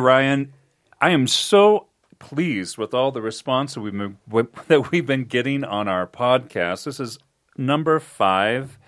Ryan. 0.00 0.52
I 1.00 1.10
am 1.10 1.26
so 1.26 1.86
pleased 2.18 2.78
with 2.78 2.94
all 2.94 3.12
the 3.12 3.22
response 3.22 3.74
that 3.74 3.80
we've 3.80 3.92
been, 3.92 4.18
that 4.68 4.90
we've 4.90 5.06
been 5.06 5.24
getting 5.24 5.64
on 5.64 5.88
our 5.88 6.06
podcast. 6.06 6.84
This 6.84 7.00
is 7.00 7.18
number 7.56 7.98
five, 8.00 8.78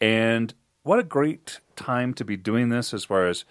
and 0.00 0.54
what 0.82 0.98
a 0.98 1.04
great 1.04 1.60
time 1.76 2.14
to 2.14 2.24
be 2.24 2.36
doing 2.36 2.68
this 2.68 2.92
as 2.94 3.04
far 3.04 3.26
as 3.26 3.44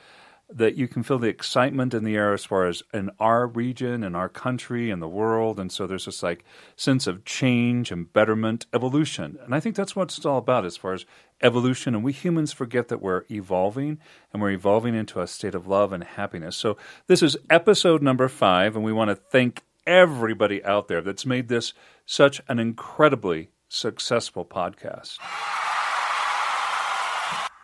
that 0.51 0.75
you 0.75 0.87
can 0.87 1.03
feel 1.03 1.19
the 1.19 1.27
excitement 1.27 1.93
in 1.93 2.03
the 2.03 2.15
air 2.15 2.33
as 2.33 2.43
far 2.43 2.65
as 2.65 2.81
in 2.91 3.11
our 3.19 3.45
region 3.45 4.03
and 4.03 4.15
our 4.15 4.29
country 4.29 4.89
and 4.89 5.01
the 5.01 5.07
world. 5.07 5.59
And 5.59 5.71
so 5.71 5.85
there's 5.85 6.05
this 6.05 6.23
like 6.23 6.43
sense 6.75 7.05
of 7.05 7.23
change 7.23 7.91
and 7.91 8.11
betterment 8.11 8.65
evolution. 8.73 9.37
And 9.43 9.53
i 9.53 9.59
think 9.59 9.75
that's 9.75 9.95
what 9.95 10.15
it's 10.15 10.25
all 10.25 10.39
about 10.39 10.65
as 10.65 10.75
far 10.75 10.93
as 10.93 11.05
evolution. 11.41 11.93
And 11.93 12.03
we 12.03 12.11
humans 12.11 12.51
forget 12.51 12.87
that 12.87 13.01
we're 13.01 13.25
evolving 13.29 13.99
and 14.33 14.41
we're 14.41 14.51
evolving 14.51 14.95
into 14.95 15.21
a 15.21 15.27
state 15.27 15.55
of 15.55 15.67
love 15.67 15.93
and 15.93 16.03
happiness. 16.03 16.55
So 16.55 16.77
this 17.07 17.21
is 17.21 17.37
episode 17.49 18.01
number 18.01 18.27
five 18.27 18.75
and 18.75 18.83
we 18.83 18.93
want 18.93 19.09
to 19.09 19.15
thank 19.15 19.63
everybody 19.85 20.63
out 20.65 20.87
there 20.87 21.01
that's 21.01 21.25
made 21.25 21.47
this 21.47 21.73
such 22.05 22.41
an 22.47 22.59
incredibly 22.59 23.49
successful 23.69 24.43
podcast 24.43 25.19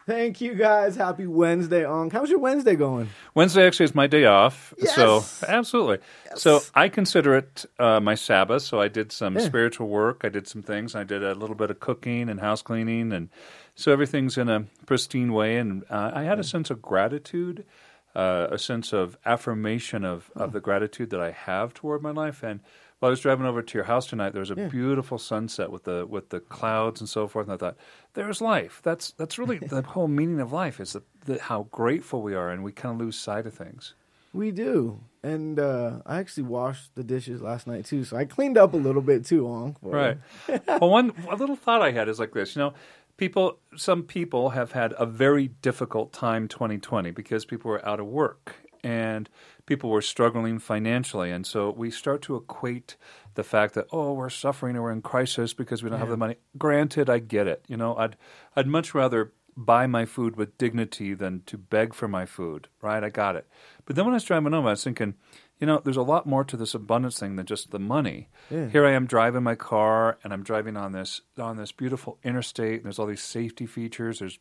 Thank 0.06 0.40
you 0.40 0.54
guys. 0.54 0.96
Happy 0.96 1.26
Wednesday 1.26 1.84
on. 1.84 2.12
How's 2.12 2.30
your 2.30 2.38
Wednesday 2.38 2.76
going? 2.76 3.10
Wednesday 3.34 3.66
actually 3.66 3.86
is 3.86 3.96
my 3.96 4.06
day 4.06 4.26
off. 4.26 4.72
Yes. 4.78 4.94
So 4.94 5.24
absolutely. 5.48 5.98
So 6.36 6.62
I 6.76 6.90
consider 6.90 7.36
it 7.38 7.66
uh, 7.80 8.00
my 8.00 8.14
Sabbath. 8.14 8.62
So 8.62 8.80
I 8.80 8.88
did 8.88 9.12
some 9.12 9.40
spiritual 9.40 9.88
work. 9.88 10.22
I 10.24 10.30
did 10.30 10.48
some 10.48 10.62
things. 10.62 10.94
I 10.94 11.04
did 11.04 11.24
a 11.24 11.34
little 11.34 11.56
bit 11.56 11.72
of 11.72 11.80
cooking 11.80 12.30
and 12.30 12.40
house 12.40 12.62
cleaning, 12.62 13.12
and 13.12 13.30
so 13.74 13.92
everything's 13.92 14.38
in 14.38 14.48
a 14.48 14.66
pristine 14.86 15.34
way. 15.34 15.58
And 15.58 15.84
uh, 15.90 16.12
I 16.14 16.22
had 16.22 16.38
a 16.38 16.44
sense 16.44 16.70
of 16.70 16.84
gratitude, 16.84 17.66
uh, 18.14 18.48
a 18.52 18.60
sense 18.60 18.94
of 18.94 19.18
affirmation 19.26 20.06
of 20.06 20.30
of 20.36 20.54
the 20.54 20.62
gratitude 20.62 21.10
that 21.10 21.20
I 21.20 21.32
have 21.32 21.74
toward 21.74 22.04
my 22.04 22.12
life. 22.12 22.44
And 22.44 22.60
while 23.06 23.10
I 23.10 23.12
was 23.12 23.20
driving 23.20 23.46
over 23.46 23.62
to 23.62 23.78
your 23.78 23.84
house 23.84 24.08
tonight, 24.08 24.32
there 24.32 24.40
was 24.40 24.50
a 24.50 24.56
beautiful 24.56 25.20
sunset 25.20 25.70
with 25.70 25.84
the 25.84 26.08
with 26.08 26.30
the 26.30 26.40
clouds 26.40 27.02
and 27.02 27.08
so 27.08 27.28
forth. 27.28 27.46
And 27.46 27.54
I 27.54 27.58
thought, 27.58 27.78
there's 28.16 28.42
life. 28.42 28.82
That's 28.82 29.12
that's 29.12 29.38
really 29.38 29.58
the 29.62 29.84
whole 29.84 30.08
meaning 30.08 30.40
of 30.40 30.52
life 30.52 30.80
is 30.80 30.94
that, 30.94 31.04
the, 31.26 31.40
how 31.40 31.68
grateful 31.70 32.24
we 32.24 32.34
are, 32.34 32.50
and 32.50 32.64
we 32.64 32.72
kind 32.72 33.00
of 33.00 33.06
lose 33.06 33.16
sight 33.16 33.46
of 33.46 33.54
things. 33.54 33.94
We 34.34 34.50
do. 34.50 35.02
And 35.22 35.60
uh, 35.60 36.00
I 36.08 36.18
actually 36.18 36.44
washed 36.44 36.96
the 36.96 37.04
dishes 37.04 37.44
last 37.44 37.68
night 37.68 37.86
too, 37.86 38.06
so 38.06 38.18
I 38.18 38.26
cleaned 38.26 38.58
up 38.58 38.74
a 38.74 38.78
little 38.78 39.04
bit 39.04 39.24
too, 39.24 39.48
on. 39.48 39.76
Right. 39.84 40.18
well, 40.68 40.90
one 40.90 41.14
a 41.30 41.36
little 41.36 41.56
thought 41.56 41.84
I 41.84 41.92
had 41.92 42.10
is 42.10 42.18
like 42.18 42.34
this. 42.34 42.56
You 42.56 42.64
know, 42.64 42.74
people. 43.18 43.60
Some 43.76 44.02
people 44.02 44.50
have 44.50 44.72
had 44.72 44.96
a 44.98 45.06
very 45.06 45.50
difficult 45.62 46.12
time 46.12 46.48
2020 46.48 47.12
because 47.12 47.46
people 47.46 47.70
were 47.70 47.88
out 47.88 48.00
of 48.00 48.08
work 48.08 48.56
and 48.86 49.28
people 49.66 49.90
were 49.90 50.02
struggling 50.02 50.60
financially, 50.60 51.32
and 51.32 51.46
so 51.46 51.72
we 51.72 51.90
start 51.92 52.22
to 52.24 52.36
equate 52.36 52.96
the 53.36 53.44
fact 53.44 53.74
that 53.74 53.88
oh 53.92 54.14
we're 54.14 54.30
suffering 54.30 54.76
or 54.76 54.84
we're 54.84 54.92
in 54.92 55.02
crisis 55.02 55.54
because 55.54 55.84
we 55.84 55.90
don't 55.90 56.00
have 56.00 56.10
the 56.10 56.18
money. 56.18 56.36
Granted, 56.58 57.10
I 57.10 57.20
get 57.20 57.48
it. 57.48 57.66
You 57.68 57.78
know, 57.78 57.96
I'd 57.96 58.16
I'd 58.56 58.68
much 58.68 58.94
rather 58.94 59.34
buy 59.58 59.88
my 59.88 60.06
food 60.06 60.36
with 60.36 60.58
dignity 60.58 61.14
than 61.14 61.42
to 61.46 61.58
beg 61.58 61.94
for 61.94 62.08
my 62.08 62.26
food. 62.26 62.68
Right? 62.82 63.04
I 63.04 63.10
got 63.10 63.36
it. 63.36 63.48
But 63.86 63.96
then 63.96 64.06
when 64.06 64.14
I 64.14 64.18
was 64.18 64.24
driving 64.24 64.54
home, 64.54 64.68
I 64.68 64.72
was 64.72 64.84
thinking. 64.84 65.16
You 65.58 65.68
know, 65.68 65.80
there's 65.82 65.96
a 65.96 66.02
lot 66.02 66.28
more 66.28 66.44
to 66.44 66.58
this 66.58 66.74
abundance 66.76 67.18
thing 67.18 67.38
than 67.38 67.46
just 67.46 67.72
the 67.72 67.80
money. 67.80 68.28
Yeah. 68.52 68.68
Here 68.68 68.86
I 68.86 68.92
am 68.92 69.06
driving 69.06 69.44
my 69.44 69.56
car, 69.56 70.18
and 70.22 70.34
I'm 70.34 70.44
driving 70.44 70.76
on 70.76 70.92
this 70.92 71.22
on 71.38 71.56
this 71.56 71.72
beautiful 71.72 72.20
interstate. 72.26 72.74
And 72.74 72.84
there's 72.84 73.00
all 73.00 73.06
these 73.06 73.24
safety 73.24 73.66
features. 73.66 74.20
There's 74.20 74.38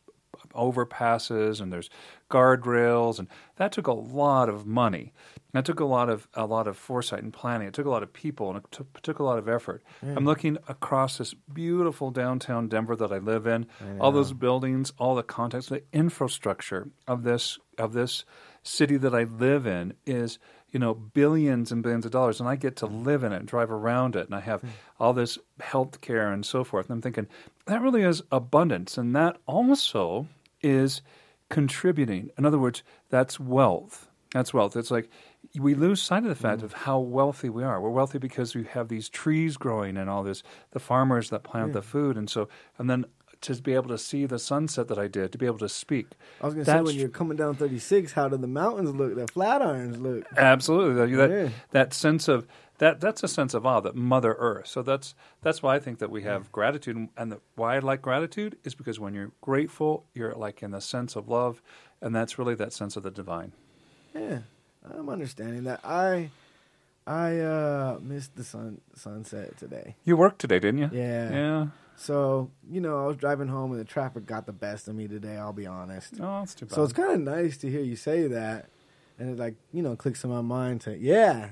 overpasses 0.53 1.61
and 1.61 1.71
there's 1.71 1.89
guardrails, 2.29 3.19
and 3.19 3.27
that 3.57 3.71
took 3.71 3.87
a 3.87 3.93
lot 3.93 4.49
of 4.49 4.65
money. 4.65 5.13
That 5.53 5.63
took 5.65 5.79
a 5.79 5.85
lot 5.85 6.09
of 6.09 6.27
a 6.33 6.45
lot 6.45 6.67
of 6.67 6.75
foresight 6.77 7.23
and 7.23 7.31
planning. 7.31 7.67
It 7.67 7.73
took 7.73 7.85
a 7.85 7.89
lot 7.89 8.03
of 8.03 8.11
people, 8.11 8.49
and 8.49 8.57
it 8.57 8.65
took, 8.71 9.01
took 9.01 9.19
a 9.19 9.23
lot 9.23 9.37
of 9.37 9.47
effort. 9.47 9.83
I'm 10.01 10.25
looking 10.25 10.57
across 10.67 11.17
this 11.17 11.33
beautiful 11.33 12.11
downtown 12.11 12.67
Denver 12.67 12.95
that 12.97 13.11
I 13.11 13.19
live 13.19 13.47
in. 13.47 13.65
All 14.01 14.11
those 14.11 14.33
buildings, 14.33 14.91
all 14.97 15.15
the 15.15 15.23
context, 15.23 15.69
the 15.69 15.83
infrastructure 15.93 16.89
of 17.07 17.23
this 17.23 17.57
of 17.77 17.93
this 17.93 18.25
city 18.65 18.97
that 18.97 19.15
I 19.15 19.23
live 19.23 19.65
in 19.65 19.93
is 20.05 20.39
you 20.71 20.79
know 20.79 20.93
billions 20.93 21.71
and 21.71 21.81
billions 21.81 22.05
of 22.05 22.11
dollars, 22.11 22.39
and 22.39 22.49
I 22.49 22.55
get 22.55 22.75
to 22.77 22.85
live 22.85 23.23
in 23.23 23.31
it 23.31 23.37
and 23.37 23.47
drive 23.47 23.71
around 23.71 24.15
it, 24.15 24.25
and 24.25 24.35
I 24.35 24.41
have 24.41 24.61
hmm. 24.61 24.69
all 24.99 25.13
this 25.13 25.37
health 25.59 26.01
care 26.01 26.31
and 26.31 26.45
so 26.45 26.63
forth. 26.63 26.89
And 26.89 26.95
I'm 26.95 27.01
thinking 27.01 27.27
that 27.65 27.81
really 27.81 28.01
is 28.01 28.21
abundance, 28.31 28.97
and 28.97 29.15
that 29.15 29.37
also 29.45 30.27
is 30.61 31.01
contributing. 31.49 32.29
In 32.37 32.45
other 32.45 32.59
words, 32.59 32.83
that's 33.09 33.39
wealth. 33.39 34.09
That's 34.33 34.53
wealth. 34.53 34.75
It's 34.75 34.91
like 34.91 35.09
we 35.57 35.75
lose 35.75 36.01
sight 36.01 36.23
of 36.23 36.29
the 36.29 36.35
fact 36.35 36.59
hmm. 36.59 36.65
of 36.65 36.73
how 36.73 36.99
wealthy 36.99 37.49
we 37.49 37.63
are. 37.63 37.79
We're 37.79 37.89
wealthy 37.89 38.17
because 38.17 38.55
we 38.55 38.65
have 38.65 38.89
these 38.89 39.07
trees 39.07 39.55
growing 39.57 39.95
and 39.95 40.09
all 40.09 40.23
this, 40.23 40.43
the 40.71 40.79
farmers 40.79 41.29
that 41.29 41.43
plant 41.43 41.71
the 41.73 41.81
food, 41.81 42.17
and 42.17 42.29
so 42.29 42.49
and 42.77 42.89
then 42.89 43.05
to 43.45 43.61
be 43.61 43.73
able 43.73 43.87
to 43.89 43.97
see 43.97 44.25
the 44.25 44.39
sunset 44.39 44.87
that 44.89 44.97
I 44.99 45.07
did, 45.07 45.31
to 45.31 45.37
be 45.37 45.45
able 45.45 45.57
to 45.59 45.69
speak. 45.69 46.07
I 46.41 46.45
was 46.45 46.53
gonna 46.53 46.65
say 46.65 46.71
That's 46.73 46.85
when 46.87 46.95
you're 46.95 47.09
coming 47.09 47.37
down 47.37 47.55
36, 47.55 48.11
how 48.13 48.27
do 48.29 48.37
the 48.37 48.47
mountains 48.47 48.93
look? 48.93 49.15
The 49.15 49.25
Flatirons 49.25 49.99
look. 50.01 50.25
Absolutely, 50.37 50.93
that 51.15 51.29
that, 51.29 51.29
Yeah. 51.43 51.49
that 51.71 51.93
sense 51.93 52.27
of 52.27 52.47
that 52.77 52.99
that's 52.99 53.23
a 53.23 53.27
sense 53.29 53.53
of 53.53 53.65
awe 53.65 53.79
that 53.79 53.95
Mother 53.95 54.35
Earth. 54.37 54.67
So 54.67 54.81
that's 54.81 55.15
that's 55.41 55.63
why 55.63 55.75
I 55.75 55.79
think 55.79 55.99
that 55.99 56.11
we 56.11 56.23
have 56.23 56.51
gratitude, 56.51 56.95
and- 56.97 57.09
and 57.17 57.31
the, 57.31 57.39
why 57.55 57.75
I 57.75 57.79
like 57.79 58.01
gratitude 58.01 58.57
is 58.65 58.75
because 58.75 58.99
when 58.99 59.13
you're 59.13 59.31
grateful, 59.41 60.05
you're 60.13 60.33
like 60.35 60.61
in 60.61 60.71
the 60.71 60.81
sense 60.81 61.15
of 61.15 61.29
love, 61.29 61.61
and 62.01 62.13
that's 62.13 62.37
really 62.37 62.55
that 62.55 62.73
sense 62.73 62.97
of 62.97 63.03
the 63.03 63.11
divine. 63.11 63.53
Yeah, 64.13 64.39
I'm 64.93 65.07
understanding 65.09 65.63
that. 65.65 65.79
I 65.85 66.31
I 67.07 67.37
uh 67.39 67.99
missed 68.01 68.35
the 68.35 68.43
sun 68.43 68.81
sunset 68.95 69.57
today. 69.57 69.95
You 70.03 70.17
worked 70.17 70.39
today, 70.39 70.59
didn't 70.59 70.79
you? 70.79 70.89
Yeah. 70.91 71.31
Yeah. 71.31 71.67
So 71.97 72.51
you 72.69 72.81
know, 72.81 73.03
I 73.03 73.07
was 73.07 73.17
driving 73.17 73.47
home 73.47 73.71
and 73.71 73.79
the 73.79 73.85
traffic 73.85 74.25
got 74.25 74.45
the 74.45 74.53
best 74.53 74.87
of 74.87 74.95
me 74.95 75.07
today. 75.07 75.37
I'll 75.37 75.53
be 75.53 75.65
honest. 75.67 76.15
Oh, 76.19 76.39
that's 76.39 76.55
too 76.55 76.65
bad. 76.65 76.75
So 76.75 76.83
it's 76.83 76.93
kind 76.93 77.13
of 77.13 77.21
nice 77.21 77.57
to 77.57 77.69
hear 77.69 77.81
you 77.81 77.95
say 77.95 78.27
that, 78.27 78.69
and 79.17 79.29
it 79.29 79.37
like 79.37 79.55
you 79.71 79.81
know 79.81 79.95
clicks 79.95 80.23
in 80.23 80.29
my 80.29 80.41
mind 80.41 80.81
to 80.81 80.97
yeah, 80.97 81.49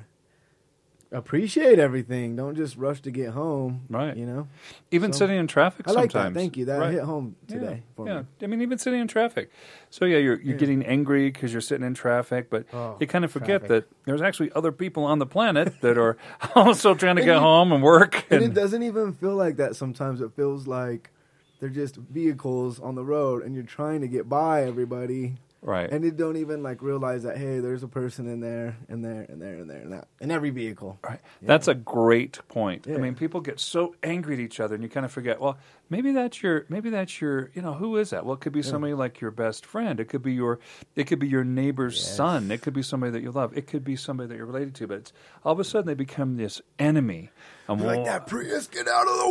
appreciate 1.13 1.79
everything. 1.79 2.35
Don't 2.35 2.55
just 2.55 2.75
rush 2.77 3.01
to 3.01 3.11
get 3.11 3.29
home. 3.29 3.81
Right. 3.89 4.15
You 4.17 4.25
know. 4.25 4.47
even 4.91 5.13
so- 5.13 5.19
sitting 5.19 5.37
in 5.37 5.47
traffic 5.47 5.87
I 5.87 5.91
like 5.91 6.11
sometimes. 6.11 6.33
that. 6.33 6.39
Thank 6.39 6.57
you. 6.57 6.65
That 6.65 6.79
Right. 6.79 6.93
hit 6.93 7.03
home 7.03 7.35
Yeah, 7.47 7.55
today 7.59 7.83
for 7.95 8.07
yeah. 8.07 8.19
me. 8.21 8.25
I 8.41 8.47
mean, 8.47 8.61
even 8.61 8.77
sitting 8.77 8.99
in 8.99 9.07
traffic. 9.07 9.49
So 9.89 10.05
yeah, 10.05 10.17
you're 10.17 10.35
you're 10.41 10.53
Yeah. 10.53 10.59
getting 10.59 10.83
angry 10.85 11.29
because 11.31 11.51
you're 11.53 11.61
sitting 11.61 11.85
in 11.85 11.93
traffic, 11.93 12.49
but 12.49 12.65
Oh, 12.73 12.97
you 12.99 13.07
kind 13.07 13.23
of 13.23 13.31
forget 13.31 13.61
traffic. 13.61 13.89
that 13.89 14.05
there's 14.05 14.21
actually 14.21 14.51
other 14.53 14.71
people 14.71 15.03
on 15.05 15.19
the 15.19 15.25
planet 15.25 15.79
that 15.81 15.97
are 15.97 16.17
also 16.55 16.93
trying 16.95 17.15
to 17.17 17.23
get 17.23 17.35
you- 17.35 17.39
home 17.39 17.71
and 17.71 17.81
work. 17.83 18.25
And 18.29 18.41
And, 18.43 18.51
it 18.51 18.53
doesn't 18.53 18.83
even 18.83 19.13
feel 19.13 19.35
like 19.35 19.57
that. 19.57 19.75
Sometimes 19.75 20.19
it 20.21 20.31
feels 20.35 20.67
like 20.67 21.11
they're 21.59 21.69
just 21.69 21.95
vehicles 21.95 22.79
on 22.79 22.95
the 22.95 23.05
road, 23.05 23.41
and 23.43 23.55
you're 23.55 23.63
trying 23.63 24.01
to 24.01 24.07
get 24.07 24.27
by 24.27 24.63
everybody, 24.63 25.35
right. 25.63 25.89
and 25.89 26.03
they 26.03 26.11
don't 26.11 26.37
even 26.37 26.61
like 26.61 26.81
realize 26.81 27.23
that 27.23 27.37
hey, 27.37 27.59
there's 27.59 27.81
a 27.83 27.87
person 27.87 28.27
in 28.27 28.39
there, 28.39 28.77
and 28.89 29.03
there, 29.03 29.25
and 29.27 29.41
there, 29.41 29.55
and 29.55 29.69
there, 29.69 29.81
and 29.81 29.93
that, 29.93 30.07
in 30.21 30.29
every 30.29 30.51
vehicle. 30.51 30.99
Right. 31.03 31.19
That's 31.41 31.67
a 31.67 31.73
great 31.73 32.39
point. 32.49 32.87
I 32.87 32.97
mean, 32.97 33.15
people 33.15 33.41
get 33.41 33.59
so 33.59 33.95
angry 34.03 34.35
at 34.35 34.39
each 34.39 34.59
other, 34.59 34.75
and 34.75 34.83
you 34.83 34.89
kind 34.89 35.05
of 35.05 35.11
forget. 35.11 35.41
Well, 35.41 35.57
maybe 35.89 36.11
that's 36.11 36.43
your, 36.43 36.65
maybe 36.69 36.89
that's 36.89 37.19
your, 37.21 37.49
you 37.53 37.61
know, 37.61 37.73
who 37.73 37.97
is 37.97 38.11
that? 38.11 38.25
Well, 38.25 38.35
it 38.35 38.41
could 38.41 38.53
be 38.53 38.61
somebody 38.61 38.93
like 38.93 39.21
your 39.21 39.31
best 39.31 39.65
friend. 39.65 39.99
It 39.99 40.05
could 40.09 40.21
be 40.21 40.33
your, 40.33 40.59
it 40.95 41.05
could 41.05 41.19
be 41.19 41.27
your 41.27 41.43
neighbor's 41.43 41.95
Yes. 41.95 42.15
son. 42.15 42.51
It 42.51 42.61
could 42.61 42.73
be 42.73 42.83
somebody 42.83 43.11
that 43.13 43.21
you 43.21 43.31
love. 43.31 43.57
It 43.57 43.67
could 43.67 43.83
be 43.83 43.95
somebody 43.95 44.29
that 44.29 44.35
you're 44.35 44.45
related 44.45 44.75
to. 44.75 44.87
But 44.87 44.97
it's 44.99 45.13
all 45.43 45.53
of 45.53 45.59
a 45.59 45.63
sudden 45.63 45.87
they 45.87 45.93
become 45.93 46.37
this 46.37 46.61
enemy. 46.79 47.29
And 47.67 47.81
Like 47.81 48.03
that 48.05 48.27
Prius, 48.27 48.67
get 48.67 48.87
out 48.87 49.07
of 49.07 49.17
the 49.17 49.29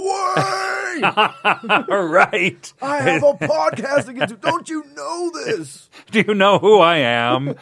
way! 1.88 1.96
right. 1.96 2.73
I 2.82 3.00
have 3.02 3.23
a 3.23 3.34
podcast 3.34 4.06
to 4.06 4.12
get 4.14 4.31
to. 4.31 4.37
Don't 4.37 4.69
you 4.69 4.84
know 4.96 5.31
this? 5.44 5.90
Do 6.11 6.25
you 6.26 6.34
know 6.34 6.58
who 6.58 6.79
I 6.79 6.96
am? 6.99 7.55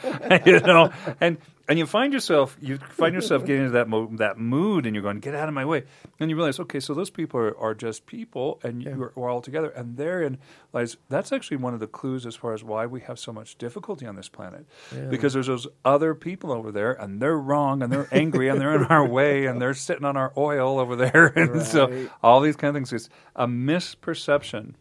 you 0.47 0.61
know, 0.61 0.93
and 1.21 1.39
and 1.71 1.79
you 1.79 1.87
find 1.87 2.13
yourself 2.13 2.57
you 2.61 2.79
find 2.79 3.15
yourself 3.15 3.47
getting 3.47 3.63
into 3.63 3.73
that 3.75 3.89
mo- 3.89 4.11
that 4.17 4.37
mood, 4.37 4.87
and 4.87 4.95
you're 4.95 5.05
going, 5.05 5.21
"Get 5.21 5.37
out 5.37 5.47
of 5.47 5.55
my 5.55 5.65
way!" 5.65 5.85
And 6.19 6.29
you 6.29 6.35
realize, 6.35 6.59
okay, 6.59 6.81
so 6.81 6.95
those 6.95 7.11
people 7.11 7.39
are, 7.39 7.57
are 7.57 7.75
just 7.77 8.07
people, 8.07 8.59
and 8.65 8.83
you're, 8.83 9.13
we're 9.15 9.31
all 9.31 9.41
together, 9.41 9.71
and 9.71 9.97
therein 9.97 10.39
lies 10.73 10.97
that's 11.09 11.31
actually 11.31 11.59
one 11.59 11.73
of 11.73 11.79
the 11.79 11.87
clues 11.87 12.27
as 12.27 12.35
far 12.35 12.55
as 12.55 12.65
why 12.65 12.87
we 12.87 13.01
have 13.03 13.21
so 13.21 13.33
much 13.33 13.57
difficulty 13.57 14.05
on 14.05 14.17
this 14.17 14.29
planet, 14.29 14.67
because 15.11 15.33
there's 15.33 15.47
those 15.47 15.69
other 15.85 16.13
people 16.13 16.51
over 16.51 16.73
there, 16.73 16.93
and 16.93 17.23
they're 17.23 17.39
wrong, 17.39 17.85
and 17.85 17.93
they're 17.93 18.09
angry, 18.11 18.49
and 18.49 18.61
they're 18.61 18.75
in 18.75 18.85
our 18.87 19.07
way, 19.19 19.47
and 19.47 19.63
they're 19.63 19.73
sitting 19.73 20.05
on 20.05 20.17
our 20.17 20.33
oil 20.37 20.81
over 20.81 20.97
there, 20.97 21.27
and 21.37 21.63
so 21.63 22.09
all 22.21 22.41
these 22.41 22.57
kind 22.57 22.71
of 22.71 22.75
things. 22.75 22.93
It's 22.93 23.09
a 23.37 23.47
misperception 23.47 24.75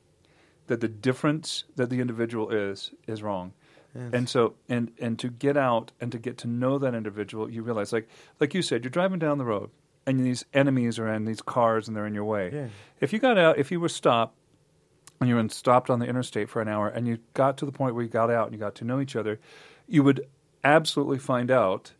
that 0.66 0.82
the 0.82 0.88
difference 0.88 1.66
that 1.76 1.92
the 1.92 2.00
individual 2.00 2.50
is 2.50 2.92
is 3.06 3.22
wrong. 3.22 3.54
And 3.96 4.30
so 4.30 4.56
and 4.68 4.92
and 5.00 5.18
to 5.20 5.30
get 5.30 5.58
out 5.58 5.92
and 6.00 6.12
to 6.12 6.20
get 6.20 6.38
to 6.40 6.48
know 6.48 6.78
that 6.78 6.94
individual, 6.94 7.50
you 7.50 7.64
realize 7.64 7.92
like 7.92 8.08
like 8.40 8.54
you 8.54 8.62
said, 8.62 8.84
you're 8.84 8.92
driving 8.92 9.20
down 9.20 9.38
the 9.38 9.46
road 9.46 9.70
and 10.06 10.26
these 10.26 10.46
enemies 10.54 11.00
are 11.00 11.08
in 11.08 11.26
these 11.26 11.42
cars 11.42 11.88
and 11.88 11.98
they're 11.98 12.08
in 12.08 12.14
your 12.14 12.26
way. 12.26 12.52
Yeah. 12.54 12.68
If 13.00 13.14
you 13.14 13.20
got 13.20 13.38
out 13.38 13.58
if 13.58 13.72
you 13.72 13.80
were 13.80 13.90
stopped 13.90 14.36
and 15.20 15.30
you 15.30 15.36
were 15.36 15.50
stopped 15.50 15.90
on 15.90 16.00
the 16.00 16.06
interstate 16.06 16.50
for 16.50 16.62
an 16.62 16.68
hour 16.68 16.88
and 16.88 17.08
you 17.08 17.20
got 17.34 17.58
to 17.58 17.66
the 17.66 17.72
point 17.72 17.96
where 17.96 18.04
you 18.04 18.10
got 18.10 18.30
out 18.30 18.46
and 18.46 18.54
you 18.54 18.60
got 18.60 18.76
to 18.76 18.86
know 18.86 19.00
each 19.00 19.16
other, 19.16 19.40
you 19.88 20.04
would 20.04 20.26
absolutely 20.64 21.18
find 21.18 21.52
out 21.52 21.94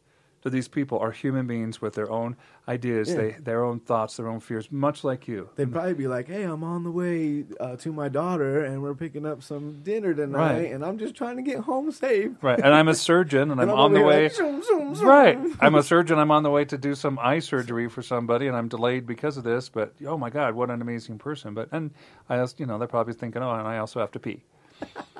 that 0.44 0.52
these 0.52 0.68
people 0.68 0.98
are 1.00 1.12
human 1.12 1.48
beings 1.48 1.82
with 1.82 1.96
their 1.96 2.10
own 2.10 2.38
ideas, 2.68 3.10
Yeah. 3.10 3.16
they, 3.18 3.32
their 3.40 3.64
own 3.64 3.80
thoughts, 3.80 4.16
their 4.18 4.28
own 4.28 4.40
fears, 4.40 4.72
much 4.72 5.04
like 5.04 5.28
you. 5.28 5.50
They'd 5.56 5.72
probably 5.72 5.96
be 5.96 6.08
like, 6.08 6.28
"Hey, 6.28 6.44
I'm 6.44 6.64
on 6.64 6.84
the 6.84 6.92
way 6.92 7.46
uh, 7.60 7.76
to 7.78 7.92
my 7.92 8.08
daughter, 8.10 8.64
and 8.64 8.82
we're 8.82 8.94
picking 8.94 9.26
up 9.26 9.44
some 9.44 9.82
dinner 9.84 10.14
tonight, 10.14 10.54
Right. 10.62 10.72
and 10.72 10.86
I'm 10.86 10.98
just 10.98 11.16
trying 11.16 11.36
to 11.38 11.42
get 11.42 11.60
home 11.62 11.92
safe." 11.92 12.32
Right. 12.42 12.60
And 12.60 12.74
I'm 12.74 12.88
a 12.88 12.94
surgeon 12.96 13.52
and 13.52 13.60
I'm 13.62 13.70
And 13.70 13.78
on 13.78 13.94
the 13.94 14.02
way. 14.02 14.24
like, 14.24 14.34
zoom, 14.34 14.62
zoom, 14.64 14.96
zoom. 14.96 15.08
Right. 15.08 15.38
I'm 15.60 15.76
a 15.76 15.84
surgeon. 15.84 16.20
I'm 16.20 16.32
on 16.32 16.44
the 16.44 16.52
way 16.52 16.64
to 16.66 16.78
do 16.78 16.96
some 16.96 17.20
eye 17.20 17.40
surgery 17.40 17.90
for 17.90 18.02
somebody, 18.02 18.48
and 18.48 18.56
I'm 18.56 18.68
delayed 18.70 19.06
because 19.06 19.36
of 19.36 19.44
this. 19.44 19.68
But 19.68 19.94
oh 20.06 20.18
my 20.18 20.30
God, 20.30 20.56
what 20.56 20.70
an 20.70 20.82
amazing 20.82 21.18
person! 21.18 21.54
But 21.54 21.70
and 21.72 21.92
I, 22.30 22.46
you 22.58 22.66
know, 22.66 22.78
they're 22.78 22.88
probably 22.88 23.14
thinking, 23.14 23.42
oh, 23.42 23.52
and 23.52 23.68
I 23.68 23.80
also 23.80 24.00
have 24.00 24.12
to 24.12 24.20
pee. 24.20 24.44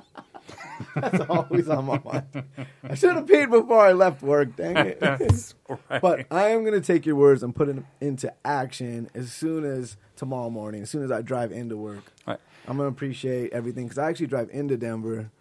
That's 0.96 1.20
always 1.30 1.68
on 1.70 1.86
my 1.86 2.00
mind. 2.04 2.44
I 2.84 2.96
should 2.96 3.16
have 3.16 3.26
peed 3.26 3.50
before 3.50 3.86
I 3.86 3.92
left 3.94 4.22
work. 4.22 4.56
Dang 4.56 4.78
it. 4.78 5.02
right. 5.70 6.02
But 6.02 6.26
I 6.32 6.50
am 6.50 6.64
going 6.64 6.80
to 6.80 6.86
take 6.86 7.06
your 7.06 7.16
words 7.16 7.44
and 7.44 7.56
put 7.56 7.70
it 7.70 7.78
into 8.02 8.34
action 8.46 9.10
as 9.14 9.32
soon 9.32 9.66
as 9.66 9.98
tomorrow 10.16 10.50
morning, 10.50 10.84
as 10.84 10.90
soon 10.90 11.04
as 11.04 11.12
I 11.12 11.22
drive 11.22 11.52
into 11.52 11.78
work. 11.78 12.04
Right. 12.28 12.40
I'm 12.68 12.78
going 12.78 12.90
to 12.90 12.96
appreciate 12.96 13.52
everything 13.52 13.86
because 13.86 13.98
I 13.98 14.10
actually 14.10 14.28
drive 14.28 14.50
into 14.52 14.78
Denver. 14.78 15.32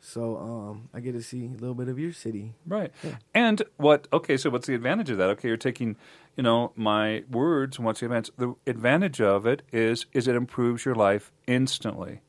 So 0.00 0.36
um, 0.36 0.88
I 0.94 1.00
get 1.00 1.12
to 1.12 1.22
see 1.22 1.44
a 1.44 1.48
little 1.48 1.74
bit 1.74 1.88
of 1.88 1.98
your 1.98 2.12
city. 2.12 2.54
Right. 2.66 2.92
And 3.34 3.62
what? 3.76 4.06
Okay. 4.12 4.36
So 4.36 4.48
what's 4.50 4.66
the 4.66 4.74
advantage 4.74 5.10
of 5.10 5.18
that? 5.18 5.28
Okay, 5.30 5.48
you're 5.48 5.56
taking, 5.56 5.96
you 6.36 6.42
know, 6.42 6.72
my 6.76 7.24
words. 7.30 7.78
and 7.78 7.84
What's 7.84 8.00
the 8.00 8.06
advantage? 8.06 8.32
The 8.38 8.54
advantage 8.66 9.20
of 9.20 9.44
it 9.44 9.62
is 9.72 10.06
is 10.12 10.28
it 10.28 10.36
improves 10.36 10.84
your 10.84 10.94
life 10.94 11.32
instantly. 11.46 12.20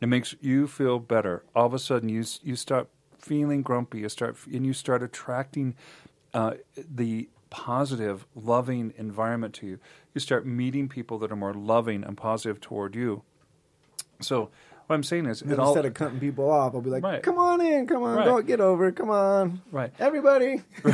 It 0.00 0.08
makes 0.08 0.34
you 0.40 0.66
feel 0.66 0.98
better. 0.98 1.44
All 1.54 1.66
of 1.66 1.74
a 1.74 1.78
sudden, 1.78 2.08
you 2.08 2.24
you 2.42 2.56
start 2.56 2.88
feeling 3.18 3.62
grumpy. 3.62 4.00
You 4.00 4.08
start 4.08 4.36
and 4.46 4.64
you 4.64 4.72
start 4.72 5.02
attracting 5.02 5.74
uh, 6.32 6.54
the 6.76 7.28
positive, 7.50 8.24
loving 8.34 8.94
environment 8.96 9.54
to 9.54 9.66
you. 9.66 9.78
You 10.14 10.20
start 10.20 10.46
meeting 10.46 10.88
people 10.88 11.18
that 11.18 11.30
are 11.30 11.36
more 11.36 11.52
loving 11.54 12.04
and 12.04 12.16
positive 12.16 12.60
toward 12.60 12.94
you. 12.94 13.22
So 14.20 14.50
what 14.86 14.96
I'm 14.96 15.02
saying 15.02 15.26
is, 15.26 15.42
it 15.42 15.58
all 15.58 15.68
instead 15.68 15.84
of 15.84 15.94
cutting 15.94 16.18
people 16.20 16.50
off, 16.50 16.74
I'll 16.74 16.80
be 16.80 16.90
like, 16.90 17.02
Right. 17.02 17.22
come 17.22 17.38
on 17.38 17.60
in, 17.60 17.86
come 17.86 18.02
on, 18.02 18.16
Right. 18.16 18.24
don't 18.24 18.46
get 18.46 18.60
over, 18.60 18.90
come 18.92 19.10
on. 19.10 19.62
right. 19.70 19.92
Everybody. 19.98 20.62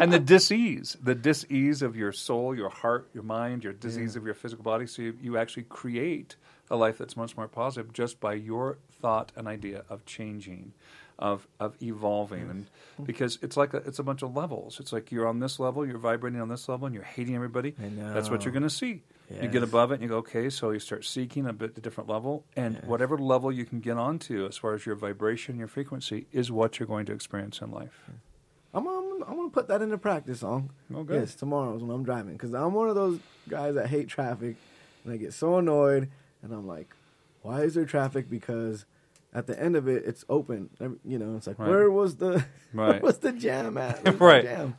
and 0.00 0.12
the 0.12 0.18
dis-ease, 0.24 0.96
the 1.02 1.14
dis-ease 1.14 1.82
of 1.82 1.96
your 1.96 2.12
soul, 2.12 2.54
your 2.54 2.68
heart, 2.68 3.08
your 3.14 3.22
mind, 3.22 3.62
your 3.64 3.72
disease 3.72 4.16
of 4.16 4.24
your 4.24 4.34
physical 4.34 4.64
body. 4.64 4.86
So 4.86 5.02
you, 5.02 5.16
you 5.22 5.36
actually 5.38 5.64
create 5.64 6.36
a 6.70 6.76
life 6.76 6.98
that's 6.98 7.16
much 7.16 7.36
more 7.36 7.48
positive 7.48 7.92
just 7.92 8.20
by 8.20 8.34
your 8.34 8.78
thought 9.00 9.32
and 9.36 9.48
idea 9.48 9.84
of 9.88 10.04
changing, 10.06 10.72
of 11.18 11.46
of 11.58 11.76
evolving, 11.82 12.48
and 12.48 12.66
because 13.04 13.38
it's 13.42 13.56
like 13.56 13.74
a, 13.74 13.78
it's 13.78 13.98
a 13.98 14.02
bunch 14.02 14.22
of 14.22 14.36
levels. 14.36 14.80
It's 14.80 14.92
like 14.92 15.10
you're 15.10 15.26
on 15.26 15.40
this 15.40 15.58
level, 15.58 15.84
you're 15.86 15.98
vibrating 15.98 16.40
on 16.40 16.48
this 16.48 16.68
level, 16.68 16.86
and 16.86 16.94
you're 16.94 17.04
hating 17.04 17.34
everybody. 17.34 17.74
I 17.82 17.88
That's 18.14 18.30
what 18.30 18.44
you're 18.44 18.52
going 18.52 18.62
to 18.62 18.70
see. 18.70 19.02
You 19.30 19.48
get 19.48 19.62
above 19.62 19.92
it, 19.92 19.94
and 19.94 20.02
you 20.02 20.08
go, 20.08 20.16
okay. 20.18 20.50
So 20.50 20.70
you 20.70 20.80
start 20.80 21.04
seeking 21.04 21.46
a 21.46 21.52
bit 21.52 21.76
a 21.76 21.80
different 21.80 22.08
level, 22.10 22.44
and 22.56 22.80
whatever 22.84 23.16
level 23.16 23.52
you 23.52 23.64
can 23.64 23.80
get 23.80 23.96
onto, 23.96 24.46
as 24.46 24.56
far 24.56 24.74
as 24.74 24.86
your 24.86 24.96
vibration, 24.96 25.56
your 25.56 25.68
frequency, 25.68 26.26
is 26.32 26.50
what 26.50 26.78
you're 26.80 26.88
going 26.88 27.06
to 27.06 27.12
experience 27.12 27.60
in 27.60 27.70
life. 27.70 28.10
I'm, 28.74 28.86
I'm, 28.86 29.22
I'm 29.22 29.34
going 29.36 29.50
to 29.50 29.54
put 29.54 29.68
that 29.68 29.82
into 29.82 29.98
practice, 29.98 30.42
on. 30.42 30.70
Okay. 30.92 31.14
Oh, 31.14 31.20
yes, 31.20 31.34
tomorrow's 31.34 31.82
when 31.82 31.90
I'm 31.94 32.04
driving. 32.04 32.32
Because 32.32 32.54
I'm 32.54 32.72
one 32.72 32.88
of 32.88 32.94
those 32.94 33.18
guys 33.48 33.74
that 33.74 33.88
hate 33.88 34.08
traffic. 34.08 34.56
And 35.04 35.14
I 35.14 35.16
get 35.16 35.32
so 35.32 35.58
annoyed. 35.58 36.08
And 36.42 36.52
I'm 36.52 36.66
like, 36.66 36.94
why 37.42 37.62
is 37.62 37.74
there 37.74 37.84
traffic? 37.84 38.28
Because 38.30 38.84
at 39.32 39.46
the 39.46 39.60
end 39.60 39.76
of 39.76 39.86
it, 39.88 40.04
it's 40.06 40.24
open. 40.28 40.70
You 41.04 41.18
know, 41.18 41.36
it's 41.36 41.46
like, 41.46 41.58
Right. 41.58 41.68
where 41.68 41.90
was 41.90 42.16
the 42.16 42.44
where 42.72 43.00
was 43.00 43.18
the 43.18 43.32
jam 43.32 43.76
at? 43.78 44.02
Where's 44.04 44.18
the 44.18 44.24
Right. 44.24 44.42
jam? 44.44 44.76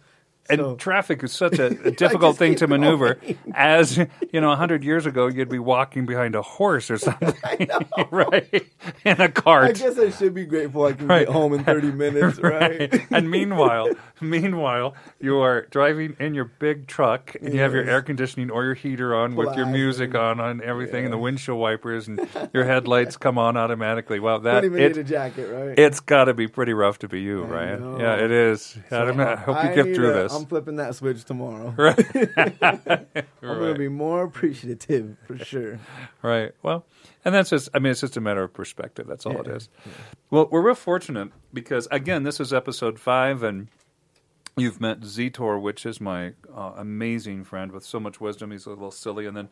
And 0.50 0.60
So- 0.60 0.76
traffic 0.76 1.24
is 1.24 1.32
such 1.32 1.60
a, 1.60 1.68
a 1.88 1.92
difficult 1.92 2.38
thing 2.38 2.56
to 2.56 2.68
maneuver. 2.68 3.14
going. 3.22 3.38
As 3.54 3.98
you 3.98 4.42
know, 4.42 4.52
a 4.52 4.56
hundred 4.56 4.84
years 4.84 5.06
ago, 5.06 5.28
you'd 5.28 5.50
be 5.50 5.60
walking 5.60 6.06
behind 6.06 6.36
a 6.36 6.42
horse 6.42 6.90
or 6.92 6.98
something, 7.08 7.70
right? 8.10 8.66
In 9.06 9.22
a 9.22 9.30
cart, 9.30 9.70
I 9.70 9.72
guess 9.74 9.98
I 10.00 10.10
should 10.10 10.34
be 10.34 10.46
grateful 10.46 10.86
I 10.86 10.94
can 10.94 11.08
Right. 11.08 11.26
get 11.26 11.34
home 11.34 11.54
in 11.54 11.64
30 11.64 11.92
minutes, 11.92 12.40
right? 12.40 12.92
and 13.12 13.30
meanwhile, 13.30 13.90
meanwhile, 14.20 14.96
you 15.20 15.40
are 15.40 15.68
driving 15.72 16.16
in 16.20 16.34
your 16.34 16.46
big 16.46 16.88
truck, 16.88 17.36
and 17.42 17.54
you 17.54 17.60
have 17.60 17.74
your 17.74 17.84
air 17.84 18.02
conditioning 18.02 18.50
or 18.50 18.64
your 18.66 18.74
heater 18.74 19.16
on 19.16 19.36
with 19.36 19.56
your 19.56 19.66
music 19.68 20.16
on, 20.16 20.40
on 20.40 20.62
everything, 20.64 21.04
and 21.06 21.14
the 21.14 21.18
windshield 21.18 21.60
wipers, 21.60 22.08
and 22.08 22.28
your 22.54 22.64
headlights 22.66 23.18
come 23.18 23.38
on 23.38 23.58
automatically. 23.58 24.20
Wow, 24.20 24.40
that 24.40 24.62
Don't 24.62 24.66
even 24.66 24.82
it, 24.82 24.88
need 24.96 24.98
a 24.98 25.04
jacket, 25.04 25.48
right? 25.52 25.78
it's 25.80 26.00
got 26.00 26.26
to 26.26 26.34
be 26.34 26.48
pretty 26.48 26.74
rough 26.74 27.00
to 27.00 27.08
be 27.08 27.22
you, 27.22 27.44
I 27.44 27.48
Ryan. 27.48 27.80
know. 27.82 28.00
Yeah, 28.00 28.16
it 28.16 28.32
is. 28.32 28.78
I, 28.86 28.90
So 28.90 29.12
know. 29.12 29.24
I 29.28 29.36
hope 29.36 29.64
you 29.64 29.70
I 29.70 29.76
get 29.76 29.96
through 29.96 30.12
a- 30.12 30.14
this. 30.14 30.34
I'm 30.34 30.41
flipping 30.46 30.76
that 30.78 30.96
switch 30.96 31.24
tomorrow. 31.24 31.74
Right. 31.78 31.98
I'm 33.44 33.58
going 33.58 33.74
to 33.74 33.80
be 33.80 33.90
more 33.90 34.24
appreciative 34.24 35.18
for 35.26 35.38
sure. 35.38 35.80
Right. 36.22 36.52
Well, 36.64 36.86
and 37.26 37.34
that's 37.34 37.50
just, 37.50 37.70
I 37.74 37.80
mean, 37.80 37.92
it's 37.92 38.02
just 38.02 38.18
a 38.18 38.22
matter 38.22 38.44
of 38.44 38.54
perspective. 38.54 39.08
That's 39.08 39.26
all 39.26 39.40
it 39.42 39.48
is. 39.48 39.70
Yeah. 39.86 39.92
Well, 40.30 40.48
we're 40.52 40.62
real 40.62 40.76
fortunate 40.76 41.30
because, 41.54 41.88
again, 41.92 42.24
this 42.24 42.40
is 42.40 42.54
episode 42.54 43.00
five, 43.00 43.44
and 43.44 43.68
you've 44.58 44.80
met 44.80 45.02
Zitor, 45.02 45.62
which 45.62 45.86
is 45.86 46.00
my 46.00 46.34
uh, 46.56 46.74
amazing 46.78 47.44
friend 47.44 47.72
with 47.72 47.84
so 47.86 48.00
much 48.00 48.20
wisdom. 48.22 48.52
He's 48.52 48.66
a 48.66 48.70
little 48.70 48.92
silly. 48.92 49.26
And 49.26 49.36
then 49.36 49.50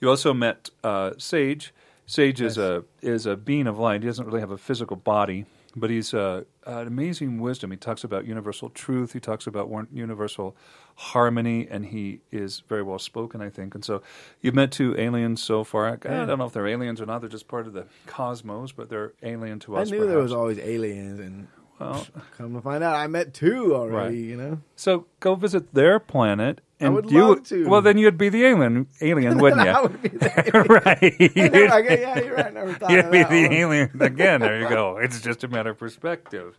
you 0.00 0.08
also 0.08 0.32
met 0.32 0.70
uh, 0.84 1.12
Sage. 1.18 1.72
Sage 2.06 2.40
is, 2.40 2.58
a, 2.58 2.84
is 3.00 3.26
a 3.26 3.36
being 3.36 3.66
of 3.66 3.78
light. 3.78 4.02
He 4.02 4.08
doesn't 4.08 4.26
really 4.26 4.40
have 4.40 4.50
a 4.50 4.58
physical 4.58 4.96
body, 4.96 5.46
but 5.74 5.90
he's 5.90 6.12
uh, 6.12 6.44
an 6.66 6.86
amazing 6.86 7.40
wisdom. 7.40 7.70
He 7.70 7.76
talks 7.76 8.04
about 8.04 8.26
universal 8.26 8.70
truth. 8.70 9.12
He 9.12 9.20
talks 9.20 9.46
about 9.46 9.70
universal 9.92 10.56
harmony, 10.96 11.66
and 11.70 11.86
he 11.86 12.20
is 12.30 12.62
very 12.68 12.82
well 12.82 12.98
spoken, 12.98 13.40
I 13.40 13.50
think. 13.50 13.74
And 13.74 13.84
so 13.84 14.02
you've 14.40 14.54
met 14.54 14.70
two 14.70 14.94
aliens 14.98 15.42
so 15.42 15.64
far. 15.64 15.88
I, 15.88 15.92
I 15.92 16.26
don't 16.26 16.38
know 16.38 16.46
if 16.46 16.52
they're 16.52 16.66
aliens 16.66 17.00
or 17.00 17.06
not. 17.06 17.20
They're 17.20 17.30
just 17.30 17.48
part 17.48 17.66
of 17.66 17.72
the 17.72 17.86
cosmos, 18.06 18.72
but 18.72 18.88
they're 18.90 19.12
alien 19.22 19.58
to 19.60 19.76
us. 19.76 19.88
I 19.88 19.90
knew 19.90 20.06
there 20.06 20.18
was 20.18 20.32
always 20.32 20.58
aliens, 20.58 21.20
and 21.20 21.48
Well, 21.78 22.06
come 22.36 22.54
to 22.54 22.60
find 22.60 22.84
out, 22.84 22.94
I 22.94 23.06
met 23.06 23.34
two 23.34 23.74
already. 23.74 24.22
Right. 24.22 24.30
You 24.30 24.36
know, 24.36 24.60
so 24.76 25.06
go 25.20 25.34
visit 25.34 25.74
their 25.74 25.98
planet. 25.98 26.60
And 26.82 26.94
would 26.94 27.10
you, 27.10 27.28
love 27.28 27.44
to. 27.44 27.68
Well, 27.68 27.80
then 27.82 27.98
you'd 27.98 28.18
be 28.18 28.28
the 28.28 28.44
alien, 28.44 28.86
alien, 29.00 29.38
wouldn't 29.42 29.62
I 29.62 29.72
you? 29.76 29.82
would 29.82 30.02
be 30.02 30.08
right. 30.18 30.32
I 30.34 30.50
never, 30.52 30.84
I 30.84 30.98
yeah, 31.00 32.18
you're 32.20 32.34
right. 32.36 32.46
I 32.46 32.50
never 32.50 32.74
thought 32.74 32.90
You'd 32.90 33.10
be 33.10 33.22
the 33.22 33.42
one. 33.44 33.52
alien 33.52 34.02
again. 34.02 34.40
There 34.40 34.60
you 34.60 34.68
go. 34.68 34.98
It's 35.02 35.20
just 35.20 35.44
a 35.44 35.48
matter 35.48 35.70
of 35.70 35.78
perspective. 35.78 36.58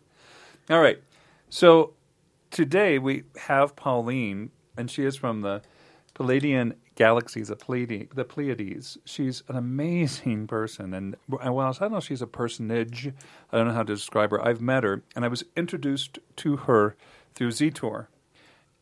All 0.70 0.82
right. 0.82 1.02
So 1.50 1.94
today 2.52 3.00
we 3.00 3.24
have 3.38 3.76
Pauline, 3.76 4.52
and 4.78 4.90
she 4.90 5.04
is 5.06 5.16
from 5.16 5.42
the 5.42 5.62
Palladian 6.14 6.76
galaxies, 6.96 7.48
the, 7.48 7.56
Pleiade, 7.56 8.14
the 8.14 8.24
Pleiades. 8.24 8.98
She's 9.06 9.44
an 9.48 9.56
amazing 9.56 10.48
person, 10.48 10.94
and 10.94 11.16
well, 11.28 11.42
I 11.68 11.72
don't 11.74 11.92
know 11.92 11.98
if 11.98 12.06
she's 12.06 12.22
a 12.22 12.28
personage. 12.28 13.12
I 13.52 13.58
don't 13.58 13.68
know 13.68 13.74
how 13.74 13.84
to 13.84 13.94
describe 13.96 14.32
her. 14.32 14.46
I've 14.46 14.62
met 14.62 14.84
her, 14.84 15.04
and 15.16 15.26
I 15.26 15.28
was 15.28 15.44
introduced 15.58 16.20
to 16.38 16.58
her 16.58 16.96
through 17.34 17.50
Zetor, 17.50 18.08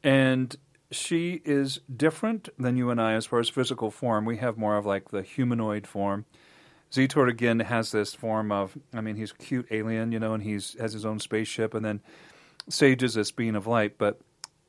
and 0.04 0.56
she 0.92 1.42
is 1.46 1.80
different 1.96 2.50
than 2.60 2.76
you 2.76 2.90
and 2.90 3.02
I 3.02 3.14
as 3.14 3.26
far 3.26 3.40
as 3.40 3.50
physical 3.50 3.90
form. 3.92 4.26
We 4.26 4.38
have 4.38 4.58
more 4.58 4.78
of 4.78 4.86
like 4.86 5.10
the 5.10 5.22
humanoid 5.22 5.88
form. 5.88 6.26
Zetor 6.92 7.30
again 7.30 7.62
has 7.62 7.92
this 7.92 8.14
form 8.14 8.52
of, 8.52 8.78
I 8.94 9.00
mean, 9.00 9.16
he's 9.16 9.32
a 9.32 9.36
cute 9.36 9.68
alien, 9.72 10.12
you 10.12 10.20
know, 10.20 10.34
and 10.34 10.44
he's 10.44 10.78
has 10.80 10.92
his 10.92 11.06
own 11.06 11.20
spaceship, 11.20 11.74
and 11.74 11.86
then 11.86 12.02
Sage 12.68 13.02
is 13.02 13.14
this 13.14 13.32
being 13.32 13.56
of 13.56 13.66
light. 13.66 13.98
But 13.98 14.20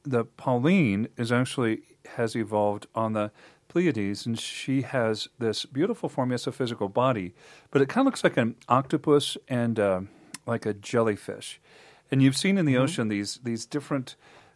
the 0.04 0.24
Pauline 0.24 1.08
is 1.16 1.32
actually 1.32 1.82
has 2.14 2.36
evolved 2.36 2.86
on 2.94 3.12
the 3.12 3.32
Pleiades, 3.68 4.24
and 4.24 4.38
she 4.38 4.82
has 4.82 5.28
this 5.40 5.64
beautiful 5.64 6.08
form. 6.08 6.30
Yes, 6.30 6.46
a 6.46 6.52
physical 6.52 6.88
body, 6.88 7.34
but 7.72 7.82
it 7.82 7.88
kind 7.88 8.06
of 8.06 8.12
looks 8.12 8.22
like 8.22 8.36
an 8.36 8.54
octopus 8.68 9.36
and 9.48 9.80
uh, 9.80 10.02
like 10.46 10.64
a 10.64 10.74
jellyfish. 10.74 11.60
And 12.10 12.22
you've 12.22 12.36
seen 12.36 12.56
in 12.56 12.66
the 12.66 12.76
ocean 12.76 13.08
these 13.08 13.40
these 13.42 13.66
different 13.66 14.14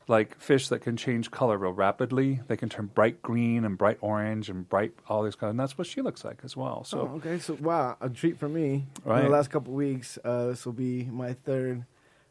like 0.09 0.39
fish 0.41 0.69
that 0.69 0.81
can 0.81 0.97
change 0.97 1.31
color 1.31 1.59
real 1.59 1.73
rapidly. 1.73 2.41
They 2.47 2.57
can 2.57 2.69
turn 2.69 2.87
bright 2.87 3.23
green 3.23 3.65
and 3.65 3.77
bright 3.77 3.99
orange 4.01 4.49
and 4.49 4.69
bright 4.69 4.93
all 5.09 5.23
these 5.25 5.35
colors. 5.35 5.51
And 5.51 5.61
that's 5.61 5.77
what 5.77 5.87
she 5.87 6.01
looks 6.01 6.25
like 6.25 6.41
as 6.45 6.57
well. 6.57 6.85
So 6.85 7.01
Oh, 7.13 7.17
okay. 7.17 7.39
So 7.39 7.55
wow, 7.55 7.97
a 8.01 8.09
treat 8.09 8.39
for 8.39 8.49
me. 8.49 8.87
In 9.05 9.11
Right. 9.11 9.23
the 9.23 9.29
last 9.29 9.51
couple 9.51 9.73
weeks, 9.75 10.19
uh, 10.25 10.47
this 10.49 10.65
will 10.65 10.73
be 10.75 11.05
my 11.05 11.33
third 11.33 11.85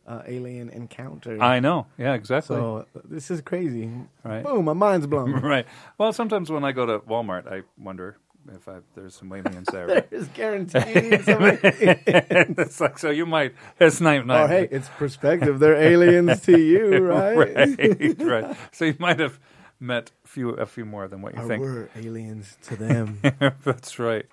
uh, 0.08 0.22
alien 0.28 0.70
encounter. 0.70 1.42
I 1.42 1.60
know. 1.60 1.88
Yeah, 1.98 2.14
exactly. 2.14 2.56
so 2.56 2.86
uh, 2.96 3.00
this 3.04 3.30
is 3.32 3.42
crazy. 3.42 3.90
Right. 4.24 4.44
Boom, 4.44 4.64
my 4.66 4.74
mind's 4.74 5.08
blown. 5.08 5.32
right. 5.42 5.66
Well, 5.98 6.14
sometimes 6.14 6.50
when 6.52 6.64
I 6.64 6.72
go 6.74 6.86
to 6.86 7.00
Walmart, 7.00 7.52
I 7.52 7.64
wonder 7.78 8.18
if 8.54 8.68
I, 8.68 8.78
there's 8.96 9.16
some 9.16 9.32
aliens 9.34 9.68
there. 9.72 10.02
There's 10.10 10.28
guaranteed 10.30 11.24
somebody. 11.24 11.60
it's 11.64 12.80
like 12.80 13.00
so 13.00 13.10
you 13.10 13.26
might. 13.26 13.56
It's 13.80 14.02
not. 14.02 14.30
oh, 14.30 14.48
hey, 14.48 14.68
it's 14.72 14.90
perspective. 14.90 15.60
They're 15.60 15.76
aliens 15.76 16.42
to 16.42 16.60
you, 16.60 16.98
right? 17.00 17.36
right, 17.38 18.20
right. 18.20 18.58
So 18.72 18.86
you 18.86 18.96
might 19.00 19.20
have 19.20 19.40
met 19.80 20.12
few 20.26 20.50
a 20.52 20.66
few 20.66 20.86
more 20.86 21.08
than 21.08 21.22
what 21.22 21.36
you 21.36 21.42
Or 21.42 21.48
think. 21.48 21.62
we're 21.62 21.90
aliens 21.96 22.58
to 22.64 22.76
them. 22.76 23.20
That's 23.64 24.00
right. 24.00 24.26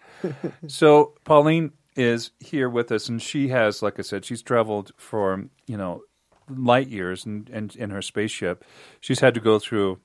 so 0.67 1.15
Pauline 1.25 1.73
is 1.97 2.31
here 2.41 2.69
with 2.69 2.91
us, 2.93 3.09
and 3.09 3.21
she 3.21 3.49
has, 3.49 3.83
like 3.83 3.99
I 3.99 4.03
said, 4.03 4.25
she's 4.25 4.43
traveled 4.43 4.93
for 4.97 5.45
you 5.67 5.77
know 5.77 6.03
light 6.49 6.89
years 6.89 7.25
in, 7.25 7.49
in, 7.53 7.71
in 7.77 7.91
her 7.91 8.03
spaceship. 8.03 8.65
She's 9.01 9.21
had 9.21 9.35
to 9.35 9.41
go 9.41 9.59
through 9.59 10.01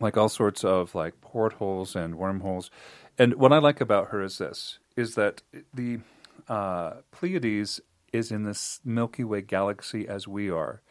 like 0.00 0.16
all 0.16 0.28
sorts 0.28 0.64
of 0.64 0.94
like 0.94 1.20
portholes 1.20 1.94
and 1.94 2.16
wormholes. 2.16 2.70
And 3.18 3.34
what 3.34 3.52
I 3.52 3.58
like 3.58 3.80
about 3.80 4.08
her 4.08 4.22
is 4.22 4.38
this: 4.38 4.78
is 4.96 5.14
that 5.14 5.42
the 5.74 6.00
uh, 6.48 6.94
Pleiades 7.10 7.80
is 8.12 8.30
in 8.30 8.44
this 8.44 8.80
Milky 8.84 9.24
Way 9.24 9.42
galaxy 9.42 10.06
as 10.06 10.28
we 10.28 10.50
are. 10.50 10.82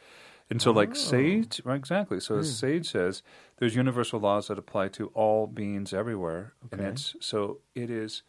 And 0.50 0.62
so, 0.62 0.72
like 0.72 0.98
Sage, 0.98 1.62
right, 1.64 1.78
exactly. 1.78 2.20
So, 2.20 2.40
as 2.40 2.58
Sage 2.58 2.92
says, 2.92 3.24
there's 3.58 3.74
universal 3.74 4.20
laws 4.20 4.50
that 4.50 4.60
apply 4.60 4.90
to 4.90 5.08
all 5.14 5.48
beings 5.48 5.94
everywhere, 5.94 6.54
and 6.72 6.82
it's 6.82 7.16
so 7.22 7.60
it 7.74 7.90
is. 7.90 8.24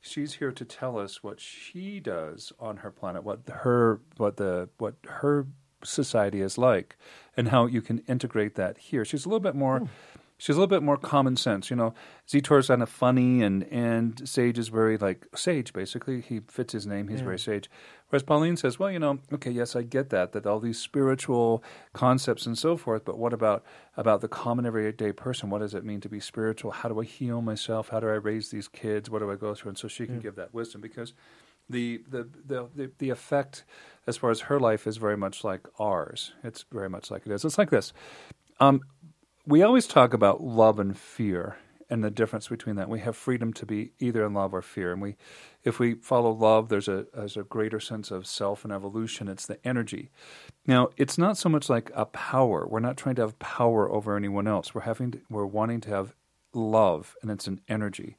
She's 0.00 0.34
here 0.34 0.52
to 0.52 0.64
tell 0.64 0.98
us 0.98 1.22
what 1.22 1.40
she 1.40 2.00
does 2.00 2.52
on 2.58 2.78
her 2.78 2.90
planet, 2.90 3.22
what 3.22 3.40
her 3.48 4.00
what 4.16 4.38
the 4.38 4.70
what 4.78 4.94
her 5.06 5.46
society 5.84 6.40
is 6.40 6.56
like, 6.56 6.96
and 7.36 7.48
how 7.48 7.66
you 7.66 7.82
can 7.82 7.98
integrate 8.08 8.54
that 8.54 8.78
here. 8.78 9.04
She's 9.04 9.26
a 9.26 9.28
little 9.28 9.40
bit 9.40 9.54
more. 9.54 9.88
She's 10.38 10.54
a 10.54 10.60
little 10.60 10.68
bit 10.68 10.84
more 10.84 10.96
common 10.96 11.36
sense, 11.36 11.68
you 11.68 11.74
know. 11.74 11.94
Zitor's 12.28 12.68
kind 12.68 12.82
of 12.82 12.88
funny, 12.88 13.42
and 13.42 13.64
and 13.72 14.26
Sage 14.28 14.56
is 14.56 14.68
very 14.68 14.96
like 14.96 15.26
Sage. 15.34 15.72
Basically, 15.72 16.20
he 16.20 16.40
fits 16.48 16.72
his 16.72 16.86
name. 16.86 17.08
He's 17.08 17.20
very 17.20 17.38
Sage. 17.38 17.68
Whereas 18.08 18.22
Pauline 18.22 18.56
says, 18.56 18.78
well, 18.78 18.90
you 18.90 18.98
know, 18.98 19.18
okay, 19.34 19.50
yes, 19.50 19.76
I 19.76 19.82
get 19.82 20.08
that, 20.10 20.32
that 20.32 20.46
all 20.46 20.60
these 20.60 20.78
spiritual 20.78 21.62
concepts 21.92 22.46
and 22.46 22.56
so 22.56 22.76
forth, 22.76 23.04
but 23.04 23.18
what 23.18 23.34
about 23.34 23.64
about 23.96 24.20
the 24.22 24.28
common 24.28 24.64
everyday 24.64 25.12
person? 25.12 25.50
What 25.50 25.58
does 25.58 25.74
it 25.74 25.84
mean 25.84 26.00
to 26.00 26.08
be 26.08 26.20
spiritual? 26.20 26.70
How 26.70 26.88
do 26.88 27.00
I 27.00 27.04
heal 27.04 27.42
myself? 27.42 27.88
How 27.88 28.00
do 28.00 28.06
I 28.08 28.14
raise 28.14 28.50
these 28.50 28.68
kids? 28.68 29.10
What 29.10 29.18
do 29.18 29.30
I 29.30 29.34
go 29.34 29.54
through? 29.54 29.70
And 29.70 29.78
so 29.78 29.88
she 29.88 30.06
can 30.06 30.20
give 30.20 30.36
that 30.36 30.54
wisdom 30.54 30.80
because 30.80 31.12
the, 31.68 32.02
the 32.08 32.28
the 32.46 32.68
the 32.74 32.90
the 32.98 33.10
effect 33.10 33.64
as 34.06 34.16
far 34.16 34.30
as 34.30 34.40
her 34.42 34.58
life 34.58 34.86
is 34.86 34.96
very 34.96 35.16
much 35.16 35.44
like 35.44 35.68
ours. 35.78 36.32
It's 36.42 36.64
very 36.72 36.88
much 36.88 37.10
like 37.10 37.26
it 37.26 37.32
is. 37.32 37.44
It's 37.44 37.58
like 37.58 37.70
this. 37.70 37.92
Um, 38.60 38.80
we 39.48 39.62
always 39.62 39.86
talk 39.86 40.12
about 40.12 40.42
love 40.42 40.78
and 40.78 40.96
fear 40.96 41.56
and 41.88 42.04
the 42.04 42.10
difference 42.10 42.48
between 42.48 42.76
that. 42.76 42.90
We 42.90 43.00
have 43.00 43.16
freedom 43.16 43.54
to 43.54 43.64
be 43.64 43.92
either 43.98 44.26
in 44.26 44.34
love 44.34 44.52
or 44.52 44.60
fear, 44.60 44.92
and 44.92 45.00
we, 45.00 45.16
if 45.64 45.78
we 45.78 45.94
follow 45.94 46.30
love, 46.30 46.68
there's 46.68 46.86
a 46.86 47.06
there's 47.14 47.38
a 47.38 47.44
greater 47.44 47.80
sense 47.80 48.10
of 48.10 48.26
self 48.26 48.62
and 48.62 48.72
evolution. 48.72 49.26
It's 49.26 49.46
the 49.46 49.58
energy. 49.66 50.10
Now, 50.66 50.90
it's 50.98 51.16
not 51.16 51.38
so 51.38 51.48
much 51.48 51.70
like 51.70 51.90
a 51.94 52.04
power. 52.04 52.66
We're 52.68 52.80
not 52.80 52.98
trying 52.98 53.14
to 53.16 53.22
have 53.22 53.38
power 53.38 53.90
over 53.90 54.16
anyone 54.16 54.46
else. 54.46 54.74
We're 54.74 54.82
having 54.82 55.12
to, 55.12 55.20
we're 55.30 55.46
wanting 55.46 55.80
to 55.82 55.90
have 55.90 56.14
love, 56.52 57.16
and 57.22 57.30
it's 57.30 57.46
an 57.46 57.62
energy. 57.68 58.18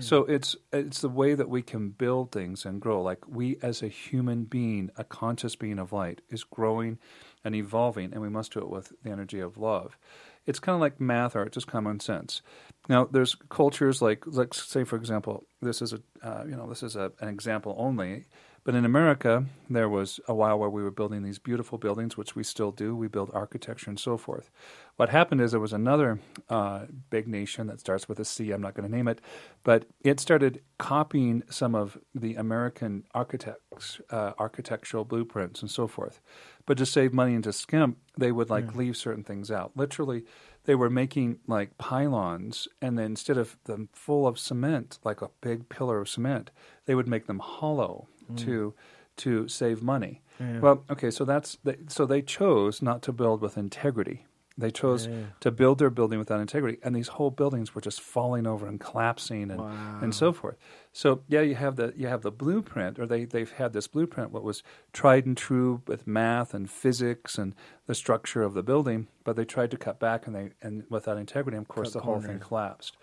So 0.00 0.24
it's 0.24 0.54
it's 0.70 1.00
the 1.00 1.08
way 1.08 1.34
that 1.34 1.48
we 1.48 1.62
can 1.62 1.88
build 1.88 2.30
things 2.30 2.66
and 2.66 2.78
grow. 2.78 3.00
Like 3.00 3.26
we, 3.26 3.56
as 3.62 3.82
a 3.82 3.88
human 3.88 4.44
being, 4.44 4.90
a 4.98 5.04
conscious 5.04 5.56
being 5.56 5.78
of 5.78 5.94
light, 5.94 6.20
is 6.28 6.44
growing 6.44 6.98
and 7.42 7.54
evolving, 7.54 8.12
and 8.12 8.20
we 8.20 8.28
must 8.28 8.52
do 8.52 8.60
it 8.60 8.68
with 8.68 8.92
the 9.02 9.10
energy 9.10 9.40
of 9.40 9.56
love. 9.56 9.96
It's 10.48 10.58
kind 10.58 10.74
of 10.74 10.80
like 10.80 10.98
math 10.98 11.36
or 11.36 11.48
just 11.48 11.66
common 11.66 12.00
sense. 12.00 12.42
Now, 12.88 13.04
there's 13.04 13.36
cultures 13.50 14.00
like, 14.00 14.26
like 14.26 14.54
say, 14.54 14.84
for 14.84 14.96
example, 14.96 15.44
this 15.60 15.82
is 15.82 15.92
a 15.92 16.00
uh, 16.22 16.44
you 16.44 16.56
know 16.56 16.68
this 16.68 16.82
is 16.82 16.96
a, 16.96 17.12
an 17.20 17.28
example 17.28 17.76
only. 17.78 18.24
But 18.68 18.74
in 18.74 18.84
America, 18.84 19.46
there 19.70 19.88
was 19.88 20.20
a 20.28 20.34
while 20.34 20.58
where 20.58 20.68
we 20.68 20.82
were 20.82 20.90
building 20.90 21.22
these 21.22 21.38
beautiful 21.38 21.78
buildings, 21.78 22.18
which 22.18 22.36
we 22.36 22.44
still 22.44 22.70
do. 22.70 22.94
We 22.94 23.08
build 23.08 23.30
architecture 23.32 23.88
and 23.88 23.98
so 23.98 24.18
forth. 24.18 24.50
What 24.96 25.08
happened 25.08 25.40
is 25.40 25.52
there 25.52 25.58
was 25.58 25.72
another 25.72 26.20
uh, 26.50 26.84
big 27.08 27.26
nation 27.26 27.66
that 27.68 27.80
starts 27.80 28.10
with 28.10 28.20
a 28.20 28.26
C. 28.26 28.50
I'm 28.50 28.60
not 28.60 28.74
going 28.74 28.86
to 28.86 28.94
name 28.94 29.08
it, 29.08 29.22
but 29.64 29.86
it 30.02 30.20
started 30.20 30.60
copying 30.76 31.44
some 31.48 31.74
of 31.74 31.96
the 32.14 32.34
American 32.34 33.04
architects' 33.14 34.02
uh, 34.10 34.32
architectural 34.38 35.06
blueprints 35.06 35.62
and 35.62 35.70
so 35.70 35.86
forth. 35.86 36.20
But 36.66 36.76
to 36.76 36.84
save 36.84 37.14
money 37.14 37.34
and 37.34 37.44
to 37.44 37.54
skimp, 37.54 37.96
they 38.18 38.32
would 38.32 38.50
like 38.50 38.74
leave 38.74 38.98
certain 38.98 39.24
things 39.24 39.50
out. 39.50 39.72
Literally, 39.76 40.24
they 40.64 40.74
were 40.74 40.90
making 40.90 41.38
like 41.46 41.78
pylons, 41.78 42.68
and 42.82 42.98
then 42.98 43.06
instead 43.06 43.38
of 43.38 43.56
them 43.64 43.88
full 43.94 44.26
of 44.26 44.38
cement, 44.38 44.98
like 45.04 45.22
a 45.22 45.30
big 45.40 45.70
pillar 45.70 46.02
of 46.02 46.08
cement, 46.10 46.50
they 46.84 46.94
would 46.94 47.08
make 47.08 47.26
them 47.28 47.38
hollow 47.38 48.08
Mm. 48.30 48.36
to 48.44 48.74
to 49.18 49.48
save 49.48 49.82
money. 49.82 50.22
Well, 50.60 50.84
okay, 50.88 51.10
so 51.10 51.24
that's 51.24 51.58
they, 51.64 51.76
so 51.88 52.06
they 52.06 52.22
chose 52.22 52.80
not 52.80 53.02
to 53.02 53.12
build 53.12 53.40
with 53.40 53.58
integrity. 53.58 54.24
They 54.56 54.70
chose 54.72 55.08
to 55.40 55.50
build 55.52 55.78
their 55.78 55.90
building 55.90 56.18
without 56.18 56.40
integrity, 56.40 56.78
and 56.82 56.94
these 56.94 57.08
whole 57.08 57.30
buildings 57.30 57.76
were 57.76 57.80
just 57.80 58.00
falling 58.00 58.44
over 58.44 58.66
and 58.66 58.80
collapsing 58.80 59.52
and, 59.52 59.60
and 60.02 60.12
so 60.12 60.32
forth. 60.32 60.56
So 60.92 61.22
yeah, 61.28 61.42
you 61.42 61.54
have 61.54 61.76
the 61.76 61.92
you 61.96 62.08
have 62.08 62.22
the 62.22 62.32
blueprint, 62.32 62.98
or 62.98 63.06
they 63.06 63.24
they've 63.24 63.50
had 63.52 63.72
this 63.72 63.86
blueprint, 63.86 64.32
what 64.32 64.42
was 64.42 64.64
tried 64.92 65.26
and 65.26 65.36
true 65.36 65.82
with 65.86 66.08
math 66.08 66.54
and 66.54 66.68
physics 66.68 67.38
and 67.38 67.54
the 67.86 67.94
structure 67.94 68.42
of 68.42 68.54
the 68.54 68.64
building, 68.64 69.06
but 69.22 69.36
they 69.36 69.44
tried 69.44 69.70
to 69.70 69.76
cut 69.76 70.00
back 70.00 70.26
and 70.26 70.34
they 70.34 70.50
and 70.60 70.84
without 70.90 71.18
integrity, 71.18 71.56
of 71.56 71.68
course, 71.68 71.92
Cut 71.92 72.00
the 72.00 72.04
whole 72.06 72.20
thing 72.20 72.40
collapsed. 72.40 72.96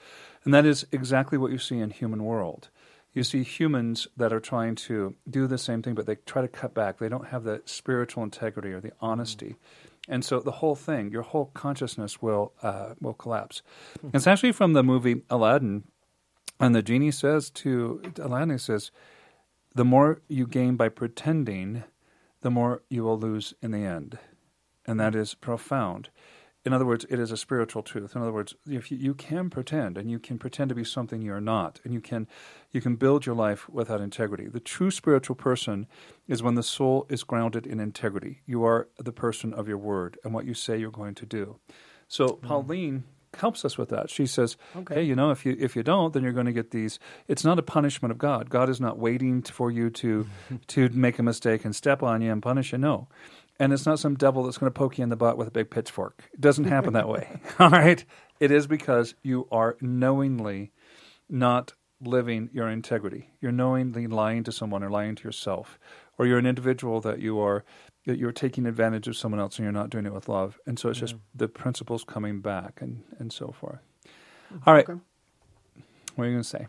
And 0.44 0.54
that 0.54 0.66
is 0.66 0.86
exactly 0.92 1.38
what 1.38 1.52
you 1.52 1.58
see 1.58 1.80
in 1.80 1.90
human 1.90 2.24
world. 2.26 2.70
You 3.16 3.24
see 3.24 3.44
humans 3.44 4.10
that 4.18 4.34
are 4.34 4.42
trying 4.42 4.76
to 4.76 5.16
do 5.28 5.48
the 5.48 5.58
same 5.58 5.82
thing, 5.82 5.96
but 5.96 6.06
they 6.06 6.16
try 6.16 6.42
to 6.42 6.50
cut 6.50 6.74
back. 6.74 6.98
They 6.98 7.08
don't 7.08 7.30
have 7.30 7.46
the 7.46 7.62
spiritual 7.64 8.24
integrity 8.24 8.74
or 8.74 8.82
the 8.82 8.90
hmm. 8.90 9.06
honesty, 9.06 9.56
and 10.10 10.24
so 10.24 10.42
the 10.42 10.52
whole 10.52 10.76
thing, 10.76 11.12
your 11.12 11.22
whole 11.22 11.50
consciousness 11.54 12.22
will 12.22 12.52
uh, 12.62 12.94
will 13.00 13.14
collapse. 13.14 13.64
Hmm. 14.02 14.10
It's 14.14 14.28
actually 14.28 14.52
from 14.52 14.74
the 14.74 14.84
movie 14.84 15.22
Aladdin, 15.30 15.86
and 16.60 16.76
the 16.76 16.84
genie 16.84 17.10
says 17.10 17.50
to 17.52 18.02
Aladdin, 18.20 18.50
he 18.50 18.58
says, 18.58 18.92
"The 19.74 19.86
more 19.86 20.20
you 20.28 20.46
gain 20.46 20.76
by 20.76 20.90
pretending, 20.90 21.86
the 22.42 22.52
more 22.52 22.84
you 22.90 23.06
will 23.06 23.18
lose 23.18 23.54
in 23.62 23.72
the 23.72 23.86
end," 23.86 24.20
and 24.86 25.00
that 25.00 25.14
hmm. 25.14 25.20
is 25.22 25.36
profound. 25.36 26.10
In 26.66 26.74
other 26.74 26.86
words, 26.86 27.06
it 27.10 27.20
is 27.20 27.32
a 27.32 27.38
spiritual 27.38 27.84
truth. 27.84 28.16
In 28.16 28.22
other 28.24 28.32
words, 28.32 28.56
if 28.68 28.92
you, 28.92 28.98
you 28.98 29.14
can 29.14 29.52
pretend 29.52 30.00
and 30.00 30.10
you 30.10 30.18
can 30.18 30.40
pretend 30.40 30.70
to 30.70 30.76
be 30.76 30.84
something 30.84 31.22
you're 31.22 31.40
not, 31.40 31.80
and 31.84 31.94
you 31.94 32.02
can 32.02 32.28
you 32.72 32.82
can 32.82 32.96
build 32.96 33.26
your 33.26 33.36
life 33.36 33.70
without 33.70 34.02
integrity. 34.02 34.48
The 34.48 34.60
true 34.60 34.90
spiritual 34.90 35.36
person 35.36 35.86
is 36.28 36.42
when 36.42 36.56
the 36.56 36.64
soul 36.64 37.06
is 37.08 37.24
grounded 37.24 37.68
in 37.68 37.80
integrity. 37.80 38.42
You 38.48 38.66
are 38.66 38.88
the 38.98 39.12
person 39.12 39.54
of 39.54 39.68
your 39.68 39.78
word 39.78 40.18
and 40.24 40.34
what 40.34 40.46
you 40.46 40.56
say 40.56 40.78
you're 40.78 40.90
going 40.90 41.16
to 41.16 41.26
do. 41.26 41.58
So 42.08 42.30
hmm. 42.30 42.48
Pauline 42.48 43.04
helps 43.38 43.66
us 43.66 43.78
with 43.78 43.90
that. 43.90 44.10
She 44.10 44.26
says, 44.26 44.58
Okay. 44.76 44.96
"Hey, 44.96 45.04
you 45.04 45.16
know, 45.16 45.30
if 45.30 45.46
you 45.46 45.56
if 45.60 45.76
you 45.76 45.84
don't, 45.84 46.14
then 46.14 46.24
you're 46.24 46.34
going 46.34 46.46
to 46.48 46.54
get 46.54 46.72
these. 46.72 46.98
It's 47.28 47.44
not 47.44 47.60
a 47.60 47.64
punishment 47.64 48.12
of 48.12 48.18
God. 48.18 48.50
God 48.50 48.70
is 48.70 48.82
not 48.82 48.98
waiting 48.98 49.44
for 49.44 49.70
you 49.70 49.92
to 49.92 50.28
to 50.68 50.90
make 50.90 51.20
a 51.20 51.24
mistake 51.24 51.64
and 51.64 51.76
step 51.76 52.02
on 52.02 52.24
you 52.24 52.32
and 52.32 52.42
punish 52.42 52.72
you. 52.72 52.80
No." 52.80 53.08
And 53.60 53.72
it's 53.72 53.86
not 53.86 54.00
some 54.00 54.16
devil 54.16 54.44
that's 54.44 54.58
going 54.58 54.72
to 54.72 54.78
poke 54.78 54.98
you 54.98 55.04
in 55.04 55.10
the 55.10 55.16
butt 55.16 55.38
with 55.38 55.48
a 55.48 55.52
big 55.52 55.70
pitchfork. 55.70 56.24
It 56.34 56.42
doesn't 56.42 56.66
happen 56.66 56.94
that 56.94 57.08
way. 57.08 57.40
All 57.60 57.70
right? 57.70 58.04
It 58.40 58.52
is 58.52 58.68
because 58.68 59.16
you 59.24 59.48
are 59.52 59.78
knowingly 59.80 60.72
not 61.30 61.74
living 62.02 62.50
your 62.52 62.68
integrity. 62.70 63.30
You're 63.40 63.54
knowingly 63.54 64.08
lying 64.08 64.44
to 64.44 64.52
someone 64.52 64.84
or 64.84 64.90
lying 64.90 65.16
to 65.16 65.24
yourself, 65.24 65.80
or 66.18 66.26
you're 66.28 66.38
an 66.38 66.46
individual 66.46 67.00
that 67.02 67.20
you 67.20 67.40
are 67.40 67.64
that 68.06 68.20
you're 68.20 68.32
taking 68.34 68.66
advantage 68.68 69.08
of 69.08 69.16
someone 69.18 69.40
else 69.40 69.58
and 69.58 69.64
you're 69.64 69.72
not 69.72 69.90
doing 69.90 70.06
it 70.06 70.14
with 70.14 70.28
love. 70.30 70.60
And 70.68 70.78
so 70.78 70.90
it's 70.90 71.00
just 71.00 71.16
the 71.34 71.48
principles 71.48 72.04
coming 72.04 72.42
back 72.42 72.80
and 72.82 73.04
and 73.20 73.32
so 73.32 73.56
forth. 73.58 73.80
Mm-hmm. 74.54 74.70
All 74.70 74.74
right, 74.76 74.88
Okay. 74.88 75.00
what 76.16 76.26
are 76.26 76.28
you 76.28 76.34
going 76.34 76.44
to 76.44 76.50
say? 76.50 76.68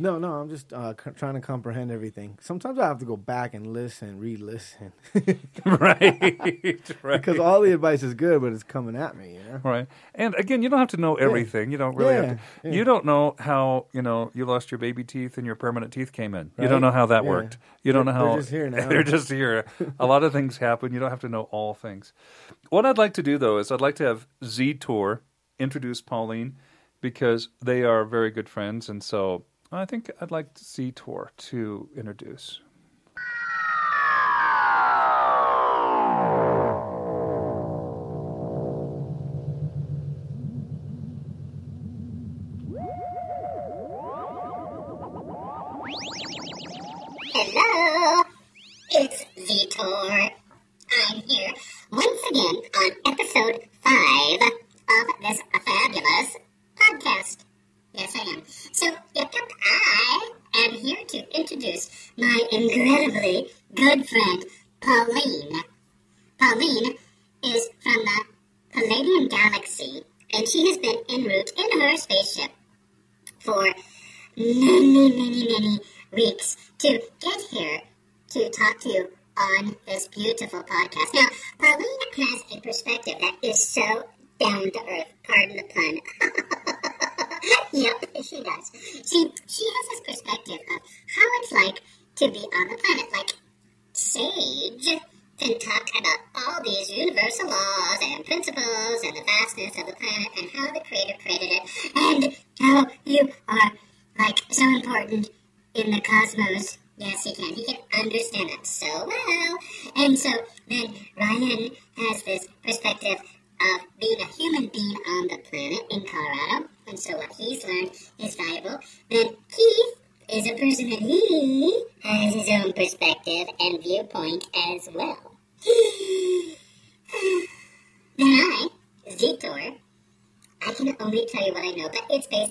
No, 0.00 0.18
no, 0.18 0.32
I'm 0.32 0.48
just 0.48 0.72
uh, 0.72 0.94
c- 0.94 1.10
trying 1.14 1.34
to 1.34 1.40
comprehend 1.40 1.90
everything. 1.90 2.38
Sometimes 2.40 2.78
I 2.78 2.86
have 2.86 2.98
to 3.00 3.04
go 3.04 3.16
back 3.18 3.52
and 3.52 3.66
listen, 3.66 4.18
re-listen, 4.18 4.92
right, 5.66 6.80
right. 7.02 7.20
because 7.20 7.38
all 7.38 7.60
the 7.60 7.72
advice 7.72 8.02
is 8.02 8.14
good, 8.14 8.40
but 8.40 8.52
it's 8.52 8.62
coming 8.62 8.96
at 8.96 9.16
me. 9.16 9.34
You 9.34 9.40
know? 9.44 9.60
Right. 9.62 9.86
And 10.14 10.34
again, 10.36 10.62
you 10.62 10.68
don't 10.68 10.78
have 10.78 10.88
to 10.88 10.96
know 10.96 11.16
everything. 11.16 11.70
You 11.70 11.78
don't 11.78 11.94
really 11.96 12.14
have 12.14 12.28
to. 12.28 12.38
yeah. 12.64 12.72
You 12.72 12.84
don't 12.84 13.04
know 13.04 13.36
how, 13.38 13.86
you 13.92 14.02
know, 14.02 14.30
you 14.34 14.44
lost 14.46 14.70
your 14.70 14.78
baby 14.78 15.04
teeth 15.04 15.36
and 15.36 15.46
your 15.46 15.54
permanent 15.54 15.92
teeth 15.92 16.12
came 16.12 16.34
in. 16.34 16.50
You 16.58 16.64
don't 16.68 16.72
Right? 16.74 16.80
know 16.88 16.90
how 16.92 17.06
that 17.06 17.24
Yeah. 17.24 17.30
worked. 17.30 17.58
You 17.82 17.92
don't 17.92 18.06
know 18.06 18.12
how. 18.12 18.28
they're 18.30 18.38
just 18.38 18.50
here 18.50 18.70
now. 18.70 18.88
they're 18.88 19.02
just 19.02 19.30
here. 19.30 19.64
A 19.98 20.06
lot 20.06 20.22
of 20.22 20.32
things 20.32 20.56
happen. 20.56 20.92
You 20.94 21.00
don't 21.00 21.10
have 21.10 21.20
to 21.20 21.28
know 21.28 21.42
all 21.50 21.74
things. 21.74 22.12
What 22.70 22.86
I'd 22.86 22.98
like 22.98 23.12
to 23.14 23.22
do, 23.22 23.36
though, 23.36 23.58
is 23.58 23.70
I'd 23.70 23.80
like 23.80 23.96
to 23.96 24.04
have 24.04 24.26
Z 24.44 24.74
Tour 24.74 25.22
introduce 25.58 26.00
Pauline 26.00 26.56
because 27.02 27.48
they 27.62 27.82
are 27.82 28.04
very 28.04 28.30
good 28.30 28.48
friends. 28.48 28.88
And 28.88 29.02
so 29.02 29.44
I 29.72 29.84
think 29.84 30.10
I'd 30.20 30.30
like 30.30 30.58
Z 30.58 30.92
Tour 30.92 31.30
to 31.36 31.88
introduce. 31.96 32.60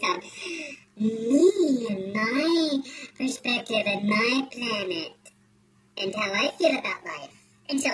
On 0.03 0.21
me 0.97 1.87
and 1.89 2.13
my 2.13 2.81
perspective 3.17 3.83
and 3.85 4.07
my 4.07 4.47
planet 4.51 5.13
and 5.97 6.15
how 6.15 6.31
I 6.31 6.51
feel 6.57 6.77
about 6.77 7.05
life. 7.05 7.31
And 7.69 7.79
so 7.79 7.89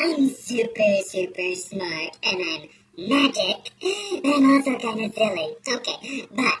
I'm 0.00 0.28
super, 0.28 0.96
super 1.04 1.54
smart 1.54 2.18
and 2.22 2.40
I'm 2.42 2.68
magic. 3.08 3.70
And 3.82 4.34
I'm 4.34 4.50
also 4.56 4.78
kind 4.78 5.04
of 5.04 5.14
silly. 5.14 5.56
Okay, 5.68 6.26
but 6.34 6.58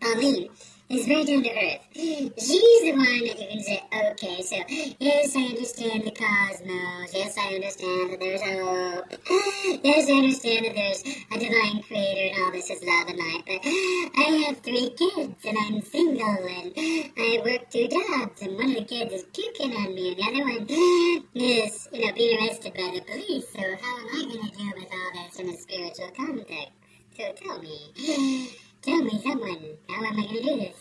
Pauline 0.00 0.48
is 0.90 1.06
very 1.06 1.24
down 1.24 1.42
to 1.42 1.50
earth. 1.50 1.80
She's 1.94 2.82
the 2.82 2.92
one 2.92 3.26
that 3.26 3.38
can 3.38 3.62
say, 3.62 3.82
okay, 4.10 4.42
so 4.42 4.56
yes, 4.98 5.34
I 5.34 5.40
understand 5.40 6.04
the 6.04 6.10
cosmos. 6.10 7.14
Yes, 7.14 7.38
I 7.38 7.54
understand 7.54 8.12
that 8.12 8.20
there's 8.20 8.42
hope. 8.42 9.04
Yes, 9.82 10.08
I 10.08 10.12
understand 10.12 10.66
that 10.66 10.74
there's 10.74 11.02
a 11.02 11.38
divine 11.38 11.82
creator 11.82 12.34
and 12.34 12.44
all 12.44 12.52
this 12.52 12.70
is 12.70 12.82
love 12.84 13.08
and 13.08 13.18
light. 13.18 13.42
But 13.46 13.60
I 13.64 14.44
have 14.46 14.58
three 14.60 14.90
kids 14.90 15.44
and 15.44 15.56
I'm 15.58 15.80
single 15.82 16.26
and 16.26 16.72
I 16.76 17.40
work 17.44 17.70
two 17.70 17.88
jobs 17.88 18.42
and 18.42 18.56
one 18.56 18.70
of 18.70 18.76
the 18.76 18.84
kids 18.84 19.12
is 19.12 19.24
puking 19.32 19.72
on 19.72 19.94
me 19.94 20.08
and 20.10 20.18
the 20.18 20.22
other 20.22 20.44
one 20.44 21.26
is, 21.34 21.88
you 21.92 22.06
know, 22.06 22.12
being 22.12 22.38
arrested 22.38 22.74
by 22.74 22.90
the 22.94 23.00
police. 23.00 23.48
So 23.52 23.60
how 23.60 23.98
am 23.98 24.08
I 24.08 24.24
going 24.28 24.50
to 24.50 24.56
deal 24.56 24.72
with 24.76 24.92
all 24.92 25.24
this 25.24 25.40
in 25.40 25.48
a 25.48 25.56
spiritual 25.56 26.10
context? 26.16 26.72
So 27.16 27.32
tell 27.32 27.60
me. 27.60 28.50
Tell 28.84 29.02
me, 29.02 29.18
someone, 29.22 29.78
how 29.88 30.04
am 30.04 30.12
I 30.12 30.26
going 30.26 30.28
to 30.28 30.42
do 30.42 30.56
this? 30.56 30.76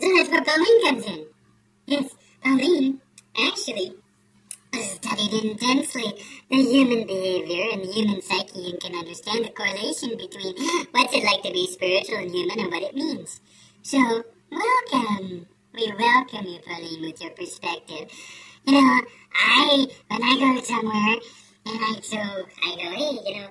So 0.00 0.12
that's 0.16 0.28
where 0.28 0.42
Pauline 0.42 0.82
comes 0.82 1.06
in. 1.06 1.26
Yes, 1.86 2.10
Pauline 2.42 3.00
actually 3.40 3.92
studied 4.74 5.32
intensely 5.44 6.20
the 6.50 6.56
human 6.56 7.06
behavior 7.06 7.66
and 7.72 7.82
the 7.84 7.92
human 7.92 8.20
psyche 8.22 8.70
and 8.70 8.80
can 8.80 8.96
understand 8.96 9.44
the 9.44 9.50
correlation 9.50 10.16
between 10.16 10.54
what's 10.90 11.14
it 11.14 11.22
like 11.22 11.44
to 11.44 11.52
be 11.52 11.68
spiritual 11.68 12.16
and 12.16 12.32
human 12.32 12.58
and 12.58 12.72
what 12.72 12.82
it 12.82 12.96
means. 12.96 13.40
So, 13.82 14.24
welcome. 14.50 15.46
We 15.74 15.92
welcome 15.96 16.44
you, 16.44 16.58
Pauline, 16.66 17.02
with 17.02 17.20
your 17.22 17.30
perspective. 17.30 18.10
You 18.64 18.72
know, 18.72 19.00
I, 19.32 19.86
when 20.08 20.22
I 20.24 20.38
go 20.40 20.60
somewhere, 20.60 21.18
and 21.66 21.78
I, 21.84 22.00
so 22.02 22.18
I 22.18 22.74
go, 22.74 22.90
hey, 22.96 23.18
you 23.26 23.40
know, 23.40 23.48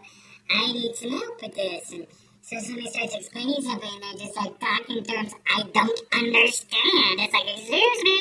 I 0.49 0.73
need 0.73 0.93
some 0.93 1.11
help 1.11 1.41
with 1.41 1.55
this, 1.55 1.91
and 1.93 2.05
so 2.47 2.57
somebody 2.59 2.89
starts 2.89 3.13
explaining 3.13 3.61
something 3.61 3.89
and 3.91 4.03
they're 4.03 4.25
just 4.25 4.37
like 4.37 4.57
talking 4.57 5.03
terms 5.03 5.33
I 5.51 5.63
don't 5.73 5.99
understand. 6.15 7.19
It's 7.19 7.33
like, 7.33 7.43
excuse 7.43 8.03
me, 8.07 8.19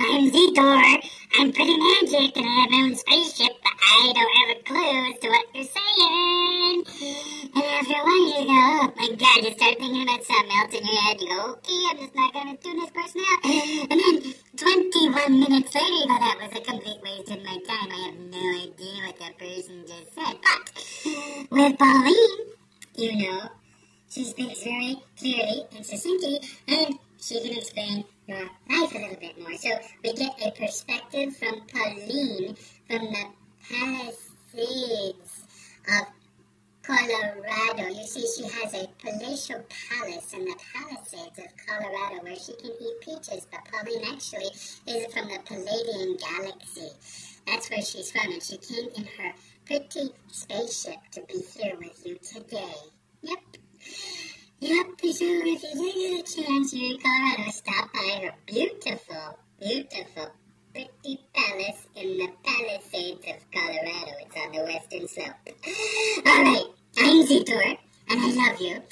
I'm 0.00 0.30
Zitor. 0.32 1.10
I'm 1.36 1.52
pretty 1.52 1.76
magic 1.76 2.36
and 2.38 2.46
I 2.46 2.54
have 2.64 2.70
my 2.70 2.88
own 2.88 2.96
spaceship, 2.96 3.52
but 3.60 3.76
I 3.84 4.12
don't 4.16 4.32
have 4.40 4.56
a 4.56 4.62
clue 4.64 5.12
as 5.12 5.20
to 5.20 5.28
what 5.28 5.44
you're 5.52 5.68
saying. 5.76 6.84
And 7.52 7.64
after 7.68 7.92
a 7.92 8.04
while 8.08 8.32
you 8.32 8.48
go, 8.48 8.64
oh 8.80 8.92
my 8.96 9.08
god, 9.12 9.44
you 9.44 9.52
start 9.52 9.76
thinking 9.76 10.02
about 10.08 10.24
something 10.24 10.56
else 10.56 10.72
in 10.72 10.86
your 10.88 11.00
head. 11.04 11.20
You 11.20 11.28
go, 11.28 11.52
okay, 11.60 11.80
I'm 11.92 11.98
just 12.00 12.14
not 12.16 12.32
to 12.32 12.56
tune 12.64 12.80
this 12.80 12.90
person 12.96 13.20
out. 13.28 13.44
And 13.44 14.00
then 14.00 14.34
21 14.56 15.40
minutes 15.40 15.74
later, 15.74 15.92
you 15.92 16.08
go, 16.08 16.16
that 16.16 16.40
was 16.40 16.52
a 16.56 16.64
complete 16.64 17.00
waste 17.04 17.28
of 17.28 17.44
my 17.44 17.60
time. 17.68 17.92
I 17.92 18.08
have 18.08 18.16
no 18.24 18.44
idea 18.56 19.04
what 19.04 19.18
that 19.20 19.36
person 19.36 19.84
just 19.84 20.16
said. 20.16 20.40
But 20.40 20.64
with 21.52 21.78
Pauline, 21.78 22.54
you 22.96 23.16
know. 23.16 23.48
She 24.10 24.24
speaks 24.24 24.62
very 24.62 25.02
clearly 25.18 25.64
and 25.74 25.84
succinctly, 25.84 26.40
and 26.68 26.98
she 27.20 27.40
can 27.40 27.58
explain 27.58 28.04
your 28.26 28.42
life 28.70 28.94
a 28.94 28.98
little 28.98 29.16
bit 29.16 29.40
more. 29.40 29.56
So 29.56 29.70
we 30.02 30.12
get 30.12 30.40
a 30.40 30.50
perspective 30.52 31.36
from 31.36 31.62
Pauline 31.66 32.56
from 32.88 33.12
the 33.12 33.24
Palisades 33.68 35.46
of 35.88 36.06
Colorado. 36.82 37.88
You 37.88 38.06
see, 38.06 38.26
she 38.36 38.44
has 38.44 38.74
a 38.74 38.88
palatial 39.00 39.64
palace 39.68 40.32
in 40.34 40.44
the 40.44 40.56
Palisades 40.72 41.38
of 41.38 41.66
Colorado 41.66 42.22
where 42.22 42.36
she 42.36 42.52
can 42.52 42.70
eat 42.80 43.00
peaches, 43.00 43.46
but 43.50 43.64
Pauline 43.72 44.04
actually 44.12 44.50
is 44.86 45.12
from 45.12 45.28
the 45.28 45.40
Palladian 45.44 46.16
Galaxy. 46.18 46.90
That's 47.46 47.70
where 47.70 47.82
she's 47.82 48.12
from, 48.12 48.32
and 48.32 48.42
she 48.42 48.58
came 48.58 48.90
in 48.96 49.04
her 49.04 49.32
pretty 49.66 50.10
spaceship 50.30 50.98
to 51.12 51.22
be 51.22 51.42
here 51.56 51.76
with 51.78 52.04
you 52.04 52.18
today. 52.18 52.74
Yep. 53.22 53.38
Yep, 54.60 54.86
so 55.00 55.08
if 55.10 55.62
you 55.62 55.74
do 55.74 55.92
get 55.92 56.20
a 56.20 56.42
chance 56.42 56.72
here 56.72 56.94
in 56.94 57.00
Colorado, 57.00 57.50
stop 57.50 57.92
by 57.92 58.20
her 58.22 58.32
beautiful, 58.46 59.38
beautiful, 59.60 60.30
pretty 60.72 61.20
palace 61.34 61.86
in 61.96 62.18
the 62.18 62.28
Palisades 62.42 63.26
of 63.28 63.50
Colorado. 63.52 64.12
It's 64.20 64.36
on 64.36 64.52
the 64.52 64.62
western 64.64 65.08
slope. 65.08 65.34
Alright, 66.26 66.66
I'm 66.98 67.26
Zitor, 67.26 67.78
and 68.08 68.20
I 68.20 68.48
love 68.48 68.60
you. 68.60 68.82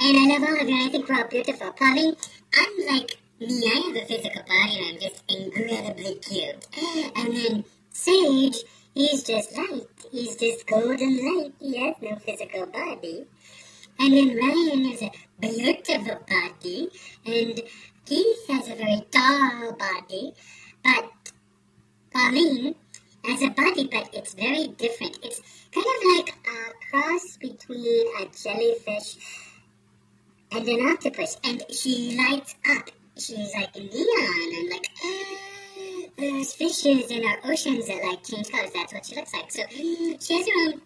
And 0.00 0.16
I 0.16 0.38
love 0.38 0.48
all 0.48 0.60
of 0.60 0.68
you, 0.68 0.74
and 0.74 0.88
I 0.88 0.90
think 0.90 1.08
we're 1.08 1.16
all 1.16 1.28
beautiful. 1.28 1.72
Pauline, 1.72 2.16
unlike 2.56 3.16
me, 3.40 3.62
I 3.66 3.82
have 3.86 3.96
a 3.96 4.06
physical 4.06 4.42
body, 4.42 4.78
and 4.78 4.94
I'm 4.94 5.00
just 5.00 5.22
incredibly 5.28 6.14
cute. 6.16 6.66
And 7.16 7.36
then 7.36 7.64
Sage, 7.90 8.64
he's 8.94 9.22
just 9.22 9.56
light. 9.56 9.86
He's 10.10 10.36
just 10.36 10.66
golden 10.66 11.16
light. 11.16 11.52
He 11.60 11.78
has 11.78 11.96
no 12.00 12.16
physical 12.16 12.66
body. 12.66 13.26
And 13.98 14.14
then 14.14 14.36
Ryan 14.36 14.84
has 14.86 15.02
a 15.02 15.12
beautiful 15.40 16.20
body, 16.26 16.88
and 17.26 17.60
Keith 18.06 18.46
has 18.48 18.68
a 18.68 18.74
very 18.74 19.02
tall 19.10 19.72
body, 19.72 20.32
but 20.82 21.10
Pauline 22.10 22.74
has 23.24 23.42
a 23.42 23.50
body, 23.50 23.88
but 23.92 24.08
it's 24.14 24.32
very 24.32 24.68
different. 24.68 25.18
It's 25.22 25.42
kind 25.72 25.86
of 25.86 26.16
like 26.16 26.34
a 26.46 26.90
cross 26.90 27.36
between 27.36 28.06
a 28.20 28.26
jellyfish 28.26 29.16
and 30.50 30.66
an 30.66 30.88
octopus, 30.88 31.36
and 31.44 31.62
she 31.70 32.16
lights 32.16 32.54
up. 32.70 32.90
She's 33.18 33.54
like 33.54 33.76
neon 33.76 34.54
and 34.56 34.70
like 34.70 34.86
ah. 35.04 35.49
There's 36.16 36.52
fishes 36.52 37.10
in 37.10 37.24
our 37.24 37.38
oceans 37.44 37.86
that 37.86 38.02
like 38.04 38.24
change 38.24 38.50
colors. 38.50 38.70
That's 38.74 38.92
what 38.92 39.06
she 39.06 39.16
looks 39.16 39.32
like. 39.34 39.50
So 39.50 39.62
she 39.70 40.16
has 40.18 40.46
her 40.46 40.72
own 40.72 40.80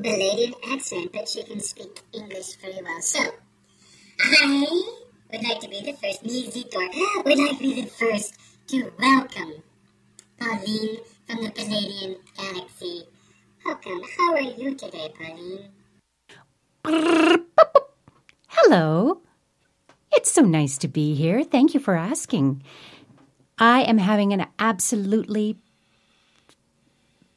Belated 0.00 0.54
accent, 0.72 1.12
but 1.12 1.28
she 1.28 1.42
can 1.42 1.60
speak 1.60 2.00
English 2.14 2.56
very 2.56 2.80
well. 2.82 3.02
So, 3.02 3.20
I 4.18 4.82
would 5.30 5.42
like 5.42 5.60
to 5.60 5.68
be 5.68 5.82
the 5.82 5.92
first, 5.92 6.24
me, 6.24 6.44
would 6.44 7.38
like 7.38 7.50
to 7.50 7.58
be 7.58 7.82
the 7.82 7.88
first 7.88 8.34
to 8.68 8.90
welcome 8.98 9.62
Pauline 10.38 11.00
from 11.26 11.44
the 11.44 11.50
Palladian 11.50 12.16
Galaxy. 12.34 13.08
Welcome. 13.66 14.00
How 14.16 14.34
are 14.36 14.40
you 14.40 14.74
today, 14.74 15.12
Pauline? 15.18 15.68
Hello. 18.48 19.20
It's 20.12 20.30
so 20.30 20.42
nice 20.42 20.78
to 20.78 20.88
be 20.88 21.14
here. 21.14 21.44
Thank 21.44 21.74
you 21.74 21.80
for 21.80 21.94
asking. 21.94 22.62
I 23.60 23.82
am 23.82 23.98
having 23.98 24.32
an 24.32 24.46
absolutely 24.58 25.58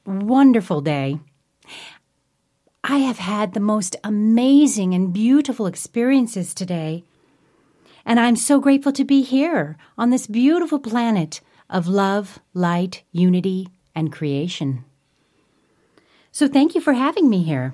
wonderful 0.05 0.79
day. 0.79 1.19
I 2.81 2.99
have 2.99 3.17
had 3.17 3.53
the 3.53 3.59
most 3.59 3.97
amazing 4.05 4.93
and 4.93 5.13
beautiful 5.13 5.67
experiences 5.67 6.53
today. 6.53 7.03
And 8.05 8.19
I'm 8.19 8.37
so 8.37 8.61
grateful 8.61 8.93
to 8.93 9.03
be 9.03 9.21
here 9.21 9.77
on 9.97 10.09
this 10.09 10.27
beautiful 10.27 10.79
planet 10.79 11.41
of 11.69 11.87
love, 11.87 12.39
light, 12.53 13.03
unity, 13.11 13.67
and 13.93 14.11
creation. 14.11 14.85
So 16.31 16.47
thank 16.47 16.73
you 16.73 16.81
for 16.81 16.93
having 16.93 17.29
me 17.29 17.43
here. 17.43 17.73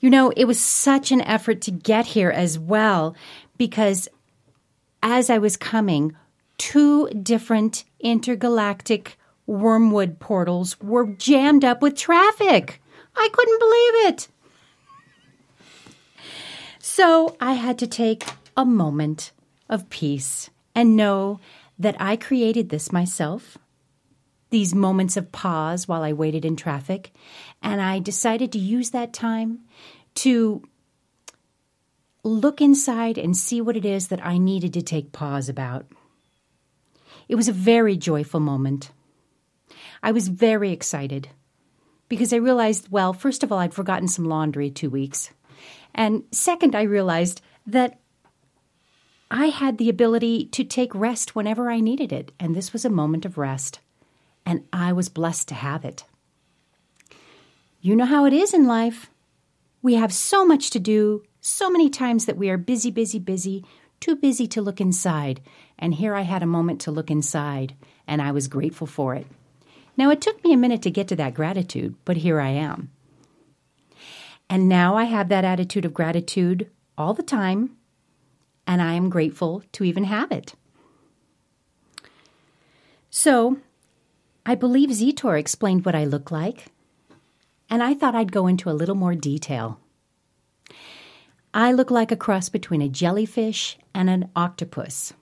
You 0.00 0.08
know, 0.08 0.30
it 0.30 0.44
was 0.46 0.60
such 0.60 1.12
an 1.12 1.20
effort 1.22 1.60
to 1.62 1.70
get 1.70 2.06
here 2.06 2.30
as 2.30 2.58
well 2.58 3.14
because 3.56 4.08
as 5.02 5.30
I 5.30 5.38
was 5.38 5.56
coming, 5.56 6.14
two 6.58 7.08
different 7.10 7.84
intergalactic 8.00 9.16
wormwood 9.46 10.20
portals 10.20 10.78
were 10.80 11.06
jammed 11.06 11.64
up 11.64 11.80
with 11.80 11.96
traffic. 11.96 12.82
I 13.16 13.28
couldn't 13.32 13.58
believe 13.58 14.12
it. 14.12 14.28
So 16.78 17.36
I 17.40 17.54
had 17.54 17.78
to 17.78 17.86
take 17.86 18.24
a 18.56 18.64
moment 18.64 19.32
of 19.68 19.88
peace 19.88 20.50
and 20.74 20.96
know 20.96 21.40
that 21.78 21.96
I 22.00 22.16
created 22.16 22.68
this 22.68 22.92
myself, 22.92 23.56
these 24.50 24.74
moments 24.74 25.16
of 25.16 25.32
pause 25.32 25.86
while 25.86 26.02
I 26.02 26.12
waited 26.12 26.44
in 26.44 26.56
traffic, 26.56 27.12
and 27.62 27.80
I 27.80 27.98
decided 27.98 28.52
to 28.52 28.58
use 28.58 28.90
that 28.90 29.12
time 29.12 29.60
to 30.16 30.62
look 32.24 32.60
inside 32.60 33.16
and 33.16 33.36
see 33.36 33.60
what 33.60 33.76
it 33.76 33.84
is 33.84 34.08
that 34.08 34.24
I 34.24 34.38
needed 34.38 34.72
to 34.74 34.82
take 34.82 35.12
pause 35.12 35.48
about. 35.48 35.86
It 37.28 37.34
was 37.34 37.48
a 37.48 37.52
very 37.52 37.96
joyful 37.96 38.40
moment. 38.40 38.90
I 40.02 40.12
was 40.12 40.28
very 40.28 40.72
excited 40.72 41.28
because 42.08 42.32
I 42.32 42.36
realized, 42.36 42.88
well, 42.90 43.12
first 43.12 43.42
of 43.42 43.52
all, 43.52 43.58
I'd 43.58 43.74
forgotten 43.74 44.08
some 44.08 44.24
laundry 44.24 44.70
two 44.70 44.90
weeks. 44.90 45.30
And 45.94 46.24
second, 46.32 46.74
I 46.74 46.82
realized 46.82 47.42
that 47.66 47.98
I 49.30 49.46
had 49.46 49.76
the 49.76 49.90
ability 49.90 50.46
to 50.46 50.64
take 50.64 50.94
rest 50.94 51.34
whenever 51.34 51.70
I 51.70 51.80
needed 51.80 52.12
it, 52.12 52.32
and 52.40 52.54
this 52.54 52.72
was 52.72 52.84
a 52.84 52.90
moment 52.90 53.26
of 53.26 53.36
rest. 53.36 53.80
And 54.46 54.64
I 54.72 54.92
was 54.92 55.10
blessed 55.10 55.48
to 55.48 55.54
have 55.54 55.84
it. 55.84 56.04
You 57.82 57.94
know 57.94 58.06
how 58.06 58.24
it 58.24 58.32
is 58.32 58.54
in 58.54 58.66
life. 58.66 59.10
We 59.82 59.94
have 59.94 60.12
so 60.12 60.46
much 60.46 60.70
to 60.70 60.80
do, 60.80 61.24
so 61.40 61.68
many 61.68 61.90
times 61.90 62.24
that 62.24 62.38
we 62.38 62.48
are 62.48 62.56
busy, 62.56 62.90
busy, 62.90 63.18
busy, 63.18 63.64
too 64.00 64.16
busy 64.16 64.46
to 64.48 64.62
look 64.62 64.80
inside. 64.80 65.40
And 65.78 65.94
here 65.94 66.14
I 66.14 66.22
had 66.22 66.42
a 66.42 66.46
moment 66.46 66.80
to 66.82 66.90
look 66.90 67.10
inside, 67.10 67.74
and 68.06 68.20
I 68.20 68.32
was 68.32 68.48
grateful 68.48 68.86
for 68.86 69.14
it. 69.14 69.26
Now, 69.96 70.10
it 70.10 70.20
took 70.20 70.42
me 70.44 70.52
a 70.52 70.56
minute 70.56 70.82
to 70.82 70.90
get 70.90 71.08
to 71.08 71.16
that 71.16 71.34
gratitude, 71.34 71.94
but 72.04 72.18
here 72.18 72.40
I 72.40 72.50
am. 72.50 72.90
And 74.48 74.68
now 74.68 74.96
I 74.96 75.04
have 75.04 75.28
that 75.28 75.44
attitude 75.44 75.84
of 75.84 75.94
gratitude 75.94 76.70
all 76.96 77.14
the 77.14 77.22
time, 77.22 77.76
and 78.66 78.80
I 78.80 78.94
am 78.94 79.10
grateful 79.10 79.62
to 79.72 79.84
even 79.84 80.04
have 80.04 80.32
it. 80.32 80.54
So, 83.10 83.58
I 84.46 84.54
believe 84.54 84.90
Zitor 84.90 85.38
explained 85.38 85.84
what 85.84 85.94
I 85.94 86.04
look 86.04 86.30
like, 86.30 86.66
and 87.68 87.82
I 87.82 87.94
thought 87.94 88.14
I'd 88.14 88.32
go 88.32 88.46
into 88.46 88.70
a 88.70 88.72
little 88.72 88.94
more 88.94 89.14
detail. 89.14 89.80
I 91.52 91.72
look 91.72 91.90
like 91.90 92.12
a 92.12 92.16
cross 92.16 92.48
between 92.48 92.82
a 92.82 92.88
jellyfish 92.88 93.78
and 93.94 94.08
an 94.08 94.30
octopus. 94.36 95.12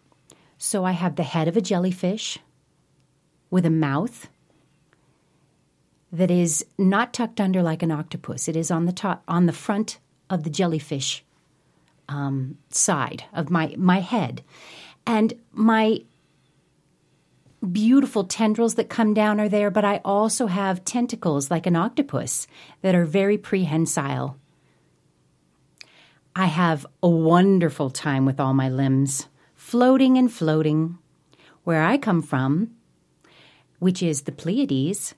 So 0.66 0.85
I 0.85 0.90
have 0.90 1.14
the 1.14 1.22
head 1.22 1.46
of 1.46 1.57
a 1.57 1.61
jellyfish 1.61 2.40
with 3.50 3.64
a 3.64 3.70
mouth 3.70 4.29
that 6.11 6.29
is 6.29 6.66
not 6.76 7.14
tucked 7.14 7.40
under 7.40 7.62
like 7.62 7.85
an 7.85 7.92
octopus. 7.92 8.48
It 8.48 8.57
is 8.57 8.72
on 8.72 8.85
the 8.85 8.92
top, 8.92 9.22
on 9.29 9.46
the 9.46 9.52
front 9.52 10.00
of 10.29 10.42
the 10.42 10.50
jellyfish 10.50 11.24
um, 12.09 12.59
side 12.70 13.22
of 13.33 13.48
my 13.48 13.76
my 13.79 14.00
head, 14.00 14.42
and 15.07 15.35
my 15.52 16.00
beautiful 17.70 18.24
tendrils 18.24 18.74
that 18.74 18.88
come 18.88 19.14
down 19.14 19.38
are 19.38 19.48
there. 19.48 19.70
But 19.70 19.85
I 19.85 20.00
also 20.05 20.48
have 20.48 20.85
tentacles 20.85 21.48
like 21.48 21.68
an 21.68 21.76
octopus 21.76 22.48
that 22.83 22.96
are 22.96 23.05
very 23.05 23.38
prehensile. 23.38 24.37
I 26.35 26.46
have 26.46 26.85
a 27.05 27.09
wonderful 27.09 27.90
time 27.90 28.26
with 28.26 28.40
all 28.40 28.52
my 28.52 28.68
limbs, 28.68 29.29
floating 29.66 30.16
and 30.16 30.33
floating. 30.33 30.96
Where 31.64 31.83
I 31.83 31.98
come 31.98 32.22
from, 32.22 32.76
which 33.81 34.00
is 34.00 34.22
the 34.22 34.31
Pleiades, 34.31 35.16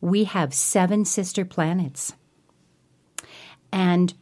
we 0.00 0.24
have 0.24 0.54
seven 0.54 1.04
sister 1.04 1.44
planets. 1.44 2.14
And 3.70 4.14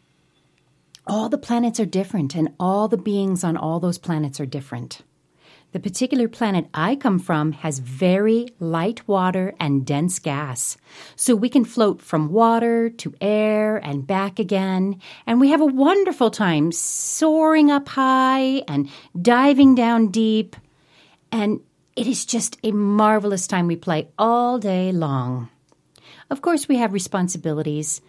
all 1.06 1.28
the 1.28 1.38
planets 1.38 1.78
are 1.78 1.86
different, 1.86 2.34
and 2.34 2.52
all 2.58 2.88
the 2.88 2.96
beings 2.96 3.44
on 3.44 3.56
all 3.56 3.78
those 3.78 3.96
planets 3.96 4.40
are 4.40 4.46
different. 4.46 5.02
The 5.74 5.80
particular 5.80 6.28
planet 6.28 6.68
I 6.72 6.94
come 6.94 7.18
from 7.18 7.50
has 7.50 7.80
very 7.80 8.46
light 8.60 9.08
water 9.08 9.54
and 9.58 9.84
dense 9.84 10.20
gas. 10.20 10.76
So 11.16 11.34
we 11.34 11.48
can 11.48 11.64
float 11.64 12.00
from 12.00 12.30
water 12.30 12.90
to 12.90 13.12
air 13.20 13.78
and 13.78 14.06
back 14.06 14.38
again. 14.38 15.00
And 15.26 15.40
we 15.40 15.48
have 15.48 15.60
a 15.60 15.66
wonderful 15.66 16.30
time 16.30 16.70
soaring 16.70 17.72
up 17.72 17.88
high 17.88 18.62
and 18.68 18.88
diving 19.20 19.74
down 19.74 20.12
deep. 20.12 20.54
And 21.32 21.58
it 21.96 22.06
is 22.06 22.24
just 22.24 22.56
a 22.62 22.70
marvelous 22.70 23.48
time 23.48 23.66
we 23.66 23.74
play 23.74 24.06
all 24.16 24.60
day 24.60 24.92
long. 24.92 25.48
Of 26.30 26.40
course, 26.40 26.68
we 26.68 26.76
have 26.76 26.92
responsibilities, 26.92 28.00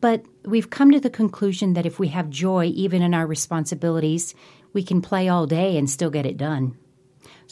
but 0.00 0.24
we've 0.44 0.70
come 0.70 0.92
to 0.92 1.00
the 1.00 1.10
conclusion 1.10 1.72
that 1.72 1.84
if 1.84 1.98
we 1.98 2.08
have 2.08 2.30
joy 2.30 2.66
even 2.66 3.02
in 3.02 3.12
our 3.12 3.26
responsibilities, 3.26 4.36
we 4.72 4.84
can 4.84 5.02
play 5.02 5.28
all 5.28 5.48
day 5.48 5.76
and 5.76 5.90
still 5.90 6.08
get 6.08 6.26
it 6.26 6.36
done. 6.36 6.76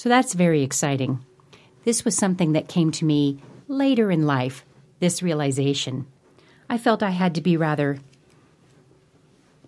So 0.00 0.08
that's 0.08 0.32
very 0.32 0.62
exciting. 0.62 1.22
This 1.84 2.06
was 2.06 2.16
something 2.16 2.52
that 2.52 2.68
came 2.68 2.90
to 2.92 3.04
me 3.04 3.36
later 3.68 4.10
in 4.10 4.26
life, 4.26 4.64
this 4.98 5.22
realization. 5.22 6.06
I 6.70 6.78
felt 6.78 7.02
I 7.02 7.10
had 7.10 7.34
to 7.34 7.42
be 7.42 7.58
rather 7.58 7.98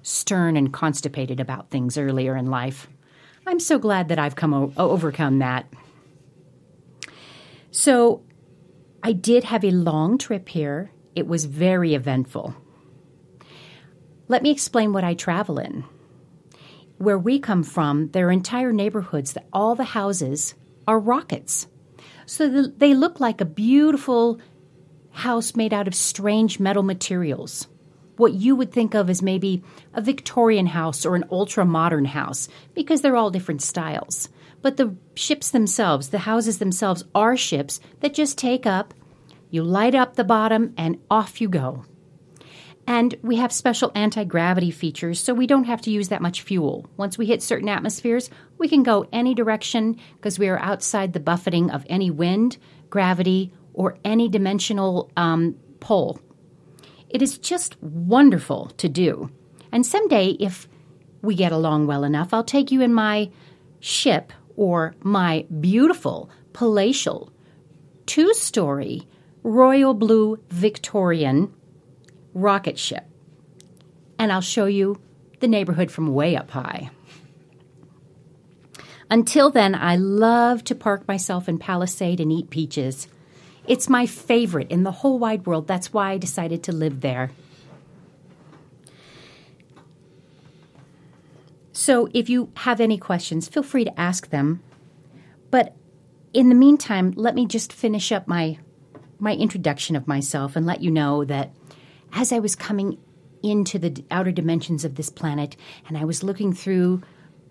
stern 0.01 0.57
and 0.57 0.73
constipated 0.73 1.39
about 1.39 1.69
things 1.69 1.99
earlier 1.99 2.35
in 2.35 2.47
life. 2.47 2.89
I'm 3.47 3.61
so 3.61 3.79
glad 3.79 4.09
that 4.09 4.19
I've 4.19 4.35
come 4.35 4.55
o- 4.55 4.73
overcome 4.79 5.41
that. 5.41 5.71
So, 7.71 8.23
I 9.03 9.13
did 9.13 9.45
have 9.45 9.67
a 9.67 9.71
long 9.71 10.17
trip 10.17 10.49
here. 10.49 10.93
It 11.15 11.27
was 11.27 11.45
very 11.45 11.93
eventful. 11.93 12.57
Let 14.29 14.43
me 14.43 14.51
explain 14.51 14.95
what 14.95 15.05
I 15.05 15.13
travel 15.13 15.59
in. 15.59 15.85
Where 17.03 17.19
we 17.19 17.41
come 17.41 17.65
from, 17.65 18.11
there 18.13 18.29
are 18.29 18.31
entire 18.31 18.73
neighborhoods 18.73 19.33
that 19.33 19.49
all 19.53 19.75
the 19.75 19.83
houses 19.83 20.55
are 20.87 21.01
rockets. 21.01 21.67
So 22.27 22.69
they 22.69 22.95
look 22.95 23.19
like 23.19 23.41
a 23.41 23.45
beautiful 23.45 24.41
house 25.11 25.57
made 25.57 25.75
out 25.75 25.89
of 25.89 25.97
strange 25.97 26.61
metal 26.61 26.85
materials. 26.85 27.67
What 28.19 28.35
you 28.35 28.55
would 28.55 28.71
think 28.71 28.95
of 28.95 29.11
as 29.11 29.21
maybe 29.21 29.65
a 29.93 30.01
Victorian 30.01 30.67
house 30.67 31.05
or 31.05 31.17
an 31.17 31.25
ultra 31.29 31.65
modern 31.65 32.05
house, 32.05 32.47
because 32.73 33.01
they're 33.01 33.17
all 33.17 33.31
different 33.31 33.63
styles. 33.63 34.29
But 34.61 34.77
the 34.77 34.95
ships 35.15 35.51
themselves, 35.51 36.11
the 36.11 36.19
houses 36.19 36.59
themselves, 36.59 37.03
are 37.17 37.37
ships 37.37 37.81
that 37.99 38.15
just 38.15 38.39
take 38.39 38.65
up, 38.65 38.95
you 39.51 39.65
light 39.65 39.97
up 39.97 40.15
the 40.15 40.23
bottom, 40.23 40.73
and 40.77 41.01
off 41.11 41.41
you 41.41 41.49
go. 41.49 41.85
And 42.87 43.15
we 43.23 43.37
have 43.37 43.53
special 43.53 43.93
anti 43.95 44.25
gravity 44.25 44.71
features, 44.71 45.21
so 45.21 45.35
we 45.35 45.47
don't 45.47 45.65
have 45.65 45.81
to 45.83 45.91
use 45.91 46.09
that 46.09 46.23
much 46.23 46.43
fuel. 46.43 46.87
Once 46.97 47.17
we 47.17 47.27
hit 47.27 47.43
certain 47.43 47.69
atmospheres, 47.69 48.29
we 48.59 48.69
can 48.69 48.83
go 48.83 49.07
any 49.13 49.35
direction 49.35 49.99
because 50.17 50.39
we 50.39 50.49
are 50.49 50.59
outside 50.59 51.13
the 51.13 51.21
buffeting 51.21 51.71
of 51.71 51.87
any 51.89 52.11
wind, 52.11 52.59
gravity, 52.91 53.53
or 53.73 53.99
any 54.05 54.29
dimensional 54.29 55.11
um, 55.17 55.57
pull. 55.81 56.21
It 57.09 57.23
is 57.23 57.39
just 57.39 57.81
wonderful 57.83 58.67
to 58.79 58.89
do. 58.89 59.31
And 59.71 59.87
someday, 59.87 60.31
if 60.41 60.69
we 61.23 61.35
get 61.35 61.53
along 61.53 61.87
well 61.87 62.05
enough, 62.05 62.35
I'll 62.35 62.45
take 62.45 62.73
you 62.73 62.81
in 62.81 62.93
my 62.93 63.31
ship 63.81 64.33
or 64.57 64.95
my 65.03 65.47
beautiful 65.61 66.31
palatial 66.53 67.33
two 68.07 68.35
story 68.35 69.09
royal 69.43 69.95
blue 69.95 70.39
Victorian 70.51 71.53
rocket 72.35 72.79
ship. 72.79 73.05
And 74.19 74.33
I'll 74.33 74.41
show 74.41 74.67
you 74.67 75.01
the 75.41 75.49
neighborhood 75.49 75.91
from 75.91 76.15
way 76.15 76.37
up 76.37 76.51
high. 76.51 76.91
Until 79.11 79.51
then, 79.51 79.75
I 79.75 79.97
love 79.97 80.65
to 80.65 80.75
park 80.75 81.07
myself 81.07 81.49
in 81.49 81.59
Palisade 81.59 82.21
and 82.21 82.33
eat 82.33 82.49
peaches. 82.49 83.09
It's 83.67 83.89
my 83.89 84.07
favorite 84.07 84.71
in 84.71 84.85
the 84.85 84.93
whole 84.93 85.19
wide 85.19 85.47
world. 85.47 85.67
That's 85.67 85.93
why 85.93 86.13
I 86.13 86.19
decided 86.19 86.63
to 86.65 86.73
live 86.73 87.01
there. 87.01 87.31
So 91.73 92.09
if 92.15 92.31
you 92.31 92.51
have 92.59 92.81
any 92.81 92.97
questions, 92.97 93.49
feel 93.49 93.63
free 93.63 93.85
to 93.85 94.01
ask 94.01 94.31
them. 94.31 94.63
But 95.51 95.75
in 96.33 96.49
the 96.49 96.55
meantime, 96.55 97.13
let 97.17 97.35
me 97.35 97.47
just 97.47 97.73
finish 97.73 98.13
up 98.13 98.29
my 98.29 98.59
my 99.19 99.35
introduction 99.35 99.95
of 99.95 100.09
myself 100.09 100.57
and 100.57 100.67
let 100.67 100.83
you 100.83 100.91
know 100.91 101.25
that 101.25 101.53
as 102.13 102.33
I 102.33 102.39
was 102.39 102.55
coming 102.55 102.99
into 103.43 103.79
the 103.79 104.05
outer 104.11 104.33
dimensions 104.33 104.85
of 104.85 104.95
this 104.95 105.11
planet 105.11 105.57
and 105.89 105.99
I 105.99 106.05
was 106.05 106.23
looking 106.23 106.53
through 106.53 107.03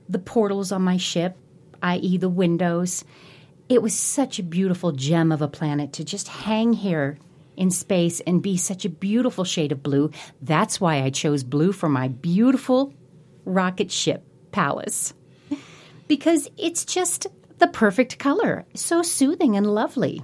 the 0.08 0.20
portals 0.20 0.72
on 0.72 0.82
my 0.82 0.98
ship, 0.98 1.38
i.e., 1.82 2.18
the 2.18 2.30
windows, 2.30 3.04
it 3.70 3.82
was 3.82 3.98
such 3.98 4.40
a 4.40 4.44
beautiful 4.44 4.92
gem 4.92 5.32
of 5.32 5.42
a 5.42 5.48
planet 5.48 5.94
to 5.94 6.04
just 6.04 6.28
hang 6.28 6.74
here 6.74 7.18
in 7.56 7.72
space 7.72 8.20
and 8.22 8.42
be 8.42 8.58
such 8.58 8.86
a 8.86 8.90
beautiful 8.90 9.44
shade 9.44 9.72
of 9.72 9.84
blue. 9.84 10.12
That's 10.42 10.82
why 10.82 11.04
I 11.04 11.10
chose 11.10 11.44
blue 11.44 11.72
for 11.72 11.90
my 11.90 12.08
beautiful 12.08 12.94
rocket 13.46 13.92
ship, 13.92 14.24
palace 14.52 15.14
Because 16.08 16.50
it's 16.58 16.84
just 16.84 17.28
the 17.60 17.68
perfect 17.68 18.20
color, 18.20 18.66
so 18.74 19.02
soothing 19.02 19.56
and 19.56 19.74
lovely. 19.74 20.22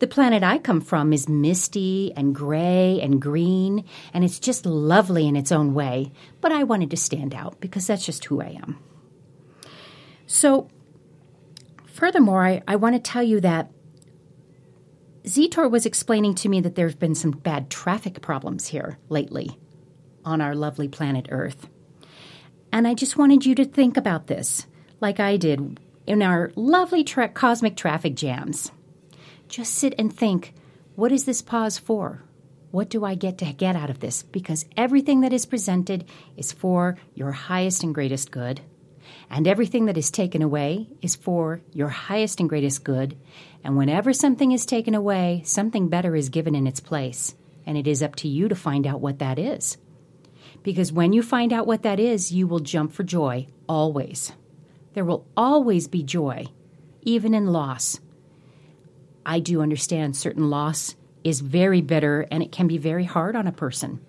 The 0.00 0.06
planet 0.06 0.42
I 0.42 0.58
come 0.58 0.80
from 0.80 1.12
is 1.12 1.28
misty 1.28 2.12
and 2.16 2.34
gray 2.34 3.00
and 3.00 3.22
green, 3.22 3.84
and 4.12 4.24
it's 4.24 4.40
just 4.40 4.66
lovely 4.66 5.28
in 5.28 5.36
its 5.36 5.52
own 5.52 5.72
way, 5.72 6.12
but 6.40 6.52
I 6.52 6.64
wanted 6.64 6.90
to 6.90 6.96
stand 6.96 7.34
out 7.34 7.60
because 7.60 7.86
that's 7.86 8.04
just 8.04 8.24
who 8.24 8.42
I 8.42 8.58
am. 8.62 8.78
So, 10.26 10.68
furthermore, 11.86 12.44
I, 12.44 12.62
I 12.66 12.76
want 12.76 12.96
to 12.96 13.00
tell 13.00 13.22
you 13.22 13.40
that 13.40 13.70
Zitor 15.24 15.70
was 15.70 15.86
explaining 15.86 16.34
to 16.36 16.48
me 16.48 16.60
that 16.60 16.74
there 16.74 16.88
have 16.88 16.98
been 16.98 17.14
some 17.14 17.30
bad 17.30 17.70
traffic 17.70 18.20
problems 18.20 18.66
here 18.66 18.98
lately 19.08 19.58
on 20.24 20.40
our 20.40 20.54
lovely 20.54 20.88
planet 20.88 21.28
Earth. 21.30 21.68
And 22.72 22.88
I 22.88 22.94
just 22.94 23.16
wanted 23.16 23.46
you 23.46 23.54
to 23.54 23.64
think 23.64 23.96
about 23.96 24.26
this, 24.26 24.66
like 25.00 25.20
I 25.20 25.36
did 25.36 25.78
in 26.06 26.20
our 26.20 26.50
lovely 26.56 27.04
tra- 27.04 27.28
cosmic 27.28 27.76
traffic 27.76 28.16
jams. 28.16 28.72
Just 29.54 29.76
sit 29.76 29.94
and 30.00 30.12
think 30.12 30.52
what 30.96 31.12
is 31.12 31.26
this 31.26 31.40
pause 31.40 31.78
for? 31.78 32.24
What 32.72 32.90
do 32.90 33.04
I 33.04 33.14
get 33.14 33.38
to 33.38 33.52
get 33.52 33.76
out 33.76 33.88
of 33.88 34.00
this? 34.00 34.24
Because 34.24 34.64
everything 34.76 35.20
that 35.20 35.32
is 35.32 35.46
presented 35.46 36.06
is 36.36 36.50
for 36.50 36.98
your 37.14 37.30
highest 37.30 37.84
and 37.84 37.94
greatest 37.94 38.32
good. 38.32 38.62
And 39.30 39.46
everything 39.46 39.84
that 39.84 39.96
is 39.96 40.10
taken 40.10 40.42
away 40.42 40.88
is 41.02 41.14
for 41.14 41.60
your 41.72 41.88
highest 41.88 42.40
and 42.40 42.48
greatest 42.48 42.82
good. 42.82 43.16
And 43.62 43.76
whenever 43.76 44.12
something 44.12 44.50
is 44.50 44.66
taken 44.66 44.92
away, 44.92 45.42
something 45.44 45.86
better 45.86 46.16
is 46.16 46.30
given 46.30 46.56
in 46.56 46.66
its 46.66 46.80
place. 46.80 47.36
And 47.64 47.78
it 47.78 47.86
is 47.86 48.02
up 48.02 48.16
to 48.16 48.28
you 48.28 48.48
to 48.48 48.56
find 48.56 48.88
out 48.88 49.00
what 49.00 49.20
that 49.20 49.38
is. 49.38 49.78
Because 50.64 50.90
when 50.90 51.12
you 51.12 51.22
find 51.22 51.52
out 51.52 51.68
what 51.68 51.84
that 51.84 52.00
is, 52.00 52.32
you 52.32 52.48
will 52.48 52.58
jump 52.58 52.92
for 52.92 53.04
joy, 53.04 53.46
always. 53.68 54.32
There 54.94 55.04
will 55.04 55.28
always 55.36 55.86
be 55.86 56.02
joy, 56.02 56.46
even 57.02 57.34
in 57.34 57.46
loss. 57.46 58.00
I 59.26 59.40
do 59.40 59.62
understand 59.62 60.16
certain 60.16 60.50
loss 60.50 60.96
is 61.22 61.40
very 61.40 61.80
bitter 61.80 62.26
and 62.30 62.42
it 62.42 62.52
can 62.52 62.66
be 62.66 62.78
very 62.78 63.04
hard 63.04 63.34
on 63.34 63.46
a 63.46 63.52
person. 63.52 64.00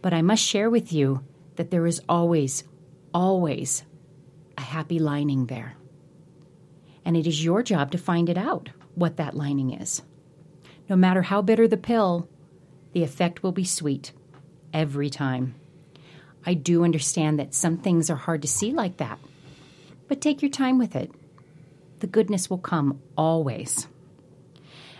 But 0.00 0.14
I 0.14 0.22
must 0.22 0.42
share 0.42 0.70
with 0.70 0.92
you 0.92 1.22
that 1.56 1.70
there 1.70 1.86
is 1.86 2.00
always, 2.08 2.64
always 3.12 3.84
a 4.56 4.62
happy 4.62 4.98
lining 4.98 5.46
there. 5.46 5.76
And 7.04 7.16
it 7.16 7.26
is 7.26 7.44
your 7.44 7.62
job 7.62 7.90
to 7.92 7.98
find 7.98 8.28
it 8.28 8.38
out 8.38 8.70
what 8.94 9.16
that 9.16 9.36
lining 9.36 9.72
is. 9.72 10.02
No 10.88 10.96
matter 10.96 11.22
how 11.22 11.42
bitter 11.42 11.68
the 11.68 11.76
pill, 11.76 12.28
the 12.92 13.02
effect 13.02 13.42
will 13.42 13.52
be 13.52 13.64
sweet 13.64 14.12
every 14.72 15.10
time. 15.10 15.54
I 16.46 16.54
do 16.54 16.84
understand 16.84 17.38
that 17.38 17.54
some 17.54 17.76
things 17.76 18.08
are 18.08 18.16
hard 18.16 18.42
to 18.42 18.48
see 18.48 18.72
like 18.72 18.96
that, 18.96 19.18
but 20.06 20.20
take 20.20 20.40
your 20.40 20.50
time 20.50 20.78
with 20.78 20.96
it. 20.96 21.10
The 22.00 22.06
goodness 22.06 22.48
will 22.48 22.58
come 22.58 23.00
always. 23.16 23.86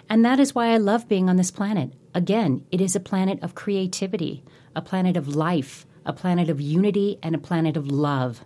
And 0.08 0.24
that 0.24 0.40
is 0.40 0.54
why 0.54 0.68
I 0.68 0.78
love 0.78 1.08
being 1.08 1.28
on 1.28 1.36
this 1.36 1.50
planet. 1.50 1.92
Again, 2.14 2.64
it 2.70 2.80
is 2.80 2.96
a 2.96 3.00
planet 3.00 3.42
of 3.42 3.54
creativity, 3.54 4.42
a 4.74 4.80
planet 4.82 5.16
of 5.16 5.36
life, 5.36 5.86
a 6.06 6.12
planet 6.12 6.48
of 6.48 6.60
unity, 6.60 7.18
and 7.22 7.34
a 7.34 7.38
planet 7.38 7.76
of 7.76 7.90
love. 7.90 8.44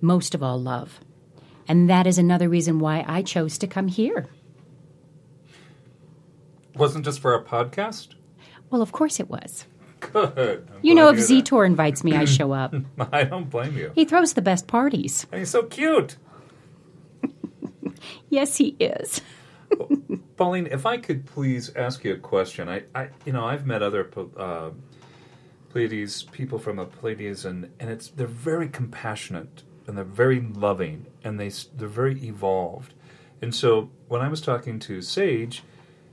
Most 0.00 0.34
of 0.34 0.42
all, 0.42 0.60
love. 0.60 1.00
And 1.66 1.90
that 1.90 2.06
is 2.06 2.18
another 2.18 2.48
reason 2.48 2.78
why 2.78 3.04
I 3.06 3.22
chose 3.22 3.58
to 3.58 3.66
come 3.66 3.88
here. 3.88 4.28
Wasn't 6.76 7.04
just 7.04 7.20
for 7.20 7.34
a 7.34 7.42
podcast? 7.42 8.14
Well, 8.70 8.82
of 8.82 8.92
course 8.92 9.20
it 9.20 9.28
was. 9.28 9.66
Good. 9.98 10.66
I'm 10.72 10.78
You 10.82 10.94
know, 10.94 11.08
if 11.08 11.16
Zetor 11.18 11.66
invites 11.66 12.02
me, 12.04 12.16
I 12.16 12.24
show 12.36 12.52
up. 12.52 12.74
I 13.12 13.24
don't 13.24 13.50
blame 13.50 13.76
you. 13.76 13.92
He 13.94 14.04
throws 14.04 14.32
the 14.32 14.42
best 14.42 14.66
parties. 14.66 15.26
And 15.30 15.40
he's 15.40 15.50
so 15.50 15.64
cute. 15.64 16.16
Yes, 18.30 18.56
he 18.56 18.76
is. 18.80 19.20
Pauline, 20.40 20.68
if 20.68 20.86
I 20.86 20.96
could 20.96 21.26
please 21.26 21.70
ask 21.76 22.02
you 22.02 22.14
a 22.14 22.16
question. 22.16 22.66
I, 22.66 22.84
I 22.94 23.10
you 23.26 23.32
know, 23.34 23.44
I've 23.44 23.66
met 23.66 23.82
other 23.82 24.08
uh, 24.38 24.70
Pleiades 25.68 26.22
people 26.22 26.58
from 26.58 26.76
the 26.76 26.86
Pleiades, 26.86 27.44
and, 27.44 27.70
and 27.78 27.90
it's 27.90 28.08
they're 28.08 28.26
very 28.26 28.70
compassionate 28.70 29.64
and 29.86 29.98
they're 29.98 30.04
very 30.04 30.40
loving 30.40 31.04
and 31.22 31.38
they 31.38 31.50
they're 31.76 31.88
very 31.88 32.18
evolved. 32.24 32.94
And 33.42 33.54
so 33.54 33.90
when 34.08 34.22
I 34.22 34.28
was 34.28 34.40
talking 34.40 34.78
to 34.78 35.02
Sage, 35.02 35.62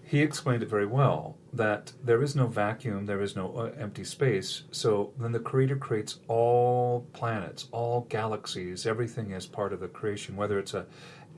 he 0.04 0.20
explained 0.20 0.62
it 0.62 0.70
very 0.70 0.86
well 0.86 1.38
that 1.54 1.94
there 2.04 2.22
is 2.22 2.36
no 2.36 2.48
vacuum, 2.48 3.06
there 3.06 3.22
is 3.22 3.34
no 3.34 3.54
uh, 3.56 3.72
empty 3.80 4.04
space. 4.04 4.64
So 4.72 5.14
then 5.18 5.32
the 5.32 5.40
Creator 5.40 5.78
creates 5.78 6.20
all 6.28 7.08
planets, 7.14 7.70
all 7.72 8.02
galaxies, 8.10 8.86
everything 8.86 9.32
is 9.32 9.46
part 9.46 9.72
of 9.72 9.80
the 9.80 9.88
creation, 9.88 10.36
whether 10.36 10.60
it's 10.60 10.74
a 10.74 10.86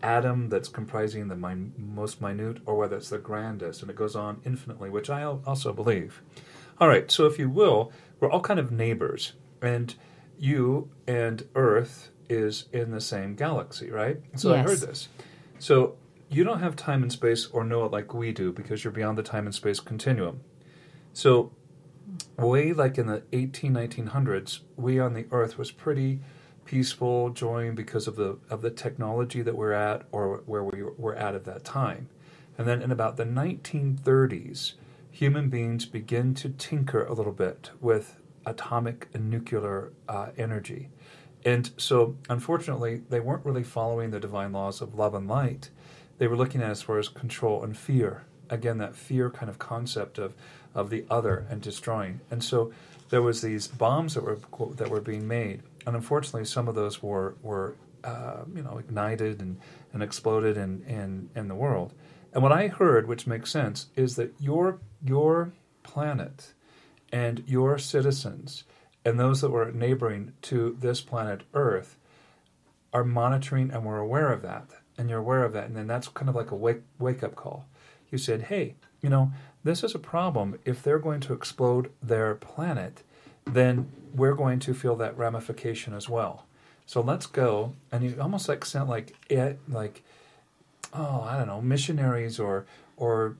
atom 0.02 0.50
that's 0.50 0.68
comprising 0.68 1.28
the 1.28 1.36
min- 1.36 1.74
most 1.78 2.22
minute 2.22 2.58
or 2.66 2.76
whether 2.76 2.98
it's 2.98 3.10
the 3.10 3.18
grandest, 3.18 3.82
and 3.82 3.90
it 3.90 3.96
goes 3.96 4.16
on 4.16 4.42
infinitely, 4.46 4.90
which 4.90 5.10
I 5.10 5.24
also 5.24 5.74
believe. 5.74 6.22
All 6.80 6.88
right, 6.88 7.10
so 7.12 7.26
if 7.26 7.38
you 7.38 7.50
will, 7.50 7.92
we're 8.20 8.32
all 8.32 8.42
kind 8.42 8.60
of 8.60 8.72
neighbors, 8.72 9.34
and 9.62 9.94
you 10.38 10.90
and 11.08 11.46
Earth 11.56 12.12
is 12.30 12.66
in 12.72 12.92
the 12.92 13.02
same 13.02 13.36
galaxy, 13.36 13.90
right? 13.90 14.18
So 14.36 14.54
I 14.54 14.58
heard 14.60 14.80
this. 14.80 15.10
So 15.58 15.98
you 16.30 16.44
don't 16.44 16.60
have 16.60 16.76
time 16.76 17.02
and 17.02 17.12
space 17.12 17.48
or 17.48 17.64
know 17.64 17.86
it 17.86 17.92
like 17.92 18.14
we 18.14 18.32
do 18.32 18.52
because 18.54 18.84
you're 18.84 18.94
beyond 18.94 19.18
the 19.18 19.24
time 19.24 19.46
and 19.46 19.54
space 19.54 19.80
continuum. 19.80 20.42
So 21.12 21.52
way 22.38 22.72
like 22.72 22.98
in 22.98 23.08
the 23.08 23.24
18 23.34 23.74
1900s, 23.74 24.60
we 24.78 25.00
on 25.00 25.14
the 25.14 25.26
Earth 25.32 25.58
was 25.58 25.72
pretty 25.72 26.20
peaceful, 26.70 27.32
joying 27.32 27.74
because 27.74 28.08
of 28.08 28.16
the 28.16 28.38
of 28.48 28.62
the 28.62 28.70
technology 28.70 29.42
that 29.42 29.56
we're 29.56 29.74
at 29.74 30.04
or 30.12 30.44
where 30.46 30.64
we 30.64 30.84
were 30.84 31.16
at 31.16 31.34
at 31.34 31.44
that 31.44 31.64
time. 31.64 32.08
And 32.60 32.68
then 32.68 32.84
in 32.84 32.92
about 32.92 33.18
the 33.18 33.26
1930s, 33.26 34.74
human 35.10 35.50
beings 35.50 35.88
begin 35.88 36.36
to 36.36 36.50
tinker 36.50 37.04
a 37.04 37.14
little 37.14 37.32
bit 37.32 37.72
with 37.82 38.18
atomic 38.46 39.08
and 39.16 39.32
nuclear 39.32 39.94
uh, 40.08 40.28
energy. 40.38 40.90
And 41.44 41.72
so, 41.78 42.18
unfortunately, 42.30 43.02
they 43.10 43.20
weren't 43.20 43.46
really 43.46 43.64
following 43.64 44.12
the 44.12 44.20
divine 44.20 44.52
laws 44.52 44.80
of 44.80 44.94
love 44.94 45.16
and 45.16 45.28
light. 45.28 45.72
They 46.20 46.28
were 46.28 46.38
looking 46.38 46.62
at 46.62 46.70
as 46.70 46.84
far 46.84 47.00
as 47.00 47.10
control 47.10 47.64
and 47.64 47.76
fear. 47.76 48.26
Again, 48.48 48.78
that 48.78 48.96
fear 48.96 49.32
kind 49.32 49.50
of 49.50 49.58
concept 49.58 50.20
of, 50.20 50.36
of 50.76 50.92
the 50.92 51.06
other 51.10 51.48
and 51.50 51.62
destroying. 51.62 52.20
And 52.30 52.44
so, 52.44 52.72
there 53.10 53.24
was 53.24 53.42
these 53.42 53.68
bombs 53.68 54.14
that 54.14 54.24
were 54.24 54.38
that 54.76 54.90
were 54.90 55.02
being 55.02 55.28
made, 55.28 55.64
and 55.86 55.96
unfortunately, 55.96 56.46
some 56.46 56.68
of 56.68 56.76
those 56.76 57.02
were 57.02 57.36
were 57.42 57.76
uh, 58.04 58.44
you 58.54 58.62
know 58.62 58.78
ignited 58.78 59.42
and, 59.42 59.60
and 59.94 60.04
exploded 60.04 60.58
in, 60.58 60.84
in 60.84 61.30
in 61.36 61.48
the 61.48 61.56
world. 61.56 61.94
And 62.34 62.44
what 62.44 62.52
I 62.52 62.68
heard, 62.68 63.08
which 63.08 63.28
makes 63.28 63.52
sense, 63.52 63.88
is 63.96 64.16
that 64.16 64.34
your 64.40 64.80
your 65.04 65.54
planet 65.84 66.54
and 67.12 67.44
your 67.48 67.78
citizens 67.78 68.64
and 69.06 69.20
those 69.20 69.42
that 69.42 69.50
were 69.50 69.72
neighboring 69.72 70.34
to 70.44 70.78
this 70.80 71.02
planet 71.02 71.42
Earth 71.54 71.98
are 72.94 73.04
monitoring 73.04 73.72
and 73.72 73.86
we're 73.86 74.00
aware 74.00 74.32
of 74.32 74.42
that. 74.42 74.70
And 74.98 75.10
you're 75.10 75.20
aware 75.20 75.44
of 75.44 75.54
that. 75.54 75.66
And 75.66 75.76
then 75.76 75.88
that's 75.88 76.08
kind 76.10 76.30
of 76.30 76.36
like 76.36 76.52
a 76.52 76.56
wake, 76.56 76.82
wake 77.00 77.24
up 77.24 77.36
call. 77.36 77.66
You 78.12 78.18
said, 78.18 78.44
hey, 78.44 78.76
you 79.02 79.10
know, 79.10 79.32
this 79.64 79.84
is 79.84 79.96
a 79.96 80.00
problem. 80.00 80.60
If 80.66 80.84
they're 80.84 81.00
going 81.00 81.22
to 81.22 81.34
explode 81.34 81.92
their 82.02 82.36
planet, 82.36 83.04
then 83.54 83.92
we're 84.14 84.34
going 84.34 84.60
to 84.60 84.74
feel 84.74 84.96
that 84.98 85.18
ramification 85.18 85.94
as 85.94 86.10
well. 86.10 86.46
So 86.86 87.02
let's 87.02 87.28
go. 87.28 87.74
And 87.92 88.04
you 88.04 88.18
almost 88.20 88.50
like 88.50 88.66
sound 88.66 88.90
like, 88.90 89.16
it, 89.30 89.60
like, 89.68 90.04
oh, 90.94 91.22
I 91.22 91.38
don't 91.38 91.48
know, 91.48 91.62
missionaries 91.62 92.40
or, 92.40 92.66
or 92.98 93.38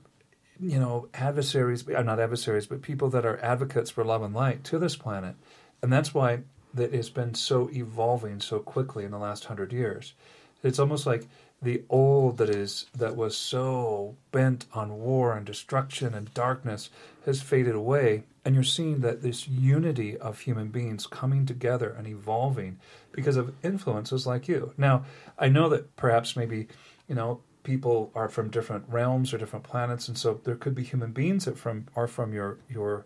you 0.60 0.78
know, 0.78 1.08
adversaries, 1.14 1.88
uh, 1.88 2.02
not 2.02 2.20
adversaries, 2.20 2.66
but 2.66 2.82
people 2.82 3.08
that 3.10 3.24
are 3.24 3.38
advocates 3.42 3.90
for 3.90 4.04
love 4.04 4.22
and 4.22 4.34
light 4.34 4.62
to 4.64 4.78
this 4.78 4.94
planet. 4.94 5.34
And 5.82 5.92
that's 5.92 6.14
why 6.14 6.40
that 6.74 6.94
it's 6.94 7.08
been 7.08 7.34
so 7.34 7.68
evolving 7.72 8.40
so 8.40 8.60
quickly 8.60 9.04
in 9.04 9.10
the 9.10 9.18
last 9.18 9.46
hundred 9.46 9.72
years. 9.72 10.14
It's 10.62 10.78
almost 10.78 11.06
like 11.06 11.26
the 11.62 11.82
old 11.88 12.38
that 12.38 12.50
is 12.50 12.86
that 12.94 13.16
was 13.16 13.36
so 13.36 14.14
bent 14.30 14.66
on 14.72 14.98
war 14.98 15.36
and 15.36 15.44
destruction 15.44 16.14
and 16.14 16.32
darkness 16.34 16.90
has 17.26 17.42
faded 17.42 17.74
away 17.74 18.24
and 18.44 18.54
you're 18.54 18.64
seeing 18.64 19.00
that 19.00 19.22
this 19.22 19.46
unity 19.48 20.16
of 20.16 20.40
human 20.40 20.68
beings 20.68 21.06
coming 21.06 21.44
together 21.44 21.90
and 21.90 22.06
evolving 22.06 22.78
because 23.12 23.36
of 23.36 23.54
influences 23.62 24.26
like 24.26 24.48
you. 24.48 24.72
Now 24.76 25.04
i 25.38 25.48
know 25.48 25.68
that 25.68 25.96
perhaps 25.96 26.36
maybe 26.36 26.68
you 27.08 27.14
know 27.14 27.40
people 27.62 28.10
are 28.14 28.28
from 28.28 28.50
different 28.50 28.84
realms 28.88 29.34
or 29.34 29.38
different 29.38 29.64
planets 29.64 30.08
and 30.08 30.16
so 30.16 30.40
there 30.44 30.56
could 30.56 30.74
be 30.74 30.82
human 30.82 31.12
beings 31.12 31.44
that 31.44 31.58
from 31.58 31.86
are 31.94 32.06
from 32.06 32.32
your 32.32 32.58
your 32.68 33.04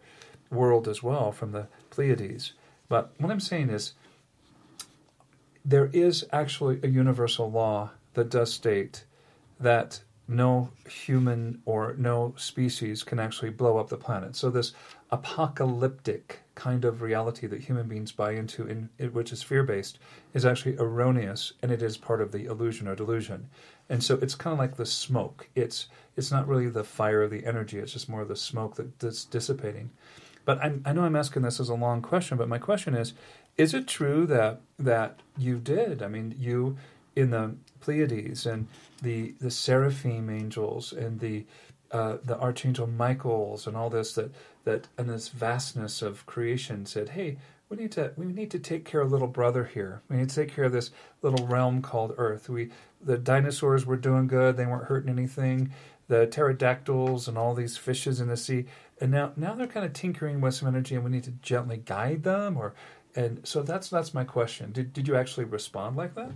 world 0.50 0.86
as 0.86 1.02
well 1.02 1.32
from 1.32 1.52
the 1.52 1.66
pleiades. 1.90 2.52
But 2.88 3.12
what 3.18 3.32
i'm 3.32 3.40
saying 3.40 3.70
is 3.70 3.94
there 5.64 5.86
is 5.92 6.26
actually 6.32 6.78
a 6.82 6.88
universal 6.88 7.50
law 7.50 7.90
that 8.12 8.28
does 8.28 8.52
state 8.52 9.04
that 9.58 10.02
no 10.26 10.70
human 10.88 11.60
or 11.64 11.94
no 11.98 12.34
species 12.36 13.02
can 13.02 13.18
actually 13.18 13.50
blow 13.50 13.78
up 13.78 13.88
the 13.88 13.96
planet. 13.96 14.36
So 14.36 14.50
this 14.50 14.72
apocalyptic 15.10 16.40
kind 16.54 16.84
of 16.84 17.02
reality 17.02 17.46
that 17.46 17.62
human 17.62 17.88
beings 17.88 18.12
buy 18.12 18.32
into, 18.32 18.66
in, 18.66 18.88
which 19.12 19.32
is 19.32 19.42
fear-based, 19.42 19.98
is 20.32 20.46
actually 20.46 20.76
erroneous, 20.78 21.52
and 21.62 21.70
it 21.70 21.82
is 21.82 21.96
part 21.96 22.20
of 22.20 22.32
the 22.32 22.46
illusion 22.46 22.88
or 22.88 22.94
delusion. 22.94 23.48
And 23.88 24.02
so 24.02 24.18
it's 24.22 24.34
kind 24.34 24.52
of 24.52 24.58
like 24.58 24.76
the 24.76 24.86
smoke. 24.86 25.48
It's 25.54 25.88
it's 26.16 26.30
not 26.30 26.46
really 26.46 26.68
the 26.68 26.84
fire 26.84 27.22
of 27.22 27.30
the 27.30 27.44
energy. 27.44 27.78
It's 27.78 27.92
just 27.92 28.08
more 28.08 28.22
of 28.22 28.28
the 28.28 28.36
smoke 28.36 28.76
that, 28.76 29.00
that's 29.00 29.24
dissipating. 29.24 29.90
But 30.44 30.62
I'm, 30.62 30.82
I 30.84 30.92
know 30.92 31.02
I'm 31.02 31.16
asking 31.16 31.42
this 31.42 31.58
as 31.58 31.68
a 31.68 31.74
long 31.74 32.02
question, 32.02 32.38
but 32.38 32.48
my 32.48 32.58
question 32.58 32.94
is: 32.94 33.14
Is 33.56 33.74
it 33.74 33.86
true 33.86 34.26
that 34.26 34.60
that 34.78 35.20
you 35.36 35.58
did? 35.58 36.02
I 36.02 36.08
mean, 36.08 36.34
you 36.38 36.76
in 37.16 37.30
the 37.30 37.56
Pleiades 37.80 38.46
and 38.46 38.68
the 39.02 39.34
the 39.40 39.50
seraphim 39.50 40.30
angels 40.30 40.92
and 40.92 41.20
the 41.20 41.44
uh, 41.90 42.16
the 42.24 42.38
archangel 42.38 42.86
Michael's 42.86 43.66
and 43.66 43.76
all 43.76 43.90
this 43.90 44.14
that 44.14 44.32
that 44.64 44.88
and 44.98 45.08
this 45.08 45.28
vastness 45.28 46.02
of 46.02 46.26
creation 46.26 46.86
said, 46.86 47.10
"Hey, 47.10 47.38
we 47.68 47.76
need 47.76 47.92
to 47.92 48.12
we 48.16 48.26
need 48.26 48.50
to 48.50 48.58
take 48.58 48.84
care 48.84 49.00
of 49.00 49.12
little 49.12 49.28
brother 49.28 49.64
here. 49.64 50.02
We 50.08 50.16
need 50.16 50.30
to 50.30 50.34
take 50.34 50.54
care 50.54 50.64
of 50.64 50.72
this 50.72 50.90
little 51.22 51.46
realm 51.46 51.82
called 51.82 52.14
Earth. 52.16 52.48
We 52.48 52.70
the 53.02 53.18
dinosaurs 53.18 53.86
were 53.86 53.96
doing 53.96 54.26
good; 54.26 54.56
they 54.56 54.66
weren't 54.66 54.86
hurting 54.86 55.10
anything. 55.10 55.72
The 56.08 56.26
pterodactyls 56.26 57.28
and 57.28 57.38
all 57.38 57.54
these 57.54 57.78
fishes 57.78 58.20
in 58.20 58.28
the 58.28 58.36
sea, 58.36 58.66
and 59.00 59.10
now 59.10 59.32
now 59.36 59.54
they're 59.54 59.66
kind 59.66 59.86
of 59.86 59.92
tinkering 59.92 60.40
with 60.40 60.54
some 60.54 60.68
energy, 60.68 60.94
and 60.94 61.04
we 61.04 61.10
need 61.10 61.24
to 61.24 61.32
gently 61.42 61.78
guide 61.78 62.24
them. 62.24 62.56
Or 62.56 62.74
and 63.14 63.46
so 63.46 63.62
that's 63.62 63.88
that's 63.88 64.14
my 64.14 64.24
question. 64.24 64.72
Did 64.72 64.92
did 64.92 65.06
you 65.06 65.16
actually 65.16 65.44
respond 65.44 65.96
like 65.96 66.14
that? 66.14 66.32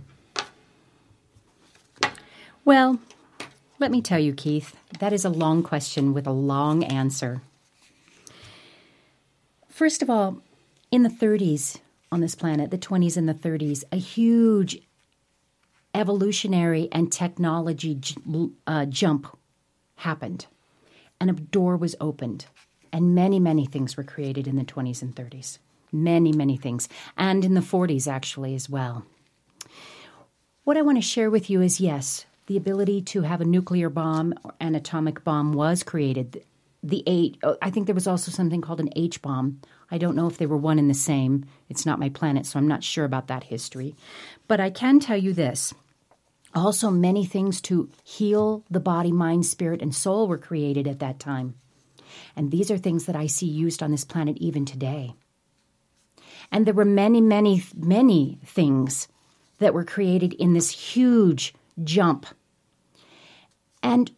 Well, 2.69 2.99
let 3.79 3.89
me 3.89 3.99
tell 3.99 4.19
you, 4.19 4.31
Keith, 4.31 4.75
that 4.99 5.11
is 5.11 5.25
a 5.25 5.29
long 5.31 5.63
question 5.63 6.13
with 6.13 6.27
a 6.27 6.31
long 6.31 6.83
answer. 6.83 7.41
First 9.67 10.03
of 10.03 10.09
all, 10.11 10.43
in 10.91 11.01
the 11.01 11.09
30s 11.09 11.79
on 12.11 12.21
this 12.21 12.35
planet, 12.35 12.69
the 12.69 12.77
20s 12.77 13.17
and 13.17 13.27
the 13.27 13.33
30s, 13.33 13.85
a 13.91 13.95
huge 13.95 14.83
evolutionary 15.95 16.89
and 16.91 17.11
technology 17.11 17.99
uh, 18.67 18.85
jump 18.85 19.35
happened, 19.95 20.45
and 21.19 21.31
a 21.31 21.33
door 21.33 21.75
was 21.75 21.95
opened, 21.99 22.45
and 22.93 23.15
many, 23.15 23.39
many 23.39 23.65
things 23.65 23.97
were 23.97 24.03
created 24.03 24.47
in 24.47 24.57
the 24.57 24.63
20s 24.63 25.01
and 25.01 25.15
30s. 25.15 25.57
Many, 25.91 26.33
many 26.33 26.55
things, 26.55 26.87
and 27.17 27.43
in 27.43 27.55
the 27.55 27.61
40s 27.61 28.07
actually 28.07 28.53
as 28.53 28.69
well. 28.69 29.07
What 30.65 30.77
I 30.77 30.83
want 30.83 30.99
to 30.99 31.01
share 31.01 31.31
with 31.31 31.49
you 31.49 31.63
is 31.63 31.81
yes, 31.81 32.27
the 32.49 32.57
ability 32.57 32.99
to 32.99 33.21
have 33.21 33.41
a 33.41 33.45
nuclear 33.45 33.91
bomb 33.91 34.33
an 34.59 34.73
atomic 34.73 35.23
bomb 35.23 35.53
was 35.53 35.83
created. 35.83 36.43
The 36.81 37.03
eight, 37.05 37.37
oh, 37.43 37.57
I 37.61 37.69
think 37.69 37.85
there 37.85 37.93
was 37.93 38.07
also 38.07 38.31
something 38.31 38.59
called 38.59 38.79
an 38.79 38.89
H 38.95 39.21
bomb. 39.21 39.61
I 39.91 39.99
don't 39.99 40.15
know 40.15 40.25
if 40.25 40.39
they 40.39 40.47
were 40.47 40.57
one 40.57 40.79
and 40.79 40.89
the 40.89 40.95
same. 40.95 41.45
It's 41.69 41.85
not 41.85 41.99
my 41.99 42.09
planet, 42.09 42.47
so 42.47 42.57
I'm 42.57 42.67
not 42.67 42.83
sure 42.83 43.05
about 43.05 43.27
that 43.27 43.43
history. 43.43 43.95
But 44.47 44.59
I 44.59 44.71
can 44.71 44.99
tell 44.99 45.15
you 45.15 45.31
this. 45.31 45.75
Also, 46.55 46.89
many 46.89 47.23
things 47.23 47.61
to 47.61 47.87
heal 48.03 48.63
the 48.67 48.79
body, 48.79 49.11
mind, 49.11 49.45
spirit, 49.45 49.83
and 49.83 49.93
soul 49.93 50.27
were 50.27 50.39
created 50.39 50.87
at 50.87 50.97
that 50.99 51.19
time. 51.19 51.53
And 52.35 52.49
these 52.49 52.71
are 52.71 52.79
things 52.79 53.05
that 53.05 53.15
I 53.15 53.27
see 53.27 53.45
used 53.45 53.83
on 53.83 53.91
this 53.91 54.05
planet 54.05 54.37
even 54.37 54.65
today. 54.65 55.13
And 56.51 56.65
there 56.65 56.73
were 56.73 56.83
many, 56.83 57.21
many, 57.21 57.61
many 57.75 58.39
things 58.43 59.07
that 59.59 59.75
were 59.75 59.85
created 59.85 60.33
in 60.33 60.53
this 60.53 60.71
huge 60.71 61.53
jump 61.83 62.25
and 63.81 64.11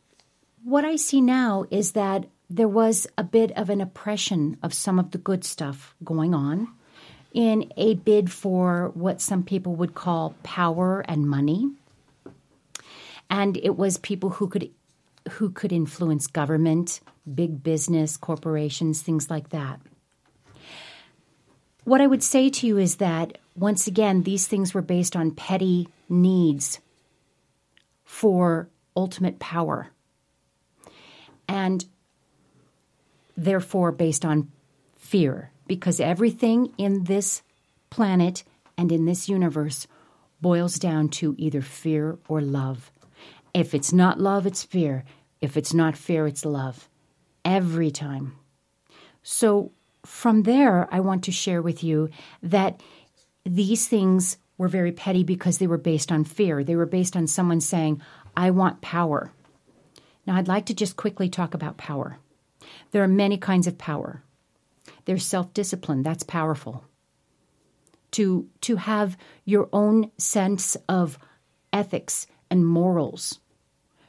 what 0.63 0.85
I 0.85 0.95
see 0.95 1.21
now 1.21 1.65
is 1.71 1.93
that 1.93 2.25
there 2.49 2.67
was 2.67 3.07
a 3.17 3.23
bit 3.23 3.51
of 3.57 3.69
an 3.69 3.81
oppression 3.81 4.57
of 4.61 4.73
some 4.73 4.99
of 4.99 5.11
the 5.11 5.17
good 5.17 5.43
stuff 5.43 5.95
going 6.03 6.33
on 6.33 6.67
in 7.33 7.71
a 7.77 7.95
bid 7.95 8.31
for 8.31 8.91
what 8.93 9.21
some 9.21 9.43
people 9.43 9.75
would 9.75 9.95
call 9.95 10.35
power 10.43 11.01
and 11.07 11.29
money. 11.29 11.71
And 13.29 13.57
it 13.57 13.77
was 13.77 13.97
people 13.97 14.31
who 14.31 14.47
could 14.47 14.69
who 15.33 15.51
could 15.51 15.71
influence 15.71 16.25
government, 16.27 16.99
big 17.33 17.63
business, 17.63 18.17
corporations, 18.17 19.01
things 19.01 19.29
like 19.29 19.49
that. 19.49 19.79
What 21.83 22.01
I 22.01 22.07
would 22.07 22.23
say 22.23 22.49
to 22.49 22.67
you 22.67 22.77
is 22.77 22.97
that 22.97 23.37
once 23.55 23.87
again, 23.87 24.23
these 24.23 24.47
things 24.47 24.73
were 24.73 24.81
based 24.81 25.15
on 25.15 25.31
petty 25.31 25.87
needs 26.09 26.79
for 28.03 28.67
ultimate 28.95 29.39
power. 29.39 29.89
And 31.47 31.85
therefore, 33.35 33.91
based 33.91 34.25
on 34.25 34.51
fear, 34.95 35.51
because 35.67 35.99
everything 35.99 36.73
in 36.77 37.05
this 37.05 37.41
planet 37.89 38.43
and 38.77 38.91
in 38.91 39.05
this 39.05 39.29
universe 39.29 39.87
boils 40.41 40.79
down 40.79 41.09
to 41.09 41.35
either 41.37 41.61
fear 41.61 42.17
or 42.27 42.41
love. 42.41 42.91
If 43.53 43.73
it's 43.73 43.93
not 43.93 44.19
love, 44.19 44.45
it's 44.45 44.63
fear. 44.63 45.03
If 45.39 45.57
it's 45.57 45.73
not 45.73 45.97
fear, 45.97 46.25
it's 46.27 46.45
love. 46.45 46.89
Every 47.45 47.91
time. 47.91 48.35
So, 49.23 49.71
from 50.05 50.43
there, 50.43 50.87
I 50.91 50.99
want 50.99 51.23
to 51.25 51.31
share 51.31 51.61
with 51.61 51.83
you 51.83 52.09
that 52.41 52.81
these 53.45 53.87
things 53.87 54.37
were 54.57 54.67
very 54.67 54.91
petty 54.91 55.23
because 55.23 55.57
they 55.57 55.67
were 55.67 55.77
based 55.77 56.11
on 56.11 56.23
fear. 56.23 56.63
They 56.63 56.75
were 56.75 56.85
based 56.85 57.15
on 57.15 57.27
someone 57.27 57.61
saying, 57.61 58.01
I 58.35 58.51
want 58.51 58.81
power. 58.81 59.31
Now, 60.25 60.35
I'd 60.35 60.47
like 60.47 60.65
to 60.67 60.73
just 60.73 60.95
quickly 60.95 61.29
talk 61.29 61.53
about 61.53 61.77
power. 61.77 62.17
There 62.91 63.03
are 63.03 63.07
many 63.07 63.37
kinds 63.37 63.67
of 63.67 63.77
power. 63.77 64.23
There's 65.05 65.25
self 65.25 65.53
discipline, 65.53 66.03
that's 66.03 66.23
powerful. 66.23 66.83
To, 68.11 68.47
to 68.61 68.75
have 68.75 69.17
your 69.45 69.69
own 69.71 70.11
sense 70.17 70.75
of 70.89 71.17
ethics 71.71 72.27
and 72.49 72.67
morals, 72.67 73.39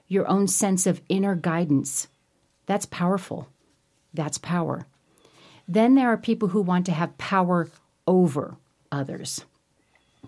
your 0.09 0.27
own 0.27 0.49
sense 0.49 0.87
of 0.87 1.01
inner 1.09 1.37
guidance, 1.37 2.09
that's 2.67 2.87
powerful. 2.87 3.49
That's 4.15 4.39
power. 4.39 4.87
Then 5.67 5.95
there 5.95 6.09
are 6.09 6.17
people 6.17 6.49
who 6.49 6.61
want 6.61 6.87
to 6.87 6.93
have 6.93 7.17
power 7.19 7.69
over 8.07 8.57
others. 8.91 9.45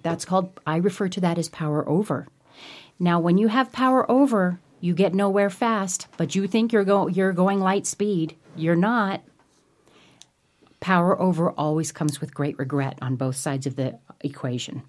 That's 0.03 0.25
called, 0.25 0.61
I 0.67 0.77
refer 0.77 1.09
to 1.09 1.21
that 1.21 1.39
as 1.39 1.49
power 1.49 1.89
over. 1.89 2.29
Now, 2.99 3.19
when 3.21 3.39
you 3.39 3.49
have 3.49 3.73
power 3.73 4.09
over, 4.11 4.61
you 4.81 4.95
get 4.95 5.15
nowhere 5.15 5.51
fast, 5.51 6.07
but 6.17 6.35
you 6.35 6.47
think 6.47 6.73
you're, 6.73 6.85
go- 6.85 7.09
you're 7.09 7.33
going 7.33 7.61
light 7.61 7.87
speed. 7.87 8.37
You're 8.57 8.77
not. 8.77 9.23
Power 10.81 11.21
over 11.21 11.51
always 11.51 11.91
comes 11.91 12.21
with 12.21 12.35
great 12.35 12.59
regret 12.59 12.99
on 13.01 13.17
both 13.17 13.37
sides 13.37 13.67
of 13.67 13.77
the 13.77 13.99
equation. 14.21 14.83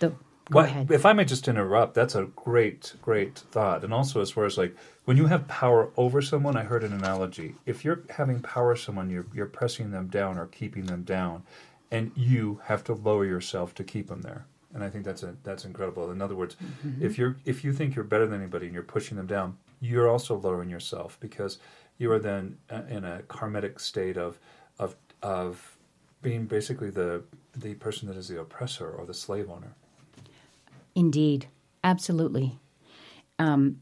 The, 0.00 0.12
go 0.50 0.60
ahead. 0.60 0.90
If 0.90 1.06
I 1.06 1.14
may 1.14 1.24
just 1.24 1.48
interrupt, 1.48 1.94
that's 1.94 2.14
a 2.14 2.24
great, 2.36 2.94
great 3.00 3.38
thought. 3.38 3.82
And 3.82 3.94
also, 3.94 4.20
as 4.20 4.30
far 4.30 4.44
as 4.44 4.58
like 4.58 4.76
when 5.06 5.16
you 5.16 5.26
have 5.26 5.48
power 5.48 5.90
over 5.96 6.20
someone, 6.20 6.56
I 6.56 6.64
heard 6.64 6.84
an 6.84 6.92
analogy. 6.92 7.54
If 7.64 7.84
you're 7.84 8.02
having 8.10 8.40
power 8.40 8.72
over 8.72 8.76
someone, 8.76 9.08
you're, 9.08 9.26
you're 9.32 9.46
pressing 9.46 9.90
them 9.90 10.08
down 10.08 10.36
or 10.38 10.46
keeping 10.46 10.84
them 10.84 11.02
down, 11.04 11.44
and 11.90 12.12
you 12.14 12.60
have 12.64 12.84
to 12.84 12.92
lower 12.92 13.24
yourself 13.24 13.74
to 13.76 13.84
keep 13.84 14.08
them 14.08 14.20
there 14.20 14.44
and 14.74 14.82
I 14.82 14.90
think 14.90 15.04
that's 15.04 15.22
a 15.22 15.36
that's 15.44 15.64
incredible. 15.64 16.10
In 16.10 16.20
other 16.20 16.34
words, 16.34 16.56
mm-hmm. 16.56 17.04
if 17.04 17.16
you're 17.16 17.36
if 17.44 17.64
you 17.64 17.72
think 17.72 17.94
you're 17.94 18.04
better 18.04 18.26
than 18.26 18.40
anybody 18.40 18.66
and 18.66 18.74
you're 18.74 18.82
pushing 18.82 19.16
them 19.16 19.26
down, 19.26 19.56
you're 19.80 20.08
also 20.08 20.36
lowering 20.36 20.68
yourself 20.68 21.16
because 21.20 21.58
you 21.96 22.10
are 22.10 22.18
then 22.18 22.58
uh, 22.70 22.82
in 22.88 23.04
a 23.04 23.22
karmic 23.22 23.78
state 23.78 24.16
of 24.16 24.38
of 24.78 24.96
of 25.22 25.76
being 26.22 26.46
basically 26.46 26.90
the 26.90 27.22
the 27.56 27.74
person 27.74 28.08
that 28.08 28.16
is 28.16 28.28
the 28.28 28.40
oppressor 28.40 28.90
or 28.90 29.06
the 29.06 29.14
slave 29.14 29.48
owner. 29.48 29.74
Indeed, 30.94 31.46
absolutely. 31.82 32.58
Um, 33.38 33.80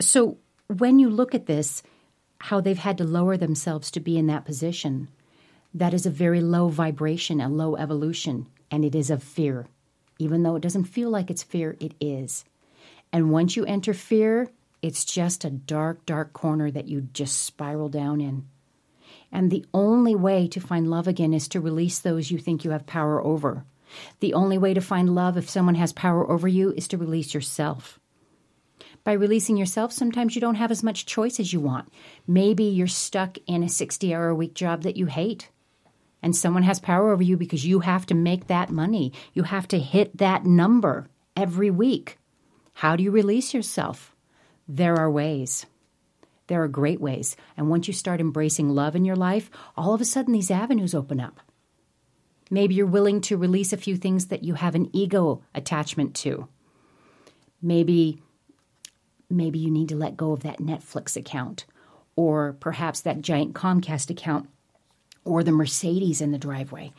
so 0.00 0.38
when 0.68 0.98
you 0.98 1.10
look 1.10 1.34
at 1.34 1.46
this, 1.46 1.82
how 2.38 2.60
they've 2.60 2.78
had 2.78 2.98
to 2.98 3.04
lower 3.04 3.36
themselves 3.36 3.90
to 3.92 4.00
be 4.00 4.16
in 4.16 4.26
that 4.28 4.44
position, 4.44 5.08
that 5.74 5.94
is 5.94 6.06
a 6.06 6.10
very 6.10 6.40
low 6.40 6.68
vibration, 6.68 7.40
a 7.40 7.48
low 7.48 7.76
evolution, 7.76 8.46
and 8.70 8.84
it 8.84 8.94
is 8.94 9.10
of 9.10 9.22
fear. 9.22 9.66
Even 10.20 10.42
though 10.42 10.54
it 10.54 10.62
doesn't 10.62 10.84
feel 10.84 11.08
like 11.08 11.30
it's 11.30 11.42
fear, 11.42 11.76
it 11.80 11.94
is. 11.98 12.44
And 13.10 13.32
once 13.32 13.56
you 13.56 13.64
enter 13.64 13.94
fear, 13.94 14.50
it's 14.82 15.04
just 15.04 15.44
a 15.46 15.50
dark, 15.50 16.04
dark 16.04 16.34
corner 16.34 16.70
that 16.70 16.88
you 16.88 17.00
just 17.00 17.42
spiral 17.44 17.88
down 17.88 18.20
in. 18.20 18.46
And 19.32 19.50
the 19.50 19.64
only 19.72 20.14
way 20.14 20.46
to 20.48 20.60
find 20.60 20.90
love 20.90 21.08
again 21.08 21.32
is 21.32 21.48
to 21.48 21.60
release 21.60 21.98
those 21.98 22.30
you 22.30 22.38
think 22.38 22.64
you 22.64 22.72
have 22.72 22.86
power 22.86 23.24
over. 23.24 23.64
The 24.20 24.34
only 24.34 24.58
way 24.58 24.74
to 24.74 24.80
find 24.82 25.14
love 25.14 25.38
if 25.38 25.48
someone 25.48 25.74
has 25.76 25.92
power 25.94 26.30
over 26.30 26.46
you 26.46 26.72
is 26.76 26.86
to 26.88 26.98
release 26.98 27.32
yourself. 27.32 27.98
By 29.04 29.12
releasing 29.12 29.56
yourself, 29.56 29.90
sometimes 29.90 30.34
you 30.34 30.42
don't 30.42 30.56
have 30.56 30.70
as 30.70 30.82
much 30.82 31.06
choice 31.06 31.40
as 31.40 31.54
you 31.54 31.60
want. 31.60 31.88
Maybe 32.26 32.64
you're 32.64 32.86
stuck 32.86 33.38
in 33.46 33.62
a 33.62 33.70
60 33.70 34.14
hour 34.14 34.28
a 34.28 34.34
week 34.34 34.52
job 34.52 34.82
that 34.82 34.98
you 34.98 35.06
hate 35.06 35.48
and 36.22 36.36
someone 36.36 36.62
has 36.62 36.80
power 36.80 37.10
over 37.10 37.22
you 37.22 37.36
because 37.36 37.66
you 37.66 37.80
have 37.80 38.06
to 38.06 38.14
make 38.14 38.46
that 38.46 38.70
money. 38.70 39.12
You 39.32 39.44
have 39.44 39.66
to 39.68 39.78
hit 39.78 40.18
that 40.18 40.44
number 40.44 41.08
every 41.36 41.70
week. 41.70 42.18
How 42.74 42.96
do 42.96 43.02
you 43.02 43.10
release 43.10 43.54
yourself? 43.54 44.14
There 44.68 44.96
are 44.96 45.10
ways. 45.10 45.66
There 46.46 46.62
are 46.62 46.68
great 46.68 47.00
ways. 47.00 47.36
And 47.56 47.70
once 47.70 47.86
you 47.86 47.94
start 47.94 48.20
embracing 48.20 48.70
love 48.70 48.96
in 48.96 49.04
your 49.04 49.16
life, 49.16 49.50
all 49.76 49.94
of 49.94 50.00
a 50.00 50.04
sudden 50.04 50.32
these 50.32 50.50
avenues 50.50 50.94
open 50.94 51.20
up. 51.20 51.40
Maybe 52.50 52.74
you're 52.74 52.86
willing 52.86 53.20
to 53.22 53.36
release 53.36 53.72
a 53.72 53.76
few 53.76 53.96
things 53.96 54.26
that 54.26 54.42
you 54.42 54.54
have 54.54 54.74
an 54.74 54.90
ego 54.92 55.42
attachment 55.54 56.16
to. 56.16 56.48
Maybe 57.62 58.20
maybe 59.32 59.60
you 59.60 59.70
need 59.70 59.88
to 59.90 59.96
let 59.96 60.16
go 60.16 60.32
of 60.32 60.40
that 60.42 60.58
Netflix 60.58 61.16
account 61.16 61.64
or 62.16 62.54
perhaps 62.54 63.00
that 63.02 63.20
giant 63.20 63.54
Comcast 63.54 64.10
account 64.10 64.48
or 65.24 65.42
the 65.42 65.52
Mercedes 65.52 66.20
in 66.20 66.32
the 66.32 66.38
driveway. 66.38 66.92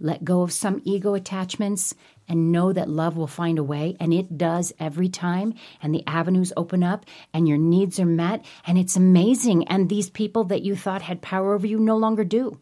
Let 0.00 0.24
go 0.24 0.42
of 0.42 0.52
some 0.52 0.82
ego 0.84 1.14
attachments 1.14 1.94
and 2.28 2.50
know 2.50 2.72
that 2.72 2.88
love 2.88 3.16
will 3.16 3.26
find 3.26 3.58
a 3.58 3.64
way, 3.64 3.96
and 4.00 4.12
it 4.12 4.36
does 4.38 4.72
every 4.80 5.08
time. 5.08 5.54
And 5.82 5.94
the 5.94 6.04
avenues 6.06 6.52
open 6.56 6.82
up, 6.82 7.06
and 7.32 7.46
your 7.46 7.58
needs 7.58 8.00
are 8.00 8.06
met, 8.06 8.44
and 8.66 8.78
it's 8.78 8.96
amazing. 8.96 9.68
And 9.68 9.88
these 9.88 10.10
people 10.10 10.44
that 10.44 10.62
you 10.62 10.74
thought 10.74 11.02
had 11.02 11.22
power 11.22 11.54
over 11.54 11.66
you 11.66 11.78
no 11.78 11.96
longer 11.96 12.24
do. 12.24 12.58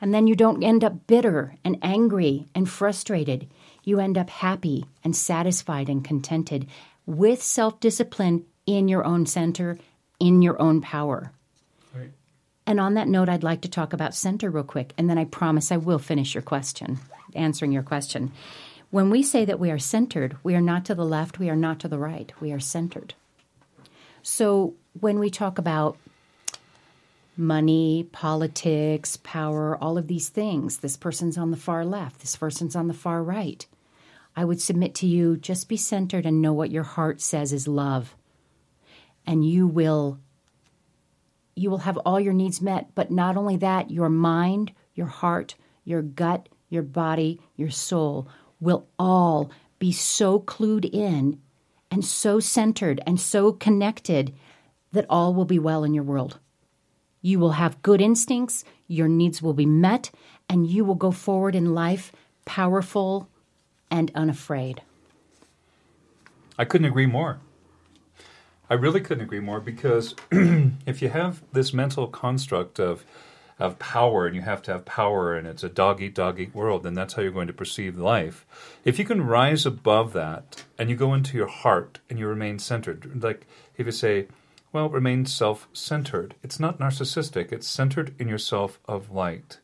And 0.00 0.12
then 0.12 0.26
you 0.26 0.34
don't 0.34 0.62
end 0.62 0.84
up 0.84 1.06
bitter 1.06 1.54
and 1.64 1.78
angry 1.82 2.48
and 2.54 2.68
frustrated. 2.68 3.48
You 3.82 4.00
end 4.00 4.16
up 4.18 4.30
happy 4.30 4.84
and 5.02 5.14
satisfied 5.16 5.88
and 5.88 6.04
contented 6.04 6.66
with 7.06 7.42
self 7.42 7.80
discipline 7.80 8.46
in 8.66 8.88
your 8.88 9.04
own 9.04 9.26
center, 9.26 9.78
in 10.18 10.42
your 10.42 10.60
own 10.60 10.80
power. 10.80 11.32
And 12.66 12.80
on 12.80 12.94
that 12.94 13.08
note, 13.08 13.28
I'd 13.28 13.42
like 13.42 13.60
to 13.62 13.68
talk 13.68 13.92
about 13.92 14.14
center 14.14 14.50
real 14.50 14.64
quick, 14.64 14.94
and 14.96 15.08
then 15.08 15.18
I 15.18 15.24
promise 15.24 15.70
I 15.70 15.76
will 15.76 15.98
finish 15.98 16.34
your 16.34 16.42
question, 16.42 16.98
answering 17.34 17.72
your 17.72 17.82
question. 17.82 18.32
When 18.90 19.10
we 19.10 19.22
say 19.22 19.44
that 19.44 19.60
we 19.60 19.70
are 19.70 19.78
centered, 19.78 20.36
we 20.42 20.54
are 20.54 20.60
not 20.60 20.84
to 20.86 20.94
the 20.94 21.04
left, 21.04 21.38
we 21.38 21.50
are 21.50 21.56
not 21.56 21.80
to 21.80 21.88
the 21.88 21.98
right, 21.98 22.32
we 22.40 22.52
are 22.52 22.60
centered. 22.60 23.14
So 24.22 24.74
when 25.00 25.18
we 25.18 25.30
talk 25.30 25.58
about 25.58 25.98
money, 27.36 28.08
politics, 28.12 29.18
power, 29.22 29.76
all 29.76 29.98
of 29.98 30.06
these 30.06 30.28
things, 30.28 30.78
this 30.78 30.96
person's 30.96 31.36
on 31.36 31.50
the 31.50 31.56
far 31.56 31.84
left, 31.84 32.20
this 32.20 32.36
person's 32.36 32.76
on 32.76 32.88
the 32.88 32.94
far 32.94 33.22
right. 33.22 33.66
I 34.36 34.44
would 34.44 34.60
submit 34.60 34.94
to 34.96 35.06
you 35.06 35.36
just 35.36 35.68
be 35.68 35.76
centered 35.76 36.26
and 36.26 36.40
know 36.40 36.52
what 36.52 36.70
your 36.70 36.82
heart 36.82 37.20
says 37.20 37.52
is 37.52 37.68
love. 37.68 38.14
And 39.26 39.44
you 39.44 39.66
will 39.66 40.18
you 41.56 41.70
will 41.70 41.78
have 41.78 41.96
all 41.98 42.18
your 42.18 42.32
needs 42.32 42.60
met, 42.60 42.94
but 42.94 43.10
not 43.10 43.36
only 43.36 43.56
that, 43.56 43.90
your 43.90 44.08
mind, 44.08 44.72
your 44.94 45.06
heart, 45.06 45.54
your 45.84 46.02
gut, 46.02 46.48
your 46.68 46.82
body, 46.82 47.40
your 47.56 47.70
soul 47.70 48.28
will 48.60 48.86
all 48.98 49.50
be 49.78 49.92
so 49.92 50.40
clued 50.40 50.88
in 50.92 51.40
and 51.90 52.04
so 52.04 52.40
centered 52.40 53.00
and 53.06 53.20
so 53.20 53.52
connected 53.52 54.34
that 54.92 55.06
all 55.08 55.34
will 55.34 55.44
be 55.44 55.58
well 55.58 55.84
in 55.84 55.94
your 55.94 56.04
world. 56.04 56.38
You 57.20 57.38
will 57.38 57.52
have 57.52 57.82
good 57.82 58.00
instincts, 58.00 58.64
your 58.86 59.08
needs 59.08 59.40
will 59.40 59.54
be 59.54 59.66
met, 59.66 60.10
and 60.48 60.66
you 60.66 60.84
will 60.84 60.94
go 60.94 61.10
forward 61.10 61.54
in 61.54 61.74
life 61.74 62.12
powerful 62.44 63.28
and 63.90 64.10
unafraid. 64.14 64.82
I 66.58 66.64
couldn't 66.64 66.86
agree 66.86 67.06
more. 67.06 67.38
I 68.68 68.74
really 68.74 69.00
couldn't 69.00 69.24
agree 69.24 69.40
more 69.40 69.60
because 69.60 70.14
if 70.30 71.02
you 71.02 71.10
have 71.10 71.42
this 71.52 71.72
mental 71.72 72.06
construct 72.08 72.80
of 72.80 73.04
of 73.58 73.78
power 73.78 74.26
and 74.26 74.34
you 74.34 74.42
have 74.42 74.62
to 74.62 74.72
have 74.72 74.84
power 74.84 75.36
and 75.36 75.46
it's 75.46 75.62
a 75.62 75.68
dog 75.68 76.02
eat 76.02 76.14
dog 76.14 76.40
eat 76.40 76.54
world, 76.54 76.82
then 76.82 76.94
that's 76.94 77.14
how 77.14 77.22
you're 77.22 77.30
going 77.30 77.46
to 77.46 77.52
perceive 77.52 77.96
life. 77.96 78.44
If 78.84 78.98
you 78.98 79.04
can 79.04 79.26
rise 79.26 79.64
above 79.64 80.12
that 80.12 80.64
and 80.76 80.90
you 80.90 80.96
go 80.96 81.14
into 81.14 81.36
your 81.36 81.46
heart 81.46 82.00
and 82.10 82.18
you 82.18 82.26
remain 82.26 82.58
centered, 82.58 83.22
like 83.22 83.46
if 83.76 83.86
you 83.86 83.92
say, 83.92 84.26
well, 84.72 84.88
remain 84.88 85.24
self 85.24 85.68
centered, 85.72 86.34
it's 86.42 86.58
not 86.58 86.78
narcissistic, 86.78 87.52
it's 87.52 87.68
centered 87.68 88.14
in 88.18 88.28
yourself 88.28 88.80
of 88.86 89.12
light. 89.12 89.60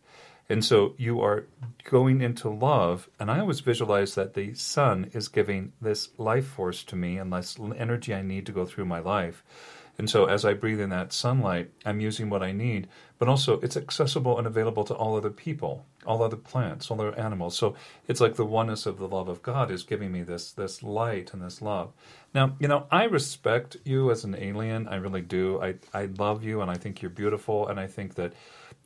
And 0.50 0.64
so 0.64 0.94
you 0.98 1.20
are 1.20 1.46
going 1.84 2.20
into 2.20 2.48
love, 2.48 3.08
and 3.20 3.30
I 3.30 3.38
always 3.38 3.60
visualize 3.60 4.16
that 4.16 4.34
the 4.34 4.52
sun 4.54 5.08
is 5.12 5.28
giving 5.28 5.72
this 5.80 6.08
life 6.18 6.46
force 6.46 6.82
to 6.84 6.96
me 6.96 7.18
and 7.18 7.32
this 7.32 7.56
energy 7.76 8.12
I 8.12 8.22
need 8.22 8.46
to 8.46 8.52
go 8.52 8.66
through 8.66 8.86
my 8.86 8.98
life. 8.98 9.44
And 9.96 10.10
so 10.10 10.24
as 10.24 10.44
I 10.44 10.54
breathe 10.54 10.80
in 10.80 10.90
that 10.90 11.12
sunlight, 11.12 11.70
I'm 11.86 12.00
using 12.00 12.30
what 12.30 12.42
I 12.42 12.50
need, 12.50 12.88
but 13.18 13.28
also 13.28 13.60
it's 13.60 13.76
accessible 13.76 14.38
and 14.38 14.46
available 14.46 14.82
to 14.84 14.94
all 14.94 15.14
other 15.14 15.30
people, 15.30 15.84
all 16.04 16.20
other 16.20 16.38
plants, 16.38 16.90
all 16.90 17.00
other 17.00 17.16
animals. 17.16 17.56
So 17.56 17.76
it's 18.08 18.20
like 18.20 18.34
the 18.34 18.44
oneness 18.44 18.86
of 18.86 18.98
the 18.98 19.06
love 19.06 19.28
of 19.28 19.42
God 19.42 19.70
is 19.70 19.84
giving 19.84 20.10
me 20.10 20.22
this 20.22 20.50
this 20.50 20.82
light 20.82 21.32
and 21.32 21.42
this 21.42 21.62
love. 21.62 21.92
Now, 22.34 22.56
you 22.58 22.66
know, 22.66 22.86
I 22.90 23.04
respect 23.04 23.76
you 23.84 24.10
as 24.10 24.24
an 24.24 24.34
alien. 24.34 24.88
I 24.88 24.96
really 24.96 25.22
do. 25.22 25.60
I 25.62 25.74
I 25.92 26.06
love 26.06 26.42
you 26.42 26.60
and 26.60 26.70
I 26.70 26.76
think 26.76 27.02
you're 27.02 27.10
beautiful 27.10 27.68
and 27.68 27.78
I 27.78 27.86
think 27.86 28.14
that 28.14 28.32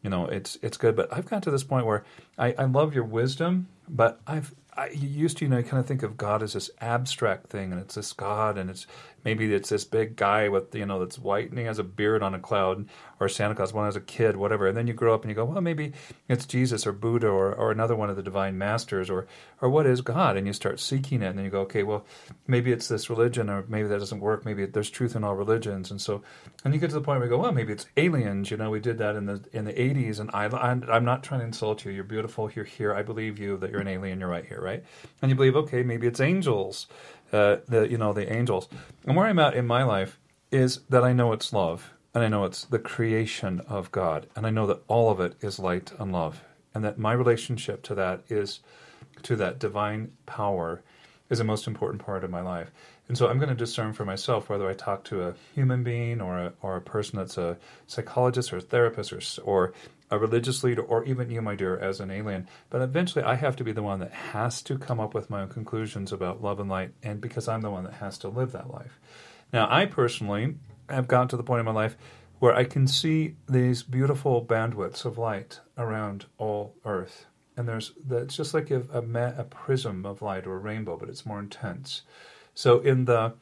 you 0.05 0.11
know 0.11 0.26
it's 0.26 0.57
it's 0.62 0.76
good. 0.76 0.94
But 0.94 1.12
i've 1.12 1.24
gotten 1.24 1.42
to 1.42 1.50
this 1.50 1.64
point 1.64 1.86
where 1.86 2.05
i, 2.38 2.55
I 2.57 2.64
love 2.64 2.94
your 2.94 3.05
wisdom 3.05 3.66
but 3.88 4.20
i've 4.28 4.55
I 4.76 4.88
used 4.88 5.38
to, 5.38 5.44
you 5.44 5.48
know, 5.48 5.62
kind 5.62 5.78
of 5.78 5.86
think 5.86 6.02
of 6.02 6.16
God 6.16 6.42
as 6.42 6.55
this 6.55 6.68
abstract 6.80 7.46
thing, 7.48 7.72
and 7.72 7.80
it's 7.80 7.94
this 7.94 8.12
God, 8.12 8.59
and 8.59 8.68
it's 8.68 8.86
maybe 9.25 9.53
it's 9.53 9.68
this 9.68 9.85
big 9.85 10.16
guy 10.16 10.49
with, 10.49 10.75
you 10.75 10.87
know, 10.87 10.99
that's 10.99 11.18
white 11.18 11.51
and 11.51 11.59
he 11.59 11.64
has 11.64 11.79
a 11.79 11.85
beard 11.85 12.22
on 12.22 12.35
a 12.35 12.39
cloud, 12.39 12.89
or 13.20 13.29
Santa 13.29 13.55
Claus 13.55 13.72
I 13.72 13.87
was 13.87 13.97
a 13.97 14.01
kid, 14.01 14.37
whatever. 14.37 14.66
And 14.66 14.77
then 14.77 14.87
you 14.87 14.93
grow 14.93 15.14
up 15.14 15.22
and 15.22 15.31
you 15.31 15.35
go, 15.35 15.45
well, 15.45 15.61
maybe 15.61 15.93
it's 16.29 16.47
Jesus 16.47 16.87
or 16.87 16.93
Buddha 16.93 17.29
or, 17.29 17.55
or 17.55 17.70
another 17.70 17.95
one 17.95 18.11
of 18.11 18.16
the 18.16 18.22
divine 18.22 18.59
masters, 18.59 19.09
or 19.09 19.27
or 19.61 19.70
what 19.70 19.87
is 19.87 20.01
God? 20.01 20.37
And 20.37 20.47
you 20.47 20.53
start 20.53 20.81
seeking 20.81 21.22
it, 21.22 21.29
and 21.29 21.39
then 21.39 21.45
you 21.45 21.51
go, 21.51 21.61
okay, 21.61 21.85
well, 21.85 22.05
maybe 22.47 22.72
it's 22.72 22.89
this 22.89 23.09
religion, 23.09 23.49
or 23.49 23.64
maybe 23.68 23.89
that 23.89 23.99
doesn't 23.99 24.20
work. 24.20 24.45
Maybe 24.45 24.66
there's 24.66 24.91
truth 24.91 25.14
in 25.14 25.25
all 25.25 25.37
religions, 25.37 25.91
and 25.91 26.01
so, 26.01 26.22
and 26.64 26.75
you 26.75 26.81
get 26.81 26.89
to 26.89 26.95
the 26.95 27.01
point 27.01 27.20
where 27.20 27.29
you 27.29 27.35
go, 27.35 27.39
well, 27.39 27.53
maybe 27.53 27.72
it's 27.72 27.87
aliens. 27.97 28.51
You 28.51 28.57
know, 28.57 28.70
we 28.70 28.81
did 28.81 28.99
that 28.99 29.16
in 29.16 29.27
the 29.27 29.43
in 29.53 29.64
the 29.64 29.72
'80s, 29.72 30.18
and 30.18 30.31
I, 30.35 30.47
I'm, 30.47 30.85
I'm 30.91 31.05
not 31.05 31.22
trying 31.22 31.41
to 31.41 31.47
insult 31.47 31.85
you. 31.85 31.93
You're 31.93 32.05
beautiful. 32.05 32.51
You're 32.51 32.64
here. 32.64 32.93
I 32.93 33.03
believe 33.03 33.39
you 33.39 33.57
that 33.59 33.70
you're 33.70 33.81
an 33.81 33.89
alien. 33.89 34.18
You're 34.20 34.29
right 34.29 34.45
here 34.45 34.64
right? 34.64 34.83
And 35.22 35.31
you 35.31 35.37
believe, 35.37 35.55
okay, 35.55 35.83
maybe 35.83 36.07
it's 36.07 36.20
angels, 36.20 36.87
uh, 37.35 37.57
the 37.66 37.89
you 37.91 37.99
know 37.99 38.12
the 38.12 38.32
angels. 38.32 38.68
And 39.05 39.16
where 39.16 39.26
I'm 39.26 39.39
at 39.39 39.55
in 39.55 39.66
my 39.66 39.82
life 39.82 40.18
is 40.51 40.80
that 40.89 41.05
I 41.05 41.12
know 41.12 41.32
it's 41.32 41.53
love, 41.53 41.93
and 42.14 42.22
I 42.22 42.28
know 42.28 42.45
it's 42.45 42.64
the 42.64 42.78
creation 42.78 43.61
of 43.68 43.91
God, 43.91 44.28
and 44.37 44.47
I 44.47 44.51
know 44.51 44.66
that 44.68 44.82
all 44.87 45.11
of 45.11 45.20
it 45.20 45.35
is 45.41 45.59
light 45.59 45.93
and 45.99 46.12
love, 46.12 46.43
and 46.72 46.85
that 46.85 46.99
my 46.99 47.12
relationship 47.12 47.82
to 47.85 47.95
that 47.97 48.22
is 48.28 48.61
to 49.22 49.37
that 49.37 49.59
divine 49.59 50.12
power 50.26 50.82
is 51.28 51.39
the 51.39 51.45
most 51.45 51.66
important 51.66 52.05
part 52.05 52.22
of 52.22 52.30
my 52.30 52.41
life. 52.41 52.70
And 53.09 53.18
so 53.18 53.28
I'm 53.28 53.39
going 53.39 53.49
to 53.49 53.55
discern 53.55 53.93
for 53.93 54.05
myself 54.05 54.49
whether 54.49 54.68
I 54.68 54.74
talk 54.74 55.05
to 55.05 55.22
a 55.24 55.35
human 55.55 55.82
being 55.82 56.20
or 56.20 56.39
a, 56.39 56.53
or 56.62 56.76
a 56.76 56.80
person 56.80 57.18
that's 57.18 57.37
a 57.37 57.59
psychologist 57.87 58.53
or 58.53 58.59
a 58.59 58.61
therapist 58.61 59.12
or, 59.12 59.20
or 59.45 59.72
a 60.11 60.18
religious 60.18 60.62
leader, 60.62 60.82
or 60.82 61.05
even 61.05 61.30
you, 61.30 61.40
my 61.42 61.55
dear, 61.55 61.76
as 61.78 62.00
an 62.00 62.11
alien. 62.11 62.46
But 62.70 62.82
eventually, 62.82 63.24
I 63.24 63.34
have 63.34 63.57
to 63.57 63.64
be 63.64 63.72
the 63.72 63.82
one 63.82 64.00
that 64.00 64.12
has 64.12 64.62
to 64.62 64.78
come 64.78 65.00
up 65.00 65.14
with 65.14 65.30
my 65.30 65.42
own 65.42 65.48
conclusions 65.48 66.12
about 66.12 66.42
love 66.42 66.61
and 66.61 66.68
light, 66.68 66.92
and 67.02 67.20
because 67.20 67.48
I'm 67.48 67.62
the 67.62 67.70
one 67.70 67.84
that 67.84 67.94
has 67.94 68.18
to 68.18 68.28
live 68.28 68.52
that 68.52 68.70
life. 68.70 69.00
Now, 69.52 69.68
I 69.70 69.86
personally 69.86 70.57
have 70.88 71.09
gotten 71.09 71.28
to 71.28 71.36
the 71.36 71.42
point 71.42 71.61
in 71.61 71.66
my 71.66 71.72
life 71.72 71.96
where 72.38 72.55
I 72.55 72.64
can 72.64 72.86
see 72.86 73.36
these 73.48 73.82
beautiful 73.82 74.44
bandwidths 74.44 75.05
of 75.05 75.16
light 75.16 75.61
around 75.78 76.26
all 76.36 76.74
Earth. 76.84 77.26
And 77.57 77.68
there's 77.68 77.92
that's 78.05 78.36
just 78.36 78.52
like 78.52 78.70
a, 78.70 78.82
a, 78.92 79.00
a 79.40 79.44
prism 79.44 80.05
of 80.05 80.22
light 80.22 80.46
or 80.46 80.57
a 80.57 80.59
rainbow, 80.59 80.96
but 80.96 81.09
it's 81.09 81.24
more 81.24 81.38
intense. 81.38 82.02
So 82.55 82.80
in 82.80 83.05
the 83.05 83.34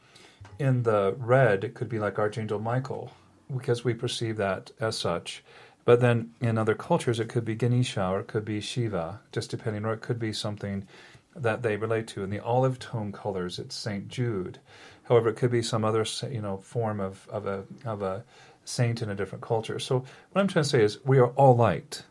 in 0.59 0.83
the 0.83 1.15
red, 1.19 1.65
it 1.65 1.75
could 1.75 1.89
be 1.89 1.99
like 1.99 2.19
Archangel 2.19 2.59
Michael, 2.59 3.11
because 3.53 3.85
we 3.85 3.95
perceive 3.95 4.37
that 4.37 4.71
as 4.81 4.99
such. 4.99 5.43
But 5.85 6.01
then 6.01 6.33
in 6.41 6.59
other 6.59 6.75
cultures, 6.75 7.19
it 7.19 7.29
could 7.29 7.45
be 7.45 7.55
Ganesha 7.55 8.07
or 8.07 8.21
it 8.21 8.29
could 8.29 8.45
be 8.45 8.61
Shiva, 8.61 9.21
just 9.33 9.51
depending, 9.51 9.85
or 9.85 9.93
it 9.93 10.01
could 10.01 10.19
be 10.19 10.33
something 10.33 10.87
that 11.35 11.63
they 11.63 11.77
relate 11.77 12.07
to. 12.09 12.23
In 12.23 12.31
the 12.31 12.41
olive 12.41 12.79
tone 12.79 13.11
colors, 13.11 13.59
it's 13.59 13.75
Saint 13.75 14.09
Jude. 14.09 14.59
However, 15.05 15.31
it 15.31 15.37
could 15.37 15.51
be 15.51 15.63
some 15.63 15.85
other 15.85 16.05
you 16.31 16.41
know 16.41 16.59
form 16.59 17.01
of, 17.01 17.29
of 17.31 17.47
a 17.47 17.65
of 17.85 18.03
a 18.03 18.25
saint 18.65 19.03
in 19.03 19.11
a 19.11 19.15
different 19.15 19.43
culture. 19.43 19.79
So 19.79 19.99
what 20.31 20.41
I'm 20.41 20.49
trying 20.49 20.65
to 20.65 20.69
say 20.69 20.83
is 20.83 21.05
we 21.05 21.19
are 21.19 21.29
all 21.31 21.57
light. 21.57 22.05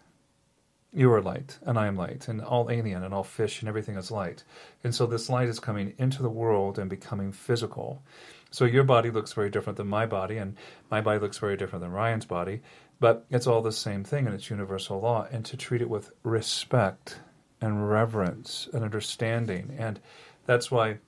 You 0.94 1.12
are 1.14 1.22
light, 1.22 1.58
and 1.62 1.80
I 1.80 1.88
am 1.88 1.96
light, 1.96 2.28
and 2.28 2.42
all 2.42 2.70
alien, 2.70 3.02
and 3.04 3.14
all 3.14 3.24
fish, 3.24 3.62
and 3.62 3.70
everything 3.70 3.96
is 3.96 4.12
light. 4.12 4.44
And 4.84 4.94
so 4.94 5.06
this 5.06 5.30
light 5.30 5.48
is 5.48 5.58
coming 5.58 5.94
into 5.98 6.22
the 6.22 6.30
world 6.30 6.78
and 6.78 6.90
becoming 6.90 7.32
physical. 7.32 8.04
So 8.50 8.66
your 8.66 8.84
body 8.84 9.10
looks 9.10 9.32
very 9.32 9.50
different 9.50 9.78
than 9.78 9.88
my 9.88 10.06
body, 10.06 10.36
and 10.36 10.58
my 10.90 11.00
body 11.00 11.20
looks 11.20 11.38
very 11.38 11.56
different 11.56 11.82
than 11.82 11.94
Ryan's 11.94 12.26
body. 12.26 12.62
But 13.02 13.26
it's 13.32 13.48
all 13.48 13.64
the 13.64 13.72
same 13.72 14.04
thing 14.04 14.28
and 14.28 14.36
it's 14.36 14.52
universal 14.52 15.02
law. 15.02 15.28
And 15.32 15.44
to 15.46 15.58
treat 15.58 15.82
it 15.82 15.90
with 15.90 16.12
respect 16.24 17.18
and 17.60 17.90
reverence 17.90 18.70
and 18.72 18.84
understanding. 18.84 19.76
And 19.78 20.00
that's 20.46 20.70
why 20.70 21.00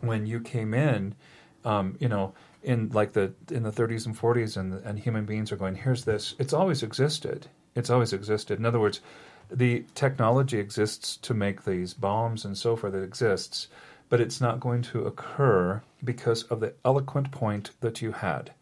when 0.00 0.26
you 0.26 0.40
came 0.40 0.74
in, 0.74 1.14
um, 1.64 1.96
you 2.00 2.08
know, 2.08 2.34
in 2.64 2.88
like 2.90 3.12
the 3.12 3.32
in 3.48 3.62
the 3.62 3.70
30s 3.70 4.06
and 4.06 4.18
40s, 4.18 4.56
and 4.56 4.74
and 4.84 4.98
human 4.98 5.24
beings 5.24 5.52
are 5.52 5.56
going, 5.56 5.76
here's 5.76 6.04
this. 6.04 6.34
It's 6.38 6.52
always 6.52 6.82
existed. 6.82 7.46
It's 7.76 7.90
always 7.90 8.12
existed. 8.12 8.58
In 8.58 8.66
other 8.66 8.80
words, 8.80 9.00
the 9.48 9.84
technology 9.94 10.58
exists 10.58 11.16
to 11.18 11.32
make 11.32 11.64
these 11.64 11.94
bombs 11.94 12.44
and 12.44 12.58
so 12.58 12.74
forth. 12.74 12.94
It 12.94 13.04
exists, 13.04 13.68
but 14.08 14.20
it's 14.20 14.40
not 14.40 14.58
going 14.58 14.82
to 14.82 15.04
occur 15.04 15.80
because 16.02 16.42
of 16.44 16.58
the 16.58 16.74
eloquent 16.84 17.30
point 17.30 17.70
that 17.80 18.02
you 18.02 18.10
had. 18.10 18.52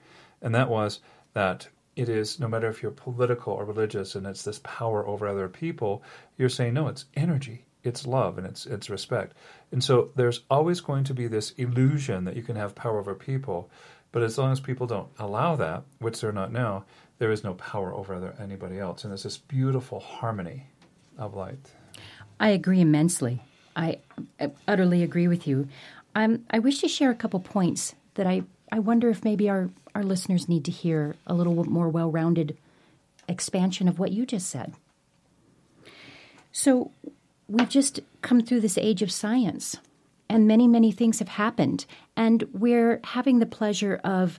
And 0.43 0.55
that 0.55 0.69
was 0.69 1.01
that 1.33 1.69
it 1.97 2.09
is, 2.09 2.41
no 2.41 2.49
matter 2.49 2.69
if 2.69 2.83
you're 2.83 2.91
political 2.93 3.53
or 3.53 3.65
religious 3.65 4.15
and 4.15 4.27
it's 4.27 4.43
this 4.43 4.61
power 4.63 5.07
over 5.07 5.29
other 5.29 5.49
people, 5.49 6.03
you're 6.39 6.49
saying, 6.49 6.75
no, 6.75 6.89
it's 6.89 7.05
energy, 7.15 7.65
it's 7.85 8.07
love, 8.07 8.39
and 8.39 8.47
it's, 8.47 8.67
it's 8.67 8.89
respect. 8.89 9.35
And 9.73 9.83
so 9.83 10.11
there's 10.17 10.41
always 10.51 10.81
going 10.81 11.05
to 11.05 11.15
be 11.15 11.27
this 11.27 11.51
illusion 11.53 12.25
that 12.25 12.37
you 12.37 12.43
can 12.43 12.57
have 12.57 12.75
power 12.75 12.99
over 12.99 13.15
people. 13.15 13.71
But 14.11 14.23
as 14.23 14.39
long 14.39 14.53
as 14.53 14.61
people 14.61 14.87
don't 14.87 15.09
allow 15.19 15.57
that, 15.57 15.85
which 15.99 16.21
they're 16.21 16.33
not 16.33 16.53
now, 16.53 16.85
there 17.19 17.31
is 17.31 17.45
no 17.45 17.55
power 17.55 17.95
over 17.95 18.15
other, 18.15 18.35
anybody 18.41 18.79
else. 18.79 19.05
And 19.05 19.11
there's 19.11 19.23
this 19.23 19.39
beautiful 19.39 20.01
harmony 20.01 20.67
of 21.19 21.35
light. 21.35 21.71
I 22.41 22.51
agree 22.51 22.81
immensely. 22.81 23.41
I, 23.77 23.99
I 24.41 24.51
utterly 24.67 25.03
agree 25.03 25.29
with 25.29 25.47
you. 25.47 25.69
Um, 26.15 26.45
I 26.51 26.59
wish 26.59 26.81
to 26.81 26.89
share 26.89 27.11
a 27.11 27.15
couple 27.15 27.41
points 27.41 27.95
that 28.15 28.27
I, 28.27 28.43
I 28.71 28.81
wonder 28.81 29.09
if 29.09 29.25
maybe 29.25 29.49
our, 29.49 29.71
our 29.95 30.03
listeners 30.03 30.49
need 30.49 30.65
to 30.65 30.71
hear 30.71 31.17
a 31.27 31.35
little 31.35 31.65
more 31.65 31.89
well 31.89 32.11
rounded 32.11 32.57
expansion 33.29 33.89
of 33.89 33.99
what 33.99 34.13
you 34.13 34.27
just 34.27 34.49
said. 34.49 34.75
So, 36.53 36.91
we've 37.49 37.69
just 37.69 38.01
come 38.21 38.43
through 38.43 38.61
this 38.61 38.79
age 38.79 39.03
of 39.03 39.11
science, 39.11 39.77
and 40.29 40.47
many, 40.47 40.69
many 40.69 40.93
things 40.93 41.19
have 41.19 41.29
happened, 41.29 41.87
and 42.17 42.45
we're 42.53 43.01
having 43.05 43.39
the 43.39 43.47
pleasure 43.47 44.01
of 44.05 44.39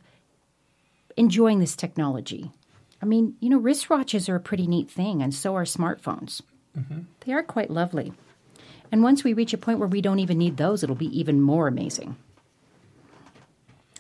enjoying 1.18 1.60
this 1.60 1.76
technology. 1.76 2.51
I 3.01 3.06
mean, 3.06 3.36
you 3.39 3.49
know, 3.49 3.60
wristwatches 3.60 4.30
are 4.30 4.36
a 4.36 4.39
pretty 4.39 4.68
neat 4.68 4.89
thing, 4.89 5.22
and 5.22 5.34
so 5.34 5.56
are 5.56 5.66
smartphones. 5.66 6.41
Mm-hmm. 6.78 7.01
They 7.26 7.34
are 7.34 7.43
quite 7.43 7.70
lovely. 7.70 8.14
And 8.91 9.04
once 9.04 9.24
we 9.24 9.34
reach 9.34 9.54
a 9.54 9.58
point 9.58 9.80
where 9.80 9.88
we 9.88 10.01
don't 10.01 10.20
even 10.20 10.38
need 10.38 10.58
those, 10.58 10.84
it'll 10.84 10.95
be 10.95 11.20
even 11.20 11.41
more 11.41 11.68
amazing. 11.68 12.16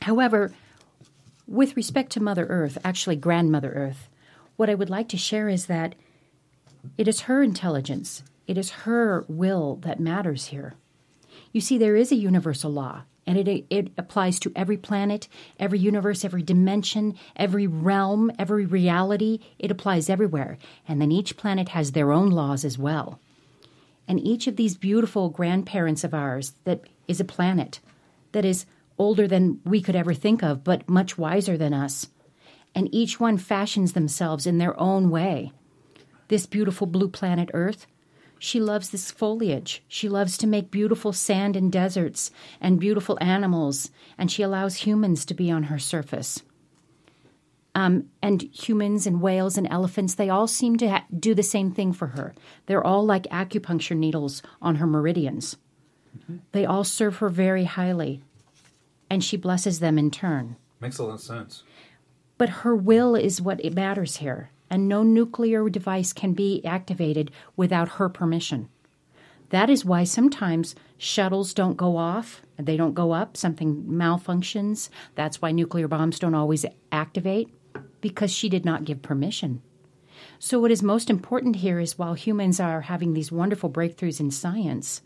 However, 0.01 0.51
with 1.47 1.75
respect 1.75 2.11
to 2.13 2.23
Mother 2.23 2.45
Earth, 2.47 2.77
actually 2.83 3.15
Grandmother 3.15 3.71
Earth, 3.71 4.09
what 4.55 4.69
I 4.69 4.75
would 4.75 4.89
like 4.89 5.09
to 5.09 5.17
share 5.17 5.49
is 5.49 5.65
that 5.65 5.95
it 6.97 7.07
is 7.07 7.21
her 7.21 7.41
intelligence, 7.41 8.23
it 8.47 8.57
is 8.57 8.71
her 8.71 9.25
will 9.27 9.77
that 9.77 9.99
matters 9.99 10.47
here. 10.47 10.75
You 11.51 11.61
see, 11.61 11.77
there 11.77 11.95
is 11.95 12.11
a 12.11 12.15
universal 12.15 12.71
law, 12.71 13.03
and 13.25 13.37
it, 13.37 13.65
it 13.69 13.91
applies 13.97 14.39
to 14.39 14.51
every 14.55 14.77
planet, 14.77 15.27
every 15.59 15.79
universe, 15.79 16.25
every 16.25 16.43
dimension, 16.43 17.15
every 17.35 17.67
realm, 17.67 18.31
every 18.37 18.65
reality. 18.65 19.39
It 19.57 19.71
applies 19.71 20.09
everywhere. 20.09 20.57
And 20.87 21.01
then 21.01 21.11
each 21.11 21.37
planet 21.37 21.69
has 21.69 21.91
their 21.91 22.11
own 22.11 22.31
laws 22.31 22.65
as 22.65 22.77
well. 22.77 23.19
And 24.07 24.19
each 24.19 24.47
of 24.47 24.57
these 24.57 24.75
beautiful 24.75 25.29
grandparents 25.29 26.03
of 26.03 26.13
ours 26.13 26.53
that 26.65 26.81
is 27.07 27.21
a 27.21 27.25
planet 27.25 27.79
that 28.33 28.43
is 28.43 28.65
older 28.97 29.27
than 29.27 29.59
we 29.65 29.81
could 29.81 29.95
ever 29.95 30.13
think 30.13 30.43
of, 30.43 30.63
but 30.63 30.89
much 30.89 31.17
wiser 31.17 31.57
than 31.57 31.73
us. 31.73 32.07
And 32.75 32.93
each 32.93 33.19
one 33.19 33.37
fashions 33.37 33.93
themselves 33.93 34.47
in 34.47 34.57
their 34.57 34.79
own 34.79 35.09
way. 35.09 35.51
This 36.27 36.45
beautiful 36.45 36.87
blue 36.87 37.09
planet 37.09 37.49
Earth, 37.53 37.85
she 38.39 38.59
loves 38.59 38.89
this 38.89 39.11
foliage. 39.11 39.83
She 39.87 40.09
loves 40.09 40.37
to 40.37 40.47
make 40.47 40.69
beautiful 40.71 41.13
sand 41.13 41.55
and 41.55 41.71
deserts 41.71 42.31
and 42.59 42.79
beautiful 42.79 43.17
animals, 43.21 43.89
and 44.17 44.31
she 44.31 44.41
allows 44.41 44.75
humans 44.75 45.25
to 45.25 45.33
be 45.33 45.49
on 45.49 45.63
her 45.63 45.79
surface. 45.79 46.41
Um, 47.75 48.09
and 48.21 48.41
humans 48.41 49.07
and 49.07 49.21
whales 49.21 49.57
and 49.57 49.67
elephants, 49.69 50.15
they 50.15 50.29
all 50.29 50.47
seem 50.47 50.77
to 50.77 50.89
ha- 50.89 51.05
do 51.17 51.33
the 51.33 51.41
same 51.41 51.71
thing 51.71 51.93
for 51.93 52.07
her. 52.07 52.35
They're 52.65 52.85
all 52.85 53.05
like 53.05 53.23
acupuncture 53.23 53.95
needles 53.95 54.43
on 54.61 54.75
her 54.75 54.85
meridians. 54.85 55.57
Mm-hmm. 56.17 56.37
They 56.51 56.65
all 56.65 56.83
serve 56.83 57.17
her 57.17 57.29
very 57.29 57.63
highly, 57.63 58.21
and 59.13 59.23
she 59.23 59.37
blesses 59.37 59.79
them 59.79 59.99
in 59.99 60.09
turn. 60.09 60.55
Makes 60.81 60.97
a 60.97 61.03
lot 61.03 61.13
of 61.13 61.21
sense. 61.21 61.63
But 62.39 62.49
her 62.49 62.75
will 62.75 63.13
is 63.15 63.39
what 63.39 63.63
it 63.63 63.75
matters 63.75 64.17
here, 64.17 64.49
and 64.71 64.89
no 64.89 65.03
nuclear 65.03 65.69
device 65.69 66.13
can 66.13 66.33
be 66.33 66.65
activated 66.65 67.29
without 67.55 67.89
her 67.89 68.09
permission. 68.09 68.69
That 69.49 69.69
is 69.69 69.85
why 69.85 70.03
sometimes 70.03 70.73
shuttles 70.97 71.53
don't 71.53 71.77
go 71.77 71.95
off, 71.95 72.41
they 72.57 72.75
don't 72.75 72.95
go 72.95 73.11
up, 73.11 73.37
something 73.37 73.83
malfunctions. 73.83 74.89
That's 75.13 75.39
why 75.39 75.51
nuclear 75.51 75.87
bombs 75.87 76.17
don't 76.17 76.33
always 76.33 76.65
activate 76.91 77.53
because 78.01 78.31
she 78.31 78.49
did 78.49 78.65
not 78.65 78.83
give 78.83 79.03
permission. 79.03 79.61
So, 80.39 80.59
what 80.59 80.71
is 80.71 80.81
most 80.81 81.11
important 81.11 81.57
here 81.57 81.79
is 81.79 81.99
while 81.99 82.15
humans 82.15 82.59
are 82.59 82.81
having 82.81 83.13
these 83.13 83.31
wonderful 83.31 83.69
breakthroughs 83.69 84.19
in 84.19 84.31
science, 84.31 85.03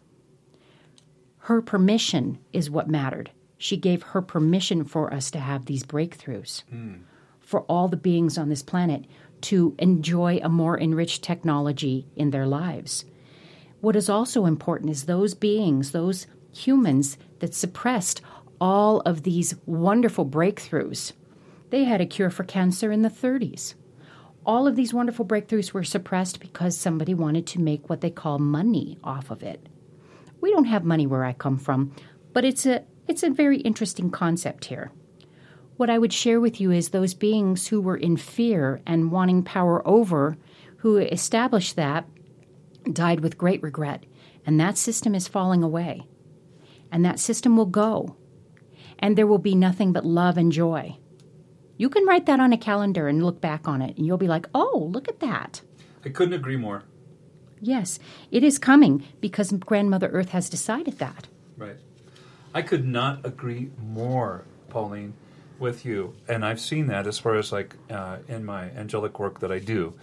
her 1.39 1.61
permission 1.61 2.39
is 2.53 2.69
what 2.69 2.89
mattered. 2.89 3.31
She 3.57 3.77
gave 3.77 4.03
her 4.03 4.21
permission 4.21 4.83
for 4.83 5.13
us 5.13 5.31
to 5.31 5.39
have 5.39 5.65
these 5.65 5.83
breakthroughs, 5.83 6.63
mm. 6.73 6.99
for 7.39 7.61
all 7.61 7.87
the 7.87 7.97
beings 7.97 8.37
on 8.37 8.49
this 8.49 8.61
planet 8.61 9.05
to 9.41 9.75
enjoy 9.79 10.39
a 10.41 10.49
more 10.49 10.79
enriched 10.79 11.23
technology 11.23 12.07
in 12.15 12.31
their 12.31 12.47
lives. 12.47 13.05
What 13.81 13.95
is 13.95 14.09
also 14.09 14.45
important 14.45 14.89
is 14.89 15.05
those 15.05 15.33
beings, 15.33 15.91
those 15.91 16.27
humans 16.51 17.17
that 17.39 17.53
suppressed 17.53 18.21
all 18.59 19.01
of 19.01 19.23
these 19.23 19.55
wonderful 19.65 20.25
breakthroughs 20.25 21.13
they 21.69 21.83
had 21.83 22.01
a 22.01 22.05
cure 22.05 22.29
for 22.29 22.43
cancer 22.43 22.91
in 22.91 23.01
the 23.01 23.09
30s. 23.09 23.73
All 24.45 24.67
of 24.67 24.75
these 24.75 24.93
wonderful 24.93 25.25
breakthroughs 25.25 25.73
were 25.73 25.83
suppressed 25.83 26.39
because 26.39 26.77
somebody 26.77 27.13
wanted 27.13 27.45
to 27.47 27.61
make 27.61 27.89
what 27.89 28.01
they 28.01 28.09
call 28.09 28.39
money 28.39 28.97
off 29.03 29.29
of 29.29 29.43
it. 29.43 29.67
We 30.39 30.51
don't 30.51 30.65
have 30.65 30.85
money 30.85 31.05
where 31.05 31.25
I 31.25 31.33
come 31.33 31.57
from, 31.57 31.93
but 32.31 32.45
it's 32.45 32.65
a 32.65 32.83
it's 33.07 33.23
a 33.23 33.29
very 33.29 33.59
interesting 33.59 34.09
concept 34.09 34.65
here. 34.65 34.91
What 35.77 35.89
I 35.89 35.97
would 35.97 36.13
share 36.13 36.39
with 36.39 36.59
you 36.59 36.71
is 36.71 36.89
those 36.89 37.13
beings 37.13 37.67
who 37.67 37.79
were 37.79 37.97
in 37.97 38.17
fear 38.17 38.81
and 38.85 39.11
wanting 39.11 39.43
power 39.43 39.87
over, 39.87 40.37
who 40.77 40.97
established 40.97 41.75
that, 41.75 42.07
died 42.91 43.19
with 43.19 43.37
great 43.37 43.61
regret. 43.61 44.05
And 44.45 44.59
that 44.59 44.77
system 44.77 45.13
is 45.13 45.27
falling 45.27 45.61
away. 45.61 46.07
And 46.91 47.05
that 47.05 47.19
system 47.19 47.57
will 47.57 47.65
go. 47.65 48.15
And 48.97 49.15
there 49.15 49.27
will 49.27 49.37
be 49.37 49.55
nothing 49.55 49.93
but 49.93 50.05
love 50.05 50.37
and 50.37 50.51
joy. 50.51 50.97
You 51.77 51.89
can 51.89 52.05
write 52.05 52.25
that 52.25 52.39
on 52.39 52.53
a 52.53 52.57
calendar 52.57 53.07
and 53.07 53.23
look 53.23 53.39
back 53.39 53.67
on 53.67 53.83
it, 53.83 53.95
and 53.97 54.05
you'll 54.05 54.17
be 54.17 54.27
like, 54.27 54.47
oh, 54.55 54.89
look 54.91 55.07
at 55.07 55.19
that. 55.19 55.61
I 56.03 56.09
couldn't 56.09 56.33
agree 56.33 56.57
more. 56.57 56.83
Yes, 57.59 57.99
it 58.31 58.43
is 58.43 58.57
coming 58.57 59.03
because 59.21 59.51
Grandmother 59.51 60.07
Earth 60.07 60.29
has 60.29 60.49
decided 60.49 60.97
that. 60.97 61.27
Right. 61.55 61.77
I 62.57 62.63
could 62.63 62.87
not 62.87 63.23
agree 63.23 63.69
more, 63.79 64.43
Pauline, 64.69 65.13
with 65.59 65.85
you. 65.85 66.15
And 66.27 66.43
I've 66.43 66.59
seen 66.59 66.87
that 66.87 67.05
as 67.05 67.19
far 67.19 67.35
as 67.35 67.51
like 67.51 67.75
uh, 67.87 68.17
in 68.27 68.45
my 68.45 68.71
angelic 68.71 69.19
work 69.19 69.41
that 69.41 69.51
I 69.51 69.59
do. 69.59 69.93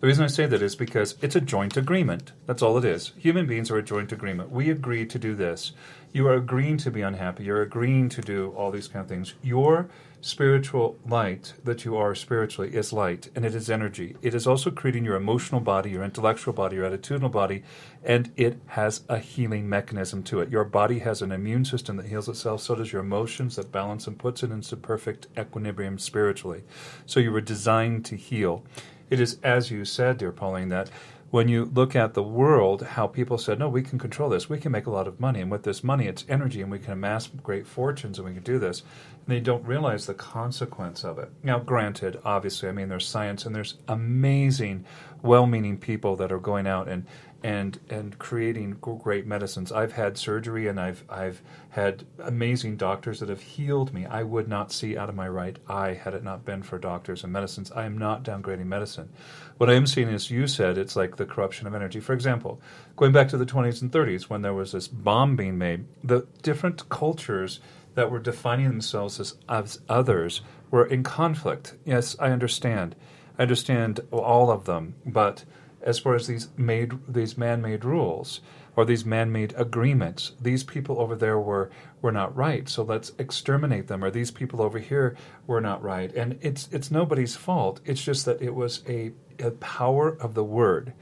The 0.00 0.06
reason 0.06 0.22
I 0.22 0.28
say 0.28 0.46
that 0.46 0.62
is 0.62 0.76
because 0.76 1.16
it's 1.22 1.34
a 1.34 1.40
joint 1.40 1.76
agreement. 1.76 2.30
That's 2.46 2.62
all 2.62 2.78
it 2.78 2.84
is. 2.84 3.10
Human 3.18 3.48
beings 3.48 3.68
are 3.72 3.78
a 3.78 3.82
joint 3.82 4.12
agreement. 4.12 4.52
We 4.52 4.70
agree 4.70 5.04
to 5.06 5.18
do 5.18 5.34
this. 5.34 5.72
You 6.12 6.28
are 6.28 6.34
agreeing 6.34 6.76
to 6.78 6.90
be 6.92 7.02
unhappy. 7.02 7.42
You're 7.42 7.62
agreeing 7.62 8.10
to 8.10 8.20
do 8.20 8.54
all 8.56 8.70
these 8.70 8.86
kind 8.86 9.02
of 9.02 9.08
things. 9.08 9.34
Your 9.42 9.88
spiritual 10.24 10.96
light 11.06 11.52
that 11.64 11.84
you 11.84 11.94
are 11.94 12.14
spiritually 12.14 12.74
is 12.74 12.94
light 12.94 13.28
and 13.34 13.44
it 13.44 13.54
is 13.54 13.68
energy. 13.68 14.16
It 14.22 14.34
is 14.34 14.46
also 14.46 14.70
creating 14.70 15.04
your 15.04 15.16
emotional 15.16 15.60
body, 15.60 15.90
your 15.90 16.02
intellectual 16.02 16.54
body, 16.54 16.76
your 16.76 16.90
attitudinal 16.90 17.30
body, 17.30 17.62
and 18.02 18.32
it 18.34 18.58
has 18.68 19.02
a 19.10 19.18
healing 19.18 19.68
mechanism 19.68 20.22
to 20.22 20.40
it. 20.40 20.48
Your 20.48 20.64
body 20.64 21.00
has 21.00 21.20
an 21.20 21.30
immune 21.30 21.66
system 21.66 21.98
that 21.98 22.06
heals 22.06 22.26
itself, 22.30 22.62
so 22.62 22.74
does 22.74 22.90
your 22.90 23.02
emotions 23.02 23.56
that 23.56 23.70
balance 23.70 24.06
and 24.06 24.18
puts 24.18 24.42
it 24.42 24.50
into 24.50 24.76
perfect 24.78 25.26
equilibrium 25.36 25.98
spiritually. 25.98 26.62
So 27.04 27.20
you 27.20 27.30
were 27.30 27.42
designed 27.42 28.06
to 28.06 28.16
heal. 28.16 28.64
It 29.10 29.20
is, 29.20 29.38
as 29.42 29.70
you 29.70 29.84
said, 29.84 30.16
dear 30.16 30.32
Pauline, 30.32 30.70
that 30.70 30.88
when 31.30 31.48
you 31.48 31.64
look 31.64 31.96
at 31.96 32.14
the 32.14 32.22
world, 32.22 32.82
how 32.82 33.06
people 33.06 33.38
said, 33.38 33.58
no, 33.58 33.68
we 33.68 33.82
can 33.82 33.98
control 33.98 34.28
this. 34.28 34.48
We 34.48 34.58
can 34.58 34.72
make 34.72 34.86
a 34.86 34.90
lot 34.90 35.08
of 35.08 35.18
money. 35.18 35.40
And 35.40 35.50
with 35.50 35.64
this 35.64 35.82
money, 35.82 36.06
it's 36.06 36.24
energy, 36.28 36.62
and 36.62 36.70
we 36.70 36.78
can 36.78 36.92
amass 36.92 37.26
great 37.26 37.66
fortunes, 37.66 38.18
and 38.18 38.26
we 38.28 38.34
can 38.34 38.42
do 38.42 38.58
this. 38.58 38.80
And 38.80 39.34
they 39.34 39.40
don't 39.40 39.64
realize 39.64 40.06
the 40.06 40.14
consequence 40.14 41.04
of 41.04 41.18
it. 41.18 41.30
Now, 41.42 41.58
granted, 41.58 42.20
obviously, 42.24 42.68
I 42.68 42.72
mean, 42.72 42.88
there's 42.88 43.06
science, 43.06 43.46
and 43.46 43.54
there's 43.54 43.78
amazing, 43.88 44.84
well 45.22 45.46
meaning 45.46 45.78
people 45.78 46.16
that 46.16 46.30
are 46.30 46.38
going 46.38 46.66
out 46.66 46.88
and 46.88 47.06
and 47.44 47.78
and 47.90 48.18
creating 48.18 48.72
great 48.80 49.26
medicines. 49.26 49.70
I've 49.70 49.92
had 49.92 50.16
surgery 50.16 50.66
and 50.66 50.80
I've 50.80 51.04
I've 51.10 51.42
had 51.68 52.04
amazing 52.18 52.76
doctors 52.78 53.20
that 53.20 53.28
have 53.28 53.42
healed 53.42 53.92
me. 53.92 54.06
I 54.06 54.22
would 54.22 54.48
not 54.48 54.72
see 54.72 54.96
out 54.96 55.10
of 55.10 55.14
my 55.14 55.28
right 55.28 55.58
eye 55.68 55.92
had 55.92 56.14
it 56.14 56.24
not 56.24 56.46
been 56.46 56.62
for 56.62 56.78
doctors 56.78 57.22
and 57.22 57.32
medicines. 57.32 57.70
I 57.72 57.84
am 57.84 57.98
not 57.98 58.24
downgrading 58.24 58.64
medicine. 58.64 59.10
What 59.56 59.70
I 59.70 59.74
am 59.74 59.86
seeing 59.86 60.08
is 60.08 60.30
you 60.30 60.46
said 60.46 60.76
it's 60.76 60.96
like 60.96 61.16
the 61.16 61.26
corruption 61.26 61.66
of 61.66 61.74
energy. 61.74 62.00
For 62.00 62.12
example, 62.12 62.60
going 62.96 63.12
back 63.12 63.28
to 63.28 63.36
the 63.36 63.46
20s 63.46 63.82
and 63.82 63.92
30s 63.92 64.24
when 64.24 64.42
there 64.42 64.52
was 64.52 64.72
this 64.72 64.88
bomb 64.88 65.36
being 65.36 65.58
made, 65.58 65.84
the 66.02 66.26
different 66.42 66.88
cultures 66.88 67.60
that 67.94 68.10
were 68.10 68.18
defining 68.18 68.66
themselves 68.66 69.20
as, 69.20 69.36
as 69.48 69.80
others 69.88 70.40
were 70.70 70.86
in 70.86 71.04
conflict. 71.04 71.74
Yes, 71.84 72.16
I 72.18 72.30
understand. 72.30 72.96
I 73.38 73.42
understand 73.42 74.00
all 74.10 74.50
of 74.50 74.64
them, 74.64 74.94
but 75.06 75.44
as 75.84 75.98
far 75.98 76.14
as 76.14 76.26
these 76.26 76.48
made 76.56 76.92
these 77.06 77.36
man-made 77.36 77.84
rules 77.84 78.40
or 78.76 78.84
these 78.84 79.04
man-made 79.04 79.54
agreements. 79.56 80.32
These 80.40 80.64
people 80.64 81.00
over 81.00 81.14
there 81.14 81.38
were 81.38 81.70
were 82.02 82.10
not 82.10 82.34
right, 82.34 82.68
so 82.68 82.82
let's 82.82 83.12
exterminate 83.18 83.86
them. 83.86 84.02
Or 84.02 84.10
these 84.10 84.30
people 84.30 84.60
over 84.62 84.78
here 84.78 85.16
were 85.46 85.60
not 85.60 85.82
right, 85.82 86.12
and 86.14 86.38
it's 86.40 86.68
it's 86.72 86.90
nobody's 86.90 87.36
fault. 87.36 87.80
It's 87.84 88.02
just 88.02 88.24
that 88.24 88.42
it 88.42 88.54
was 88.54 88.82
a, 88.88 89.12
a 89.38 89.50
power 89.52 90.16
of 90.20 90.34
the 90.34 90.44
word. 90.44 90.92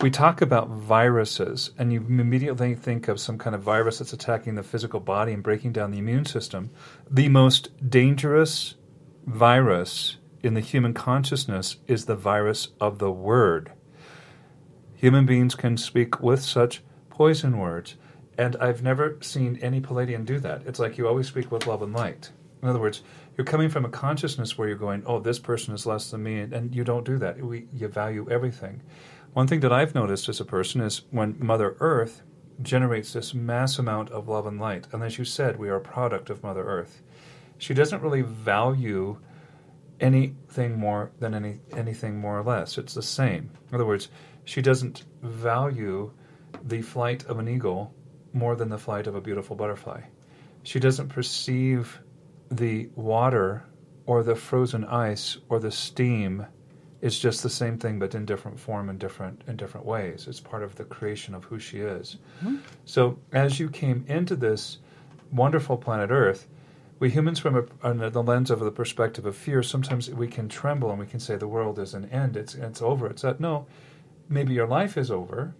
We 0.00 0.10
talk 0.10 0.42
about 0.42 0.68
viruses, 0.68 1.70
and 1.78 1.92
you 1.92 2.00
immediately 2.00 2.74
think 2.74 3.06
of 3.06 3.20
some 3.20 3.38
kind 3.38 3.54
of 3.54 3.62
virus 3.62 3.98
that's 3.98 4.12
attacking 4.12 4.56
the 4.56 4.62
physical 4.62 4.98
body 4.98 5.32
and 5.32 5.42
breaking 5.42 5.72
down 5.72 5.92
the 5.92 5.98
immune 5.98 6.24
system. 6.24 6.70
The 7.08 7.28
most 7.28 7.70
dangerous 7.88 8.74
virus 9.26 10.16
in 10.42 10.54
the 10.54 10.60
human 10.60 10.92
consciousness 10.92 11.76
is 11.86 12.06
the 12.06 12.16
virus 12.16 12.68
of 12.80 12.98
the 12.98 13.12
word. 13.12 13.72
Human 14.96 15.24
beings 15.24 15.54
can 15.54 15.76
speak 15.76 16.20
with 16.20 16.42
such 16.42 16.82
poison 17.08 17.58
words, 17.58 17.94
and 18.36 18.56
I've 18.56 18.82
never 18.82 19.18
seen 19.20 19.58
any 19.62 19.80
Pleiadian 19.80 20.24
do 20.24 20.40
that. 20.40 20.66
It's 20.66 20.80
like 20.80 20.98
you 20.98 21.06
always 21.06 21.28
speak 21.28 21.52
with 21.52 21.66
love 21.66 21.82
and 21.82 21.92
light. 21.92 22.32
In 22.62 22.68
other 22.68 22.80
words, 22.80 23.02
you're 23.36 23.44
coming 23.44 23.68
from 23.68 23.84
a 23.84 23.90
consciousness 23.90 24.56
where 24.56 24.68
you're 24.68 24.76
going, 24.76 25.02
oh, 25.06 25.20
this 25.20 25.38
person 25.38 25.74
is 25.74 25.86
less 25.86 26.10
than 26.10 26.22
me, 26.22 26.40
and 26.40 26.74
you 26.74 26.84
don't 26.84 27.04
do 27.04 27.18
that. 27.18 27.42
We, 27.42 27.66
you 27.72 27.88
value 27.88 28.28
everything. 28.30 28.82
One 29.32 29.46
thing 29.46 29.60
that 29.60 29.72
I've 29.72 29.94
noticed 29.94 30.28
as 30.28 30.40
a 30.40 30.44
person 30.44 30.80
is 30.80 31.02
when 31.10 31.36
Mother 31.38 31.76
Earth 31.80 32.22
generates 32.60 33.12
this 33.12 33.32
mass 33.32 33.78
amount 33.78 34.10
of 34.10 34.28
love 34.28 34.46
and 34.46 34.60
light, 34.60 34.86
and 34.92 35.02
as 35.02 35.18
you 35.18 35.24
said, 35.24 35.58
we 35.58 35.70
are 35.70 35.76
a 35.76 35.80
product 35.80 36.28
of 36.28 36.42
Mother 36.42 36.62
Earth. 36.64 37.02
She 37.58 37.74
doesn't 37.74 38.02
really 38.02 38.22
value 38.22 39.18
anything 40.00 40.78
more 40.78 41.12
than 41.20 41.32
any 41.32 41.60
anything 41.76 42.18
more 42.18 42.38
or 42.38 42.42
less. 42.42 42.76
It's 42.76 42.94
the 42.94 43.02
same. 43.02 43.50
In 43.68 43.74
other 43.74 43.86
words, 43.86 44.08
she 44.44 44.60
doesn't 44.60 45.04
value 45.22 46.12
the 46.64 46.82
flight 46.82 47.24
of 47.26 47.38
an 47.38 47.48
eagle 47.48 47.94
more 48.32 48.56
than 48.56 48.68
the 48.68 48.78
flight 48.78 49.06
of 49.06 49.14
a 49.14 49.20
beautiful 49.20 49.56
butterfly. 49.56 50.02
She 50.64 50.80
doesn't 50.80 51.08
perceive 51.08 52.00
the 52.56 52.88
water 52.94 53.64
or 54.06 54.22
the 54.22 54.36
frozen 54.36 54.84
ice 54.84 55.38
or 55.48 55.58
the 55.58 55.70
steam 55.70 56.46
is 57.00 57.18
just 57.18 57.42
the 57.42 57.50
same 57.50 57.78
thing, 57.78 57.98
but 57.98 58.14
in 58.14 58.24
different 58.24 58.60
form 58.60 58.88
and 58.88 58.98
different 58.98 59.42
in 59.48 59.56
different 59.56 59.86
ways. 59.86 60.26
It's 60.28 60.38
part 60.38 60.62
of 60.62 60.76
the 60.76 60.84
creation 60.84 61.34
of 61.34 61.44
who 61.44 61.58
she 61.58 61.78
is. 61.78 62.18
Mm-hmm. 62.44 62.58
So 62.84 63.18
as 63.32 63.58
you 63.58 63.68
came 63.68 64.04
into 64.06 64.36
this 64.36 64.78
wonderful 65.32 65.76
planet 65.76 66.10
Earth, 66.10 66.46
we 67.00 67.10
humans, 67.10 67.40
from 67.40 67.68
a, 67.82 68.10
the 68.10 68.22
lens 68.22 68.50
of 68.52 68.60
the 68.60 68.70
perspective 68.70 69.26
of 69.26 69.34
fear, 69.34 69.62
sometimes 69.64 70.08
we 70.10 70.28
can 70.28 70.48
tremble 70.48 70.90
and 70.90 71.00
we 71.00 71.06
can 71.06 71.18
say 71.18 71.34
the 71.34 71.48
world 71.48 71.80
is 71.80 71.94
an 71.94 72.08
end. 72.10 72.36
It's 72.36 72.54
it's 72.54 72.80
over. 72.80 73.08
It's 73.08 73.22
that 73.22 73.40
no, 73.40 73.66
maybe 74.28 74.52
your 74.54 74.68
life 74.68 74.96
is 74.96 75.10
over, 75.10 75.56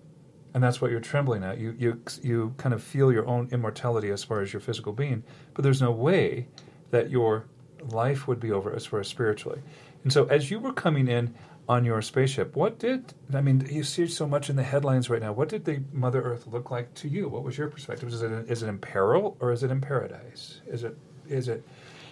and 0.54 0.62
that's 0.62 0.80
what 0.80 0.92
you're 0.92 1.00
trembling 1.00 1.42
at. 1.42 1.58
You 1.58 1.74
you 1.76 2.00
you 2.22 2.54
kind 2.58 2.72
of 2.72 2.80
feel 2.80 3.10
your 3.12 3.26
own 3.26 3.48
immortality 3.50 4.10
as 4.10 4.22
far 4.22 4.40
as 4.40 4.52
your 4.52 4.60
physical 4.60 4.92
being, 4.92 5.24
but 5.54 5.64
there's 5.64 5.82
no 5.82 5.90
way 5.90 6.46
that 6.92 7.10
your 7.10 7.46
life 7.90 8.28
would 8.28 8.38
be 8.38 8.52
over 8.52 8.72
as 8.72 8.86
far 8.86 9.00
as 9.00 9.08
spiritually. 9.08 9.60
And 10.04 10.12
so, 10.12 10.26
as 10.26 10.50
you 10.50 10.60
were 10.60 10.72
coming 10.72 11.08
in 11.08 11.34
on 11.68 11.84
your 11.84 12.00
spaceship, 12.02 12.54
what 12.54 12.78
did 12.78 13.14
I 13.34 13.40
mean? 13.40 13.66
You 13.68 13.82
see 13.82 14.06
so 14.06 14.26
much 14.26 14.48
in 14.48 14.56
the 14.56 14.62
headlines 14.62 15.10
right 15.10 15.20
now. 15.20 15.32
What 15.32 15.48
did 15.48 15.64
the 15.64 15.82
Mother 15.92 16.22
Earth 16.22 16.46
look 16.46 16.70
like 16.70 16.94
to 16.94 17.08
you? 17.08 17.28
What 17.28 17.42
was 17.42 17.58
your 17.58 17.68
perspective? 17.68 18.08
Is 18.08 18.22
it 18.22 18.30
is 18.48 18.62
it 18.62 18.68
in 18.68 18.78
peril 18.78 19.36
or 19.40 19.52
is 19.52 19.62
it 19.62 19.70
in 19.70 19.80
paradise? 19.80 20.60
Is 20.66 20.84
it 20.84 20.96
is 21.28 21.48
it 21.48 21.64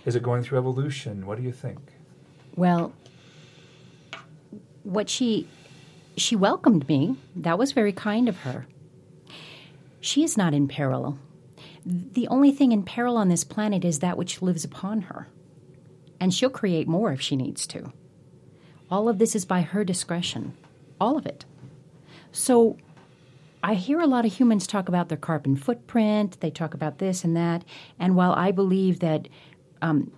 is 0.04 0.16
it 0.16 0.22
going 0.22 0.42
through 0.42 0.58
evolution? 0.58 1.26
What 1.26 1.36
do 1.38 1.44
you 1.44 1.52
think? 1.52 1.78
Well, 2.56 2.92
what 4.82 5.08
she 5.08 5.46
she 6.16 6.36
welcomed 6.36 6.88
me. 6.88 7.16
That 7.36 7.58
was 7.58 7.72
very 7.72 7.92
kind 7.92 8.28
of 8.28 8.38
her. 8.38 8.66
She 10.00 10.24
is 10.24 10.36
not 10.36 10.54
in 10.54 10.68
peril. 10.68 11.18
The 11.84 12.28
only 12.28 12.52
thing 12.52 12.72
in 12.72 12.82
peril 12.82 13.16
on 13.16 13.28
this 13.28 13.44
planet 13.44 13.84
is 13.84 14.00
that 14.00 14.18
which 14.18 14.42
lives 14.42 14.64
upon 14.64 15.02
her 15.02 15.28
and 16.20 16.34
she'll 16.34 16.50
create 16.50 16.86
more 16.86 17.12
if 17.12 17.20
she 17.20 17.34
needs 17.34 17.66
to. 17.68 17.92
All 18.90 19.08
of 19.08 19.18
this 19.18 19.34
is 19.34 19.44
by 19.44 19.62
her 19.62 19.82
discretion, 19.82 20.54
all 21.00 21.16
of 21.16 21.24
it. 21.24 21.46
So 22.30 22.76
I 23.64 23.74
hear 23.74 24.00
a 24.00 24.06
lot 24.06 24.26
of 24.26 24.34
humans 24.34 24.66
talk 24.66 24.88
about 24.88 25.08
their 25.08 25.18
carbon 25.18 25.56
footprint, 25.56 26.38
they 26.40 26.50
talk 26.50 26.74
about 26.74 26.98
this 26.98 27.24
and 27.24 27.36
that, 27.36 27.64
and 27.98 28.14
while 28.14 28.32
I 28.32 28.50
believe 28.50 29.00
that 29.00 29.28
um, 29.80 30.12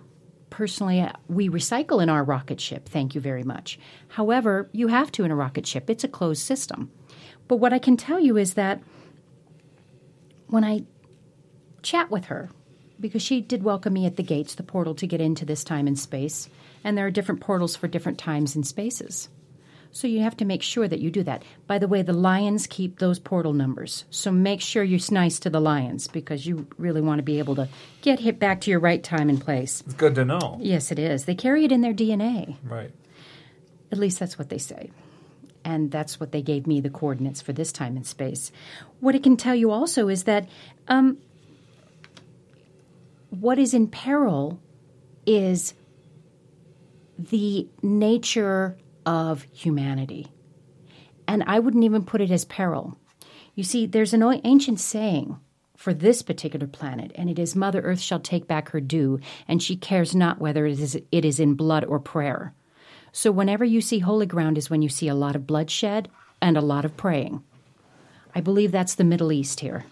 personally 0.49 0.99
uh, 0.99 1.13
we 1.27 1.49
recycle 1.49 2.03
in 2.03 2.09
our 2.09 2.23
rocket 2.23 2.59
ship, 2.59 2.89
thank 2.89 3.15
you 3.15 3.21
very 3.21 3.43
much. 3.43 3.79
However, 4.09 4.69
you 4.73 4.87
have 4.89 5.11
to 5.13 5.23
in 5.23 5.31
a 5.31 5.35
rocket 5.35 5.65
ship, 5.65 5.89
it's 5.89 6.03
a 6.03 6.09
closed 6.09 6.41
system. 6.41 6.91
But 7.47 7.57
what 7.57 7.73
I 7.73 7.79
can 7.79 7.97
tell 7.97 8.19
you 8.19 8.37
is 8.37 8.55
that 8.55 8.81
when 10.47 10.63
I 10.63 10.83
chat 11.83 12.09
with 12.09 12.25
her, 12.25 12.49
because 12.99 13.21
she 13.21 13.41
did 13.41 13.63
welcome 13.63 13.93
me 13.93 14.05
at 14.05 14.15
the 14.15 14.23
gates, 14.23 14.55
the 14.55 14.63
portal 14.63 14.95
to 14.95 15.07
get 15.07 15.21
into 15.21 15.45
this 15.45 15.63
time 15.63 15.87
and 15.87 15.99
space. 15.99 16.49
And 16.83 16.97
there 16.97 17.05
are 17.05 17.11
different 17.11 17.41
portals 17.41 17.75
for 17.75 17.87
different 17.87 18.17
times 18.17 18.55
and 18.55 18.65
spaces. 18.65 19.29
So 19.93 20.07
you 20.07 20.21
have 20.21 20.35
to 20.37 20.45
make 20.45 20.63
sure 20.63 20.87
that 20.87 20.99
you 20.99 21.11
do 21.11 21.21
that. 21.23 21.43
By 21.67 21.77
the 21.77 21.87
way, 21.87 22.01
the 22.01 22.13
lions 22.13 22.65
keep 22.65 22.97
those 22.97 23.19
portal 23.19 23.53
numbers. 23.53 24.05
So 24.09 24.31
make 24.31 24.59
sure 24.59 24.83
you're 24.83 24.99
nice 25.11 25.37
to 25.39 25.51
the 25.51 25.59
lions 25.59 26.07
because 26.07 26.47
you 26.47 26.67
really 26.79 26.99
want 26.99 27.19
to 27.19 27.23
be 27.23 27.37
able 27.37 27.55
to 27.55 27.69
get 28.01 28.19
hit 28.19 28.39
back 28.39 28.61
to 28.61 28.71
your 28.71 28.79
right 28.79 29.03
time 29.03 29.29
and 29.29 29.39
place. 29.39 29.83
It's 29.85 29.93
good 29.93 30.15
to 30.15 30.25
know. 30.25 30.57
Yes, 30.59 30.91
it 30.91 30.97
is. 30.97 31.25
They 31.25 31.35
carry 31.35 31.63
it 31.63 31.71
in 31.71 31.81
their 31.81 31.93
DNA. 31.93 32.57
Right. 32.63 32.91
At 33.91 33.99
least 33.99 34.19
that's 34.19 34.39
what 34.39 34.49
they 34.49 34.57
say. 34.57 34.89
And 35.63 35.91
that's 35.91 36.19
what 36.19 36.31
they 36.31 36.41
gave 36.41 36.65
me 36.65 36.81
the 36.81 36.89
coordinates 36.89 37.41
for 37.41 37.53
this 37.53 37.71
time 37.71 37.95
and 37.95 38.05
space. 38.05 38.51
What 38.99 39.13
it 39.13 39.21
can 39.21 39.37
tell 39.37 39.55
you 39.55 39.69
also 39.69 40.09
is 40.09 40.23
that 40.23 40.49
um, 40.87 41.19
what 43.39 43.57
is 43.57 43.73
in 43.73 43.87
peril 43.87 44.59
is 45.25 45.73
the 47.17 47.67
nature 47.81 48.77
of 49.05 49.43
humanity. 49.51 50.27
And 51.27 51.43
I 51.47 51.59
wouldn't 51.59 51.83
even 51.83 52.05
put 52.05 52.21
it 52.21 52.31
as 52.31 52.45
peril. 52.45 52.97
You 53.55 53.63
see, 53.63 53.85
there's 53.85 54.13
an 54.13 54.23
ancient 54.43 54.79
saying 54.79 55.37
for 55.75 55.93
this 55.93 56.21
particular 56.21 56.67
planet, 56.67 57.11
and 57.15 57.29
it 57.29 57.39
is 57.39 57.55
Mother 57.55 57.81
Earth 57.81 57.99
shall 57.99 58.19
take 58.19 58.47
back 58.47 58.69
her 58.69 58.79
due, 58.79 59.19
and 59.47 59.61
she 59.61 59.75
cares 59.75 60.15
not 60.15 60.39
whether 60.39 60.65
it 60.65 60.79
is, 60.79 60.97
it 61.11 61.25
is 61.25 61.39
in 61.39 61.55
blood 61.55 61.85
or 61.85 61.99
prayer. 61.99 62.53
So, 63.11 63.31
whenever 63.31 63.65
you 63.65 63.81
see 63.81 63.99
holy 63.99 64.25
ground, 64.25 64.57
is 64.57 64.69
when 64.69 64.81
you 64.81 64.89
see 64.89 65.07
a 65.07 65.15
lot 65.15 65.35
of 65.35 65.45
bloodshed 65.45 66.09
and 66.41 66.57
a 66.57 66.61
lot 66.61 66.85
of 66.85 66.97
praying. 66.97 67.43
I 68.33 68.41
believe 68.41 68.71
that's 68.71 68.95
the 68.95 69.03
Middle 69.03 69.31
East 69.31 69.59
here. 69.59 69.85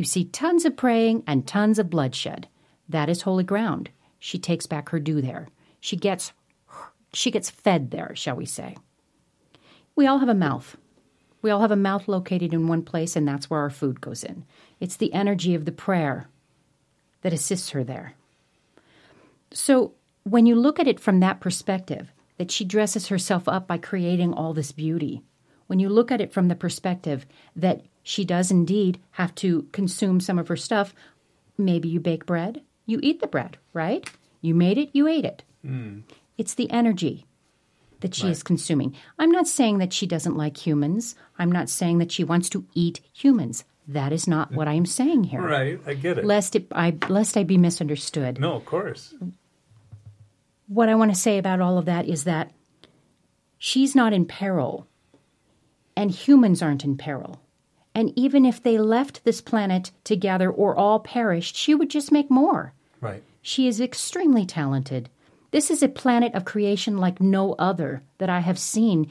You 0.00 0.04
see 0.06 0.24
tons 0.24 0.64
of 0.64 0.78
praying 0.78 1.24
and 1.26 1.46
tons 1.46 1.78
of 1.78 1.90
bloodshed. 1.90 2.48
That 2.88 3.10
is 3.10 3.20
holy 3.20 3.44
ground. 3.44 3.90
She 4.18 4.38
takes 4.38 4.64
back 4.64 4.88
her 4.88 4.98
due 4.98 5.20
there. 5.20 5.48
She 5.78 5.94
gets 5.94 6.32
she 7.12 7.30
gets 7.30 7.50
fed 7.50 7.90
there, 7.90 8.16
shall 8.16 8.34
we 8.34 8.46
say. 8.46 8.78
We 9.94 10.06
all 10.06 10.20
have 10.20 10.30
a 10.30 10.34
mouth. 10.34 10.78
We 11.42 11.50
all 11.50 11.60
have 11.60 11.70
a 11.70 11.76
mouth 11.76 12.08
located 12.08 12.54
in 12.54 12.66
one 12.66 12.80
place, 12.80 13.14
and 13.14 13.28
that's 13.28 13.50
where 13.50 13.60
our 13.60 13.68
food 13.68 14.00
goes 14.00 14.24
in. 14.24 14.46
It's 14.80 14.96
the 14.96 15.12
energy 15.12 15.54
of 15.54 15.66
the 15.66 15.70
prayer 15.70 16.30
that 17.20 17.34
assists 17.34 17.68
her 17.68 17.84
there. 17.84 18.14
So, 19.52 19.92
when 20.22 20.46
you 20.46 20.54
look 20.54 20.80
at 20.80 20.88
it 20.88 20.98
from 20.98 21.20
that 21.20 21.40
perspective, 21.40 22.10
that 22.38 22.50
she 22.50 22.64
dresses 22.64 23.08
herself 23.08 23.46
up 23.46 23.66
by 23.66 23.76
creating 23.76 24.32
all 24.32 24.54
this 24.54 24.72
beauty, 24.72 25.24
when 25.70 25.78
you 25.78 25.88
look 25.88 26.10
at 26.10 26.20
it 26.20 26.32
from 26.32 26.48
the 26.48 26.56
perspective 26.56 27.24
that 27.54 27.82
she 28.02 28.24
does 28.24 28.50
indeed 28.50 28.98
have 29.12 29.32
to 29.36 29.68
consume 29.70 30.18
some 30.18 30.36
of 30.36 30.48
her 30.48 30.56
stuff, 30.56 30.92
maybe 31.56 31.88
you 31.88 32.00
bake 32.00 32.26
bread, 32.26 32.60
you 32.86 32.98
eat 33.04 33.20
the 33.20 33.28
bread, 33.28 33.56
right? 33.72 34.10
You 34.40 34.52
made 34.52 34.78
it, 34.78 34.90
you 34.92 35.06
ate 35.06 35.24
it. 35.24 35.44
Mm. 35.64 36.02
It's 36.36 36.54
the 36.54 36.68
energy 36.72 37.24
that 38.00 38.16
she 38.16 38.24
right. 38.24 38.32
is 38.32 38.42
consuming. 38.42 38.96
I'm 39.16 39.30
not 39.30 39.46
saying 39.46 39.78
that 39.78 39.92
she 39.92 40.08
doesn't 40.08 40.36
like 40.36 40.56
humans. 40.56 41.14
I'm 41.38 41.52
not 41.52 41.68
saying 41.68 41.98
that 41.98 42.10
she 42.10 42.24
wants 42.24 42.48
to 42.48 42.64
eat 42.74 42.98
humans. 43.12 43.62
That 43.86 44.12
is 44.12 44.26
not 44.26 44.50
what 44.50 44.66
I 44.66 44.72
am 44.72 44.86
saying 44.86 45.22
here. 45.22 45.40
Right, 45.40 45.80
I 45.86 45.94
get 45.94 46.18
it. 46.18 46.24
Lest 46.24 46.56
it, 46.56 46.66
I 46.72 46.96
lest 47.08 47.36
I 47.36 47.44
be 47.44 47.58
misunderstood. 47.58 48.40
No, 48.40 48.54
of 48.54 48.64
course. 48.64 49.14
What 50.66 50.88
I 50.88 50.96
want 50.96 51.12
to 51.12 51.20
say 51.20 51.38
about 51.38 51.60
all 51.60 51.78
of 51.78 51.84
that 51.84 52.08
is 52.08 52.24
that 52.24 52.50
she's 53.56 53.94
not 53.94 54.12
in 54.12 54.24
peril, 54.24 54.88
and 56.00 56.10
humans 56.10 56.62
aren't 56.62 56.82
in 56.82 56.96
peril. 56.96 57.42
And 57.94 58.10
even 58.18 58.46
if 58.46 58.62
they 58.62 58.78
left 58.78 59.22
this 59.24 59.42
planet 59.42 59.90
together 60.02 60.50
or 60.50 60.74
all 60.74 60.98
perished, 60.98 61.54
she 61.54 61.74
would 61.74 61.90
just 61.90 62.10
make 62.10 62.30
more. 62.30 62.72
Right. 63.02 63.22
She 63.42 63.68
is 63.68 63.82
extremely 63.82 64.46
talented. 64.46 65.10
This 65.50 65.70
is 65.70 65.82
a 65.82 65.88
planet 65.88 66.34
of 66.34 66.46
creation 66.46 66.96
like 66.96 67.20
no 67.20 67.52
other 67.58 68.02
that 68.16 68.30
I 68.30 68.40
have 68.40 68.58
seen, 68.58 69.10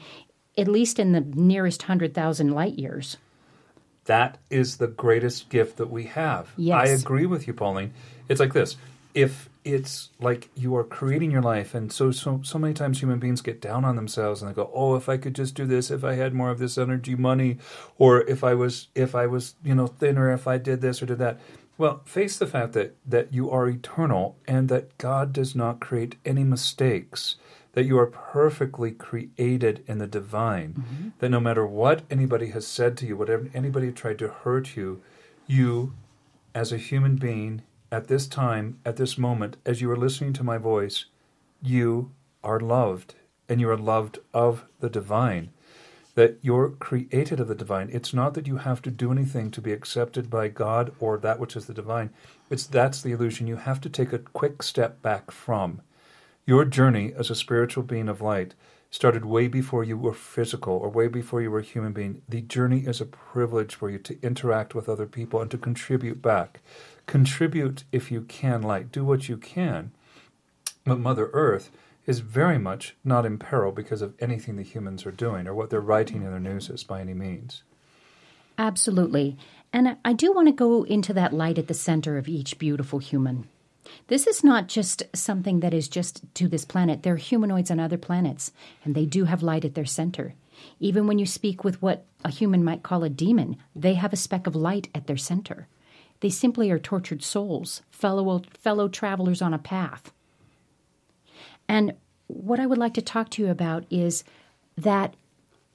at 0.58 0.66
least 0.66 0.98
in 0.98 1.12
the 1.12 1.20
nearest 1.20 1.82
100,000 1.82 2.50
light 2.50 2.76
years. 2.76 3.18
That 4.06 4.38
is 4.50 4.78
the 4.78 4.88
greatest 4.88 5.48
gift 5.48 5.76
that 5.76 5.90
we 5.90 6.04
have. 6.04 6.50
Yes. 6.56 6.88
I 6.88 6.92
agree 6.92 7.26
with 7.26 7.46
you, 7.46 7.52
Pauline. 7.52 7.92
It's 8.28 8.40
like 8.40 8.52
this 8.52 8.76
if 9.14 9.48
it's 9.64 10.08
like 10.18 10.48
you 10.54 10.74
are 10.74 10.84
creating 10.84 11.30
your 11.30 11.42
life 11.42 11.74
and 11.74 11.92
so 11.92 12.10
so 12.10 12.40
so 12.42 12.58
many 12.58 12.72
times 12.72 13.00
human 13.00 13.18
beings 13.18 13.42
get 13.42 13.60
down 13.60 13.84
on 13.84 13.94
themselves 13.94 14.40
and 14.40 14.50
they 14.50 14.54
go 14.54 14.70
oh 14.72 14.94
if 14.94 15.08
i 15.08 15.18
could 15.18 15.34
just 15.34 15.54
do 15.54 15.66
this 15.66 15.90
if 15.90 16.02
i 16.02 16.14
had 16.14 16.32
more 16.32 16.50
of 16.50 16.58
this 16.58 16.78
energy 16.78 17.14
money 17.14 17.58
or 17.98 18.22
if 18.22 18.42
i 18.42 18.54
was 18.54 18.88
if 18.94 19.14
i 19.14 19.26
was 19.26 19.54
you 19.62 19.74
know 19.74 19.86
thinner 19.86 20.32
if 20.32 20.46
i 20.46 20.56
did 20.56 20.80
this 20.80 21.02
or 21.02 21.06
did 21.06 21.18
that. 21.18 21.38
Well 21.76 22.02
face 22.04 22.36
the 22.36 22.46
fact 22.46 22.72
that 22.74 22.96
that 23.06 23.32
you 23.32 23.50
are 23.50 23.68
eternal 23.68 24.36
and 24.46 24.68
that 24.68 24.96
god 24.98 25.32
does 25.32 25.54
not 25.54 25.80
create 25.80 26.16
any 26.24 26.44
mistakes 26.44 27.36
that 27.72 27.84
you 27.84 27.98
are 27.98 28.06
perfectly 28.06 28.90
created 28.90 29.84
in 29.86 29.98
the 29.98 30.06
divine 30.06 30.74
mm-hmm. 30.74 31.08
that 31.20 31.28
no 31.28 31.40
matter 31.40 31.66
what 31.66 32.02
anybody 32.10 32.48
has 32.48 32.66
said 32.66 32.96
to 32.98 33.06
you 33.06 33.16
whatever 33.16 33.48
anybody 33.54 33.92
tried 33.92 34.18
to 34.18 34.28
hurt 34.28 34.76
you 34.76 35.02
you 35.46 35.94
as 36.54 36.72
a 36.72 36.76
human 36.76 37.16
being 37.16 37.62
at 37.92 38.08
this 38.08 38.26
time, 38.26 38.78
at 38.84 38.96
this 38.96 39.18
moment, 39.18 39.56
as 39.66 39.80
you 39.80 39.90
are 39.90 39.96
listening 39.96 40.32
to 40.34 40.44
my 40.44 40.58
voice, 40.58 41.06
you 41.62 42.12
are 42.44 42.60
loved 42.60 43.14
and 43.48 43.60
you 43.60 43.68
are 43.68 43.76
loved 43.76 44.18
of 44.32 44.64
the 44.78 44.88
divine. 44.88 45.50
That 46.14 46.38
you're 46.42 46.70
created 46.70 47.40
of 47.40 47.48
the 47.48 47.54
divine. 47.54 47.88
It's 47.92 48.12
not 48.12 48.34
that 48.34 48.46
you 48.46 48.58
have 48.58 48.82
to 48.82 48.90
do 48.90 49.10
anything 49.10 49.50
to 49.52 49.60
be 49.60 49.72
accepted 49.72 50.28
by 50.28 50.48
God 50.48 50.92
or 50.98 51.18
that 51.18 51.40
which 51.40 51.56
is 51.56 51.66
the 51.66 51.74
divine. 51.74 52.10
It's 52.48 52.66
that's 52.66 53.00
the 53.00 53.12
illusion 53.12 53.46
you 53.46 53.56
have 53.56 53.80
to 53.82 53.88
take 53.88 54.12
a 54.12 54.18
quick 54.18 54.62
step 54.62 55.02
back 55.02 55.30
from. 55.30 55.80
Your 56.46 56.64
journey 56.64 57.12
as 57.16 57.30
a 57.30 57.34
spiritual 57.34 57.84
being 57.84 58.08
of 58.08 58.20
light 58.20 58.54
started 58.90 59.24
way 59.24 59.46
before 59.46 59.84
you 59.84 59.96
were 59.96 60.12
physical 60.12 60.74
or 60.74 60.88
way 60.88 61.06
before 61.06 61.40
you 61.40 61.50
were 61.50 61.60
a 61.60 61.64
human 61.64 61.92
being. 61.92 62.22
The 62.28 62.40
journey 62.40 62.80
is 62.80 63.00
a 63.00 63.06
privilege 63.06 63.74
for 63.74 63.88
you 63.88 63.98
to 63.98 64.18
interact 64.20 64.74
with 64.74 64.88
other 64.88 65.06
people 65.06 65.40
and 65.40 65.50
to 65.52 65.58
contribute 65.58 66.20
back. 66.20 66.60
Contribute 67.10 67.82
if 67.90 68.12
you 68.12 68.20
can, 68.20 68.62
light. 68.62 68.92
Do 68.92 69.04
what 69.04 69.28
you 69.28 69.36
can. 69.36 69.90
But 70.84 71.00
Mother 71.00 71.28
Earth 71.32 71.72
is 72.06 72.20
very 72.20 72.56
much 72.56 72.94
not 73.02 73.26
in 73.26 73.36
peril 73.36 73.72
because 73.72 74.00
of 74.00 74.14
anything 74.20 74.54
the 74.54 74.62
humans 74.62 75.04
are 75.04 75.10
doing 75.10 75.48
or 75.48 75.52
what 75.52 75.70
they're 75.70 75.80
writing 75.80 76.22
in 76.22 76.30
their 76.30 76.38
newses 76.38 76.84
by 76.84 77.00
any 77.00 77.14
means. 77.14 77.64
Absolutely. 78.56 79.36
And 79.72 79.88
I- 79.88 79.96
I 80.04 80.12
do 80.12 80.32
want 80.32 80.46
to 80.46 80.52
go 80.52 80.84
into 80.84 81.12
that 81.14 81.32
light 81.32 81.58
at 81.58 81.66
the 81.66 81.74
center 81.74 82.16
of 82.16 82.28
each 82.28 82.60
beautiful 82.60 83.00
human. 83.00 83.48
This 84.06 84.28
is 84.28 84.44
not 84.44 84.68
just 84.68 85.02
something 85.12 85.58
that 85.58 85.74
is 85.74 85.88
just 85.88 86.22
to 86.34 86.46
this 86.46 86.64
planet. 86.64 87.02
There 87.02 87.14
are 87.14 87.16
humanoids 87.16 87.72
on 87.72 87.80
other 87.80 87.98
planets, 87.98 88.52
and 88.84 88.94
they 88.94 89.04
do 89.04 89.24
have 89.24 89.42
light 89.42 89.64
at 89.64 89.74
their 89.74 89.84
center. 89.84 90.34
Even 90.78 91.08
when 91.08 91.18
you 91.18 91.26
speak 91.26 91.64
with 91.64 91.82
what 91.82 92.04
a 92.24 92.30
human 92.30 92.62
might 92.62 92.84
call 92.84 93.02
a 93.02 93.10
demon, 93.10 93.56
they 93.74 93.94
have 93.94 94.12
a 94.12 94.16
speck 94.16 94.46
of 94.46 94.54
light 94.54 94.88
at 94.94 95.08
their 95.08 95.16
center. 95.16 95.66
They 96.20 96.30
simply 96.30 96.70
are 96.70 96.78
tortured 96.78 97.22
souls, 97.22 97.82
fellow, 97.90 98.42
fellow 98.58 98.88
travelers 98.88 99.40
on 99.42 99.54
a 99.54 99.58
path. 99.58 100.12
And 101.68 101.94
what 102.26 102.60
I 102.60 102.66
would 102.66 102.78
like 102.78 102.94
to 102.94 103.02
talk 103.02 103.30
to 103.30 103.42
you 103.42 103.50
about 103.50 103.84
is 103.90 104.24
that 104.76 105.14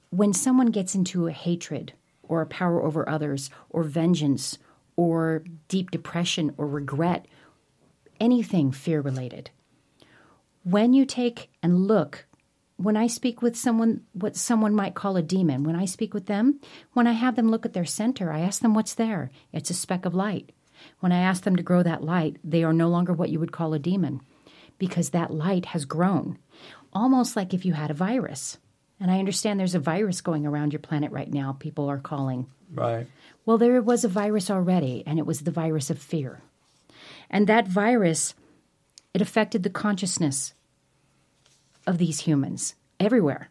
when 0.09 0.33
someone 0.33 0.67
gets 0.67 0.95
into 0.95 1.27
a 1.27 1.31
hatred 1.31 1.93
or 2.23 2.41
a 2.41 2.45
power 2.45 2.81
over 2.81 3.07
others 3.09 3.49
or 3.69 3.83
vengeance 3.83 4.57
or 4.95 5.43
deep 5.67 5.91
depression 5.91 6.53
or 6.57 6.67
regret, 6.67 7.25
anything 8.19 8.71
fear 8.71 9.01
related, 9.01 9.49
when 10.63 10.93
you 10.93 11.05
take 11.05 11.49
and 11.61 11.87
look, 11.87 12.25
when 12.77 12.97
I 12.97 13.07
speak 13.07 13.41
with 13.41 13.55
someone, 13.55 14.01
what 14.13 14.35
someone 14.35 14.75
might 14.75 14.95
call 14.95 15.15
a 15.15 15.21
demon, 15.21 15.63
when 15.63 15.75
I 15.75 15.85
speak 15.85 16.13
with 16.13 16.25
them, 16.25 16.59
when 16.93 17.07
I 17.07 17.13
have 17.13 17.35
them 17.35 17.49
look 17.49 17.65
at 17.65 17.73
their 17.73 17.85
center, 17.85 18.31
I 18.31 18.41
ask 18.41 18.61
them 18.61 18.73
what's 18.73 18.93
there. 18.93 19.31
It's 19.53 19.69
a 19.69 19.73
speck 19.73 20.05
of 20.05 20.13
light. 20.13 20.51
When 20.99 21.11
I 21.11 21.19
ask 21.19 21.43
them 21.43 21.55
to 21.55 21.63
grow 21.63 21.83
that 21.83 22.03
light, 22.03 22.37
they 22.43 22.63
are 22.63 22.73
no 22.73 22.89
longer 22.89 23.13
what 23.13 23.29
you 23.29 23.39
would 23.39 23.53
call 23.53 23.73
a 23.73 23.79
demon 23.79 24.21
because 24.77 25.11
that 25.11 25.31
light 25.31 25.67
has 25.67 25.85
grown. 25.85 26.37
Almost 26.91 27.35
like 27.35 27.53
if 27.53 27.65
you 27.65 27.73
had 27.73 27.91
a 27.91 27.95
virus. 27.95 28.57
And 28.99 29.09
I 29.09 29.19
understand 29.19 29.59
there's 29.59 29.75
a 29.75 29.79
virus 29.79 30.21
going 30.21 30.45
around 30.45 30.73
your 30.73 30.79
planet 30.81 31.11
right 31.11 31.31
now, 31.31 31.53
people 31.53 31.89
are 31.89 31.97
calling. 31.97 32.47
Right. 32.73 33.07
Well, 33.45 33.57
there 33.57 33.81
was 33.81 34.03
a 34.03 34.09
virus 34.09 34.49
already, 34.49 35.03
and 35.05 35.19
it 35.19 35.25
was 35.25 35.41
the 35.41 35.51
virus 35.51 35.89
of 35.89 35.99
fear. 35.99 36.41
And 37.29 37.47
that 37.47 37.67
virus, 37.67 38.33
it 39.13 39.21
affected 39.21 39.63
the 39.63 39.69
consciousness 39.69 40.53
of 41.87 41.97
these 41.97 42.21
humans 42.21 42.75
everywhere. 42.99 43.49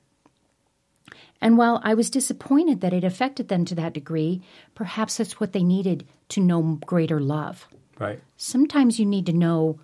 And 1.41 1.59
while 1.59 1.81
I 1.85 1.95
was 1.95 2.11
disappointed 2.11 2.81
that 2.81 2.95
it 2.95 3.05
affected 3.05 3.49
them 3.49 3.65
to 3.67 3.75
that 3.75 3.93
degree, 3.93 4.43
perhaps 4.75 5.19
that's 5.19 5.39
what 5.39 5.53
they 5.53 5.63
needed 5.63 6.07
to 6.31 6.41
know 6.41 6.79
greater 6.87 7.21
love. 7.21 7.69
Right. 7.99 8.21
Sometimes 8.37 8.99
you 8.99 9.07
need 9.07 9.27
to 9.27 9.33
know 9.33 9.79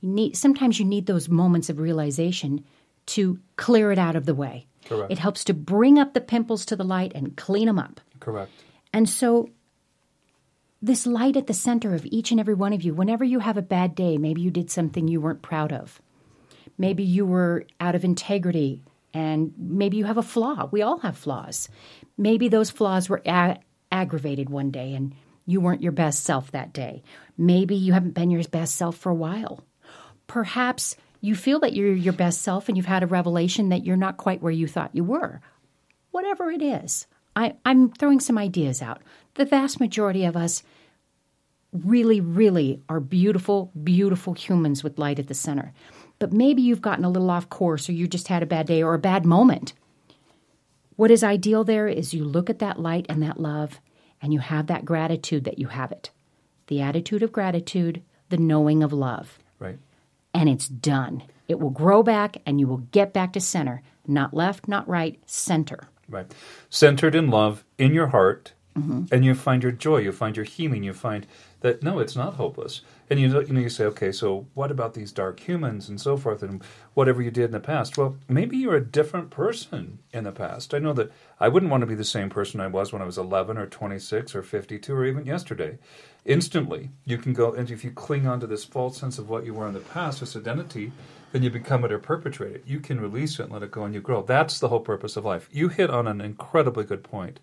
you 0.00 0.08
need 0.08 0.36
sometimes 0.36 0.78
you 0.78 0.86
need 0.86 1.06
those 1.06 1.28
moments 1.28 1.68
of 1.68 1.78
realization 1.78 2.64
to 3.06 3.38
clear 3.56 3.92
it 3.92 3.98
out 3.98 4.16
of 4.16 4.26
the 4.26 4.34
way. 4.34 4.66
Correct. 4.84 5.12
It 5.12 5.18
helps 5.18 5.44
to 5.44 5.54
bring 5.54 5.98
up 5.98 6.14
the 6.14 6.20
pimples 6.20 6.64
to 6.66 6.76
the 6.76 6.84
light 6.84 7.12
and 7.14 7.36
clean 7.36 7.66
them 7.66 7.78
up. 7.78 8.00
Correct. 8.18 8.50
And 8.92 9.08
so, 9.08 9.50
this 10.82 11.06
light 11.06 11.36
at 11.36 11.46
the 11.46 11.54
center 11.54 11.94
of 11.94 12.06
each 12.06 12.30
and 12.30 12.40
every 12.40 12.54
one 12.54 12.72
of 12.72 12.82
you, 12.82 12.94
whenever 12.94 13.24
you 13.24 13.40
have 13.40 13.56
a 13.56 13.62
bad 13.62 13.94
day, 13.94 14.16
maybe 14.16 14.40
you 14.40 14.50
did 14.50 14.70
something 14.70 15.06
you 15.06 15.20
weren't 15.20 15.42
proud 15.42 15.72
of, 15.72 16.00
maybe 16.80 17.02
you 17.02 17.26
were 17.26 17.66
out 17.78 17.94
of 17.94 18.04
integrity, 18.04 18.82
and 19.12 19.52
maybe 19.56 19.98
you 19.98 20.04
have 20.06 20.18
a 20.18 20.22
flaw. 20.22 20.68
We 20.72 20.82
all 20.82 20.98
have 20.98 21.16
flaws. 21.16 21.68
Maybe 22.16 22.48
those 22.48 22.70
flaws 22.70 23.08
were 23.08 23.22
aggravated 23.92 24.48
one 24.48 24.70
day 24.70 24.94
and 24.94 25.14
you 25.46 25.60
weren't 25.60 25.82
your 25.82 25.92
best 25.92 26.22
self 26.22 26.52
that 26.52 26.72
day. 26.72 27.02
Maybe 27.36 27.74
you 27.74 27.92
haven't 27.92 28.14
been 28.14 28.30
your 28.30 28.44
best 28.44 28.76
self 28.76 28.96
for 28.96 29.10
a 29.10 29.14
while. 29.14 29.64
Perhaps 30.28 30.96
you 31.20 31.34
feel 31.34 31.58
that 31.60 31.72
you're 31.72 31.92
your 31.92 32.12
best 32.12 32.42
self 32.42 32.68
and 32.68 32.76
you've 32.76 32.86
had 32.86 33.02
a 33.02 33.08
revelation 33.08 33.70
that 33.70 33.84
you're 33.84 33.96
not 33.96 34.16
quite 34.16 34.42
where 34.42 34.52
you 34.52 34.68
thought 34.68 34.94
you 34.94 35.02
were 35.02 35.40
whatever 36.10 36.50
it 36.50 36.62
is. 36.62 37.06
I, 37.36 37.54
I'm 37.64 37.90
throwing 37.90 38.20
some 38.20 38.38
ideas 38.38 38.82
out. 38.82 39.02
The 39.34 39.44
vast 39.44 39.80
majority 39.80 40.24
of 40.24 40.36
us 40.36 40.62
really, 41.72 42.20
really 42.20 42.82
are 42.88 43.00
beautiful, 43.00 43.70
beautiful 43.82 44.34
humans 44.34 44.82
with 44.82 44.98
light 44.98 45.18
at 45.18 45.28
the 45.28 45.34
center. 45.34 45.72
But 46.20 46.32
maybe 46.32 46.62
you've 46.62 46.82
gotten 46.82 47.04
a 47.04 47.10
little 47.10 47.30
off 47.30 47.48
course 47.48 47.88
or 47.88 47.92
you 47.92 48.06
just 48.06 48.28
had 48.28 48.42
a 48.42 48.46
bad 48.46 48.66
day 48.66 48.82
or 48.82 48.94
a 48.94 48.98
bad 48.98 49.24
moment. 49.24 49.72
What 50.94 51.10
is 51.10 51.24
ideal 51.24 51.64
there 51.64 51.88
is 51.88 52.14
you 52.14 52.24
look 52.24 52.48
at 52.50 52.58
that 52.60 52.78
light 52.78 53.06
and 53.08 53.22
that 53.22 53.40
love 53.40 53.80
and 54.22 54.32
you 54.32 54.38
have 54.38 54.66
that 54.66 54.84
gratitude 54.84 55.44
that 55.44 55.58
you 55.58 55.68
have 55.68 55.90
it. 55.90 56.10
The 56.66 56.82
attitude 56.82 57.22
of 57.22 57.32
gratitude, 57.32 58.02
the 58.28 58.36
knowing 58.36 58.82
of 58.82 58.92
love 58.92 59.38
Right. 59.58 59.78
and 60.34 60.48
it's 60.48 60.68
done. 60.68 61.22
It 61.48 61.58
will 61.58 61.70
grow 61.70 62.02
back 62.02 62.36
and 62.46 62.60
you 62.60 62.68
will 62.68 62.84
get 62.92 63.12
back 63.12 63.32
to 63.32 63.40
center, 63.40 63.82
not 64.06 64.34
left, 64.34 64.68
not 64.68 64.86
right, 64.86 65.18
center. 65.26 65.88
Right. 66.08 66.32
Centered 66.68 67.14
in 67.14 67.30
love 67.30 67.64
in 67.78 67.94
your 67.94 68.08
heart, 68.08 68.52
mm-hmm. 68.76 69.04
and 69.12 69.24
you 69.24 69.34
find 69.34 69.62
your 69.62 69.72
joy, 69.72 69.98
you 69.98 70.12
find 70.12 70.36
your 70.36 70.44
healing, 70.44 70.82
you 70.82 70.92
find 70.92 71.26
that 71.60 71.82
no, 71.82 71.98
it's 71.98 72.16
not 72.16 72.34
hopeless. 72.34 72.82
And 73.10 73.18
you 73.18 73.26
know, 73.26 73.40
you 73.40 73.52
know, 73.52 73.60
you 73.60 73.68
say, 73.68 73.84
okay, 73.86 74.12
so 74.12 74.46
what 74.54 74.70
about 74.70 74.94
these 74.94 75.10
dark 75.10 75.40
humans 75.40 75.88
and 75.88 76.00
so 76.00 76.16
forth, 76.16 76.44
and 76.44 76.62
whatever 76.94 77.20
you 77.20 77.32
did 77.32 77.46
in 77.46 77.50
the 77.50 77.58
past? 77.58 77.98
Well, 77.98 78.16
maybe 78.28 78.56
you're 78.56 78.76
a 78.76 78.80
different 78.80 79.30
person 79.30 79.98
in 80.12 80.22
the 80.22 80.30
past. 80.30 80.72
I 80.72 80.78
know 80.78 80.92
that 80.92 81.10
I 81.40 81.48
wouldn't 81.48 81.72
want 81.72 81.80
to 81.80 81.88
be 81.88 81.96
the 81.96 82.04
same 82.04 82.30
person 82.30 82.60
I 82.60 82.68
was 82.68 82.92
when 82.92 83.02
I 83.02 83.06
was 83.06 83.18
11 83.18 83.58
or 83.58 83.66
26 83.66 84.36
or 84.36 84.44
52 84.44 84.94
or 84.94 85.04
even 85.04 85.26
yesterday. 85.26 85.78
Instantly, 86.24 86.90
you 87.04 87.18
can 87.18 87.32
go, 87.32 87.52
and 87.52 87.68
if 87.68 87.82
you 87.82 87.90
cling 87.90 88.28
on 88.28 88.38
to 88.40 88.46
this 88.46 88.64
false 88.64 88.98
sense 88.98 89.18
of 89.18 89.28
what 89.28 89.44
you 89.44 89.54
were 89.54 89.66
in 89.66 89.74
the 89.74 89.80
past, 89.80 90.20
this 90.20 90.36
identity, 90.36 90.92
then 91.32 91.42
you 91.42 91.50
become 91.50 91.84
it 91.84 91.90
or 91.90 91.98
perpetrate 91.98 92.54
it. 92.54 92.64
You 92.64 92.78
can 92.78 93.00
release 93.00 93.40
it 93.40 93.44
and 93.44 93.52
let 93.52 93.64
it 93.64 93.72
go 93.72 93.82
and 93.82 93.92
you 93.92 94.00
grow. 94.00 94.22
That's 94.22 94.60
the 94.60 94.68
whole 94.68 94.80
purpose 94.80 95.16
of 95.16 95.24
life. 95.24 95.48
You 95.50 95.68
hit 95.68 95.90
on 95.90 96.06
an 96.06 96.20
incredibly 96.20 96.84
good 96.84 97.02
point. 97.02 97.40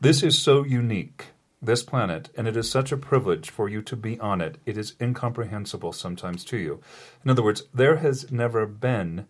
This 0.00 0.22
is 0.22 0.38
so 0.38 0.64
unique, 0.64 1.26
this 1.62 1.82
planet, 1.82 2.30
and 2.36 2.48
it 2.48 2.56
is 2.56 2.70
such 2.70 2.90
a 2.90 2.96
privilege 2.96 3.50
for 3.50 3.68
you 3.68 3.82
to 3.82 3.96
be 3.96 4.18
on 4.18 4.40
it. 4.40 4.58
It 4.64 4.78
is 4.78 4.94
incomprehensible 5.00 5.92
sometimes 5.92 6.44
to 6.46 6.56
you. 6.56 6.80
In 7.24 7.30
other 7.30 7.42
words, 7.42 7.64
there 7.74 7.96
has 7.96 8.32
never 8.32 8.66
been 8.66 9.26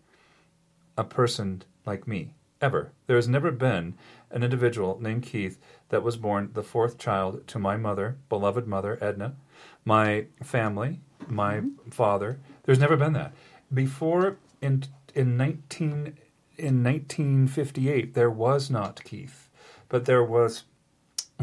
a 0.97 1.03
person 1.03 1.63
like 1.85 2.07
me, 2.07 2.33
ever. 2.61 2.91
There 3.07 3.17
has 3.17 3.27
never 3.27 3.51
been 3.51 3.95
an 4.29 4.43
individual 4.43 4.97
named 5.01 5.23
Keith 5.23 5.59
that 5.89 6.03
was 6.03 6.15
born 6.15 6.51
the 6.53 6.63
fourth 6.63 6.97
child 6.97 7.47
to 7.47 7.59
my 7.59 7.75
mother, 7.75 8.17
beloved 8.29 8.67
mother, 8.67 8.97
Edna, 9.01 9.35
my 9.83 10.27
family, 10.41 11.01
my 11.27 11.55
mm-hmm. 11.55 11.89
father. 11.89 12.39
There's 12.63 12.79
never 12.79 12.95
been 12.95 13.13
that. 13.13 13.33
Before 13.73 14.37
in 14.61 14.83
in 15.13 15.35
19 15.35 16.17
in 16.57 16.83
1958 16.83 18.13
there 18.13 18.29
was 18.29 18.69
not 18.69 19.03
Keith, 19.03 19.49
but 19.89 20.05
there 20.05 20.23
was 20.23 20.63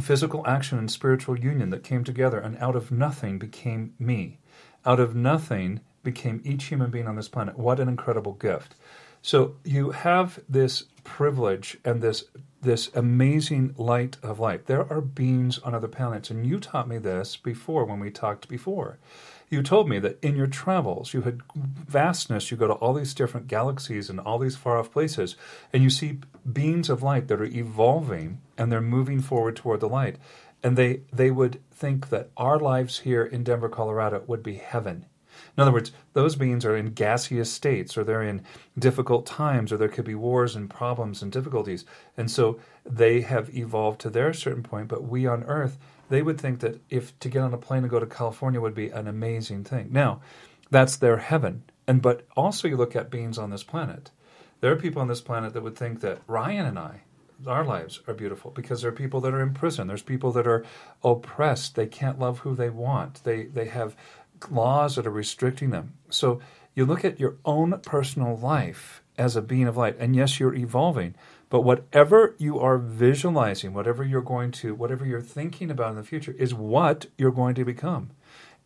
physical 0.00 0.46
action 0.46 0.78
and 0.78 0.90
spiritual 0.90 1.38
union 1.38 1.70
that 1.70 1.84
came 1.84 2.04
together 2.04 2.38
and 2.38 2.56
out 2.58 2.76
of 2.76 2.90
nothing 2.90 3.38
became 3.38 3.94
me. 3.98 4.38
Out 4.84 5.00
of 5.00 5.14
nothing 5.14 5.80
became 6.02 6.40
each 6.44 6.64
human 6.64 6.90
being 6.90 7.06
on 7.06 7.16
this 7.16 7.28
planet. 7.28 7.58
What 7.58 7.80
an 7.80 7.88
incredible 7.88 8.32
gift. 8.32 8.74
So 9.22 9.56
you 9.64 9.90
have 9.90 10.40
this 10.48 10.84
privilege 11.04 11.76
and 11.84 12.00
this 12.00 12.24
this 12.60 12.90
amazing 12.94 13.74
light 13.78 14.16
of 14.22 14.40
light. 14.40 14.66
There 14.66 14.90
are 14.92 15.00
beings 15.00 15.58
on 15.58 15.74
other 15.74 15.86
planets, 15.86 16.28
and 16.28 16.44
you 16.44 16.58
taught 16.58 16.88
me 16.88 16.98
this 16.98 17.36
before 17.36 17.84
when 17.84 18.00
we 18.00 18.10
talked 18.10 18.48
before. 18.48 18.98
You 19.50 19.62
told 19.62 19.88
me 19.88 19.98
that 20.00 20.18
in 20.22 20.36
your 20.36 20.46
travels, 20.46 21.14
you 21.14 21.22
had 21.22 21.40
vastness. 21.54 22.50
You 22.50 22.56
go 22.56 22.66
to 22.66 22.74
all 22.74 22.92
these 22.92 23.14
different 23.14 23.48
galaxies 23.48 24.10
and 24.10 24.20
all 24.20 24.38
these 24.38 24.56
far 24.56 24.78
off 24.78 24.92
places, 24.92 25.36
and 25.72 25.82
you 25.82 25.90
see 25.90 26.20
beings 26.50 26.90
of 26.90 27.02
light 27.02 27.28
that 27.28 27.40
are 27.40 27.44
evolving 27.44 28.40
and 28.58 28.70
they're 28.70 28.80
moving 28.80 29.20
forward 29.20 29.56
toward 29.56 29.80
the 29.80 29.88
light. 29.88 30.16
And 30.62 30.76
they, 30.76 31.02
they 31.12 31.30
would 31.30 31.60
think 31.70 32.10
that 32.10 32.30
our 32.36 32.58
lives 32.58 33.00
here 33.00 33.24
in 33.24 33.44
Denver, 33.44 33.68
Colorado 33.68 34.22
would 34.26 34.42
be 34.42 34.56
heaven. 34.56 35.06
In 35.56 35.62
other 35.62 35.72
words, 35.72 35.92
those 36.12 36.36
beings 36.36 36.64
are 36.64 36.76
in 36.76 36.92
gaseous 36.92 37.50
states, 37.50 37.96
or 37.96 38.04
they're 38.04 38.22
in 38.22 38.42
difficult 38.78 39.24
times, 39.24 39.72
or 39.72 39.76
there 39.76 39.88
could 39.88 40.04
be 40.04 40.14
wars 40.14 40.56
and 40.56 40.68
problems 40.68 41.22
and 41.22 41.30
difficulties. 41.30 41.84
And 42.16 42.30
so 42.30 42.60
they 42.84 43.20
have 43.22 43.56
evolved 43.56 44.00
to 44.00 44.10
their 44.10 44.32
certain 44.32 44.62
point, 44.62 44.88
but 44.88 45.04
we 45.04 45.26
on 45.26 45.44
Earth, 45.44 45.78
they 46.08 46.22
would 46.22 46.40
think 46.40 46.60
that 46.60 46.80
if 46.90 47.18
to 47.20 47.28
get 47.28 47.42
on 47.42 47.54
a 47.54 47.58
plane 47.58 47.82
and 47.82 47.90
go 47.90 48.00
to 48.00 48.06
California 48.06 48.60
would 48.60 48.74
be 48.74 48.88
an 48.88 49.06
amazing 49.06 49.64
thing. 49.64 49.88
Now, 49.90 50.20
that's 50.70 50.96
their 50.96 51.18
heaven. 51.18 51.64
And 51.86 52.02
but 52.02 52.26
also 52.36 52.68
you 52.68 52.76
look 52.76 52.96
at 52.96 53.10
beings 53.10 53.38
on 53.38 53.50
this 53.50 53.62
planet. 53.62 54.10
There 54.60 54.72
are 54.72 54.76
people 54.76 55.00
on 55.00 55.08
this 55.08 55.20
planet 55.20 55.52
that 55.54 55.62
would 55.62 55.76
think 55.76 56.00
that 56.00 56.20
Ryan 56.26 56.66
and 56.66 56.78
I, 56.78 57.02
our 57.46 57.64
lives 57.64 58.00
are 58.08 58.14
beautiful 58.14 58.50
because 58.50 58.82
there 58.82 58.90
are 58.90 58.94
people 58.94 59.20
that 59.20 59.32
are 59.32 59.42
in 59.42 59.54
prison. 59.54 59.86
There's 59.86 60.02
people 60.02 60.32
that 60.32 60.46
are 60.46 60.64
oppressed. 61.04 61.76
They 61.76 61.86
can't 61.86 62.18
love 62.18 62.40
who 62.40 62.54
they 62.54 62.70
want. 62.70 63.22
They 63.24 63.44
they 63.44 63.66
have 63.66 63.96
laws 64.50 64.96
that 64.96 65.06
are 65.06 65.10
restricting 65.10 65.70
them. 65.70 65.94
So 66.10 66.40
you 66.74 66.84
look 66.84 67.04
at 67.04 67.20
your 67.20 67.36
own 67.44 67.80
personal 67.80 68.36
life 68.36 69.02
as 69.16 69.36
a 69.36 69.42
being 69.42 69.66
of 69.66 69.76
light, 69.76 69.96
and 69.98 70.14
yes, 70.14 70.38
you're 70.38 70.54
evolving. 70.54 71.14
But 71.50 71.62
whatever 71.62 72.34
you 72.38 72.58
are 72.60 72.78
visualizing, 72.78 73.72
whatever 73.72 74.04
you're 74.04 74.20
going 74.20 74.50
to, 74.52 74.74
whatever 74.74 75.06
you're 75.06 75.20
thinking 75.22 75.70
about 75.70 75.90
in 75.90 75.96
the 75.96 76.02
future, 76.02 76.34
is 76.38 76.54
what 76.54 77.06
you're 77.16 77.30
going 77.30 77.54
to 77.54 77.64
become. 77.64 78.10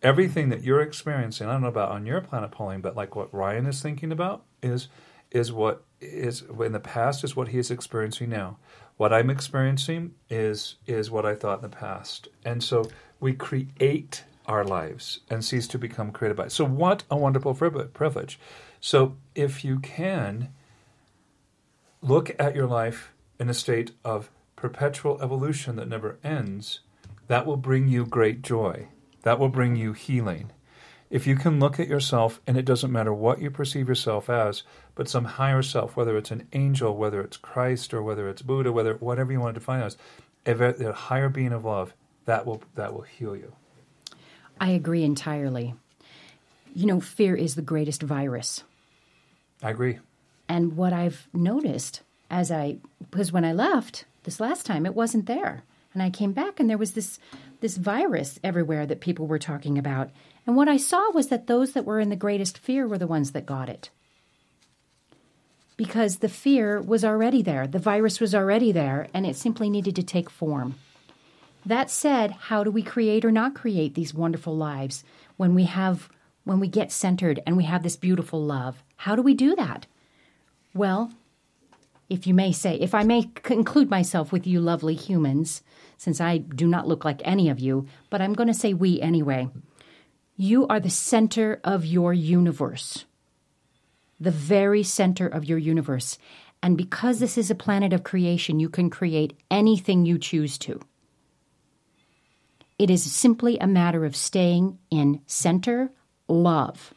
Everything 0.03 0.49
that 0.49 0.65
you're 0.65 0.81
experiencing, 0.81 1.47
I 1.47 1.53
don't 1.53 1.63
know 1.63 1.69
about 1.69 1.93
on 1.93 2.07
your 2.07 2.21
planet, 2.21 2.51
Pauline, 2.51 2.81
but 2.81 2.97
like 2.97 3.15
what 3.15 3.33
Ryan 3.33 3.67
is 3.67 3.81
thinking 3.81 4.11
about 4.11 4.45
is 4.63 4.89
is 5.31 5.51
what 5.51 5.85
is 6.01 6.43
in 6.61 6.73
the 6.73 6.81
past 6.81 7.25
is 7.25 7.35
what 7.35 7.49
he 7.49 7.59
is 7.59 7.71
experiencing 7.71 8.29
now. 8.29 8.59
What 8.97 9.13
I'm 9.13 9.31
experiencing 9.31 10.15
is 10.29 10.77
is 10.87 11.11
what 11.11 11.25
I 11.25 11.35
thought 11.37 11.63
in 11.63 11.71
the 11.71 11.77
past, 11.77 12.29
and 12.45 12.63
so 12.63 12.91
we 13.21 13.33
create 13.33 14.25
our 14.47 14.65
lives 14.65 15.21
and 15.31 15.45
cease 15.45 15.69
to 15.69 15.79
become 15.79 16.11
created 16.11 16.37
by. 16.37 16.47
It. 16.47 16.53
So 16.53 16.65
what 16.65 17.05
a 17.11 17.17
wonderful 17.17 17.55
privilege. 17.55 18.41
So 18.81 19.17
if 19.37 19.65
you 19.65 19.79
can 19.79 20.49
look 22.03 22.35
at 22.39 22.55
your 22.55 22.67
life 22.67 23.13
in 23.39 23.49
a 23.49 23.55
state 23.55 23.93
of 24.05 24.31
perpetual 24.57 25.21
evolution 25.23 25.77
that 25.77 25.89
never 25.89 26.19
ends, 26.23 26.81
that 27.29 27.47
will 27.47 27.57
bring 27.57 27.89
you 27.89 28.05
great 28.05 28.43
joy. 28.43 28.89
That 29.23 29.39
will 29.39 29.49
bring 29.49 29.77
you 29.77 29.93
healing. 29.93 30.51
If 31.09 31.27
you 31.27 31.37
can 31.37 31.61
look 31.61 31.79
at 31.79 31.89
yourself, 31.89 32.41
and 32.47 32.57
it 32.57 32.65
doesn't 32.65 32.91
matter 32.91 33.13
what 33.13 33.41
you 33.41 33.51
perceive 33.51 33.89
yourself 33.89 34.31
as, 34.31 34.63
but 34.95 35.09
some 35.09 35.25
higher 35.25 35.63
self, 35.63 35.97
whether 35.97 36.17
it's 36.17 36.31
an 36.31 36.49
angel, 36.53 36.97
whether 36.97 37.21
it's 37.21 37.37
Christ, 37.37 37.93
or 37.93 38.03
whether 38.03 38.29
it's 38.29 38.43
Buddha, 38.43 38.73
whether 38.73 38.95
whatever 38.95 39.31
you 39.31 39.41
want 39.41 39.55
to 39.55 39.61
define 39.61 39.83
as, 39.83 39.97
a 40.47 40.93
higher 40.93 41.29
being 41.29 41.53
of 41.53 41.65
love, 41.65 41.95
that 42.25 42.47
will 42.47 42.63
that 42.75 42.95
will 42.95 43.03
heal 43.03 43.37
you. 43.37 43.53
I 44.61 44.71
agree 44.71 45.05
entirely. 45.05 45.75
You 46.75 46.87
know, 46.87 47.01
fear 47.01 47.35
is 47.35 47.55
the 47.55 47.63
greatest 47.63 48.03
virus. 48.03 48.65
I 49.63 49.71
agree. 49.71 49.99
And 50.49 50.77
what 50.77 50.93
I've 50.93 51.29
noticed 51.33 52.03
as 52.31 52.51
I, 52.51 52.79
because 53.11 53.33
when 53.33 53.45
I 53.45 53.53
left 53.53 54.05
this 54.25 54.41
last 54.41 54.67
time, 54.67 54.87
it 54.87 54.95
wasn't 54.95 55.27
there. 55.27 55.65
And 55.95 56.03
I 56.03 56.11
came 56.11 56.33
back 56.33 56.59
and 56.59 56.69
there 56.69 56.79
was 56.79 56.93
this, 56.93 57.19
this 57.61 57.77
virus 57.77 58.39
everywhere 58.43 58.87
that 58.87 59.01
people 59.01 59.27
were 59.27 59.39
talking 59.39 59.79
about. 59.79 60.11
And 60.47 60.57
what 60.57 60.69
I 60.69 60.77
saw 60.77 61.11
was 61.13 61.29
that 61.29 61.47
those 61.47 61.73
that 61.73 61.85
were 61.85 62.01
in 62.01 62.09
the 62.09 62.17
greatest 62.17 62.59
fear 62.59 62.89
were 62.89 62.99
the 62.99 63.07
ones 63.07 63.33
that 63.33 63.47
got 63.47 63.69
it. 63.69 63.91
Because 65.77 66.19
the 66.19 66.29
fear 66.29 66.81
was 66.81 67.05
already 67.05 67.43
there, 67.43 67.67
the 67.67 67.79
virus 67.79 68.21
was 68.21 68.35
already 68.35 68.73
there, 68.73 69.09
and 69.15 69.27
it 69.27 69.37
simply 69.37 69.69
needed 69.71 69.97
to 69.97 70.03
take 70.03 70.31
form. 70.31 70.77
That 71.65 71.91
said, 71.91 72.33
how 72.33 72.65
do 72.65 72.71
we 72.71 72.83
create 72.83 73.25
or 73.25 73.31
not 73.31 73.55
create 73.55 73.95
these 73.95 74.15
wonderful 74.15 74.57
lives 74.57 75.05
when 75.37 75.55
we 75.55 75.65
have 75.65 76.09
when 76.45 76.59
we 76.59 76.67
get 76.67 76.91
centered 76.91 77.41
and 77.47 77.57
we 77.57 77.65
have 77.65 77.83
this 77.85 77.97
beautiful 77.97 78.43
love? 78.43 78.83
How 78.97 79.15
do 79.15 79.23
we 79.23 79.35
do 79.35 79.55
that? 79.57 79.87
Well, 80.75 81.13
if 82.09 82.27
you 82.27 82.35
may 82.35 82.53
say, 82.53 82.77
if 82.77 82.95
I 82.95 83.05
may 83.05 83.25
conclude 83.35 83.91
myself 83.91 84.33
with 84.33 84.47
you 84.47 84.61
lovely 84.61 84.95
humans, 84.95 85.63
since 85.97 86.21
I 86.21 86.39
do 86.39 86.67
not 86.67 86.89
look 86.89 87.05
like 87.05 87.23
any 87.25 87.49
of 87.49 87.61
you, 87.61 87.87
but 88.11 88.21
I'm 88.21 88.35
going 88.35 88.49
to 88.49 88.55
say 88.55 88.75
we 88.75 89.01
anyway. 89.01 89.49
You 90.37 90.67
are 90.67 90.81
the 90.81 90.91
center 90.91 91.61
of 91.63 91.87
your 91.87 92.13
universe, 92.13 93.05
the 94.19 94.31
very 94.31 94.83
center 94.83 95.27
of 95.27 95.45
your 95.45 95.59
universe. 95.59 96.19
And 96.63 96.77
because 96.77 97.19
this 97.19 97.37
is 97.37 97.51
a 97.51 97.55
planet 97.55 97.93
of 97.93 98.05
creation, 98.05 98.61
you 98.61 98.69
can 98.69 98.91
create 98.91 99.39
anything 99.51 100.05
you 100.05 100.19
choose 100.19 100.59
to. 100.59 100.81
It 102.79 102.91
is 102.91 103.11
simply 103.11 103.59
a 103.59 103.67
matter 103.67 104.05
of 104.05 104.17
staying 104.17 104.79
in 104.91 105.21
center 105.27 105.93
love. 106.29 106.93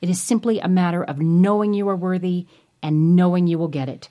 It 0.00 0.08
is 0.08 0.20
simply 0.20 0.58
a 0.60 0.68
matter 0.68 1.02
of 1.02 1.18
knowing 1.18 1.74
you 1.74 1.88
are 1.88 1.96
worthy 1.96 2.46
and 2.82 3.16
knowing 3.16 3.46
you 3.46 3.58
will 3.58 3.68
get 3.68 3.88
it. 3.88 4.08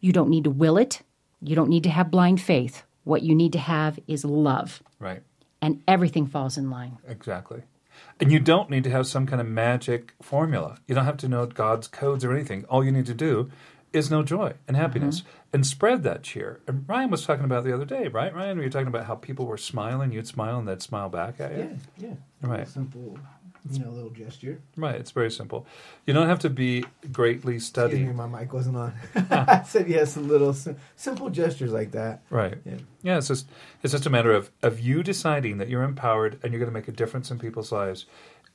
You 0.00 0.12
don't 0.12 0.30
need 0.30 0.44
to 0.44 0.50
will 0.50 0.78
it. 0.78 1.02
You 1.40 1.54
don't 1.54 1.70
need 1.70 1.84
to 1.84 1.90
have 1.90 2.10
blind 2.10 2.40
faith. 2.40 2.82
What 3.04 3.22
you 3.22 3.34
need 3.34 3.52
to 3.52 3.58
have 3.58 3.98
is 4.06 4.24
love. 4.24 4.82
Right. 4.98 5.22
And 5.60 5.82
everything 5.88 6.26
falls 6.26 6.56
in 6.56 6.70
line. 6.70 6.98
Exactly. 7.06 7.62
And 8.20 8.30
you 8.30 8.38
don't 8.38 8.70
need 8.70 8.84
to 8.84 8.90
have 8.90 9.06
some 9.06 9.26
kind 9.26 9.40
of 9.40 9.46
magic 9.46 10.14
formula. 10.22 10.78
You 10.86 10.94
don't 10.94 11.04
have 11.04 11.16
to 11.18 11.28
know 11.28 11.46
God's 11.46 11.88
codes 11.88 12.24
or 12.24 12.32
anything. 12.32 12.64
All 12.68 12.84
you 12.84 12.92
need 12.92 13.06
to 13.06 13.14
do 13.14 13.50
is 13.92 14.10
know 14.10 14.22
joy 14.22 14.52
and 14.66 14.76
happiness 14.76 15.20
mm-hmm. 15.20 15.30
and 15.54 15.66
spread 15.66 16.02
that 16.02 16.22
cheer. 16.22 16.60
And 16.66 16.84
Ryan 16.88 17.10
was 17.10 17.24
talking 17.24 17.44
about 17.44 17.64
the 17.64 17.74
other 17.74 17.84
day, 17.84 18.08
right? 18.08 18.34
Ryan, 18.34 18.58
were 18.58 18.64
you 18.64 18.70
talking 18.70 18.88
about 18.88 19.06
how 19.06 19.14
people 19.14 19.46
were 19.46 19.56
smiling, 19.56 20.12
you'd 20.12 20.26
smile 20.26 20.58
and 20.58 20.68
they'd 20.68 20.82
smile 20.82 21.08
back 21.08 21.40
at 21.40 21.52
you? 21.52 21.78
Yeah, 21.96 22.08
yeah. 22.08 22.14
Right. 22.48 22.68
Simple 22.68 23.18
you 23.70 23.80
know, 23.80 23.90
a 23.90 23.92
little 23.92 24.10
gesture. 24.10 24.60
Right. 24.76 24.94
It's 24.94 25.10
very 25.10 25.30
simple. 25.30 25.66
You 26.06 26.14
don't 26.14 26.28
have 26.28 26.38
to 26.40 26.50
be 26.50 26.84
greatly 27.12 27.58
studied. 27.58 28.06
Me, 28.06 28.12
my 28.12 28.26
mic 28.26 28.52
wasn't 28.52 28.76
on. 28.76 28.94
I 29.30 29.62
said 29.66 29.88
yes, 29.88 30.16
a 30.16 30.20
little 30.20 30.54
simple 30.96 31.30
gestures 31.30 31.72
like 31.72 31.92
that. 31.92 32.22
Right. 32.30 32.58
Yeah. 32.64 32.76
yeah. 33.02 33.18
It's 33.18 33.28
just 33.28 33.48
it's 33.82 33.92
just 33.92 34.06
a 34.06 34.10
matter 34.10 34.32
of 34.32 34.50
of 34.62 34.80
you 34.80 35.02
deciding 35.02 35.58
that 35.58 35.68
you're 35.68 35.82
empowered 35.82 36.38
and 36.42 36.52
you're 36.52 36.60
going 36.60 36.70
to 36.72 36.78
make 36.78 36.88
a 36.88 36.92
difference 36.92 37.30
in 37.30 37.38
people's 37.38 37.72
lives, 37.72 38.06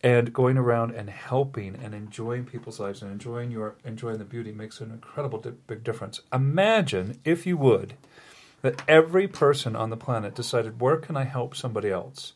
and 0.04 0.34
going 0.34 0.58
around 0.58 0.92
and 0.92 1.10
helping 1.10 1.76
and 1.76 1.96
enjoying 1.96 2.44
people's 2.46 2.80
lives 2.80 3.02
and 3.02 3.12
enjoying 3.12 3.52
your 3.52 3.76
enjoying 3.86 4.18
the 4.18 4.26
beauty 4.26 4.52
makes 4.52 4.82
an 4.82 4.92
incredible 4.92 5.40
di- 5.40 5.52
big 5.68 5.84
difference. 5.84 6.22
Imagine 6.32 7.20
if 7.24 7.46
you 7.46 7.58
would 7.58 7.94
that 8.62 8.82
every 8.88 9.28
person 9.28 9.76
on 9.76 9.90
the 9.90 9.98
planet 9.98 10.36
decided 10.36 10.82
where 10.82 10.98
can 10.98 11.16
I 11.16 11.24
help 11.24 11.56
somebody 11.56 11.90
else 11.90 12.34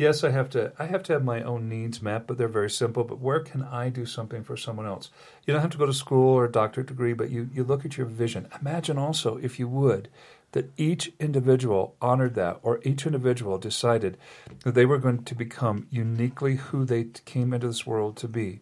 yes, 0.00 0.24
I 0.24 0.30
have 0.30 0.48
to 0.50 0.72
I 0.78 0.86
have 0.86 1.02
to 1.04 1.12
have 1.12 1.22
my 1.22 1.42
own 1.42 1.68
needs 1.68 2.00
met, 2.00 2.26
but 2.26 2.38
they're 2.38 2.48
very 2.48 2.70
simple. 2.70 3.04
But 3.04 3.20
where 3.20 3.40
can 3.40 3.62
I 3.62 3.90
do 3.90 4.06
something 4.06 4.42
for 4.42 4.56
someone 4.56 4.86
else? 4.86 5.10
You 5.46 5.52
don't 5.52 5.60
have 5.60 5.70
to 5.72 5.78
go 5.78 5.86
to 5.86 5.92
school 5.92 6.34
or 6.34 6.46
a 6.46 6.50
doctorate 6.50 6.86
degree, 6.86 7.12
but 7.12 7.30
you, 7.30 7.50
you 7.52 7.62
look 7.62 7.84
at 7.84 7.98
your 7.98 8.06
vision. 8.06 8.48
Imagine 8.60 8.96
also, 8.96 9.36
if 9.36 9.58
you 9.58 9.68
would, 9.68 10.08
that 10.52 10.70
each 10.78 11.12
individual 11.20 11.94
honored 12.00 12.34
that, 12.34 12.58
or 12.62 12.80
each 12.82 13.04
individual 13.06 13.58
decided 13.58 14.16
that 14.64 14.74
they 14.74 14.86
were 14.86 14.98
going 14.98 15.22
to 15.24 15.34
become 15.34 15.86
uniquely 15.90 16.56
who 16.56 16.84
they 16.84 17.04
came 17.26 17.52
into 17.52 17.68
this 17.68 17.86
world 17.86 18.16
to 18.16 18.26
be. 18.26 18.60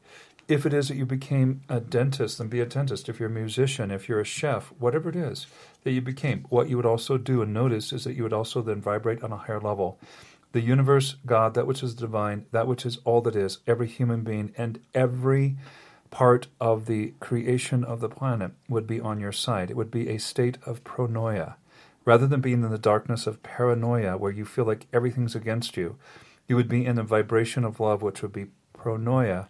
If 0.48 0.64
it 0.64 0.72
is 0.72 0.88
that 0.88 0.96
you 0.96 1.04
became 1.04 1.60
a 1.68 1.78
dentist, 1.78 2.38
then 2.38 2.48
be 2.48 2.60
a 2.60 2.66
dentist. 2.66 3.08
If 3.08 3.20
you're 3.20 3.28
a 3.28 3.32
musician, 3.32 3.90
if 3.90 4.08
you're 4.08 4.20
a 4.20 4.24
chef, 4.24 4.72
whatever 4.78 5.10
it 5.10 5.16
is 5.16 5.46
that 5.84 5.92
you 5.92 6.00
became, 6.00 6.46
what 6.48 6.68
you 6.68 6.76
would 6.76 6.86
also 6.86 7.18
do 7.18 7.42
and 7.42 7.52
notice 7.52 7.92
is 7.92 8.04
that 8.04 8.14
you 8.14 8.22
would 8.22 8.32
also 8.32 8.62
then 8.62 8.80
vibrate 8.80 9.22
on 9.22 9.30
a 9.30 9.36
higher 9.36 9.60
level 9.60 9.98
the 10.52 10.60
universe, 10.60 11.16
God, 11.26 11.54
that 11.54 11.66
which 11.66 11.82
is 11.82 11.94
divine, 11.94 12.46
that 12.52 12.66
which 12.66 12.86
is 12.86 12.98
all 13.04 13.20
that 13.22 13.36
is, 13.36 13.58
every 13.66 13.86
human 13.86 14.22
being, 14.22 14.52
and 14.56 14.80
every 14.94 15.56
part 16.10 16.46
of 16.60 16.86
the 16.86 17.12
creation 17.20 17.84
of 17.84 18.00
the 18.00 18.08
planet 18.08 18.52
would 18.68 18.86
be 18.86 19.00
on 19.00 19.20
your 19.20 19.32
side. 19.32 19.70
It 19.70 19.76
would 19.76 19.90
be 19.90 20.08
a 20.08 20.18
state 20.18 20.56
of 20.64 20.84
pronoia. 20.84 21.56
Rather 22.04 22.26
than 22.26 22.40
being 22.40 22.62
in 22.62 22.70
the 22.70 22.78
darkness 22.78 23.26
of 23.26 23.42
paranoia, 23.42 24.16
where 24.16 24.32
you 24.32 24.46
feel 24.46 24.64
like 24.64 24.86
everything's 24.92 25.34
against 25.34 25.76
you, 25.76 25.98
you 26.46 26.56
would 26.56 26.68
be 26.68 26.86
in 26.86 26.98
a 26.98 27.02
vibration 27.02 27.64
of 27.64 27.80
love, 27.80 28.00
which 28.00 28.22
would 28.22 28.32
be 28.32 28.46
pronoia, 28.74 29.48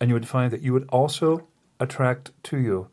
and 0.00 0.10
you 0.10 0.14
would 0.14 0.26
find 0.26 0.52
that 0.52 0.62
you 0.62 0.72
would 0.72 0.88
also 0.88 1.46
attract 1.78 2.32
to 2.42 2.58
you 2.58 2.88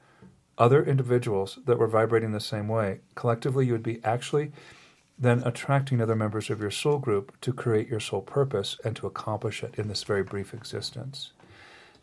other 0.57 0.83
individuals 0.83 1.57
that 1.65 1.79
were 1.79 1.87
vibrating 1.87 2.31
the 2.31 2.39
same 2.39 2.67
way. 2.67 2.99
Collectively, 3.15 3.65
you 3.65 3.71
would 3.71 3.83
be 3.83 3.99
actually 4.03 4.51
then 5.19 5.41
attracting 5.43 6.01
other 6.01 6.15
members 6.15 6.49
of 6.49 6.59
your 6.59 6.71
soul 6.71 6.99
group 6.99 7.39
to 7.41 7.51
create 7.51 7.87
your 7.87 7.99
soul 7.99 8.21
purpose 8.21 8.77
and 8.83 8.95
to 8.95 9.07
accomplish 9.07 9.63
it 9.63 9.75
in 9.75 9.87
this 9.87 10.03
very 10.03 10.23
brief 10.23 10.53
existence. 10.53 11.31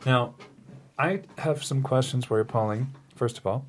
Now, 0.04 0.34
I 0.98 1.22
have 1.38 1.62
some 1.62 1.82
questions 1.82 2.24
for 2.24 2.38
you, 2.38 2.44
Pauline. 2.44 2.92
First 3.14 3.38
of 3.38 3.46
all, 3.46 3.64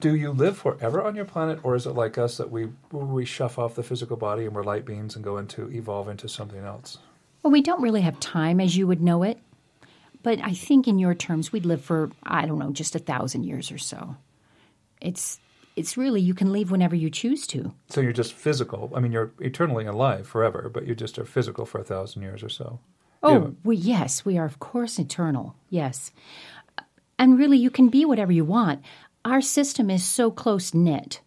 do 0.00 0.14
you 0.14 0.30
live 0.30 0.58
forever 0.58 1.02
on 1.02 1.14
your 1.14 1.24
planet, 1.24 1.60
or 1.62 1.74
is 1.74 1.86
it 1.86 1.92
like 1.92 2.18
us 2.18 2.36
that 2.36 2.50
we 2.50 2.68
we 2.90 3.24
shuff 3.24 3.58
off 3.58 3.74
the 3.74 3.82
physical 3.82 4.16
body 4.16 4.44
and 4.44 4.54
we're 4.54 4.62
light 4.64 4.84
beings 4.84 5.14
and 5.14 5.24
go 5.24 5.38
into 5.38 5.70
evolve 5.70 6.08
into 6.08 6.28
something 6.28 6.64
else? 6.64 6.98
Well, 7.42 7.52
we 7.52 7.62
don't 7.62 7.82
really 7.82 8.00
have 8.00 8.18
time 8.20 8.60
as 8.60 8.76
you 8.76 8.86
would 8.86 9.02
know 9.02 9.22
it, 9.22 9.38
but 10.22 10.40
I 10.42 10.52
think 10.52 10.88
in 10.88 10.98
your 10.98 11.14
terms 11.14 11.52
we'd 11.52 11.66
live 11.66 11.82
for 11.82 12.10
I 12.22 12.46
don't 12.46 12.58
know, 12.58 12.72
just 12.72 12.94
a 12.94 12.98
thousand 12.98 13.44
years 13.44 13.70
or 13.70 13.78
so. 13.78 14.16
It's 15.00 15.38
it's 15.76 15.96
really 15.96 16.20
you 16.20 16.34
can 16.34 16.52
leave 16.52 16.70
whenever 16.70 16.94
you 16.94 17.10
choose 17.10 17.46
to. 17.48 17.74
So 17.88 18.00
you're 18.00 18.12
just 18.12 18.32
physical. 18.32 18.92
I 18.94 19.00
mean, 19.00 19.12
you're 19.12 19.32
eternally 19.40 19.86
alive 19.86 20.26
forever, 20.26 20.70
but 20.72 20.86
you 20.86 20.94
just 20.94 21.18
are 21.18 21.24
physical 21.24 21.66
for 21.66 21.78
a 21.78 21.84
thousand 21.84 22.22
years 22.22 22.42
or 22.42 22.48
so. 22.48 22.78
Oh, 23.22 23.54
we, 23.64 23.76
yes, 23.76 24.24
we 24.24 24.36
are 24.36 24.44
of 24.44 24.58
course 24.58 24.98
eternal. 24.98 25.56
Yes, 25.70 26.12
and 27.18 27.38
really 27.38 27.56
you 27.56 27.70
can 27.70 27.88
be 27.88 28.04
whatever 28.04 28.32
you 28.32 28.44
want. 28.44 28.84
Our 29.24 29.40
system 29.40 29.88
is 29.88 30.04
so 30.04 30.30
close 30.30 30.74
knit. 30.74 31.20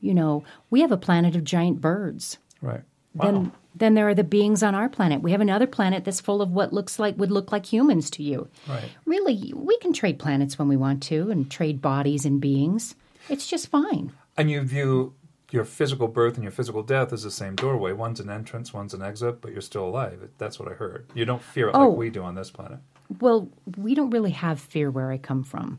You 0.00 0.14
know, 0.14 0.44
we 0.68 0.80
have 0.80 0.90
a 0.90 0.96
planet 0.96 1.36
of 1.36 1.44
giant 1.44 1.80
birds. 1.80 2.38
Right. 2.60 2.82
Wow. 3.14 3.24
Then 3.24 3.52
then 3.76 3.94
there 3.94 4.08
are 4.08 4.14
the 4.14 4.24
beings 4.24 4.62
on 4.62 4.74
our 4.74 4.88
planet. 4.88 5.22
We 5.22 5.32
have 5.32 5.40
another 5.40 5.66
planet 5.66 6.04
that's 6.04 6.20
full 6.20 6.42
of 6.42 6.50
what 6.50 6.72
looks 6.72 6.98
like 6.98 7.18
would 7.18 7.30
look 7.30 7.52
like 7.52 7.66
humans 7.66 8.10
to 8.10 8.22
you. 8.22 8.48
Right. 8.68 8.88
Really, 9.04 9.52
we 9.54 9.76
can 9.78 9.92
trade 9.92 10.18
planets 10.18 10.58
when 10.58 10.68
we 10.68 10.76
want 10.76 11.02
to 11.04 11.30
and 11.30 11.50
trade 11.50 11.80
bodies 11.80 12.24
and 12.24 12.40
beings. 12.40 12.94
It's 13.28 13.46
just 13.46 13.68
fine. 13.68 14.12
And 14.36 14.50
you 14.50 14.60
view 14.62 15.14
your 15.50 15.64
physical 15.64 16.08
birth 16.08 16.34
and 16.34 16.42
your 16.42 16.50
physical 16.50 16.82
death 16.82 17.12
as 17.12 17.22
the 17.22 17.30
same 17.30 17.54
doorway. 17.54 17.92
One's 17.92 18.20
an 18.20 18.28
entrance, 18.30 18.72
one's 18.72 18.94
an 18.94 19.02
exit, 19.02 19.40
but 19.40 19.52
you're 19.52 19.60
still 19.60 19.84
alive. 19.86 20.28
That's 20.38 20.58
what 20.58 20.68
I 20.68 20.74
heard. 20.74 21.06
You 21.14 21.24
don't 21.24 21.42
fear 21.42 21.68
it 21.68 21.74
Oh. 21.76 21.88
like 21.90 21.98
we 21.98 22.10
do 22.10 22.22
on 22.22 22.34
this 22.34 22.50
planet. 22.50 22.78
Well, 23.20 23.48
we 23.76 23.94
don't 23.94 24.10
really 24.10 24.32
have 24.32 24.58
fear 24.58 24.90
where 24.90 25.10
I 25.12 25.18
come 25.18 25.44
from. 25.44 25.78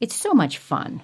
It's 0.00 0.14
so 0.14 0.34
much 0.34 0.58
fun. 0.58 1.02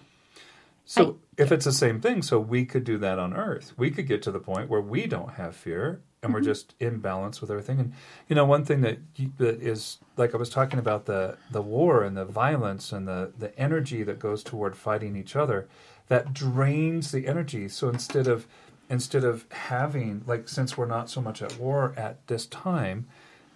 So 0.85 1.19
if 1.37 1.53
it's 1.53 1.65
the 1.65 1.73
same 1.73 2.01
thing, 2.01 2.23
so 2.23 2.39
we 2.39 2.65
could 2.65 2.85
do 2.85 2.99
that 2.99 3.19
on 3.19 3.35
Earth. 3.35 3.73
We 3.77 3.91
could 3.91 4.07
get 4.07 4.23
to 4.23 4.31
the 4.31 4.41
point 4.41 4.69
where 4.69 4.81
we 4.81 5.07
don't 5.07 5.35
have 5.35 5.57
fear 5.57 6.03
and 6.23 6.33
we're 6.33 6.41
mm-hmm. 6.41 6.49
just 6.49 6.75
in 6.79 6.99
balance 6.99 7.41
with 7.41 7.51
everything. 7.51 7.81
And 7.81 7.93
you 8.29 8.37
know, 8.37 8.45
one 8.45 8.65
thing 8.65 8.81
that 8.83 8.99
you, 9.17 9.33
that 9.39 9.61
is 9.61 9.99
like 10.17 10.35
I 10.35 10.37
was 10.37 10.51
talking 10.51 10.79
about 10.79 11.07
the 11.07 11.37
the 11.51 11.63
war 11.63 12.03
and 12.03 12.17
the 12.17 12.25
violence 12.25 12.93
and 12.93 13.07
the 13.09 13.33
the 13.39 13.59
energy 13.59 14.03
that 14.03 14.19
goes 14.19 14.43
toward 14.43 14.77
fighting 14.77 15.17
each 15.17 15.37
other, 15.37 15.69
that 16.09 16.33
drains 16.33 17.11
the 17.11 17.27
energy. 17.27 17.69
So 17.69 17.89
instead 17.89 18.27
of 18.27 18.47
instead 18.89 19.25
of 19.25 19.51
having 19.51 20.23
like 20.27 20.49
since 20.49 20.77
we're 20.77 20.87
not 20.87 21.11
so 21.11 21.21
much 21.21 21.43
at 21.43 21.59
war 21.59 21.95
at 21.97 22.27
this 22.29 22.47
time, 22.47 23.07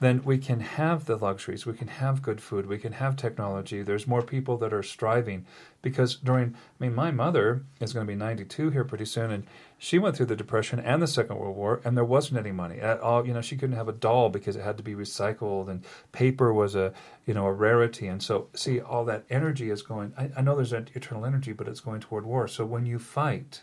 then 0.00 0.22
we 0.24 0.36
can 0.38 0.60
have 0.60 1.06
the 1.06 1.16
luxuries, 1.16 1.64
we 1.64 1.72
can 1.72 1.88
have 1.88 2.22
good 2.22 2.40
food, 2.40 2.66
we 2.66 2.78
can 2.78 2.92
have 2.92 3.16
technology. 3.16 3.82
There's 3.82 4.06
more 4.06 4.22
people 4.22 4.58
that 4.58 4.72
are 4.72 4.82
striving 4.82 5.46
because 5.80 6.16
during, 6.16 6.54
I 6.54 6.84
mean, 6.84 6.94
my 6.94 7.10
mother 7.10 7.64
is 7.80 7.92
going 7.92 8.06
to 8.06 8.12
be 8.12 8.16
92 8.16 8.70
here 8.70 8.84
pretty 8.84 9.06
soon, 9.06 9.30
and 9.30 9.46
she 9.78 9.98
went 9.98 10.16
through 10.16 10.26
the 10.26 10.36
Depression 10.36 10.80
and 10.80 11.00
the 11.00 11.06
Second 11.06 11.38
World 11.38 11.56
War, 11.56 11.80
and 11.84 11.96
there 11.96 12.04
wasn't 12.04 12.38
any 12.38 12.52
money 12.52 12.78
at 12.78 13.00
all. 13.00 13.26
You 13.26 13.32
know, 13.32 13.40
she 13.40 13.56
couldn't 13.56 13.76
have 13.76 13.88
a 13.88 13.92
doll 13.92 14.28
because 14.28 14.56
it 14.56 14.62
had 14.62 14.76
to 14.76 14.82
be 14.82 14.94
recycled, 14.94 15.68
and 15.68 15.84
paper 16.12 16.52
was 16.52 16.74
a, 16.74 16.92
you 17.24 17.34
know, 17.34 17.46
a 17.46 17.52
rarity. 17.52 18.06
And 18.06 18.22
so, 18.22 18.48
see, 18.54 18.80
all 18.80 19.04
that 19.06 19.24
energy 19.30 19.70
is 19.70 19.82
going. 19.82 20.12
I, 20.18 20.30
I 20.36 20.42
know 20.42 20.56
there's 20.56 20.72
an 20.72 20.88
eternal 20.94 21.24
energy, 21.24 21.52
but 21.52 21.68
it's 21.68 21.80
going 21.80 22.00
toward 22.00 22.26
war. 22.26 22.48
So 22.48 22.64
when 22.64 22.84
you 22.84 22.98
fight, 22.98 23.62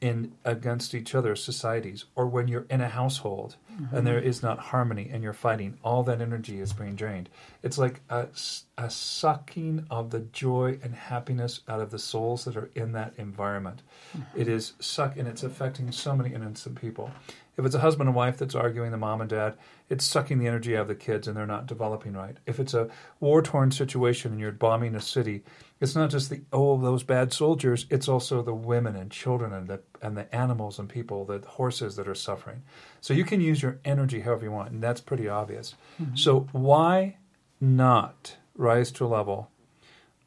in 0.00 0.32
against 0.44 0.94
each 0.94 1.14
other 1.14 1.34
societies 1.36 2.04
or 2.14 2.26
when 2.26 2.48
you're 2.48 2.66
in 2.68 2.80
a 2.80 2.88
household 2.88 3.56
and 3.68 3.86
mm-hmm. 3.86 4.04
there 4.04 4.18
is 4.18 4.42
not 4.42 4.58
harmony 4.58 5.08
and 5.12 5.22
you're 5.22 5.32
fighting 5.32 5.76
all 5.82 6.02
that 6.02 6.20
energy 6.20 6.60
is 6.60 6.72
being 6.72 6.94
drained. 6.94 7.28
It's 7.62 7.78
like 7.78 8.00
a, 8.10 8.28
a 8.76 8.90
sucking 8.90 9.86
of 9.90 10.10
the 10.10 10.20
joy 10.20 10.78
and 10.82 10.94
happiness 10.94 11.60
out 11.68 11.80
of 11.80 11.90
the 11.90 11.98
souls 11.98 12.44
that 12.44 12.56
are 12.56 12.70
in 12.74 12.92
that 12.92 13.14
environment. 13.16 13.82
Mm-hmm. 14.16 14.40
It 14.40 14.48
is 14.48 14.74
suck 14.78 15.16
and 15.16 15.26
it's 15.26 15.42
affecting 15.42 15.90
so 15.90 16.14
many 16.14 16.34
innocent 16.34 16.80
people 16.80 17.10
if 17.56 17.64
it's 17.64 17.74
a 17.74 17.80
husband 17.80 18.08
and 18.08 18.16
wife 18.16 18.38
that's 18.38 18.54
arguing 18.54 18.90
the 18.90 18.96
mom 18.96 19.20
and 19.20 19.30
dad 19.30 19.56
it's 19.90 20.04
sucking 20.04 20.38
the 20.38 20.46
energy 20.46 20.76
out 20.76 20.82
of 20.82 20.88
the 20.88 20.94
kids 20.94 21.28
and 21.28 21.36
they're 21.36 21.46
not 21.46 21.66
developing 21.66 22.14
right. 22.14 22.38
If 22.46 22.58
it's 22.58 22.74
a 22.74 22.88
war 23.20 23.42
torn 23.42 23.70
situation 23.70 24.32
and 24.32 24.40
you're 24.40 24.52
bombing 24.52 24.94
a 24.94 25.00
city 25.00 25.42
it's 25.80 25.94
not 25.94 26.10
just 26.10 26.30
the 26.30 26.42
oh 26.52 26.80
those 26.80 27.02
bad 27.02 27.32
soldiers 27.32 27.86
it's 27.90 28.08
also 28.08 28.42
the 28.42 28.54
women 28.54 28.96
and 28.96 29.10
children 29.10 29.52
and 29.52 29.68
the 29.68 29.80
and 30.00 30.16
the 30.16 30.34
animals 30.34 30.78
and 30.78 30.88
people 30.88 31.24
the 31.24 31.40
horses 31.46 31.96
that 31.96 32.08
are 32.08 32.14
suffering. 32.14 32.62
So 33.00 33.12
you 33.12 33.24
can 33.24 33.40
use 33.40 33.62
your 33.62 33.78
energy 33.84 34.20
however 34.20 34.44
you 34.44 34.52
want 34.52 34.70
and 34.70 34.82
that's 34.82 35.00
pretty 35.00 35.28
obvious. 35.28 35.74
Mm-hmm. 36.00 36.16
So 36.16 36.48
why 36.52 37.18
not 37.60 38.36
rise 38.56 38.90
to 38.92 39.06
a 39.06 39.08
level 39.08 39.50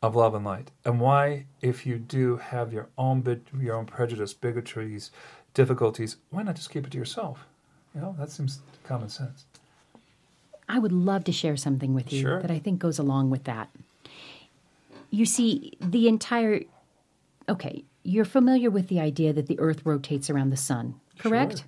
of 0.01 0.15
love 0.15 0.35
and 0.35 0.45
light? 0.45 0.69
And 0.85 0.99
why 0.99 1.47
if 1.61 1.85
you 1.85 1.97
do 1.97 2.37
have 2.37 2.71
your 2.71 2.89
own 2.97 3.21
bit 3.21 3.47
your 3.59 3.75
own 3.75 3.85
prejudice 3.85 4.33
bigotries 4.33 5.09
difficulties 5.61 6.17
why 6.29 6.41
not 6.43 6.55
just 6.55 6.69
keep 6.69 6.85
it 6.85 6.91
to 6.91 6.97
yourself 6.97 7.45
you 7.93 7.99
know 8.01 8.15
that 8.19 8.29
seems 8.29 8.59
common 8.83 9.09
sense 9.09 9.45
I 10.69 10.79
would 10.79 10.91
love 10.91 11.23
to 11.25 11.31
share 11.31 11.55
something 11.57 11.93
with 11.93 12.11
you 12.13 12.21
Sure. 12.21 12.41
that 12.41 12.51
I 12.51 12.59
think 12.59 12.77
goes 12.79 12.99
along 12.99 13.29
with 13.29 13.45
that. 13.45 13.69
You 15.09 15.25
see, 15.25 15.77
the 15.79 16.09
entire. 16.09 16.63
Okay, 17.47 17.85
you're 18.03 18.25
familiar 18.25 18.69
with 18.69 18.89
the 18.89 18.99
idea 18.99 19.31
that 19.31 19.47
the 19.47 19.57
Earth 19.61 19.85
rotates 19.85 20.29
around 20.29 20.49
the 20.49 20.57
sun, 20.57 20.95
correct? 21.19 21.59
Sure. 21.59 21.67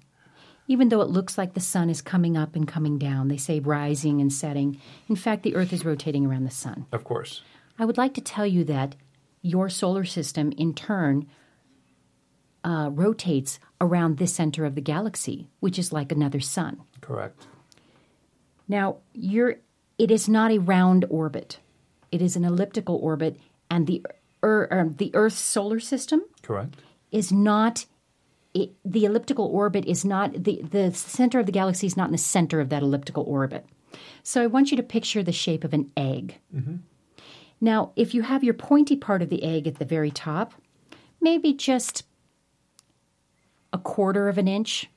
Even 0.67 0.89
though 0.89 0.99
it 0.99 1.07
looks 1.09 1.37
like 1.37 1.53
the 1.53 1.61
sun 1.61 1.89
is 1.89 2.01
coming 2.01 2.35
up 2.35 2.57
and 2.57 2.67
coming 2.67 2.97
down, 2.97 3.29
they 3.29 3.37
say 3.37 3.61
rising 3.61 4.19
and 4.19 4.33
setting. 4.33 4.81
In 5.07 5.15
fact, 5.15 5.43
the 5.43 5.55
Earth 5.55 5.71
is 5.71 5.85
rotating 5.85 6.25
around 6.25 6.43
the 6.43 6.51
sun. 6.65 6.85
of 6.91 7.05
course 7.05 7.41
I 7.79 7.85
would 7.85 7.97
like 7.97 8.13
to 8.15 8.21
tell 8.35 8.45
you 8.45 8.65
that 8.65 8.95
your 9.41 9.69
solar 9.69 10.03
system, 10.03 10.51
in 10.57 10.73
turn, 10.73 11.25
uh, 12.63 12.89
rotates 12.91 13.59
around 13.81 14.17
this 14.17 14.33
center 14.33 14.65
of 14.65 14.75
the 14.75 14.81
galaxy, 14.81 15.47
which 15.59 15.79
is 15.79 15.93
like 15.93 16.11
another 16.11 16.39
sun. 16.39 16.81
correct 17.01 17.47
Now, 18.67 18.97
you're, 19.13 19.55
it 19.97 20.11
is 20.11 20.29
not 20.29 20.51
a 20.51 20.59
round 20.59 21.05
orbit. 21.09 21.59
It 22.11 22.21
is 22.21 22.35
an 22.35 22.45
elliptical 22.45 22.95
orbit, 22.95 23.37
and 23.69 23.85
the, 23.87 24.05
er, 24.43 24.67
er, 24.71 24.89
the 24.95 25.11
Earth's 25.13 25.39
solar 25.39 25.79
system 25.79 26.21
correct 26.41 26.75
is 27.11 27.31
not. 27.31 27.85
It, 28.53 28.71
the 28.83 29.05
elliptical 29.05 29.45
orbit 29.45 29.85
is 29.85 30.03
not 30.03 30.43
the 30.43 30.61
the 30.63 30.91
center 30.91 31.39
of 31.39 31.45
the 31.45 31.51
galaxy 31.51 31.85
is 31.85 31.95
not 31.95 32.07
in 32.07 32.13
the 32.13 32.17
center 32.17 32.59
of 32.59 32.69
that 32.69 32.81
elliptical 32.81 33.23
orbit. 33.23 33.63
So 34.23 34.41
I 34.41 34.47
want 34.47 34.71
you 34.71 34.77
to 34.77 34.83
picture 34.83 35.21
the 35.21 35.31
shape 35.31 35.63
of 35.63 35.73
an 35.73 35.91
egg. 35.95 36.39
Now, 37.61 37.91
if 37.95 38.13
you 38.13 38.23
have 38.23 38.43
your 38.43 38.53
pointy 38.53 38.95
part 38.95 39.21
of 39.21 39.29
the 39.29 39.43
egg 39.43 39.67
at 39.67 39.79
the 39.79 39.85
very 39.85 40.11
top, 40.11 40.53
maybe 41.21 41.53
just 41.53 42.03
a 43.73 43.77
quarter 43.77 44.29
of 44.29 44.37
an 44.37 44.47
inch, 44.47 44.89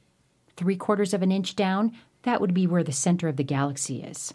three 0.56 0.76
quarters 0.76 1.14
of 1.14 1.22
an 1.22 1.32
inch 1.32 1.56
down, 1.56 1.92
that 2.22 2.40
would 2.40 2.54
be 2.54 2.66
where 2.66 2.84
the 2.84 2.92
center 2.92 3.28
of 3.28 3.36
the 3.36 3.44
galaxy 3.44 4.02
is. 4.02 4.34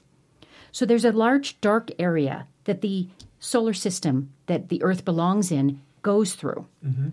So 0.71 0.85
there's 0.85 1.05
a 1.05 1.11
large 1.11 1.59
dark 1.61 1.89
area 1.97 2.47
that 2.65 2.81
the 2.81 3.07
solar 3.39 3.73
system 3.73 4.31
that 4.47 4.69
the 4.69 4.83
Earth 4.83 5.05
belongs 5.05 5.51
in 5.51 5.81
goes 6.01 6.35
through. 6.35 6.67
Mm-hmm. 6.85 7.09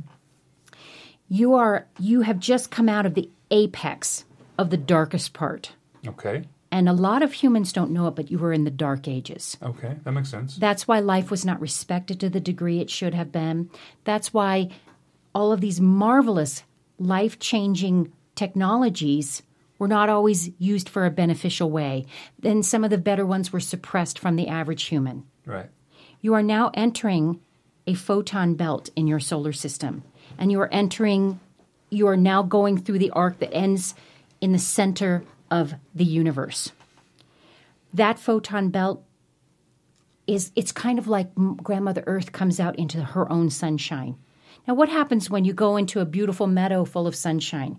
You 1.29 1.55
are 1.55 1.87
you 1.99 2.23
have 2.23 2.39
just 2.39 2.71
come 2.71 2.89
out 2.89 3.07
of 3.07 3.15
the 3.15 3.31
apex 3.51 4.25
of 4.59 4.71
the 4.71 4.77
darkest 4.77 5.33
part. 5.33 5.73
okay 6.07 6.45
And 6.71 6.89
a 6.89 6.93
lot 6.93 7.23
of 7.23 7.33
humans 7.33 7.73
don't 7.73 7.93
know 7.93 8.07
it, 8.09 8.15
but 8.15 8.31
you 8.31 8.39
were 8.39 8.53
in 8.53 8.65
the 8.65 8.71
dark 8.71 9.09
ages. 9.09 9.57
okay 9.63 9.97
that 10.05 10.13
makes 10.13 10.31
sense 10.31 10.57
That's 10.57 10.87
why 10.87 11.01
life 11.01 11.31
was 11.31 11.45
not 11.45 11.61
respected 11.61 12.21
to 12.21 12.29
the 12.29 12.41
degree 12.41 12.81
it 12.81 12.91
should 12.91 13.15
have 13.15 13.33
been. 13.33 13.71
That's 14.05 14.35
why 14.35 14.71
all 15.35 15.53
of 15.53 15.61
these 15.61 15.81
marvelous, 15.81 16.63
life 16.99 17.39
changing 17.39 18.13
technologies 18.35 19.43
were 19.79 19.89
not 19.89 20.09
always 20.09 20.51
used 20.59 20.89
for 20.89 21.05
a 21.05 21.11
beneficial 21.11 21.71
way. 21.71 22.07
Then 22.39 22.63
some 22.63 22.85
of 22.85 22.91
the 22.91 22.99
better 22.99 23.27
ones 23.27 23.53
were 23.53 23.61
suppressed 23.61 24.19
from 24.19 24.37
the 24.37 24.49
average 24.49 24.85
human. 24.85 25.25
right 25.47 25.71
You 26.21 26.35
are 26.35 26.43
now 26.43 26.71
entering 26.75 27.41
a 27.87 27.95
photon 27.95 28.55
belt 28.55 28.89
in 28.97 29.07
your 29.07 29.21
solar 29.21 29.53
system, 29.53 30.03
and 30.39 30.51
you 30.51 30.61
are 30.61 30.73
entering, 30.73 31.41
you 31.91 32.07
are 32.07 32.17
now 32.17 32.43
going 32.43 32.79
through 32.79 32.99
the 32.99 33.11
arc 33.11 33.39
that 33.41 33.53
ends 33.53 33.95
in 34.41 34.53
the 34.53 34.59
center 34.59 35.25
of 35.51 35.75
the 35.95 36.05
universe. 36.05 36.73
That 37.93 38.19
photon 38.19 38.71
belt 38.71 39.05
is, 40.27 40.51
it's 40.57 40.73
kind 40.73 40.99
of 40.99 41.07
like 41.07 41.35
Grandmother 41.35 42.05
Earth 42.07 42.33
comes 42.33 42.59
out 42.59 42.77
into 42.77 43.03
her 43.03 43.31
own 43.31 43.51
sunshine. 43.51 44.17
Now, 44.67 44.75
what 44.75 44.89
happens 44.89 45.29
when 45.29 45.45
you 45.45 45.53
go 45.53 45.77
into 45.77 46.01
a 46.01 46.07
beautiful 46.07 46.47
meadow 46.47 46.85
full 46.85 47.07
of 47.07 47.15
sunshine? 47.15 47.79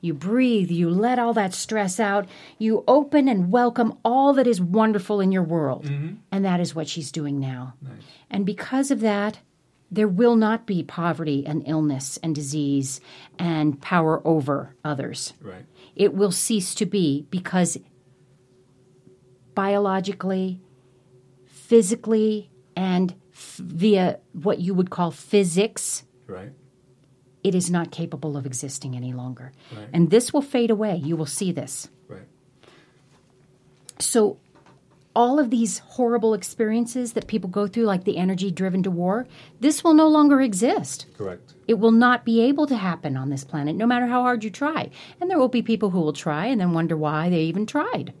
You 0.00 0.14
breathe, 0.14 0.70
you 0.70 0.90
let 0.90 1.18
all 1.18 1.32
that 1.34 1.54
stress 1.54 2.00
out, 2.00 2.28
you 2.58 2.84
open 2.88 3.28
and 3.28 3.50
welcome 3.50 3.98
all 4.04 4.32
that 4.34 4.46
is 4.46 4.60
wonderful 4.60 5.20
in 5.20 5.32
your 5.32 5.42
world. 5.42 5.84
Mm-hmm. 5.84 6.14
And 6.32 6.44
that 6.44 6.60
is 6.60 6.74
what 6.74 6.88
she's 6.88 7.12
doing 7.12 7.38
now. 7.38 7.74
And 8.30 8.44
because 8.44 8.90
of 8.90 9.00
that, 9.00 9.38
there 9.90 10.08
will 10.08 10.34
not 10.34 10.66
be 10.66 10.82
poverty 10.82 11.46
and 11.46 11.62
illness 11.66 12.18
and 12.22 12.34
disease 12.34 13.00
and 13.38 13.80
power 13.80 14.20
over 14.26 14.74
others. 14.84 15.34
right 15.40 15.64
It 15.94 16.14
will 16.14 16.32
cease 16.32 16.74
to 16.76 16.86
be 16.86 17.26
because 17.30 17.78
biologically, 19.54 20.60
physically, 21.46 22.50
and 22.74 23.14
f- 23.32 23.60
via 23.62 24.18
what 24.32 24.58
you 24.58 24.74
would 24.74 24.90
call 24.90 25.12
physics, 25.12 26.02
right 26.26 26.52
it 27.44 27.54
is 27.54 27.70
not 27.70 27.92
capable 27.92 28.36
of 28.36 28.46
existing 28.46 28.96
any 28.96 29.12
longer. 29.12 29.52
Right. 29.76 29.88
And 29.92 30.10
this 30.10 30.32
will 30.32 30.42
fade 30.42 30.70
away. 30.70 30.96
You 30.96 31.14
will 31.14 31.26
see 31.26 31.52
this. 31.52 31.88
right 32.08 32.26
So, 33.98 34.38
all 35.14 35.38
of 35.38 35.50
these 35.50 35.78
horrible 35.78 36.34
experiences 36.34 37.12
that 37.12 37.28
people 37.28 37.48
go 37.48 37.68
through, 37.68 37.84
like 37.84 38.02
the 38.02 38.16
energy 38.16 38.50
driven 38.50 38.82
to 38.82 38.90
war, 38.90 39.28
this 39.60 39.84
will 39.84 39.94
no 39.94 40.08
longer 40.08 40.40
exist. 40.40 41.06
Correct. 41.16 41.54
It 41.68 41.74
will 41.74 41.92
not 41.92 42.24
be 42.24 42.40
able 42.40 42.66
to 42.66 42.74
happen 42.74 43.16
on 43.16 43.30
this 43.30 43.44
planet, 43.44 43.76
no 43.76 43.86
matter 43.86 44.06
how 44.06 44.22
hard 44.22 44.42
you 44.42 44.50
try. 44.50 44.90
And 45.20 45.30
there 45.30 45.38
will 45.38 45.46
be 45.46 45.62
people 45.62 45.90
who 45.90 46.00
will 46.00 46.12
try 46.12 46.46
and 46.46 46.60
then 46.60 46.72
wonder 46.72 46.96
why 46.96 47.28
they 47.28 47.42
even 47.42 47.64
tried. 47.64 48.12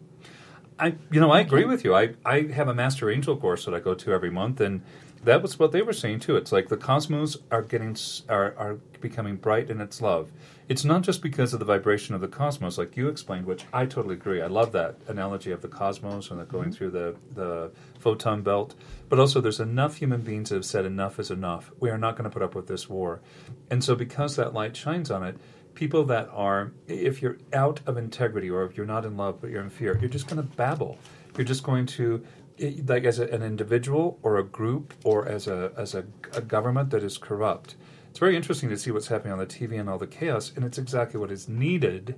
I, 0.78 0.94
you 1.10 1.20
know, 1.20 1.32
I 1.32 1.40
agree 1.40 1.64
with 1.64 1.84
you. 1.84 1.96
I, 1.96 2.14
I 2.24 2.42
have 2.42 2.68
a 2.68 2.74
Master 2.74 3.10
Angel 3.10 3.36
course 3.36 3.64
that 3.64 3.74
I 3.74 3.80
go 3.80 3.94
to 3.94 4.12
every 4.12 4.30
month, 4.30 4.60
and 4.60 4.82
that 5.24 5.42
was 5.42 5.58
what 5.58 5.72
they 5.72 5.82
were 5.82 5.92
saying 5.92 6.20
too. 6.20 6.36
It's 6.36 6.52
like 6.52 6.68
the 6.68 6.76
cosmos 6.76 7.36
are 7.50 7.62
getting 7.62 7.96
are 8.28 8.54
are 8.56 8.74
becoming 9.00 9.36
bright 9.36 9.70
in 9.70 9.80
its 9.80 10.00
love. 10.00 10.30
It's 10.68 10.84
not 10.84 11.02
just 11.02 11.22
because 11.22 11.52
of 11.52 11.58
the 11.58 11.66
vibration 11.66 12.14
of 12.14 12.20
the 12.20 12.28
cosmos, 12.28 12.78
like 12.78 12.96
you 12.96 13.08
explained, 13.08 13.46
which 13.46 13.64
I 13.72 13.84
totally 13.86 14.14
agree. 14.14 14.40
I 14.40 14.46
love 14.46 14.72
that 14.72 14.96
analogy 15.08 15.50
of 15.50 15.60
the 15.60 15.68
cosmos 15.68 16.30
and 16.30 16.40
the 16.40 16.44
going 16.44 16.64
mm-hmm. 16.64 16.72
through 16.72 16.90
the 16.90 17.16
the 17.34 17.70
photon 17.98 18.42
belt. 18.42 18.74
But 19.08 19.18
also, 19.18 19.40
there's 19.40 19.60
enough 19.60 19.96
human 19.96 20.20
beings 20.20 20.50
that 20.50 20.56
have 20.56 20.64
said 20.64 20.84
enough 20.84 21.18
is 21.18 21.30
enough. 21.30 21.70
We 21.80 21.90
are 21.90 21.98
not 21.98 22.16
going 22.16 22.24
to 22.24 22.30
put 22.30 22.42
up 22.42 22.54
with 22.54 22.66
this 22.66 22.88
war, 22.88 23.20
and 23.70 23.82
so 23.82 23.94
because 23.94 24.36
that 24.36 24.54
light 24.54 24.76
shines 24.76 25.10
on 25.10 25.22
it. 25.22 25.36
People 25.74 26.04
that 26.04 26.28
are, 26.32 26.70
if 26.86 27.20
you're 27.20 27.36
out 27.52 27.80
of 27.86 27.96
integrity 27.96 28.48
or 28.48 28.62
if 28.64 28.76
you're 28.76 28.86
not 28.86 29.04
in 29.04 29.16
love 29.16 29.40
but 29.40 29.50
you're 29.50 29.60
in 29.60 29.70
fear, 29.70 29.98
you're 30.00 30.08
just 30.08 30.28
going 30.28 30.40
to 30.40 30.56
babble. 30.56 30.98
You're 31.36 31.44
just 31.44 31.64
going 31.64 31.86
to 31.86 32.24
like 32.58 33.04
as 33.04 33.18
a, 33.18 33.24
an 33.28 33.42
individual 33.42 34.18
or 34.22 34.38
a 34.38 34.44
group 34.44 34.94
or 35.04 35.26
as 35.26 35.46
a 35.46 35.72
as 35.76 35.94
a, 35.94 36.04
a 36.32 36.40
government 36.40 36.90
that 36.90 37.02
is 37.02 37.18
corrupt. 37.18 37.76
It's 38.10 38.18
very 38.20 38.36
interesting 38.36 38.68
to 38.68 38.78
see 38.78 38.92
what's 38.92 39.08
happening 39.08 39.32
on 39.32 39.40
the 39.40 39.46
TV 39.46 39.78
and 39.80 39.90
all 39.90 39.98
the 39.98 40.06
chaos, 40.06 40.52
and 40.54 40.64
it's 40.64 40.78
exactly 40.78 41.18
what 41.18 41.32
is 41.32 41.48
needed 41.48 42.16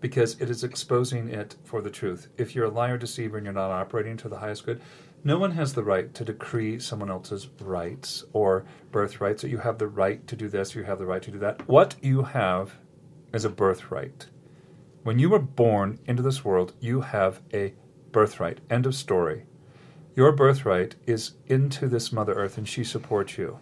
because 0.00 0.38
it 0.40 0.50
is 0.50 0.62
exposing 0.62 1.28
it 1.28 1.56
for 1.64 1.80
the 1.80 1.90
truth. 1.90 2.28
If 2.36 2.54
you're 2.54 2.66
a 2.66 2.70
liar, 2.70 2.98
deceiver, 2.98 3.38
and 3.38 3.44
you're 3.44 3.54
not 3.54 3.70
operating 3.70 4.16
to 4.18 4.28
the 4.28 4.38
highest 4.38 4.66
good, 4.66 4.80
no 5.24 5.38
one 5.38 5.52
has 5.52 5.72
the 5.72 5.82
right 5.82 6.12
to 6.14 6.24
decree 6.24 6.78
someone 6.78 7.10
else's 7.10 7.48
rights 7.60 8.24
or 8.32 8.64
birthrights. 8.92 9.42
That 9.42 9.48
you 9.48 9.58
have 9.58 9.78
the 9.78 9.88
right 9.88 10.24
to 10.26 10.36
do 10.36 10.48
this, 10.48 10.74
you 10.74 10.84
have 10.84 10.98
the 10.98 11.06
right 11.06 11.22
to 11.22 11.30
do 11.30 11.38
that. 11.38 11.66
What 11.66 11.96
you 12.02 12.22
have 12.22 12.74
is 13.32 13.44
a 13.44 13.50
birthright. 13.50 14.26
When 15.02 15.18
you 15.18 15.30
were 15.30 15.38
born 15.38 15.98
into 16.06 16.22
this 16.22 16.44
world, 16.44 16.74
you 16.80 17.00
have 17.00 17.40
a 17.52 17.74
birthright. 18.12 18.60
End 18.70 18.86
of 18.86 18.94
story. 18.94 19.46
Your 20.18 20.32
birthright 20.32 20.96
is 21.06 21.34
into 21.46 21.86
this 21.86 22.10
Mother 22.10 22.34
Earth, 22.34 22.58
and 22.58 22.68
she 22.68 22.82
supports 22.82 23.38
you. 23.38 23.60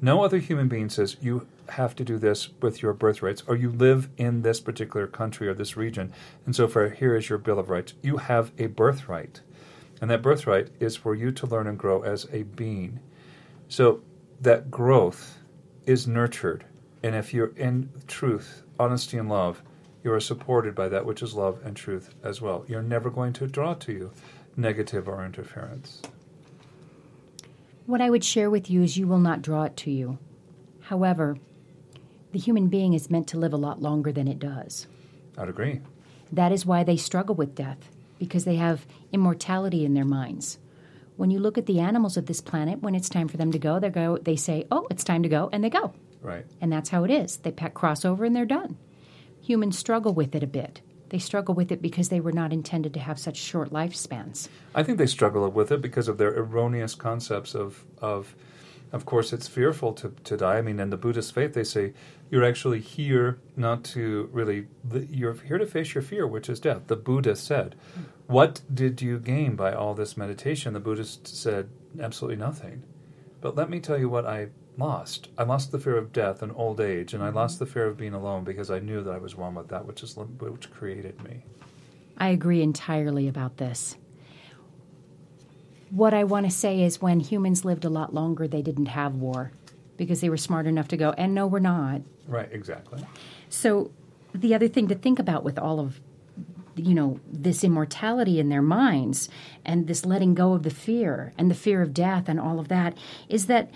No 0.00 0.24
other 0.24 0.38
human 0.38 0.66
being 0.66 0.88
says 0.88 1.16
you 1.20 1.46
have 1.68 1.94
to 1.94 2.04
do 2.04 2.18
this 2.18 2.48
with 2.60 2.82
your 2.82 2.92
birthrights, 2.92 3.44
or 3.46 3.54
you 3.54 3.70
live 3.70 4.08
in 4.16 4.42
this 4.42 4.58
particular 4.58 5.06
country 5.06 5.46
or 5.46 5.54
this 5.54 5.76
region, 5.76 6.12
and 6.44 6.56
so 6.56 6.66
for 6.66 6.88
here 6.88 7.14
is 7.14 7.28
your 7.28 7.38
Bill 7.38 7.60
of 7.60 7.70
Rights. 7.70 7.94
You 8.02 8.16
have 8.16 8.50
a 8.58 8.66
birthright, 8.66 9.42
and 10.00 10.10
that 10.10 10.22
birthright 10.22 10.70
is 10.80 10.96
for 10.96 11.14
you 11.14 11.30
to 11.30 11.46
learn 11.46 11.68
and 11.68 11.78
grow 11.78 12.02
as 12.02 12.26
a 12.32 12.42
being. 12.42 12.98
So 13.68 14.02
that 14.40 14.72
growth 14.72 15.38
is 15.86 16.08
nurtured, 16.08 16.64
and 17.04 17.14
if 17.14 17.32
you're 17.32 17.54
in 17.56 17.88
truth, 18.08 18.64
honesty, 18.76 19.18
and 19.18 19.28
love, 19.28 19.62
you 20.02 20.12
are 20.12 20.18
supported 20.18 20.74
by 20.74 20.88
that 20.88 21.06
which 21.06 21.22
is 21.22 21.34
love 21.34 21.60
and 21.64 21.76
truth 21.76 22.12
as 22.24 22.40
well. 22.40 22.64
You're 22.66 22.82
never 22.82 23.08
going 23.08 23.34
to 23.34 23.46
draw 23.46 23.74
to 23.74 23.92
you 23.92 24.10
negative 24.56 25.08
or 25.08 25.24
interference. 25.24 26.02
What 27.86 28.00
I 28.00 28.10
would 28.10 28.24
share 28.24 28.50
with 28.50 28.70
you 28.70 28.82
is 28.82 28.96
you 28.96 29.06
will 29.06 29.18
not 29.18 29.42
draw 29.42 29.64
it 29.64 29.76
to 29.78 29.90
you. 29.90 30.18
However, 30.80 31.36
the 32.32 32.38
human 32.38 32.68
being 32.68 32.92
is 32.94 33.10
meant 33.10 33.28
to 33.28 33.38
live 33.38 33.52
a 33.52 33.58
lot 33.58 33.82
longer 33.82 34.12
than 34.12 34.28
it 34.28 34.38
does. 34.38 34.86
I'd 35.36 35.48
agree. 35.48 35.80
That 36.30 36.52
is 36.52 36.64
why 36.64 36.84
they 36.84 36.96
struggle 36.96 37.34
with 37.34 37.54
death, 37.54 37.90
because 38.18 38.44
they 38.44 38.56
have 38.56 38.86
immortality 39.12 39.84
in 39.84 39.94
their 39.94 40.04
minds. 40.04 40.58
When 41.16 41.30
you 41.30 41.38
look 41.38 41.58
at 41.58 41.66
the 41.66 41.80
animals 41.80 42.16
of 42.16 42.26
this 42.26 42.40
planet, 42.40 42.82
when 42.82 42.94
it's 42.94 43.08
time 43.08 43.28
for 43.28 43.36
them 43.36 43.52
to 43.52 43.58
go, 43.58 43.78
they 43.78 43.90
go 43.90 44.16
they 44.16 44.36
say, 44.36 44.66
"Oh, 44.70 44.86
it's 44.90 45.04
time 45.04 45.22
to 45.24 45.28
go," 45.28 45.50
and 45.52 45.62
they 45.62 45.70
go. 45.70 45.92
Right. 46.22 46.46
And 46.60 46.72
that's 46.72 46.88
how 46.88 47.04
it 47.04 47.10
is. 47.10 47.36
They 47.38 47.50
pack 47.50 47.74
crossover 47.74 48.26
and 48.26 48.34
they're 48.34 48.46
done. 48.46 48.76
Humans 49.42 49.76
struggle 49.76 50.14
with 50.14 50.34
it 50.34 50.42
a 50.42 50.46
bit. 50.46 50.80
They 51.12 51.18
struggle 51.18 51.54
with 51.54 51.70
it 51.70 51.82
because 51.82 52.08
they 52.08 52.20
were 52.20 52.32
not 52.32 52.54
intended 52.54 52.94
to 52.94 53.00
have 53.00 53.18
such 53.18 53.36
short 53.36 53.70
lifespans. 53.70 54.48
I 54.74 54.82
think 54.82 54.96
they 54.96 55.06
struggle 55.06 55.46
with 55.50 55.70
it 55.70 55.82
because 55.82 56.08
of 56.08 56.16
their 56.16 56.34
erroneous 56.34 56.94
concepts 56.94 57.54
of 57.54 57.84
of 57.98 58.34
of 58.92 59.04
course 59.04 59.34
it's 59.34 59.46
fearful 59.46 59.92
to, 59.92 60.14
to 60.24 60.38
die. 60.38 60.56
I 60.56 60.62
mean 60.62 60.80
in 60.80 60.88
the 60.88 60.96
Buddhist 60.96 61.34
faith 61.34 61.52
they 61.52 61.64
say 61.64 61.92
you're 62.30 62.44
actually 62.44 62.80
here 62.80 63.38
not 63.56 63.84
to 63.92 64.30
really 64.32 64.68
you're 65.10 65.34
here 65.34 65.58
to 65.58 65.66
face 65.66 65.94
your 65.94 66.00
fear, 66.00 66.26
which 66.26 66.48
is 66.48 66.58
death. 66.58 66.86
The 66.86 66.96
Buddha 66.96 67.36
said. 67.36 67.74
What 68.26 68.62
did 68.72 69.02
you 69.02 69.18
gain 69.18 69.54
by 69.54 69.74
all 69.74 69.92
this 69.92 70.16
meditation? 70.16 70.72
The 70.72 70.80
Buddhist 70.80 71.26
said 71.26 71.68
absolutely 72.00 72.38
nothing. 72.38 72.84
But 73.42 73.54
let 73.54 73.68
me 73.68 73.80
tell 73.80 73.98
you 73.98 74.08
what 74.08 74.24
I 74.24 74.48
lost. 74.76 75.28
I 75.36 75.44
lost 75.44 75.72
the 75.72 75.78
fear 75.78 75.96
of 75.96 76.12
death 76.12 76.42
and 76.42 76.52
old 76.54 76.80
age, 76.80 77.14
and 77.14 77.22
I 77.22 77.28
lost 77.28 77.58
the 77.58 77.66
fear 77.66 77.86
of 77.86 77.96
being 77.96 78.14
alone 78.14 78.44
because 78.44 78.70
I 78.70 78.78
knew 78.78 79.02
that 79.02 79.12
I 79.12 79.18
was 79.18 79.36
one 79.36 79.54
with 79.54 79.68
that 79.68 79.86
which 79.86 80.02
is 80.02 80.16
which 80.16 80.70
created 80.70 81.22
me. 81.22 81.44
I 82.18 82.28
agree 82.28 82.62
entirely 82.62 83.28
about 83.28 83.56
this. 83.56 83.96
What 85.90 86.14
I 86.14 86.24
want 86.24 86.46
to 86.46 86.52
say 86.52 86.82
is 86.82 87.02
when 87.02 87.20
humans 87.20 87.64
lived 87.64 87.84
a 87.84 87.90
lot 87.90 88.14
longer, 88.14 88.48
they 88.48 88.62
didn't 88.62 88.86
have 88.86 89.14
war 89.14 89.52
because 89.96 90.20
they 90.20 90.30
were 90.30 90.38
smart 90.38 90.66
enough 90.66 90.88
to 90.88 90.96
go, 90.96 91.10
and 91.10 91.34
no, 91.34 91.46
we're 91.46 91.58
not. 91.58 92.00
Right, 92.26 92.48
exactly. 92.50 93.04
So 93.48 93.90
the 94.34 94.54
other 94.54 94.68
thing 94.68 94.88
to 94.88 94.94
think 94.94 95.18
about 95.18 95.44
with 95.44 95.58
all 95.58 95.80
of 95.80 96.00
you 96.74 96.94
know 96.94 97.20
this 97.30 97.62
immortality 97.62 98.40
in 98.40 98.48
their 98.48 98.62
minds 98.62 99.28
and 99.64 99.86
this 99.86 100.06
letting 100.06 100.34
go 100.34 100.54
of 100.54 100.62
the 100.62 100.70
fear 100.70 101.32
and 101.36 101.50
the 101.50 101.54
fear 101.54 101.82
of 101.82 101.92
death 101.92 102.28
and 102.28 102.40
all 102.40 102.58
of 102.58 102.68
that 102.68 102.96
is 103.28 103.46
that 103.46 103.70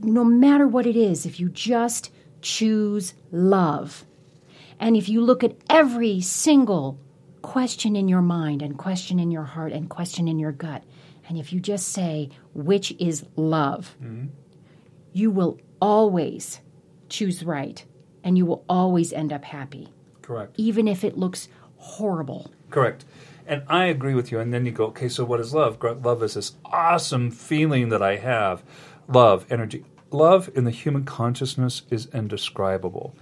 no 0.00 0.24
matter 0.24 0.66
what 0.66 0.86
it 0.86 0.96
is 0.96 1.26
if 1.26 1.40
you 1.40 1.48
just 1.48 2.10
choose 2.40 3.14
love 3.30 4.04
and 4.78 4.96
if 4.96 5.08
you 5.08 5.20
look 5.20 5.42
at 5.42 5.56
every 5.70 6.20
single 6.20 6.98
question 7.42 7.96
in 7.96 8.08
your 8.08 8.22
mind 8.22 8.62
and 8.62 8.76
question 8.76 9.18
in 9.18 9.30
your 9.30 9.44
heart 9.44 9.72
and 9.72 9.88
question 9.88 10.28
in 10.28 10.38
your 10.38 10.52
gut 10.52 10.82
and 11.28 11.38
if 11.38 11.52
you 11.52 11.60
just 11.60 11.88
say 11.88 12.28
which 12.54 12.92
is 12.98 13.24
love 13.36 13.96
mm-hmm. 14.02 14.26
you 15.12 15.30
will 15.30 15.58
always 15.80 16.60
choose 17.08 17.44
right 17.44 17.84
and 18.22 18.36
you 18.36 18.44
will 18.44 18.64
always 18.68 19.12
end 19.12 19.32
up 19.32 19.44
happy 19.44 19.88
Correct. 20.22 20.54
even 20.56 20.88
if 20.88 21.04
it 21.04 21.16
looks 21.16 21.48
horrible. 21.86 22.50
Correct. 22.70 23.04
And 23.46 23.62
I 23.68 23.84
agree 23.84 24.14
with 24.14 24.32
you. 24.32 24.40
And 24.40 24.52
then 24.52 24.66
you 24.66 24.72
go, 24.72 24.86
okay, 24.86 25.08
so 25.08 25.24
what 25.24 25.40
is 25.40 25.54
love? 25.54 25.80
Love 25.82 26.22
is 26.22 26.34
this 26.34 26.54
awesome 26.64 27.30
feeling 27.30 27.90
that 27.90 28.02
I 28.02 28.16
have. 28.16 28.64
Love, 29.08 29.46
energy. 29.50 29.84
Love 30.10 30.48
in 30.54 30.64
the 30.64 30.70
human 30.70 31.04
consciousness 31.04 31.82
is 31.90 32.06
indescribable. 32.14 33.14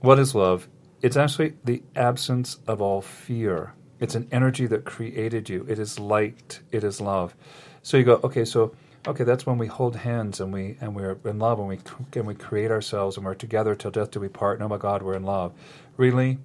What 0.00 0.18
is 0.18 0.34
love? 0.34 0.68
It's 1.00 1.16
actually 1.16 1.54
the 1.64 1.82
absence 1.94 2.58
of 2.66 2.82
all 2.82 3.00
fear. 3.00 3.72
It's 4.00 4.14
an 4.14 4.28
energy 4.30 4.66
that 4.66 4.84
created 4.84 5.48
you. 5.48 5.64
It 5.68 5.78
is 5.78 5.98
light. 5.98 6.60
It 6.70 6.84
is 6.84 7.00
love. 7.00 7.34
So 7.82 7.96
you 7.96 8.04
go, 8.04 8.20
okay, 8.22 8.44
so 8.44 8.74
okay, 9.06 9.24
that's 9.24 9.46
when 9.46 9.56
we 9.56 9.66
hold 9.66 9.96
hands 9.96 10.40
and 10.40 10.52
we 10.52 10.76
and 10.80 10.94
we're 10.94 11.18
in 11.24 11.38
love 11.38 11.58
and 11.58 11.68
we 11.68 11.78
and 12.14 12.26
we 12.26 12.34
create 12.34 12.70
ourselves 12.70 13.16
and 13.16 13.24
we're 13.24 13.34
together 13.34 13.74
till 13.74 13.90
death 13.90 14.10
do 14.10 14.20
we 14.20 14.28
part. 14.28 14.60
Oh 14.60 14.68
my 14.68 14.78
God, 14.78 15.02
we're 15.02 15.14
in 15.14 15.22
love. 15.22 15.54
Really, 15.96 16.38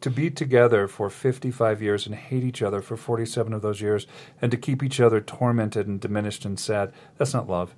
to 0.00 0.10
be 0.10 0.30
together 0.30 0.86
for 0.86 1.10
55 1.10 1.82
years 1.82 2.06
and 2.06 2.14
hate 2.14 2.44
each 2.44 2.62
other 2.62 2.80
for 2.80 2.96
47 2.96 3.52
of 3.52 3.62
those 3.62 3.80
years 3.80 4.06
and 4.40 4.50
to 4.50 4.56
keep 4.56 4.82
each 4.82 5.00
other 5.00 5.20
tormented 5.20 5.86
and 5.86 6.00
diminished 6.00 6.44
and 6.44 6.58
sad, 6.58 6.92
that's 7.18 7.34
not 7.34 7.48
love. 7.48 7.74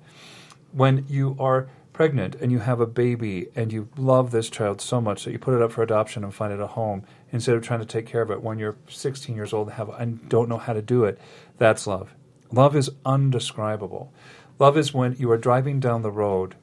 When 0.73 1.05
you 1.07 1.35
are 1.39 1.69
pregnant 1.93 2.35
and 2.35 2.51
you 2.51 2.59
have 2.59 2.79
a 2.79 2.87
baby 2.87 3.47
and 3.55 3.71
you 3.71 3.87
love 3.95 4.31
this 4.31 4.49
child 4.49 4.81
so 4.81 4.99
much 4.99 5.23
that 5.23 5.31
you 5.31 5.39
put 5.39 5.53
it 5.53 5.61
up 5.61 5.71
for 5.71 5.83
adoption 5.83 6.23
and 6.23 6.33
find 6.33 6.51
it 6.51 6.59
a 6.59 6.67
home 6.67 7.03
instead 7.31 7.55
of 7.55 7.61
trying 7.61 7.79
to 7.79 7.85
take 7.85 8.07
care 8.07 8.21
of 8.21 8.31
it 8.31 8.41
when 8.41 8.57
you're 8.57 8.75
16 8.89 9.35
years 9.35 9.53
old 9.53 9.67
and 9.67 9.77
have 9.77 9.89
and 9.89 10.27
don't 10.27 10.49
know 10.49 10.57
how 10.57 10.73
to 10.73 10.81
do 10.81 11.05
it, 11.05 11.19
that's 11.57 11.85
love. 11.87 12.13
Love 12.51 12.75
is 12.75 12.89
undescribable. 13.05 14.11
Love 14.59 14.77
is 14.77 14.93
when 14.93 15.15
you 15.17 15.29
are 15.31 15.37
driving 15.37 15.79
down 15.79 16.01
the 16.01 16.11
road 16.11 16.55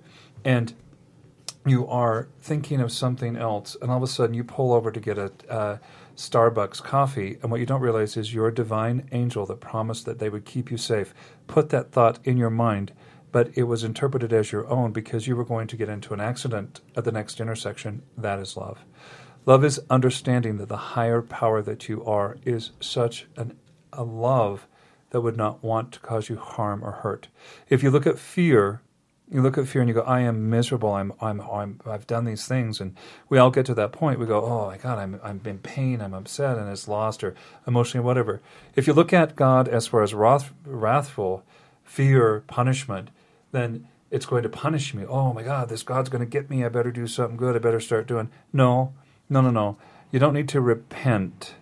and 0.45 0.75
you 1.67 1.87
are 1.87 2.29
thinking 2.41 2.81
of 2.81 2.91
something 2.91 3.37
else, 3.37 3.77
and 3.83 3.91
all 3.91 3.99
of 3.99 4.03
a 4.03 4.07
sudden 4.07 4.35
you 4.35 4.43
pull 4.43 4.73
over 4.73 4.91
to 4.91 5.01
get 5.01 5.19
a, 5.19 5.31
uh 5.49 5.79
Starbucks 6.17 6.83
coffee, 6.83 7.39
and 7.41 7.51
what 7.51 7.61
you 7.61 7.67
don't 7.67 7.81
realize 7.81 8.15
is 8.15 8.35
your 8.35 8.51
divine 8.51 9.09
angel 9.11 9.47
that 9.47 9.61
promised 9.61 10.05
that 10.05 10.19
they 10.19 10.29
would 10.29 10.45
keep 10.45 10.71
you 10.71 10.77
safe 10.77 11.15
put 11.47 11.71
that 11.71 11.93
thought 11.93 12.19
in 12.25 12.37
your 12.37 12.51
mind, 12.51 12.93
but 13.33 13.51
it 13.57 13.65
was 13.65 13.85
interpreted 13.85 14.33
as 14.33 14.53
your 14.53 14.69
own 14.69 14.93
because 14.93 15.27
you 15.27 15.37
were 15.37 15.45
going 15.45 15.67
to 15.69 15.77
get 15.77 15.89
into 15.89 16.15
an 16.15 16.21
accident 16.21 16.81
at 16.97 17.05
the 17.05 17.13
next 17.13 17.41
intersection. 17.41 18.03
That 18.17 18.39
is 18.39 18.57
love. 18.57 18.85
Love 19.47 19.65
is 19.65 19.81
understanding 19.89 20.59
that 20.59 20.69
the 20.69 20.77
higher 20.77 21.23
power 21.23 21.63
that 21.63 21.89
you 21.89 22.05
are 22.05 22.37
is 22.45 22.73
such 22.81 23.27
an, 23.37 23.57
a 23.93 24.05
love 24.05 24.67
that 25.11 25.21
would 25.21 25.37
not 25.37 25.63
want 25.63 25.93
to 25.93 26.01
cause 26.01 26.29
you 26.29 26.37
harm 26.37 26.85
or 26.85 26.93
hurt. 26.93 27.29
If 27.69 27.83
you 27.83 27.91
look 27.91 28.07
at 28.07 28.19
fear, 28.19 28.81
You 29.33 29.43
look 29.43 29.59
at 29.59 29.69
fear 29.69 29.81
and 29.81 29.89
you 29.89 29.95
go, 29.95 30.03
I 30.03 30.23
am 30.23 30.51
miserable. 30.51 30.93
I'm, 30.93 31.13
I'm, 31.21 31.41
I'm, 31.41 31.81
I've 31.87 32.07
done 32.07 32.25
these 32.25 32.49
things. 32.49 32.81
And 32.81 32.97
we 33.29 33.39
all 33.39 33.53
get 33.53 33.65
to 33.67 33.75
that 33.75 33.93
point. 33.93 34.19
We 34.19 34.27
go, 34.27 34.43
oh 34.45 34.67
my 34.67 34.77
God, 34.77 34.99
I'm, 34.99 35.21
I'm 35.23 35.41
in 35.45 35.59
pain. 35.59 36.01
I'm 36.01 36.15
upset 36.15 36.59
and 36.59 36.69
it's 36.69 36.89
lost 36.89 37.23
or 37.23 37.35
emotionally, 37.65 38.05
whatever. 38.05 38.41
If 38.75 38.89
you 38.89 38.93
look 38.93 39.13
at 39.13 39.37
God 39.37 39.69
as 39.69 39.87
far 39.87 40.03
as 40.03 40.15
wrath, 40.15 40.53
wrathful, 40.65 41.45
fear, 41.85 42.43
punishment, 42.49 43.11
then 43.53 43.87
it's 44.11 44.27
going 44.27 44.43
to 44.43 44.49
punish 44.49 44.95
me. 44.95 45.05
Oh 45.07 45.33
my 45.33 45.43
God, 45.43 45.69
this 45.69 45.83
God's 45.83 46.09
going 46.09 46.25
to 46.25 46.27
get 46.27 46.51
me. 46.51 46.65
I 46.65 46.69
better 46.69 46.91
do 46.91 47.07
something 47.07 47.37
good. 47.37 47.57
I 47.57 47.59
better 47.59 47.81
start 47.81 48.07
doing. 48.07 48.31
No, 48.53 48.93
no, 49.29 49.41
no, 49.41 49.51
no. 49.51 49.77
You 50.11 50.19
don't 50.19 50.35
need 50.35 50.49
to 50.49 50.61
repent. 50.61 51.55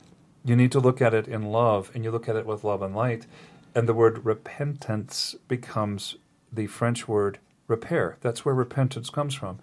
You 0.45 0.57
need 0.57 0.73
to 0.73 0.81
look 0.81 1.03
at 1.03 1.13
it 1.13 1.29
in 1.29 1.43
love, 1.53 1.91
and 1.95 2.05
you 2.05 2.11
look 2.11 2.29
at 2.29 2.37
it 2.37 2.47
with 2.47 2.65
love 2.65 2.81
and 2.81 2.97
light. 2.97 3.27
And 3.75 3.87
the 3.87 3.95
word 3.95 4.25
repentance 4.25 5.37
becomes 5.47 6.17
the 6.51 6.67
French 6.67 7.07
word 7.07 7.39
repair. 7.67 8.17
That's 8.23 8.45
where 8.45 8.55
repentance 8.55 9.11
comes 9.11 9.35
from. 9.35 9.59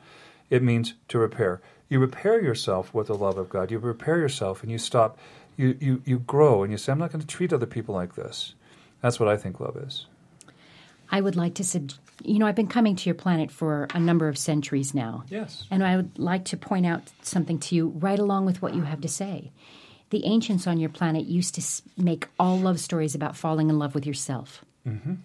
It 0.49 0.61
means 0.61 0.93
to 1.07 1.17
repair. 1.17 1.61
You 1.89 1.99
repair 1.99 2.41
yourself 2.41 2.93
with 2.93 3.07
the 3.07 3.15
love 3.15 3.37
of 3.37 3.49
God. 3.49 3.71
You 3.71 3.79
repair 3.79 4.19
yourself 4.19 4.61
and 4.61 4.71
you 4.71 4.77
stop, 4.77 5.17
you, 5.57 5.77
you, 5.79 6.01
you 6.05 6.19
grow 6.19 6.63
and 6.63 6.71
you 6.71 6.77
say, 6.77 6.91
I'm 6.91 6.99
not 6.99 7.11
going 7.11 7.21
to 7.21 7.27
treat 7.27 7.53
other 7.53 7.65
people 7.65 7.95
like 7.95 8.15
this. 8.15 8.53
That's 9.01 9.19
what 9.19 9.29
I 9.29 9.37
think 9.37 9.59
love 9.59 9.77
is. 9.77 10.05
I 11.11 11.21
would 11.21 11.35
like 11.35 11.55
to 11.55 11.63
sub- 11.63 11.91
you 12.23 12.39
know, 12.39 12.47
I've 12.47 12.55
been 12.55 12.67
coming 12.67 12.95
to 12.95 13.09
your 13.09 13.15
planet 13.15 13.51
for 13.51 13.87
a 13.93 13.99
number 13.99 14.27
of 14.27 14.37
centuries 14.37 14.93
now. 14.93 15.25
Yes. 15.29 15.65
And 15.69 15.83
I 15.83 15.97
would 15.97 16.17
like 16.17 16.45
to 16.45 16.57
point 16.57 16.85
out 16.85 17.01
something 17.21 17.59
to 17.59 17.75
you 17.75 17.89
right 17.89 18.17
along 18.19 18.45
with 18.45 18.61
what 18.61 18.73
you 18.73 18.83
have 18.83 19.01
to 19.01 19.07
say. 19.09 19.51
The 20.11 20.25
ancients 20.25 20.65
on 20.65 20.79
your 20.79 20.89
planet 20.89 21.25
used 21.25 21.55
to 21.55 21.81
make 22.01 22.27
all 22.39 22.57
love 22.57 22.79
stories 22.79 23.15
about 23.15 23.35
falling 23.35 23.69
in 23.69 23.77
love 23.79 23.93
with 23.95 24.05
yourself. 24.05 24.63
Mm-hmm. 24.87 25.15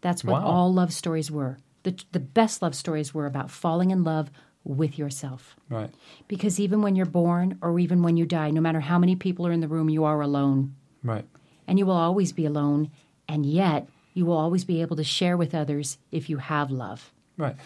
That's 0.00 0.24
what 0.24 0.42
Wow. 0.42 0.48
all 0.48 0.74
love 0.74 0.92
stories 0.92 1.30
were. 1.30 1.58
The, 1.84 1.94
the 2.12 2.20
best 2.20 2.62
love 2.62 2.74
stories 2.74 3.14
were 3.14 3.26
about 3.26 3.50
falling 3.50 3.90
in 3.90 4.02
love 4.02 4.30
with 4.64 4.98
yourself. 4.98 5.56
Right. 5.68 5.90
Because 6.26 6.58
even 6.58 6.82
when 6.82 6.96
you're 6.96 7.06
born 7.06 7.58
or 7.62 7.78
even 7.78 8.02
when 8.02 8.16
you 8.16 8.26
die, 8.26 8.50
no 8.50 8.60
matter 8.60 8.80
how 8.80 8.98
many 8.98 9.14
people 9.14 9.46
are 9.46 9.52
in 9.52 9.60
the 9.60 9.68
room, 9.68 9.88
you 9.88 10.04
are 10.04 10.20
alone. 10.20 10.74
Right. 11.04 11.24
And 11.68 11.78
you 11.78 11.86
will 11.86 11.94
always 11.96 12.32
be 12.32 12.44
alone. 12.44 12.90
And 13.28 13.46
yet, 13.46 13.88
you 14.20 14.26
will 14.26 14.36
always 14.36 14.64
be 14.66 14.82
able 14.82 14.96
to 14.96 15.02
share 15.02 15.34
with 15.38 15.54
others 15.54 15.96
if 16.12 16.28
you 16.28 16.36
have 16.36 16.70
love. 16.70 17.10
Right. 17.38 17.56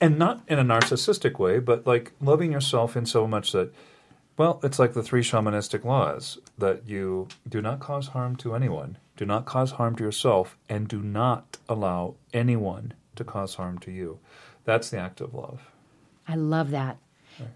And 0.00 0.18
not 0.18 0.42
in 0.48 0.58
a 0.58 0.64
narcissistic 0.64 1.38
way, 1.38 1.60
but 1.60 1.86
like 1.86 2.10
loving 2.20 2.50
yourself 2.50 2.96
in 2.96 3.06
so 3.06 3.28
much 3.28 3.52
that, 3.52 3.72
well, 4.36 4.58
it's 4.64 4.80
like 4.80 4.92
the 4.92 5.04
three 5.04 5.22
shamanistic 5.22 5.84
laws 5.84 6.38
that 6.58 6.88
you 6.88 7.28
do 7.48 7.62
not 7.62 7.78
cause 7.78 8.08
harm 8.08 8.34
to 8.36 8.56
anyone, 8.56 8.98
do 9.16 9.24
not 9.24 9.44
cause 9.44 9.70
harm 9.72 9.94
to 9.96 10.02
yourself, 10.02 10.58
and 10.68 10.88
do 10.88 11.00
not 11.00 11.58
allow 11.68 12.16
anyone 12.34 12.92
to 13.14 13.22
cause 13.22 13.54
harm 13.54 13.78
to 13.78 13.92
you. 13.92 14.18
That's 14.64 14.90
the 14.90 14.98
act 14.98 15.20
of 15.20 15.32
love. 15.32 15.70
I 16.26 16.34
love 16.34 16.72
that. 16.72 16.96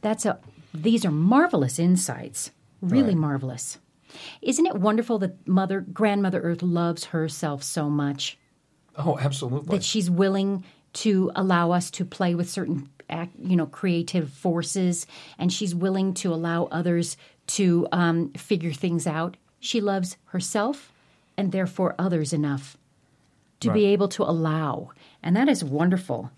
That's 0.01 0.24
a 0.24 0.39
these 0.72 1.05
are 1.05 1.10
marvelous 1.10 1.81
insights. 1.81 2.52
Really 2.81 3.09
Right. 3.09 3.16
marvelous. 3.16 3.78
Isn't 4.43 4.66
it 4.66 4.76
wonderful 4.76 5.18
that 5.18 5.48
mother 5.48 5.81
grandmother 5.81 6.40
earth 6.40 6.62
loves 6.62 7.06
herself 7.06 7.64
so 7.64 7.90
much 7.90 8.39
Oh, 8.97 9.19
absolutely. 9.19 9.77
that 9.77 9.85
she's 9.85 10.11
willing 10.11 10.65
to 10.95 11.33
allow 11.35 11.73
us 11.73 11.91
to 11.93 12.05
play 12.05 12.35
with 12.35 12.49
certain 12.49 12.89
act, 13.11 13.33
you 13.39 13.57
know 13.57 13.66
creative 13.66 14.31
forces 14.31 15.07
and 15.39 15.53
she's 15.53 15.75
willing 15.75 16.15
to 16.15 16.33
allow 16.33 16.65
others 16.66 17.16
to 17.47 17.87
um, 17.93 18.31
figure 18.33 18.73
things 18.73 19.07
out. 19.07 19.37
She 19.61 19.81
loves 19.81 20.16
herself 20.27 20.93
and 21.37 21.53
therefore 21.53 21.95
others 21.99 22.33
enough 22.33 22.77
to 23.61 23.73
be 23.73 23.87
able 23.87 24.09
to 24.09 24.23
allow. 24.23 24.91
And 25.23 25.35
that 25.37 25.49
is 25.49 25.65
wonderful. 25.65 26.31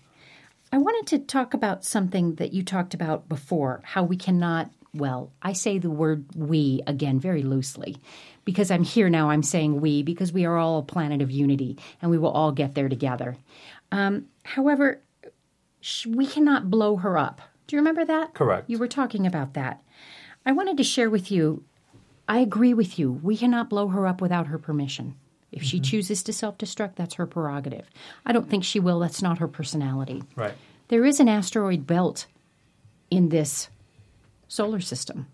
I 0.71 0.77
wanted 0.77 1.07
to 1.07 1.25
talk 1.25 1.53
about 1.53 1.83
something 1.83 2.35
that 2.35 2.53
you 2.53 2.63
talked 2.63 2.93
about 2.93 3.29
before 3.29 3.81
how 3.83 4.03
we 4.03 4.17
cannot, 4.17 4.71
well, 4.93 5.31
I 5.41 5.53
say 5.53 5.77
the 5.77 5.89
word 5.89 6.25
we 6.35 6.81
again 6.87 7.19
very 7.19 7.43
loosely 7.43 7.97
because 8.45 8.71
I'm 8.71 8.83
here 8.83 9.09
now, 9.09 9.29
I'm 9.29 9.43
saying 9.43 9.81
we 9.81 10.03
because 10.03 10.31
we 10.33 10.45
are 10.45 10.57
all 10.57 10.79
a 10.79 10.83
planet 10.83 11.21
of 11.21 11.31
unity 11.31 11.77
and 12.01 12.09
we 12.11 12.17
will 12.17 12.31
all 12.31 12.51
get 12.51 12.75
there 12.75 12.89
together. 12.89 13.37
Um, 13.91 14.27
however, 14.43 15.01
sh- 15.81 16.07
we 16.07 16.25
cannot 16.25 16.69
blow 16.69 16.95
her 16.97 17.17
up. 17.17 17.41
Do 17.67 17.75
you 17.75 17.79
remember 17.79 18.05
that? 18.05 18.33
Correct. 18.33 18.69
You 18.69 18.77
were 18.77 18.87
talking 18.87 19.27
about 19.27 19.53
that. 19.53 19.81
I 20.45 20.53
wanted 20.53 20.77
to 20.77 20.83
share 20.83 21.09
with 21.09 21.29
you 21.29 21.63
I 22.27 22.39
agree 22.39 22.73
with 22.73 22.99
you. 22.99 23.13
We 23.23 23.37
cannot 23.37 23.69
blow 23.69 23.87
her 23.87 24.05
up 24.05 24.21
without 24.21 24.47
her 24.47 24.57
permission. 24.57 25.15
If 25.51 25.63
she 25.63 25.79
chooses 25.79 26.23
to 26.23 26.33
self 26.33 26.57
destruct, 26.57 26.95
that's 26.95 27.15
her 27.15 27.25
prerogative. 27.25 27.89
I 28.25 28.33
don't 28.33 28.49
think 28.49 28.63
she 28.65 28.81
will. 28.81 28.99
That's 28.99 29.21
not 29.21 29.37
her 29.37 29.47
personality. 29.47 30.23
right. 30.35 30.53
There 30.89 31.05
is 31.05 31.19
an 31.19 31.27
asteroid 31.27 31.85
belt 31.87 32.27
in 33.09 33.29
this 33.29 33.69
solar 34.47 34.79
system, 34.79 35.27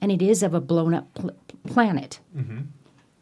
and 0.00 0.12
it 0.12 0.22
is 0.22 0.42
of 0.42 0.54
a 0.54 0.60
blown 0.60 0.94
up 0.94 1.12
pl- 1.14 1.36
planet. 1.66 2.20
Mm-hmm. 2.36 2.60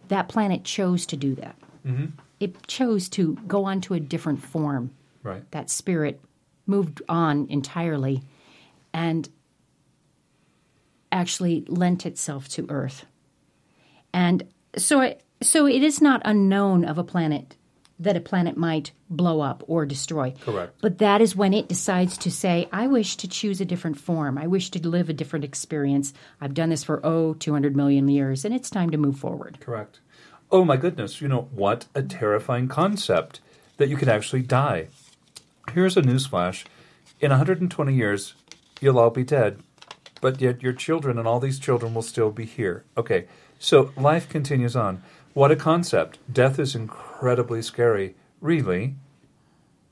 That 0.09 0.29
planet 0.29 0.65
chose 0.65 1.07
to 1.07 1.17
do 1.17 1.35
that. 1.37 1.57
Mm-hmm. 1.87 2.07
It 2.41 2.67
chose 2.67 3.09
to 3.11 3.35
go 3.47 3.65
on 3.65 3.81
to 3.83 3.95
a 3.95 4.01
different 4.01 4.43
form. 4.43 4.91
Right. 5.23 5.49
That 5.53 5.71
spirit 5.71 6.21
moved 6.67 7.03
on 7.09 7.47
entirely 7.49 8.23
and 8.93 9.29
actually 11.11 11.65
lent 11.69 12.05
itself 12.07 12.49
to 12.49 12.67
Earth. 12.69 13.07
And 14.13 14.49
so, 14.77 15.01
I, 15.01 15.17
so 15.41 15.67
it 15.67 15.83
is 15.83 16.01
not 16.01 16.23
unknown 16.25 16.85
of 16.85 16.99
a 16.99 17.05
planet 17.05 17.57
that 18.03 18.17
a 18.17 18.21
planet 18.21 18.57
might 18.57 18.93
blow 19.09 19.41
up 19.41 19.63
or 19.67 19.87
destroy. 19.87 20.35
Correct. 20.41 20.75
But 20.81 20.99
that 20.99 21.21
is 21.21 21.37
when 21.37 21.55
it 21.55 21.69
decides 21.69 22.17
to 22.19 22.31
say, 22.31 22.69
I 22.73 22.87
wish 22.87 23.17
to 23.17 23.29
choose 23.29 23.61
a 23.61 23.65
different 23.65 23.99
form. 23.99 24.39
I 24.39 24.47
wish 24.47 24.71
to 24.71 24.89
live 24.89 25.09
a 25.09 25.13
different 25.13 25.45
experience. 25.45 26.13
I've 26.41 26.55
done 26.55 26.71
this 26.71 26.85
for, 26.85 27.05
oh, 27.05 27.35
200 27.35 27.77
million 27.77 28.09
years, 28.09 28.45
and 28.45 28.55
it's 28.55 28.71
time 28.71 28.91
to 28.91 28.99
move 28.99 29.19
forward. 29.19 29.59
Correct. 29.61 30.01
Oh 30.51 30.65
my 30.65 30.77
goodness, 30.77 31.21
you 31.21 31.29
know, 31.29 31.49
what 31.53 31.87
a 31.95 32.03
terrifying 32.03 32.69
concept 32.69 33.41
that 33.79 33.89
you 33.89 33.97
could 33.97 34.09
actually 34.09 34.43
die. 34.43 34.89
Here's 35.73 35.97
a 35.97 36.03
newsflash. 36.03 36.65
In 37.21 37.31
120 37.31 37.95
years, 37.95 38.35
you'll 38.81 38.99
all 38.99 39.11
be 39.11 39.25
dead, 39.25 39.61
but 40.21 40.41
yet 40.41 40.63
your 40.63 40.73
children 40.73 41.19
and 41.19 41.27
all 41.27 41.41
these 41.41 41.59
children 41.59 41.95
will 41.95 42.03
still 42.03 42.31
be 42.31 42.45
here. 42.45 42.85
Okay, 42.97 43.27
so 43.59 43.93
life 43.97 44.29
continues 44.29 44.77
on. 44.77 45.03
What 45.35 45.51
a 45.51 45.57
concept. 45.57 46.19
Death 46.31 46.59
is 46.59 46.75
incredibly 46.75 47.63
scary. 47.63 48.17
Really? 48.43 48.97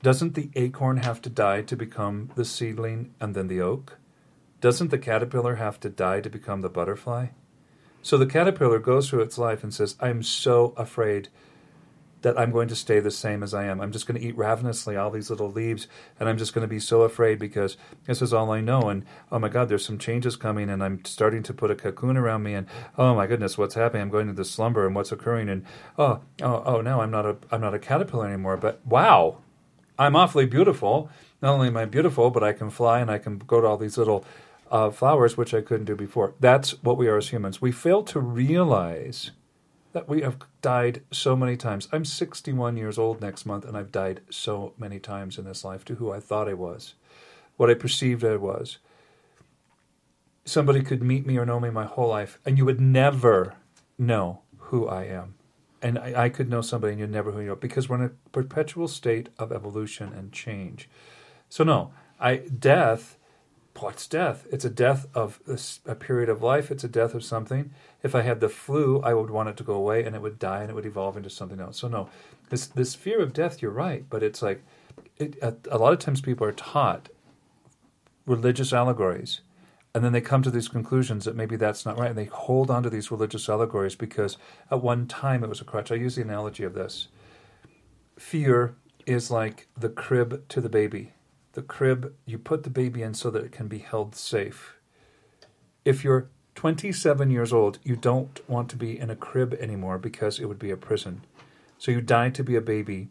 Doesn't 0.03 0.35
the 0.35 0.51
acorn 0.55 0.97
have 0.97 1.19
to 1.23 1.31
die 1.31 1.63
to 1.63 1.75
become 1.75 2.29
the 2.35 2.45
seedling 2.45 3.15
and 3.19 3.33
then 3.33 3.47
the 3.47 3.59
oak? 3.59 3.97
Doesn't 4.59 4.91
the 4.91 4.99
caterpillar 4.99 5.55
have 5.55 5.79
to 5.79 5.89
die 5.89 6.21
to 6.21 6.29
become 6.29 6.61
the 6.61 6.69
butterfly? 6.69 7.27
So 8.03 8.19
the 8.19 8.27
caterpillar 8.27 8.77
goes 8.77 9.09
through 9.09 9.21
its 9.21 9.39
life 9.39 9.63
and 9.63 9.73
says, 9.73 9.95
I'm 9.99 10.21
so 10.21 10.75
afraid 10.77 11.29
that 12.21 12.39
I'm 12.39 12.51
going 12.51 12.67
to 12.67 12.75
stay 12.75 12.99
the 12.99 13.11
same 13.11 13.43
as 13.43 13.53
I 13.53 13.65
am. 13.65 13.81
I'm 13.81 13.91
just 13.91 14.07
going 14.07 14.19
to 14.19 14.25
eat 14.25 14.37
ravenously 14.37 14.95
all 14.95 15.09
these 15.09 15.29
little 15.29 15.51
leaves, 15.51 15.87
and 16.19 16.29
I'm 16.29 16.37
just 16.37 16.53
going 16.53 16.63
to 16.63 16.67
be 16.67 16.79
so 16.79 17.01
afraid 17.01 17.39
because 17.39 17.77
this 18.05 18.21
is 18.21 18.33
all 18.33 18.51
I 18.51 18.61
know. 18.61 18.89
And 18.89 19.05
oh 19.31 19.39
my 19.39 19.49
God, 19.49 19.69
there's 19.69 19.85
some 19.85 19.97
changes 19.97 20.35
coming, 20.35 20.69
and 20.69 20.83
I'm 20.83 21.03
starting 21.05 21.43
to 21.43 21.53
put 21.53 21.71
a 21.71 21.75
cocoon 21.75 22.17
around 22.17 22.43
me, 22.43 22.53
and 22.53 22.67
oh 22.97 23.15
my 23.15 23.27
goodness, 23.27 23.57
what's 23.57 23.75
happening? 23.75 24.03
I'm 24.03 24.09
going 24.09 24.29
into 24.29 24.45
slumber, 24.45 24.85
and 24.85 24.95
what's 24.95 25.11
occurring? 25.11 25.49
And 25.49 25.65
oh, 25.97 26.21
oh, 26.41 26.63
oh, 26.65 26.81
no, 26.81 27.01
I'm 27.01 27.11
not 27.11 27.25
a, 27.25 27.37
I'm 27.51 27.61
not 27.61 27.73
a 27.73 27.79
caterpillar 27.79 28.27
anymore. 28.27 28.57
But 28.57 28.85
wow, 28.85 29.37
I'm 29.97 30.15
awfully 30.15 30.45
beautiful. 30.45 31.09
Not 31.41 31.53
only 31.53 31.67
am 31.67 31.77
I 31.77 31.85
beautiful, 31.85 32.29
but 32.29 32.43
I 32.43 32.53
can 32.53 32.69
fly, 32.69 32.99
and 32.99 33.09
I 33.09 33.17
can 33.17 33.39
go 33.39 33.61
to 33.61 33.67
all 33.67 33.77
these 33.77 33.97
little 33.97 34.23
uh, 34.71 34.89
flowers, 34.89 35.37
which 35.37 35.53
I 35.53 35.61
couldn't 35.61 35.85
do 35.85 35.95
before. 35.95 36.33
That's 36.39 36.81
what 36.83 36.97
we 36.97 37.07
are 37.07 37.17
as 37.17 37.29
humans. 37.29 37.61
We 37.61 37.71
fail 37.71 38.03
to 38.03 38.19
realize 38.19 39.31
that 39.93 40.07
we 40.07 40.21
have 40.21 40.37
died 40.61 41.01
so 41.11 41.35
many 41.35 41.57
times. 41.57 41.87
I'm 41.91 42.05
61 42.05 42.77
years 42.77 42.97
old 42.97 43.21
next 43.21 43.45
month, 43.45 43.65
and 43.65 43.77
I've 43.77 43.91
died 43.91 44.21
so 44.29 44.73
many 44.77 44.99
times 44.99 45.37
in 45.37 45.45
this 45.45 45.63
life 45.63 45.83
to 45.85 45.95
who 45.95 46.11
I 46.11 46.19
thought 46.19 46.47
I 46.49 46.53
was, 46.53 46.93
what 47.57 47.69
I 47.69 47.73
perceived 47.73 48.23
I 48.23 48.37
was. 48.37 48.77
Somebody 50.45 50.81
could 50.81 51.03
meet 51.03 51.25
me 51.25 51.37
or 51.37 51.45
know 51.45 51.59
me 51.59 51.69
my 51.69 51.85
whole 51.85 52.09
life, 52.09 52.39
and 52.45 52.57
you 52.57 52.65
would 52.65 52.81
never 52.81 53.55
know 53.97 54.41
who 54.57 54.87
I 54.87 55.03
am. 55.03 55.35
And 55.81 55.97
I, 55.97 56.25
I 56.25 56.29
could 56.29 56.49
know 56.49 56.61
somebody, 56.61 56.93
and 56.93 56.99
you'd 56.99 57.11
never 57.11 57.31
who 57.31 57.41
you 57.41 57.51
are, 57.51 57.55
because 57.55 57.89
we're 57.89 57.97
in 57.97 58.03
a 58.03 58.29
perpetual 58.31 58.87
state 58.87 59.29
of 59.37 59.51
evolution 59.51 60.13
and 60.13 60.31
change. 60.31 60.89
So 61.49 61.63
no, 61.63 61.91
I 62.19 62.37
death. 62.37 63.17
What's 63.79 64.07
death? 64.07 64.45
It's 64.51 64.65
a 64.65 64.69
death 64.69 65.07
of 65.15 65.39
a 65.85 65.95
period 65.95 66.29
of 66.29 66.43
life. 66.43 66.71
It's 66.71 66.83
a 66.83 66.89
death 66.89 67.13
of 67.13 67.23
something. 67.23 67.71
If 68.03 68.15
I 68.15 68.21
had 68.21 68.39
the 68.39 68.49
flu, 68.49 69.01
I 69.01 69.13
would 69.13 69.29
want 69.29 69.49
it 69.49 69.57
to 69.57 69.63
go 69.63 69.73
away, 69.75 70.03
and 70.05 70.15
it 70.15 70.21
would 70.21 70.39
die, 70.39 70.61
and 70.61 70.69
it 70.71 70.75
would 70.75 70.85
evolve 70.85 71.17
into 71.17 71.29
something 71.29 71.59
else. 71.59 71.77
So 71.79 71.87
no, 71.87 72.09
this 72.49 72.67
this 72.67 72.95
fear 72.95 73.21
of 73.21 73.33
death. 73.33 73.61
You're 73.61 73.71
right, 73.71 74.05
but 74.09 74.23
it's 74.23 74.41
like 74.41 74.63
it, 75.17 75.37
a, 75.41 75.55
a 75.71 75.77
lot 75.77 75.93
of 75.93 75.99
times 75.99 76.21
people 76.21 76.47
are 76.47 76.51
taught 76.53 77.09
religious 78.25 78.73
allegories, 78.73 79.41
and 79.95 80.03
then 80.03 80.13
they 80.13 80.21
come 80.21 80.43
to 80.43 80.51
these 80.51 80.67
conclusions 80.69 81.25
that 81.25 81.35
maybe 81.35 81.57
that's 81.57 81.85
not 81.85 81.99
right, 81.99 82.09
and 82.09 82.17
they 82.17 82.25
hold 82.25 82.71
on 82.71 82.83
to 82.83 82.89
these 82.89 83.11
religious 83.11 83.49
allegories 83.49 83.95
because 83.95 84.37
at 84.71 84.81
one 84.83 85.07
time 85.07 85.43
it 85.43 85.49
was 85.49 85.61
a 85.61 85.65
crutch. 85.65 85.91
I 85.91 85.95
use 85.95 86.15
the 86.15 86.23
analogy 86.23 86.63
of 86.63 86.73
this: 86.73 87.07
fear 88.19 88.75
is 89.05 89.31
like 89.31 89.67
the 89.77 89.89
crib 89.89 90.47
to 90.49 90.61
the 90.61 90.69
baby. 90.69 91.13
the 91.53 91.61
crib, 91.61 92.13
you 92.25 92.37
put 92.37 92.63
the 92.63 92.69
baby 92.69 93.01
in 93.01 93.13
so 93.13 93.29
that 93.29 93.43
it 93.43 93.51
can 93.51 93.67
be 93.67 93.79
held 93.79 94.15
safe. 94.15 94.75
If 95.83 96.03
you're 96.03 96.29
27 96.61 97.31
years 97.31 97.51
old, 97.51 97.79
you 97.83 97.95
don't 97.95 98.39
want 98.47 98.69
to 98.69 98.75
be 98.75 98.99
in 98.99 99.09
a 99.09 99.15
crib 99.15 99.55
anymore 99.59 99.97
because 99.97 100.39
it 100.39 100.45
would 100.45 100.59
be 100.59 100.69
a 100.69 100.77
prison. 100.77 101.25
So 101.79 101.89
you 101.89 102.01
die 102.01 102.29
to 102.29 102.43
be 102.43 102.55
a 102.55 102.61
baby, 102.61 103.09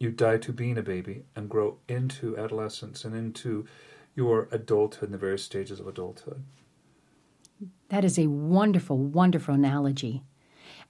you 0.00 0.10
die 0.10 0.38
to 0.38 0.52
being 0.52 0.76
a 0.76 0.82
baby, 0.82 1.22
and 1.36 1.48
grow 1.48 1.78
into 1.86 2.36
adolescence 2.36 3.04
and 3.04 3.14
into 3.14 3.68
your 4.16 4.48
adulthood 4.50 5.10
and 5.10 5.14
the 5.14 5.18
various 5.18 5.44
stages 5.44 5.78
of 5.78 5.86
adulthood. 5.86 6.42
That 7.88 8.04
is 8.04 8.18
a 8.18 8.26
wonderful, 8.26 8.98
wonderful 8.98 9.54
analogy. 9.54 10.24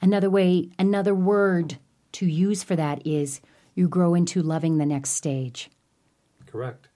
Another 0.01 0.30
way, 0.30 0.70
another 0.78 1.14
word 1.14 1.76
to 2.12 2.24
use 2.24 2.62
for 2.62 2.74
that 2.74 3.06
is 3.06 3.43
you 3.74 3.86
grow 3.86 4.14
into 4.14 4.40
loving 4.40 4.78
the 4.78 4.86
next 4.86 5.10
stage. 5.10 5.68
Correct. 6.47 6.89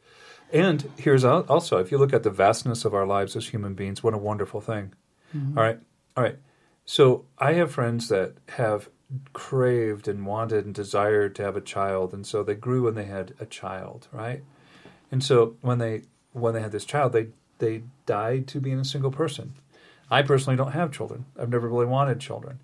And 0.54 0.90
here's 0.96 1.22
also, 1.22 1.76
if 1.76 1.90
you 1.90 1.98
look 1.98 2.14
at 2.14 2.22
the 2.22 2.30
vastness 2.30 2.86
of 2.86 2.94
our 2.94 3.06
lives 3.06 3.36
as 3.36 3.48
human 3.48 3.74
beings, 3.74 4.02
what 4.02 4.14
a 4.14 4.18
wonderful 4.18 4.62
thing. 4.62 4.94
Mm-hmm. 5.34 5.58
All 5.58 5.64
right. 5.64 5.78
All 6.16 6.24
right. 6.24 6.38
So 6.84 7.24
I 7.38 7.52
have 7.54 7.72
friends 7.72 8.08
that 8.08 8.34
have 8.50 8.88
craved 9.32 10.08
and 10.08 10.26
wanted 10.26 10.64
and 10.64 10.74
desired 10.74 11.34
to 11.36 11.42
have 11.42 11.56
a 11.56 11.60
child, 11.60 12.12
and 12.12 12.26
so 12.26 12.42
they 12.42 12.54
grew 12.54 12.84
when 12.84 12.94
they 12.94 13.04
had 13.04 13.34
a 13.38 13.46
child, 13.46 14.08
right? 14.12 14.42
And 15.10 15.22
so 15.22 15.56
when 15.60 15.78
they 15.78 16.02
when 16.32 16.54
they 16.54 16.60
had 16.60 16.72
this 16.72 16.84
child, 16.84 17.12
they 17.12 17.28
they 17.58 17.82
died 18.06 18.46
to 18.48 18.60
being 18.60 18.80
a 18.80 18.84
single 18.84 19.10
person. 19.10 19.54
I 20.10 20.22
personally 20.22 20.56
don't 20.56 20.72
have 20.72 20.92
children. 20.92 21.26
I've 21.38 21.48
never 21.48 21.68
really 21.68 21.86
wanted 21.86 22.20
children. 22.20 22.58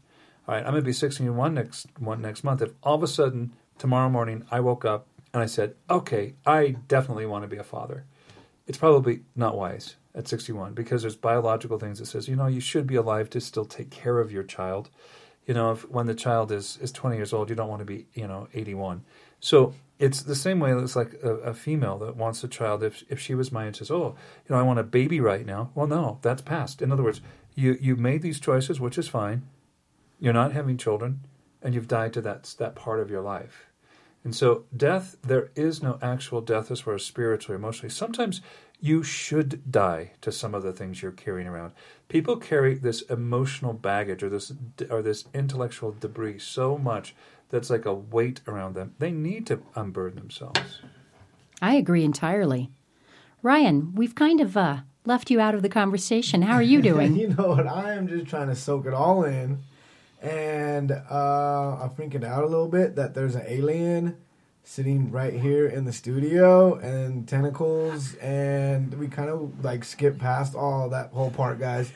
All 0.47 0.55
right, 0.55 0.65
I'm 0.65 0.73
going 0.73 0.83
to 0.83 0.87
be 0.87 0.93
61 0.93 1.55
next 1.55 1.87
one 1.99 2.21
next 2.21 2.43
month. 2.43 2.63
If 2.63 2.73
all 2.83 2.97
of 2.97 3.03
a 3.03 3.07
sudden 3.07 3.53
tomorrow 3.79 4.09
morning 4.09 4.45
I 4.51 4.61
woke 4.61 4.85
up 4.85 5.07
and 5.33 5.43
I 5.43 5.47
said, 5.47 5.75
"Okay, 5.89 6.35
I 6.47 6.77
definitely 6.89 7.27
want 7.27 7.45
to 7.45 7.49
be 7.49 7.59
a 7.59 7.65
father," 7.65 8.05
it's 8.67 8.79
probably 8.79 9.21
not 9.37 9.57
wise 9.57 9.97
at 10.19 10.27
61 10.27 10.75
because 10.75 11.03
there's 11.03 11.17
biological 11.17 11.79
things 11.79 12.01
that 12.01 12.07
says, 12.07 12.29
you 12.29 12.35
know, 12.35 12.49
you 12.49 12.61
should 12.61 12.87
be 12.87 12.97
alive 12.97 13.31
to 13.31 13.41
still 13.41 13.65
take 13.65 13.91
care 13.91 14.19
of 14.19 14.33
your 14.33 14.43
child. 14.43 14.91
You 15.47 15.55
know, 15.55 15.71
if 15.71 15.89
when 15.89 16.07
the 16.07 16.15
child 16.15 16.51
is 16.53 16.77
is 16.83 16.93
20 16.93 17.17
years 17.17 17.33
old, 17.33 17.49
you 17.49 17.57
don't 17.57 17.69
want 17.69 17.81
to 17.81 17.87
be, 17.87 18.07
you 18.13 18.27
know, 18.27 18.49
81. 18.53 19.05
So 19.41 19.73
it's 19.99 20.23
the 20.23 20.35
same 20.35 20.59
way. 20.59 20.73
It's 20.73 20.97
like 20.97 21.15
a, 21.23 21.35
a 21.37 21.55
female 21.55 21.97
that 21.99 22.17
wants 22.17 22.43
a 22.45 22.49
child. 22.49 22.83
If 22.83 23.05
if 23.09 23.21
she 23.21 23.35
was 23.35 23.53
mine 23.53 23.69
and 23.69 23.77
says, 23.77 23.91
"Oh, 23.91 24.17
you 24.47 24.55
know, 24.55 24.61
I 24.61 24.63
want 24.63 24.81
a 24.81 24.85
baby 24.85 25.21
right 25.21 25.47
now," 25.47 25.71
well, 25.75 25.87
no, 25.87 26.19
that's 26.21 26.43
past. 26.43 26.83
In 26.83 26.93
other 26.93 27.03
words, 27.05 27.21
you 27.55 27.79
you 27.81 27.97
made 27.97 28.21
these 28.21 28.41
choices, 28.41 28.79
which 28.81 28.99
is 28.99 29.09
fine. 29.09 29.43
You're 30.21 30.35
not 30.35 30.53
having 30.53 30.77
children, 30.77 31.21
and 31.63 31.75
you've 31.75 31.89
died 31.89 32.13
to 32.15 32.21
that 32.23 32.55
that 32.59 32.75
part 32.75 33.01
of 33.01 33.11
your 33.11 33.23
life. 33.23 33.69
And 34.25 34.35
so, 34.35 34.65
death, 34.77 35.17
there 35.23 35.51
is 35.55 35.83
no 35.83 35.99
actual 36.03 36.41
death 36.41 36.71
as 36.71 36.81
far 36.81 36.95
as 36.95 37.05
spiritually, 37.05 37.57
emotionally. 37.57 37.91
Sometimes 37.91 38.43
you 38.81 39.03
should 39.03 39.71
die 39.71 40.13
to 40.21 40.31
some 40.31 40.55
of 40.55 40.63
the 40.63 40.73
things 40.73 41.03
you're 41.03 41.11
carrying 41.13 41.49
around. 41.49 41.73
People 42.09 42.37
carry 42.37 42.75
this 42.75 43.03
emotional 43.03 43.73
baggage 43.73 44.23
or 44.23 44.29
this 44.29 44.53
or 44.89 45.03
this 45.03 45.25
intellectual 45.35 45.95
debris 45.99 46.39
so 46.39 46.79
much 46.79 47.15
that's 47.51 47.71
like 47.71 47.87
a 47.87 47.95
weight 47.95 48.41
around 48.47 48.75
them. 48.75 48.95
They 48.99 49.11
need 49.11 49.47
to 49.49 49.63
unburden 49.75 50.19
themselves. 50.19 50.81
I 51.61 51.75
agree 51.75 52.05
entirely. 52.05 52.71
Ryan, 53.43 53.95
we've 53.95 54.15
kind 54.15 54.41
of 54.41 54.57
uh, 54.57 54.79
left 55.05 55.31
you 55.31 55.41
out 55.41 55.55
of 55.55 55.63
the 55.63 55.69
conversation. 55.69 56.43
How 56.43 56.55
are 56.55 56.63
you 56.63 56.81
doing? 56.91 57.17
you 57.17 57.29
know 57.29 57.49
what? 57.49 57.67
I 57.67 57.95
am 57.95 58.07
just 58.07 58.27
trying 58.27 58.49
to 58.49 58.57
soak 58.57 58.87
it 58.87 58.95
all 58.95 59.25
in, 59.25 59.59
and 60.23 60.93
uh, 60.93 61.79
I'm 61.83 61.91
freaking 61.91 62.25
out 62.25 62.45
a 62.45 62.49
little 62.49 62.69
bit 62.69 62.97
that 62.97 63.15
there's 63.15 63.35
an 63.35 63.45
alien 63.47 64.17
sitting 64.73 65.11
right 65.11 65.33
here 65.33 65.67
in 65.67 65.87
the 65.87 65.93
studio 65.93 66.75
and 66.75 67.27
tentacles, 67.27 68.15
and 68.17 68.93
we 68.99 69.09
kind 69.09 69.31
of 69.31 69.65
like 69.65 69.83
skip 69.83 70.19
past 70.19 70.55
all 70.55 70.91
that 70.91 71.11
whole 71.11 71.31
part, 71.31 71.59
guys. 71.59 71.91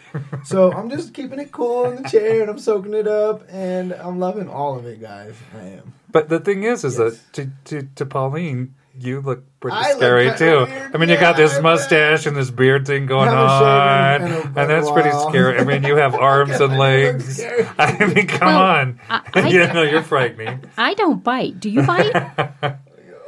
so 0.45 0.73
I'm 0.77 0.89
just 0.89 1.13
keeping 1.13 1.39
it 1.39 1.53
cool 1.53 1.85
in 1.91 2.03
the 2.03 2.09
chair, 2.09 2.41
and 2.41 2.51
I'm 2.51 2.59
soaking 2.59 2.95
it 2.95 3.07
up, 3.07 3.43
and 3.51 3.93
I'm 3.93 4.19
loving 4.19 4.49
all 4.49 4.79
of 4.79 4.87
it, 4.87 5.03
guys. 5.03 5.35
I 5.55 5.65
am. 5.67 5.93
But 6.11 6.31
the 6.31 6.41
thing 6.41 6.65
is, 6.65 6.83
is 6.83 6.99
Yes. 6.99 7.19
that 7.19 7.33
to, 7.35 7.51
to 7.83 7.89
to 7.95 8.07
Pauline, 8.07 8.75
you 8.99 9.21
look 9.21 9.45
pretty 9.61 9.77
I 9.77 9.93
scary 9.93 10.25
kinda 10.31 10.39
too. 10.39 10.73
weird. 10.73 10.95
I 10.95 10.99
mean, 10.99 11.09
you 11.09 11.17
got 11.19 11.37
this 11.37 11.61
mustache 11.61 12.27
and 12.27 12.37
this 12.37 12.51
beard 12.51 12.87
thing 12.87 13.07
going 13.07 13.29
on, 13.29 14.21
shaven 14.21 14.43
and 14.57 14.71
that's 14.71 14.91
pretty 14.91 15.11
scary. 15.29 15.59
I 15.59 15.65
mean, 15.65 15.83
you 15.85 15.97
have 15.97 16.15
arms 16.31 16.61
and 16.61 16.77
legs. 16.79 17.41
I 17.79 18.13
mean, 18.15 18.27
come 18.27 18.49
Well, 18.49 18.63
on. 18.63 19.01
I- 19.09 19.23
I- 19.35 19.49
yeah, 19.49 19.73
no, 19.73 19.83
you're 19.83 20.03
frightening. 20.03 20.65
I 20.77 20.95
don't 20.95 21.23
bite. 21.25 21.59
Do 21.61 21.71
you 21.71 21.83
bite? 21.83 22.15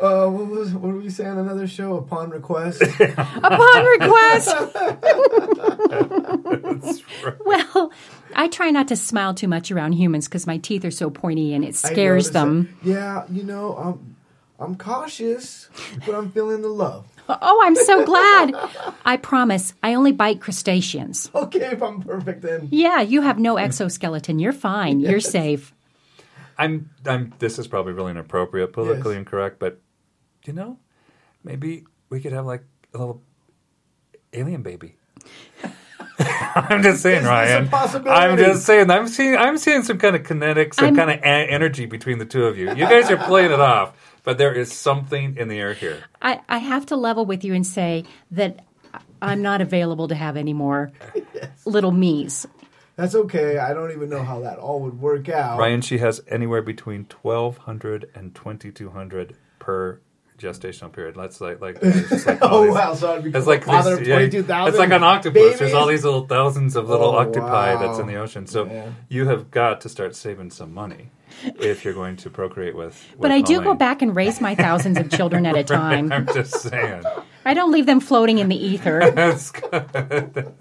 Uh, 0.00 0.28
what 0.28 0.46
was 0.48 0.72
what 0.74 0.92
were 0.92 0.98
we 0.98 1.08
saying? 1.08 1.30
on 1.30 1.38
Another 1.38 1.66
show 1.66 1.96
upon 1.96 2.28
request. 2.30 2.82
Upon 2.82 3.84
request. 3.86 4.54
That's 5.64 7.02
right. 7.24 7.34
Well, 7.44 7.92
I 8.34 8.48
try 8.48 8.70
not 8.70 8.88
to 8.88 8.96
smile 8.96 9.34
too 9.34 9.48
much 9.48 9.70
around 9.70 9.92
humans 9.92 10.26
because 10.28 10.46
my 10.46 10.58
teeth 10.58 10.84
are 10.84 10.90
so 10.90 11.10
pointy 11.10 11.54
and 11.54 11.64
it 11.64 11.74
scares 11.74 12.30
them. 12.32 12.76
that. 12.82 12.88
Yeah, 12.90 13.24
you 13.30 13.44
know, 13.44 13.74
I'm 13.76 14.13
I'm 14.64 14.76
cautious, 14.76 15.68
but 16.06 16.14
I'm 16.14 16.30
feeling 16.30 16.62
the 16.62 16.68
love. 16.68 17.06
Oh, 17.28 17.60
I'm 17.64 17.74
so 17.76 18.04
glad. 18.04 18.54
I 19.04 19.16
promise, 19.16 19.72
I 19.82 19.94
only 19.94 20.12
bite 20.12 20.40
crustaceans. 20.40 21.30
Okay, 21.34 21.72
if 21.72 21.82
I'm 21.82 22.02
perfect 22.02 22.42
then. 22.42 22.68
Yeah, 22.70 23.00
you 23.00 23.22
have 23.22 23.38
no 23.38 23.56
exoskeleton. 23.56 24.38
You're 24.38 24.52
fine. 24.52 25.00
You're 25.00 25.20
safe. 25.20 25.72
I'm. 26.58 26.90
I'm. 27.06 27.32
This 27.38 27.58
is 27.58 27.66
probably 27.66 27.92
really 27.94 28.10
inappropriate, 28.12 28.72
politically 28.72 29.14
Yes. 29.14 29.18
incorrect, 29.20 29.58
but 29.58 29.80
you 30.44 30.52
know, 30.52 30.78
maybe 31.42 31.84
we 32.10 32.20
could 32.20 32.32
have 32.32 32.46
like 32.46 32.64
a 32.94 32.98
little 32.98 33.22
alien 34.32 34.62
baby. 34.62 34.96
I'm 36.56 36.82
just 36.82 37.02
saying, 37.02 37.18
Is 37.18 37.22
this 37.22 37.28
Ryan. 37.28 38.06
I'm 38.06 38.38
just 38.38 38.64
saying. 38.64 38.90
I'm 38.90 39.08
seeing. 39.08 39.34
I'm 39.36 39.58
seeing 39.58 39.82
some 39.82 39.98
kind 39.98 40.14
of 40.14 40.22
kinetics, 40.22 40.74
some 40.74 40.84
I'm- 40.86 40.96
kind 40.96 41.10
of 41.10 41.18
a- 41.20 41.26
energy 41.26 41.86
between 41.86 42.18
the 42.18 42.24
two 42.26 42.44
of 42.44 42.56
you. 42.56 42.68
You 42.68 42.86
guys 42.86 43.10
are 43.10 43.16
playing 43.16 43.50
it 43.50 43.58
off, 43.60 43.94
but 44.24 44.36
there 44.38 44.52
is 44.52 44.72
something 44.72 45.36
in 45.36 45.46
the 45.48 45.58
air 45.58 45.74
here. 45.74 46.04
I, 46.20 46.40
I 46.48 46.58
have 46.58 46.86
to 46.86 46.96
level 46.96 47.24
with 47.24 47.44
you 47.44 47.54
and 47.54 47.64
say 47.66 48.04
that 48.32 48.64
I'm 49.22 49.40
not 49.42 49.60
available 49.60 50.08
to 50.08 50.14
have 50.14 50.36
any 50.36 50.52
more 50.52 50.90
little 51.64 51.92
me's. 51.92 52.46
That's 52.96 53.14
okay. 53.14 53.58
I 53.58 53.74
don't 53.74 53.90
even 53.90 54.08
know 54.08 54.22
how 54.22 54.40
that 54.40 54.58
all 54.58 54.80
would 54.82 55.00
work 55.00 55.28
out. 55.28 55.58
Ryan, 55.58 55.80
she 55.80 55.98
has 55.98 56.22
anywhere 56.28 56.62
between 56.62 57.06
1,200 57.22 58.10
and 58.14 58.34
2,200 58.34 59.36
per 59.58 60.00
gestational 60.38 60.92
period. 60.92 61.14
That's 61.16 61.40
like 61.40 61.60
like. 61.60 61.78
It's 61.82 62.08
just 62.08 62.26
like 62.26 62.38
Oh 62.42 62.64
these- 62.66 62.74
wow! 62.74 62.94
So 62.94 63.12
I'd 63.12 63.16
It's 63.18 63.24
become 63.24 63.44
like 63.46 63.64
father 63.64 63.90
this, 63.92 64.00
of 64.00 64.06
yeah, 64.06 64.14
twenty-two 64.16 64.42
thousand. 64.44 64.68
It's 64.68 64.78
like 64.78 64.90
an 64.92 65.02
octopus. 65.02 65.58
There's 65.58 65.74
all 65.74 65.86
these 65.86 66.04
little 66.04 66.26
thousands 66.26 66.76
of 66.76 66.88
little 66.88 67.10
Oh, 67.10 67.18
octopi 67.18 67.76
that's 67.84 67.98
in 67.98 68.06
the 68.06 68.16
ocean. 68.16 68.46
So 68.46 68.66
Yeah. 68.66 68.90
you 69.08 69.26
have 69.28 69.50
got 69.50 69.80
to 69.82 69.88
start 69.88 70.14
saving 70.14 70.50
some 70.50 70.72
money 70.74 71.10
if 71.42 71.84
you're 71.84 71.94
going 71.94 72.16
to 72.16 72.30
procreate 72.30 72.74
with. 72.74 72.94
with 73.12 73.20
But 73.20 73.30
I 73.30 73.40
do 73.40 73.62
go 73.62 73.74
back 73.74 74.02
and 74.02 74.14
raise 74.14 74.40
my 74.40 74.54
thousands 74.54 74.98
of 74.98 75.10
children 75.10 75.46
at 75.46 75.56
a 75.56 75.64
time. 75.80 76.12
I'm 76.12 76.26
just 76.26 76.60
saying. 76.60 77.02
I 77.44 77.54
don't 77.54 77.72
leave 77.72 77.86
them 77.86 78.00
floating 78.00 78.38
in 78.38 78.48
the 78.48 78.56
ether. 78.56 79.10
That's 79.14 79.50
good. 79.50 79.86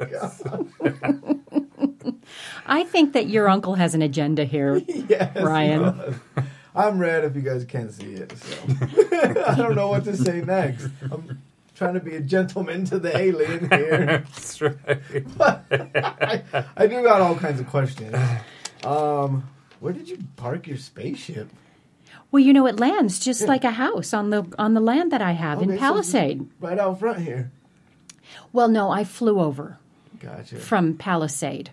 I 2.66 2.84
think 2.86 3.14
that 3.14 3.28
your 3.28 3.50
uncle 3.50 3.76
has 3.76 3.94
an 3.94 4.02
agenda 4.02 4.46
here. 4.46 4.78
Yes, 4.88 5.36
Ryan. 5.36 5.94
he 5.94 6.02
does. 6.02 6.16
I'm 6.76 6.98
red 6.98 7.24
if 7.24 7.36
you 7.36 7.42
guys 7.42 7.66
can't 7.66 7.92
see 7.92 8.14
it. 8.14 8.32
So 8.38 8.58
I 9.48 9.56
don't 9.56 9.76
know 9.76 9.90
what 9.90 10.06
to 10.06 10.18
say 10.18 10.42
next. 10.42 10.88
I'm 11.12 11.42
trying 11.76 11.94
to 11.94 12.00
be 12.00 12.16
a 12.16 12.20
gentleman 12.20 12.86
to 12.86 12.98
the 13.00 13.16
alien 13.16 13.70
here. 13.70 14.06
That's 14.26 14.62
right. 14.62 14.78
I, 15.40 16.64
I 16.76 16.88
do 16.88 17.04
got 17.04 17.22
all 17.22 17.36
kinds 17.36 17.60
of 17.60 17.68
questions. 17.68 18.16
Um, 18.84 19.48
where 19.84 19.94
did 19.94 20.08
you 20.10 20.18
park 20.38 20.66
your 20.68 20.78
spaceship? 20.78 21.50
Well, 22.32 22.42
you 22.42 22.54
know, 22.54 22.66
it 22.68 22.80
lands 22.80 23.20
just 23.20 23.48
like 23.48 23.64
a 23.64 23.72
house 23.72 24.14
on 24.14 24.30
the 24.32 24.44
on 24.58 24.74
the 24.74 24.80
land 24.80 25.12
that 25.12 25.22
I 25.22 25.34
have 25.34 25.60
Okay, 25.60 25.70
in 25.72 25.78
so 25.78 25.80
Palisade. 25.80 26.48
Right 26.60 26.80
out 26.80 27.00
front 27.00 27.20
here. 27.20 27.52
Well, 28.52 28.68
no, 28.70 28.90
I 28.90 29.04
flew 29.04 29.40
over 29.40 29.78
Gotcha. 30.20 30.56
from 30.56 30.96
Palisade. 30.96 31.70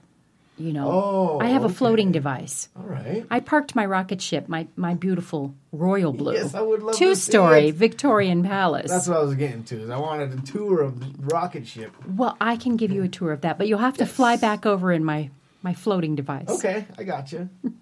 You 0.59 0.74
know, 0.74 0.91
Oh, 0.93 1.39
I 1.41 1.47
have 1.49 1.65
a 1.65 1.70
floating 1.70 2.12
device. 2.12 2.69
all 2.77 2.82
right. 2.85 3.24
I 3.31 3.41
parked 3.41 3.74
my 3.74 3.87
rocket 3.87 4.20
ship, 4.20 4.47
my 4.49 4.66
my 4.77 4.93
beautiful 4.93 5.55
royal 5.73 6.12
blue, 6.12 6.35
Yes, 6.35 6.55
I 6.55 6.61
would 6.61 6.82
love 6.82 6.93
to 6.97 6.99
two 6.99 7.15
story. 7.15 7.70
Victorian 7.70 8.43
palace. 8.43 8.91
That's 8.91 9.09
what 9.09 9.16
I 9.16 9.23
was 9.23 9.35
getting 9.37 9.65
to. 9.65 9.81
Is 9.85 9.89
I 9.89 9.97
wanted 9.99 10.39
a 10.39 10.43
tour 10.43 10.82
of 10.82 11.01
the 11.01 11.11
rocket 11.35 11.66
ship. 11.66 11.93
well, 12.07 12.37
I 12.41 12.57
can 12.57 12.77
give 12.77 12.91
you 12.93 13.03
a 13.05 13.09
tour 13.09 13.32
of 13.32 13.41
that, 13.41 13.57
but 13.57 13.69
you'll 13.69 13.78
have 13.78 13.97
to 13.99 14.07
fly 14.07 14.37
back 14.37 14.66
over 14.66 14.93
in 14.93 15.03
my 15.03 15.31
my 15.62 15.74
floating 15.74 16.15
device. 16.15 16.49
Okay, 16.49 16.87
I 16.99 17.05
got 17.05 17.32
you. 17.32 17.49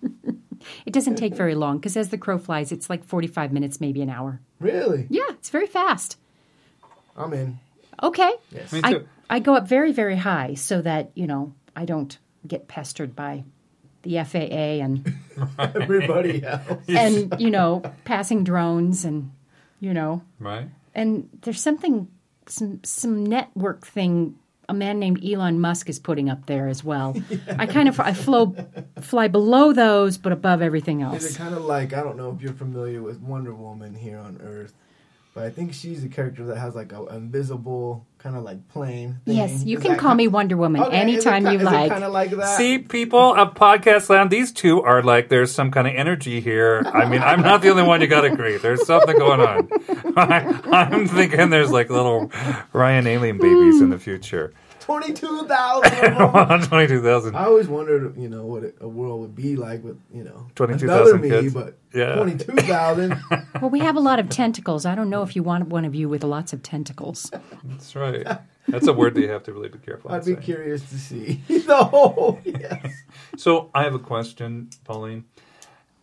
It 0.85 0.93
doesn't 0.93 1.15
take 1.15 1.37
very 1.37 1.55
long 1.55 1.79
because 1.79 1.97
as 1.97 2.09
the 2.09 2.19
crow 2.19 2.37
flies, 2.37 2.73
it's 2.73 2.91
like 2.91 3.05
forty 3.05 3.29
five 3.29 3.53
minutes, 3.53 3.81
maybe 3.81 4.03
an 4.03 4.11
hour. 4.11 4.41
Really? 4.59 5.07
Yeah, 5.09 5.23
it's 5.31 5.51
very 5.51 5.69
fast. 5.69 6.19
I'm 7.17 7.33
in. 7.33 7.61
Okay. 8.03 8.33
Yes. 8.51 8.73
Me 8.73 8.81
I, 8.83 8.93
too. 8.95 9.09
I 9.31 9.39
go 9.39 9.55
up 9.55 9.69
very, 9.69 9.93
very 9.93 10.17
high 10.17 10.55
so 10.55 10.83
that, 10.83 11.11
you 11.15 11.27
know, 11.29 11.55
I 11.77 11.85
don't 11.85 12.19
get 12.47 12.67
pestered 12.69 13.15
by 13.15 13.45
the 14.03 14.23
FAA 14.25 14.83
and, 14.85 15.15
Everybody 15.59 16.43
else. 16.45 16.83
and 16.89 17.35
you 17.39 17.51
know, 17.51 17.83
passing 18.05 18.43
drones 18.45 19.05
and, 19.05 19.31
you 19.81 19.95
know, 19.95 20.23
Right? 20.41 20.69
And 20.95 21.29
there's 21.43 21.61
something, 21.61 22.09
some 22.47 22.81
some 22.83 23.25
network 23.25 23.87
thing. 23.87 24.37
A 24.71 24.75
man 24.75 24.99
named 24.99 25.25
Elon 25.25 25.61
Musk 25.61 25.89
is 25.89 25.99
putting 25.99 26.29
up 26.29 26.45
there 26.47 26.69
as 26.69 26.85
well. 26.85 27.17
I 27.59 27.67
kind 27.67 27.89
of 27.89 27.99
I 28.01 28.13
flow, 28.13 28.55
fly 29.01 29.29
below 29.29 29.73
those, 29.73 30.19
but 30.19 30.31
above 30.33 30.61
everything 30.61 31.01
Is 31.01 31.07
else. 31.25 31.35
it 31.35 31.39
kind 31.39 31.55
of 31.55 31.65
like 31.65 31.93
I 31.95 32.03
don't 32.03 32.17
know 32.19 32.31
if 32.35 32.43
you're 32.43 32.53
familiar 32.53 33.03
with 33.03 33.19
Wonder 33.21 33.55
Woman 33.55 33.95
here 33.95 34.19
on 34.19 34.39
Earth, 34.43 34.75
but 35.35 35.45
I 35.45 35.51
think 35.51 35.73
she's 35.73 36.03
a 36.05 36.09
character 36.09 36.45
that 36.47 36.57
has 36.59 36.75
like 36.75 36.93
an 36.93 37.07
invisible 37.11 38.05
kind 38.19 38.37
of 38.37 38.43
like 38.43 38.67
plane. 38.69 39.21
Thing. 39.25 39.37
Yes, 39.37 39.65
you 39.65 39.77
Is 39.77 39.83
can 39.83 39.93
that 39.93 40.01
call 40.01 40.13
ki- 40.13 40.17
me 40.17 40.29
Wonder 40.29 40.57
Woman 40.57 40.83
Okay, 40.83 40.91
is 40.91 40.95
it 41.25 41.27
anytime 41.27 41.47
you 41.47 41.59
is 41.59 41.63
like. 41.63 41.87
It 41.87 41.91
kind 41.91 42.05
of 42.05 42.13
like 42.13 42.31
that. 42.33 42.57
See, 42.57 42.79
people 42.79 43.35
of 43.35 43.55
podcast 43.55 44.09
land, 44.09 44.31
these 44.31 44.51
two 44.53 44.83
are 44.83 45.03
like, 45.03 45.29
there's 45.29 45.53
some 45.53 45.71
kind 45.71 45.87
of 45.87 45.95
energy 45.95 46.41
here. 46.41 46.83
I 46.93 47.09
mean, 47.09 47.23
I'm 47.23 47.43
not 47.43 47.63
the 47.63 47.71
only 47.71 47.85
one 47.85 48.01
you 48.01 48.09
got 48.09 48.23
to 48.23 48.33
agree. 48.33 48.57
There's 48.57 48.85
something 48.85 49.17
going 49.17 49.41
on. 49.41 49.69
I, 50.17 50.61
I'm 50.73 51.07
thinking 51.07 51.51
there's 51.51 51.71
like 51.71 51.91
little 51.91 52.33
Ryan 52.73 53.07
alien 53.07 53.39
babies 53.39 53.81
in 53.81 53.91
the 53.91 53.99
future. 53.99 54.53
Twenty-two 54.89 55.47
thousand. 55.47 56.63
22,000. 56.69 57.37
I 57.37 57.45
always 57.45 57.69
wondered, 57.69 58.17
you 58.17 58.31
know, 58.31 58.47
what 58.47 58.73
a 58.81 58.89
world 58.89 59.21
would 59.21 59.35
be 59.35 59.55
like 59.55 59.85
with, 59.85 60.01
you 60.11 60.25
know, 60.25 60.47
22,000 60.55 61.21
me, 61.21 61.29
kids. 61.29 61.53
but 61.53 61.77
Yeah. 61.93 62.15
twenty-two 62.15 62.55
thousand. 62.57 63.15
Well, 63.61 63.69
we 63.71 63.81
have 63.81 63.97
a 63.97 64.01
lot 64.01 64.19
of 64.19 64.31
tentacles. 64.31 64.87
I 64.87 64.95
don't 64.95 65.11
know 65.11 65.23
if 65.23 65.37
you 65.37 65.43
want 65.43 65.69
one 65.69 65.85
of 65.85 65.95
you 65.95 66.09
with 66.09 66.25
lots 66.25 66.55
of 66.55 66.63
tentacles. 66.63 67.31
That's 67.65 67.95
right. 67.95 68.27
That's 68.67 68.87
a 68.87 68.95
word 68.95 69.15
that 69.15 69.21
you 69.21 69.29
have 69.29 69.43
to 69.43 69.53
really 69.53 69.69
be 69.69 69.79
careful. 69.79 70.11
I'd 70.11 70.21
be 70.25 70.33
saying. 70.33 70.41
curious 70.43 70.89
to 70.89 70.99
see. 70.99 71.43
no, 71.69 72.39
yes. 72.45 72.91
So 73.37 73.71
I 73.75 73.83
have 73.85 73.95
a 73.95 73.99
question, 73.99 74.71
Pauline. 74.85 75.25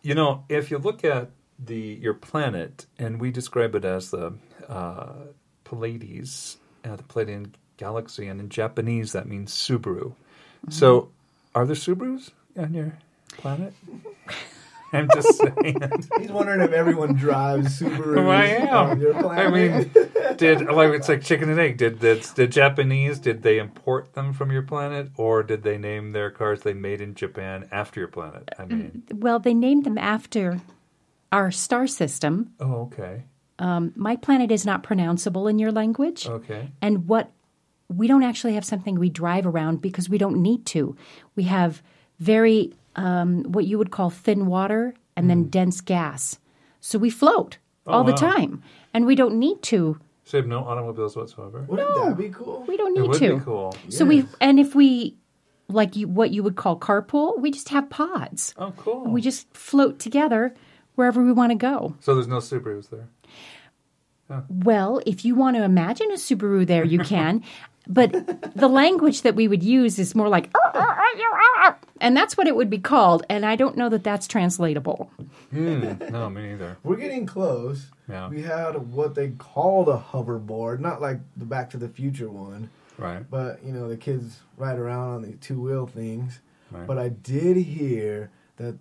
You 0.02 0.14
know, 0.14 0.44
if 0.48 0.70
you 0.70 0.78
look 0.78 1.02
at 1.04 1.30
the 1.58 1.98
your 2.00 2.14
planet, 2.14 2.86
and 3.00 3.20
we 3.20 3.32
describe 3.32 3.74
it 3.74 3.84
as 3.84 4.10
the 4.12 4.34
uh, 4.68 5.12
Pleiades, 5.64 6.58
uh, 6.84 6.94
the 6.96 7.02
Pleiadian 7.02 7.52
galaxy, 7.76 8.26
and 8.26 8.40
in 8.40 8.48
Japanese 8.48 9.12
that 9.12 9.26
means 9.26 9.52
Subaru. 9.54 10.12
Mm-hmm. 10.12 10.70
So, 10.70 11.10
are 11.54 11.66
there 11.66 11.76
Subarus 11.76 12.30
on 12.56 12.74
your 12.74 12.96
planet? 13.36 13.74
I'm 14.92 15.08
just 15.14 15.38
saying. 15.38 15.80
He's 16.20 16.30
wondering 16.30 16.60
if 16.60 16.72
everyone 16.72 17.14
drives 17.14 17.80
Subaru. 17.80 18.16
Well, 18.16 18.30
I 18.30 18.44
am. 18.44 18.90
On 18.90 19.00
your 19.00 19.14
planet. 19.14 19.46
I 19.46 19.50
mean, 19.50 20.36
did 20.36 20.66
like 20.66 20.92
it's 20.92 21.08
like 21.08 21.22
chicken 21.22 21.50
and 21.50 21.58
egg? 21.58 21.76
Did 21.76 22.00
the, 22.00 22.32
the 22.36 22.46
Japanese 22.46 23.18
did 23.18 23.42
they 23.42 23.58
import 23.58 24.14
them 24.14 24.32
from 24.32 24.52
your 24.52 24.62
planet, 24.62 25.10
or 25.16 25.42
did 25.42 25.62
they 25.62 25.76
name 25.76 26.12
their 26.12 26.30
cars 26.30 26.62
they 26.62 26.72
made 26.72 27.00
in 27.00 27.14
Japan 27.14 27.68
after 27.72 28.00
your 28.00 28.08
planet? 28.08 28.48
I 28.58 28.62
um, 28.62 28.68
mean, 28.68 29.02
Well, 29.12 29.38
they 29.38 29.54
named 29.54 29.84
them 29.84 29.98
after 29.98 30.60
our 31.32 31.50
star 31.50 31.86
system. 31.86 32.52
oh, 32.60 32.82
okay, 32.82 33.24
um, 33.58 33.92
My 33.96 34.16
planet 34.16 34.50
is 34.50 34.64
not 34.64 34.82
pronounceable 34.82 35.50
in 35.50 35.58
your 35.58 35.72
language. 35.72 36.26
okay. 36.26 36.68
And 36.80 37.08
what 37.08 37.30
we 37.88 38.06
don't 38.08 38.22
actually 38.22 38.54
have 38.54 38.64
something 38.64 38.98
we 38.98 39.08
drive 39.10 39.46
around 39.46 39.80
because 39.80 40.08
we 40.08 40.18
don't 40.18 40.42
need 40.42 40.66
to. 40.66 40.96
We 41.36 41.44
have 41.44 41.82
very 42.18 42.72
um, 42.96 43.44
what 43.44 43.64
you 43.66 43.78
would 43.78 43.90
call 43.90 44.10
thin 44.10 44.46
water 44.46 44.94
and 45.16 45.28
then 45.30 45.44
dense 45.44 45.80
gas. 45.80 46.38
So 46.80 46.98
we 46.98 47.10
float 47.10 47.58
all 47.86 48.04
the. 48.04 48.12
Oh, 48.12 48.26
wow. 48.26 48.32
time, 48.32 48.62
and 48.94 49.06
we 49.06 49.14
don't 49.14 49.38
need 49.38 49.62
to. 49.64 49.98
So 50.24 50.36
you 50.38 50.42
have 50.42 50.48
no 50.48 50.60
automobiles 50.64 51.16
whatsoever. 51.16 51.62
Wouldn't 51.68 51.94
that 52.04 52.16
be 52.18 52.30
cool? 52.30 52.64
We 52.66 52.76
don't 52.76 52.96
It 52.96 53.00
need 53.02 53.08
would 53.08 53.18
to. 53.18 53.36
be 53.38 53.44
cool. 53.44 53.76
So 53.90 54.04
we 54.04 54.26
and 54.40 54.58
if 54.58 54.74
we 54.74 55.16
like 55.68 55.94
you, 55.96 56.08
what 56.08 56.30
you 56.32 56.42
would 56.42 56.56
call 56.56 56.78
carpool, 56.78 57.38
we 57.40 57.50
just 57.50 57.68
have 57.68 57.88
pods. 57.90 58.54
Oh, 58.58 58.72
cool. 58.76 59.04
We 59.04 59.20
just 59.20 59.52
float 59.54 59.98
together 59.98 60.54
wherever 60.96 61.22
we 61.22 61.32
want 61.32 61.50
to 61.50 61.56
go. 61.56 61.94
so 62.00 62.14
there's 62.14 62.26
no 62.28 62.38
Subarus 62.38 62.88
there. 62.90 63.08
Well, 64.48 65.00
if 65.06 65.24
you 65.24 65.34
want 65.36 65.56
to 65.56 65.62
imagine 65.62 66.10
a 66.10 66.14
Subaru 66.14 66.66
there, 66.66 66.84
you 66.84 66.98
can. 67.14 67.44
But 67.86 68.12
the 68.56 68.68
language 68.68 69.22
that 69.22 69.34
we 69.34 69.48
would 69.48 69.62
use 69.62 69.98
is 69.98 70.14
more 70.14 70.28
like, 70.28 70.50
uh, 70.54 70.70
uh, 70.74 70.94
uh, 71.64 71.72
and 72.00 72.16
that's 72.16 72.36
what 72.36 72.46
it 72.46 72.54
would 72.56 72.68
be 72.70 72.78
called. 72.78 73.24
And 73.30 73.44
I 73.46 73.56
don't 73.56 73.76
know 73.76 73.88
that 73.88 74.04
that's 74.04 74.26
translatable. 74.26 75.10
Hmm. 75.50 75.92
No, 76.10 76.28
me 76.30 76.50
neither. 76.50 76.76
We're 76.82 76.96
getting 76.96 77.26
close. 77.26 77.86
Yeah. 78.08 78.28
We 78.28 78.42
had 78.42 78.92
what 78.92 79.14
they 79.14 79.30
called 79.30 79.88
a 79.88 80.02
hoverboard, 80.12 80.80
not 80.80 81.00
like 81.00 81.20
the 81.36 81.44
Back 81.44 81.70
to 81.70 81.76
the 81.76 81.88
Future 81.88 82.28
one, 82.30 82.70
Right. 82.98 83.28
but 83.30 83.62
you 83.64 83.72
know 83.72 83.88
the 83.88 83.96
kids 83.96 84.40
ride 84.56 84.78
around 84.78 85.14
on 85.14 85.22
the 85.22 85.32
two 85.32 85.60
wheel 85.60 85.86
things. 85.86 86.40
Right. 86.70 86.86
But 86.86 86.98
I 86.98 87.08
did 87.10 87.56
hear 87.56 88.30
that 88.56 88.76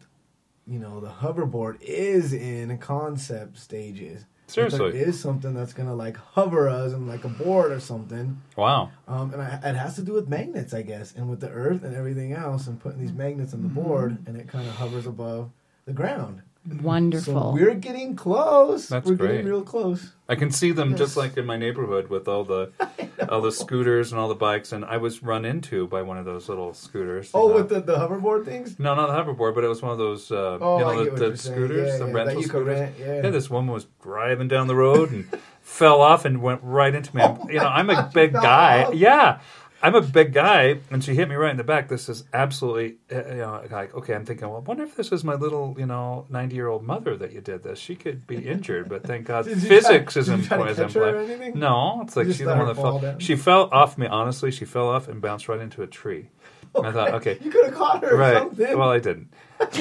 you 0.68 0.80
know 0.80 1.00
the 1.00 1.10
hoverboard 1.10 1.82
is 1.82 2.34
in 2.34 2.78
concept 2.80 3.58
stages. 3.58 4.26
That 4.48 4.52
Seriously? 4.52 4.92
there 4.92 5.08
is 5.08 5.20
something 5.20 5.54
that's 5.54 5.74
gonna 5.74 5.96
like 5.96 6.18
hover 6.18 6.70
us 6.70 6.94
and 6.94 7.08
like 7.08 7.24
a 7.24 7.30
board 7.30 7.72
or 7.72 7.80
something. 7.80 8.42
Wow. 8.56 8.92
Um, 9.08 9.34
and 9.34 9.42
I, 9.42 9.60
it 9.64 9.76
has 9.76 9.96
to 9.96 10.04
do 10.04 10.14
with 10.14 10.28
magnets, 10.30 10.74
I 10.74 10.84
guess, 10.84 11.14
and 11.16 11.30
with 11.30 11.40
the 11.40 11.50
Earth 11.50 11.84
and 11.84 11.96
everything 11.96 12.34
else, 12.34 12.68
and 12.68 12.80
putting 12.80 13.00
these 13.00 13.14
magnets 13.14 13.54
on 13.54 13.64
the 13.64 13.70
board, 13.70 14.18
and 14.28 14.38
it 14.38 14.48
kind 14.48 14.68
of 14.68 14.76
hovers 14.76 15.08
above 15.08 15.50
the 15.86 15.94
ground. 15.94 16.42
Wonderful. 16.82 17.34
So 17.34 17.52
we're 17.54 17.76
getting 17.76 18.16
close. 18.16 18.88
That's 18.88 19.08
we're 19.08 19.16
great. 19.16 19.32
getting 19.32 19.46
real 19.46 19.62
close. 19.62 20.12
I 20.28 20.34
can 20.34 20.50
see 20.50 20.72
them 20.72 20.96
just 20.96 21.16
like 21.16 21.38
in 21.38 21.46
my 21.46 21.58
neighborhood 21.58 22.10
with 22.10 22.28
all 22.28 22.44
the 22.44 22.72
all 23.30 23.42
the 23.42 23.52
scooters 23.52 24.12
and 24.12 24.20
all 24.20 24.28
the 24.28 24.34
bikes, 24.36 24.72
and 24.72 24.84
I 24.84 24.98
was 24.98 25.22
run 25.22 25.46
into 25.46 25.88
by 25.88 26.02
one 26.02 26.18
of 26.18 26.26
those 26.26 26.50
little 26.50 26.74
scooters. 26.74 27.30
Oh, 27.36 27.50
know. 27.50 27.56
with 27.56 27.70
the, 27.70 27.82
the 27.82 27.96
hoverboard 27.98 28.46
things? 28.46 28.80
no, 28.80 28.96
not 28.96 29.08
the 29.08 29.32
hoverboard, 29.34 29.54
but 29.54 29.64
it 29.64 29.68
was 29.68 29.84
one 29.84 29.92
of 29.92 30.00
those 30.00 30.32
uh, 30.32 30.58
Oh, 30.60 30.80
you 30.80 30.86
I 30.86 30.96
know 30.96 31.04
get 31.04 31.12
what 31.14 31.20
the, 31.20 31.26
you're 31.26 31.32
the 31.34 31.38
scooters, 31.38 31.88
Yeah, 31.92 31.98
the 32.00 32.06
yeah, 32.08 32.14
rental 32.14 32.26
that 32.36 32.42
you 32.42 32.48
could 32.50 32.50
scooters. 32.50 32.80
rent, 32.80 32.96
yeah. 33.00 33.30
this 33.30 33.50
woman 33.50 33.72
was 33.74 33.86
driving 34.02 34.48
down 34.48 34.66
the 34.66 34.76
road 34.76 35.12
and 35.12 35.28
fell 35.62 36.02
off 36.02 36.26
and 36.26 36.42
went 36.42 36.62
right 36.64 36.94
into 36.96 37.16
me. 37.16 37.24
You 37.50 37.60
know, 37.60 37.68
I'm 37.68 37.92
a 37.92 38.10
big 38.12 38.32
fell 38.32 38.42
guy. 38.42 38.84
off? 38.86 38.96
Yeah. 38.96 39.40
I'm 39.86 39.94
a 39.96 40.02
big 40.02 40.34
guy, 40.34 40.80
and 40.90 41.04
she 41.04 41.14
hit 41.14 41.30
me 41.30 41.36
right 41.36 41.52
in 41.52 41.58
the 41.58 41.64
back. 41.64 41.90
This 41.90 42.10
is 42.10 42.24
absolutely, 42.34 42.96
uh, 43.12 43.28
you 43.30 43.36
know, 43.38 43.64
like, 43.70 43.94
okay, 43.94 44.16
I'm 44.16 44.26
thinking, 44.26 44.48
well, 44.48 44.58
I 44.58 44.62
wonder 44.62 44.84
if 44.84 44.96
this 44.96 45.12
is 45.12 45.24
my 45.24 45.36
little, 45.36 45.76
you 45.78 45.86
know, 45.86 46.26
90 46.30 46.56
year 46.56 46.68
old 46.68 46.84
mother 46.84 47.16
that 47.18 47.32
you 47.34 47.42
did 47.42 47.62
this. 47.64 47.78
She 47.78 47.96
could 47.96 48.26
be 48.26 48.38
injured, 48.48 48.90
but 48.90 49.04
thank 49.04 49.28
God 49.28 49.46
physics 49.46 50.14
try- 50.14 50.20
is 50.22 50.30
in 50.30 50.40
you 50.40 50.46
try 50.48 50.58
to 50.58 50.64
is 50.70 50.80
in 50.80 50.86
catch 50.86 50.94
her 50.96 51.26
play. 51.38 51.52
No, 51.54 52.00
it's 52.04 52.16
like 52.16 52.26
she's 52.28 52.40
the 52.40 52.46
one 52.48 52.66
that 52.66 52.76
fell. 52.76 53.00
down? 53.00 53.20
She 53.20 53.36
fell 53.36 53.70
off 53.72 53.98
me, 53.98 54.08
honestly. 54.08 54.50
She 54.52 54.66
fell 54.66 54.90
off 54.90 55.08
and 55.08 55.22
bounced 55.22 55.48
right 55.48 55.60
into 55.60 55.84
a 55.84 55.88
tree. 55.88 56.30
I 56.76 56.92
thought, 56.92 57.14
okay, 57.16 57.38
You 57.44 57.52
could 57.52 57.66
have 57.66 57.76
caught 57.76 58.04
her 58.04 58.18
Right. 58.18 58.38
something. 58.38 58.78
Well, 58.78 58.90
I 58.90 59.00
didn't. 59.00 59.32
It's 59.60 59.80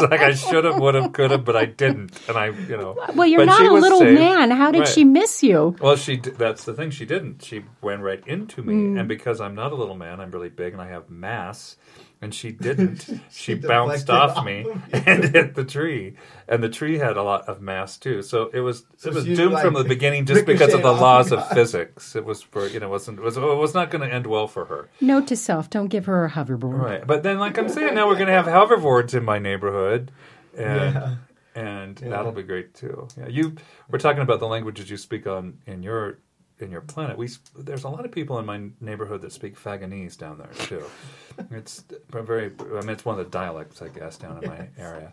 like 0.00 0.20
I 0.20 0.32
should 0.34 0.64
have, 0.64 0.78
would 0.78 0.94
have, 0.94 1.12
could 1.12 1.30
have, 1.30 1.44
but 1.44 1.56
I 1.56 1.64
didn't, 1.64 2.18
and 2.28 2.36
I, 2.36 2.46
you 2.48 2.76
know. 2.76 2.96
well, 3.14 3.26
you're 3.26 3.40
but 3.40 3.46
not 3.46 3.66
a 3.66 3.72
little 3.72 4.04
man. 4.04 4.50
How 4.50 4.70
did 4.70 4.80
Right. 4.80 4.88
she 4.88 5.04
miss 5.04 5.42
you? 5.42 5.76
Well, 5.80 5.96
she—that's 5.96 6.64
the 6.64 6.74
thing. 6.74 6.90
She 6.90 7.04
didn't. 7.06 7.42
She 7.44 7.64
went 7.80 8.02
right 8.02 8.22
into 8.26 8.62
me, 8.62 8.74
Mm. 8.74 9.00
and 9.00 9.08
because 9.08 9.40
I'm 9.40 9.54
not 9.54 9.72
a 9.72 9.74
little 9.74 9.96
man, 9.96 10.20
I'm 10.20 10.30
really 10.30 10.48
big, 10.48 10.72
and 10.72 10.82
I 10.82 10.88
have 10.88 11.08
mass. 11.10 11.76
And 12.22 12.34
she 12.34 12.52
didn't. 12.52 13.00
she, 13.30 13.54
She 13.54 13.54
bounced 13.54 14.10
off 14.10 14.36
off 14.36 14.44
me 14.44 14.60
of 14.68 14.82
and 15.06 15.24
hit 15.24 15.54
the 15.54 15.64
tree, 15.64 16.16
and 16.46 16.62
the 16.62 16.68
tree 16.68 16.98
had 16.98 17.16
a 17.16 17.22
lot 17.22 17.48
of 17.48 17.62
mass 17.62 17.96
too. 17.96 18.20
So 18.20 18.50
it 18.52 18.60
was 18.60 18.84
So 18.98 19.08
it 19.08 19.14
was 19.14 19.24
doomed 19.24 19.52
like, 19.54 19.64
from 19.64 19.72
the 19.72 19.84
beginning 19.84 20.26
just 20.26 20.44
because 20.44 20.74
of 20.74 20.82
the 20.82 20.92
laws 20.92 21.30
you 21.30 21.38
of 21.38 21.48
physics. 21.48 22.14
It 22.14 22.26
was 22.26 22.42
for 22.42 22.66
you 22.66 22.78
know 22.78 22.90
wasn't 22.90 23.18
it 23.20 23.22
was 23.22 23.38
it 23.38 23.40
was 23.40 23.72
not 23.72 23.90
going 23.90 24.06
to 24.06 24.14
end 24.14 24.26
well 24.26 24.48
for 24.48 24.66
her. 24.66 24.90
Note 25.00 25.28
to 25.28 25.36
self: 25.36 25.70
don't 25.70 25.88
give 25.88 26.04
her 26.06 26.26
a 26.26 26.30
hoverboard. 26.30 26.78
Right. 26.78 27.06
But 27.06 27.22
then, 27.22 27.38
like 27.38 27.56
I'm 27.56 27.70
saying, 27.70 27.94
now 27.94 28.06
we're 28.06 28.16
going 28.16 28.26
to 28.26 28.34
have 28.34 28.44
hoverboards 28.44 29.14
in 29.14 29.24
my 29.24 29.38
neighborhood, 29.38 30.12
and 30.54 30.94
Yeah. 30.94 31.14
and 31.54 32.00
Yeah. 32.02 32.08
that'll 32.10 32.32
be 32.32 32.42
great 32.42 32.74
too. 32.74 33.08
Yeah, 33.16 33.28
you. 33.28 33.54
We're 33.88 33.98
talking 33.98 34.20
about 34.22 34.40
the 34.40 34.46
languages 34.46 34.90
you 34.90 34.98
speak 34.98 35.26
on 35.26 35.58
in 35.66 35.82
your 35.82 36.18
in 36.62 36.70
your 36.70 36.80
planet. 36.80 37.16
We 37.16 37.28
there's 37.56 37.84
a 37.84 37.88
lot 37.88 38.04
of 38.04 38.12
people 38.12 38.38
in 38.38 38.46
my 38.46 38.68
neighborhood 38.80 39.22
that 39.22 39.32
speak 39.32 39.58
Faganese 39.58 40.16
down 40.16 40.38
there 40.38 40.66
too. 40.66 40.84
it's 41.50 41.84
very. 42.10 42.52
I 42.58 42.80
mean, 42.80 42.90
it's 42.90 43.04
one 43.04 43.18
of 43.18 43.24
the 43.24 43.30
dialects, 43.30 43.82
I 43.82 43.88
guess, 43.88 44.16
down 44.16 44.42
in 44.42 44.48
my 44.48 44.68
area. 44.78 45.12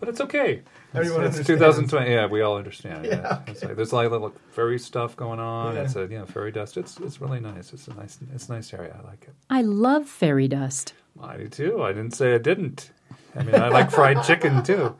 But 0.00 0.08
it's 0.08 0.20
okay. 0.20 0.62
Everyone 0.94 1.24
it's, 1.24 1.38
it's 1.38 1.46
2020. 1.48 2.10
Yeah, 2.10 2.26
we 2.26 2.40
all 2.40 2.56
understand. 2.56 3.04
Yeah. 3.04 3.14
Yeah, 3.14 3.40
It's 3.48 3.64
like, 3.64 3.74
there's 3.74 3.92
like 3.92 4.08
little 4.10 4.32
fairy 4.52 4.78
stuff 4.78 5.16
going 5.16 5.40
on. 5.40 5.74
Yeah. 5.74 5.82
It's 5.82 5.96
a 5.96 6.02
you 6.02 6.18
know 6.18 6.26
fairy 6.26 6.52
dust. 6.52 6.76
It's 6.76 6.98
it's 6.98 7.20
really 7.20 7.40
nice. 7.40 7.72
It's 7.72 7.88
a 7.88 7.94
nice 7.94 8.18
it's 8.32 8.48
a 8.48 8.52
nice 8.52 8.72
area. 8.72 8.96
I 9.02 9.06
like 9.06 9.24
it. 9.24 9.34
I 9.50 9.62
love 9.62 10.06
fairy 10.06 10.46
dust. 10.46 10.94
I 11.20 11.36
do 11.36 11.48
too. 11.48 11.82
I 11.82 11.92
didn't 11.92 12.12
say 12.12 12.34
I 12.34 12.38
didn't. 12.38 12.90
I 13.34 13.42
mean, 13.42 13.56
I 13.56 13.68
like 13.68 13.90
fried 13.90 14.22
chicken 14.24 14.62
too. 14.62 14.94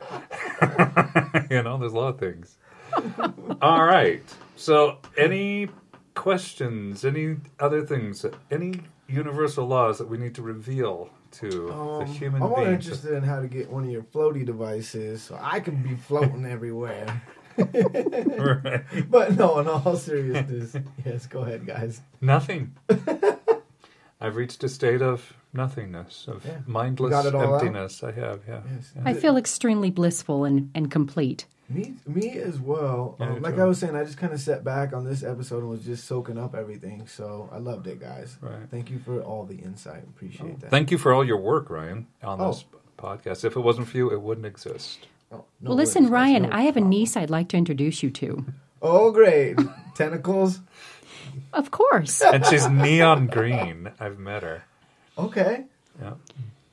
you 1.49 1.63
know, 1.63 1.77
there's 1.77 1.93
a 1.93 1.97
lot 1.97 2.09
of 2.09 2.19
things. 2.19 2.57
All 3.61 3.83
right. 3.83 4.23
So, 4.59 4.97
any 5.17 5.69
questions? 6.15 7.05
Any 7.05 7.37
other 7.61 7.85
things? 7.85 8.25
Any 8.51 8.81
universal 9.07 9.65
laws 9.65 9.97
that 9.99 10.09
we 10.09 10.17
need 10.17 10.35
to 10.35 10.41
reveal 10.41 11.09
to 11.31 11.49
the 11.49 11.73
Um, 11.73 12.05
human 12.07 12.43
I'm 12.43 12.49
more 12.49 12.57
being? 12.59 12.73
interested 12.73 13.13
in 13.13 13.23
how 13.23 13.39
to 13.39 13.47
get 13.47 13.69
one 13.71 13.85
of 13.85 13.89
your 13.89 14.03
floaty 14.03 14.45
devices 14.45 15.21
so 15.23 15.37
I 15.41 15.61
can 15.61 15.81
be 15.81 15.95
floating 15.95 16.45
everywhere. 16.45 17.21
Right. 17.57 18.83
But 19.09 19.37
no, 19.37 19.59
in 19.59 19.67
all 19.69 19.95
seriousness, 19.95 20.75
yes, 21.05 21.25
go 21.27 21.39
ahead, 21.41 21.65
guys. 21.65 22.01
Nothing. 22.19 22.75
I've 24.21 24.35
reached 24.35 24.61
a 24.65 24.69
state 24.69 25.01
of 25.01 25.33
nothingness, 25.53 26.25
of 26.27 26.45
Yeah. 26.45 26.57
mindless 26.67 27.11
got 27.11 27.25
it 27.25 27.33
all 27.33 27.55
out? 27.55 27.61
emptiness. 27.63 28.03
I 28.03 28.11
have, 28.11 28.41
yeah. 28.45 28.61
Yes. 28.75 28.91
yeah. 28.95 29.01
I 29.05 29.13
feel 29.13 29.37
extremely 29.37 29.89
blissful 29.89 30.43
and, 30.43 30.69
and 30.75 30.91
complete. 30.91 31.45
Me, 31.69 31.93
me 32.07 32.31
as 32.39 32.59
well. 32.59 33.15
Yeah, 33.19 33.27
Um, 33.33 33.41
like 33.41 33.55
too. 33.55 33.61
I 33.61 33.65
was 33.65 33.77
saying, 33.77 33.95
I 33.95 34.03
just 34.03 34.17
kind 34.17 34.33
of 34.33 34.39
sat 34.39 34.63
back 34.63 34.91
on 34.91 35.03
this 35.05 35.23
episode 35.23 35.59
and 35.59 35.69
was 35.69 35.85
just 35.85 36.05
soaking 36.05 36.37
up 36.39 36.55
everything. 36.55 37.05
So 37.07 37.47
I 37.51 37.59
loved 37.59 37.85
it, 37.87 37.99
guys. 37.99 38.37
Right. 38.41 38.67
Thank 38.71 38.89
you 38.89 38.97
for 38.99 39.21
all 39.21 39.45
the 39.45 39.57
insight. 39.57 40.03
Appreciate 40.03 40.59
that. 40.61 40.71
Thank 40.71 40.89
you 40.89 40.97
for 40.97 41.13
all 41.13 41.23
your 41.23 41.37
work, 41.37 41.69
Ryan, 41.69 42.07
on 42.23 42.41
Oh. 42.41 42.47
this 42.53 42.65
podcast. 42.97 43.45
If 43.45 43.55
it 43.55 43.59
wasn't 43.59 43.87
for 43.87 43.97
you, 43.97 44.11
it 44.11 44.19
wouldn't 44.21 44.47
exist. 44.47 44.99
Oh, 45.31 45.45
no 45.61 45.69
well, 45.69 45.75
listen, 45.75 46.05
worries, 46.05 46.09
guys. 46.09 46.13
Ryan, 46.13 46.43
No 46.43 46.49
I 46.51 46.61
have 46.61 46.75
a 46.77 46.81
niece 46.81 47.15
I'd 47.15 47.29
like 47.29 47.49
to 47.49 47.57
introduce 47.57 48.01
you 48.01 48.09
to. 48.11 48.45
Oh, 48.81 49.11
great. 49.11 49.57
Tentacles. 49.93 50.61
Of 51.53 51.69
course. 51.69 52.21
And 52.33 52.43
she's 52.47 52.67
neon 52.67 53.27
green. 53.27 53.91
I've 53.99 54.17
met 54.17 54.41
her. 54.41 54.63
Okay. 55.17 55.65
Yeah. 56.01 56.13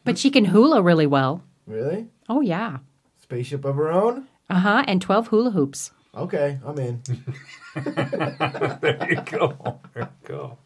but 0.05 0.17
she 0.17 0.31
can 0.31 0.47
hula 0.47 0.81
really 0.81 1.07
well. 1.07 1.43
Really? 1.67 2.07
Oh, 2.29 2.41
yeah. 2.41 2.79
Spaceship 3.21 3.65
of 3.65 3.75
her 3.77 3.91
own? 3.93 4.29
Uh 4.49 4.61
huh. 4.61 4.85
And 4.87 5.01
12 5.03 5.29
hula 5.29 5.51
hoops. 5.51 5.91
Okay, 6.17 6.59
I'm 6.65 6.79
in. 6.79 7.03
There 8.81 9.07
you 9.11 9.21
go. 9.23 9.81
There 9.95 10.05
you 10.05 10.09
go. 10.25 10.59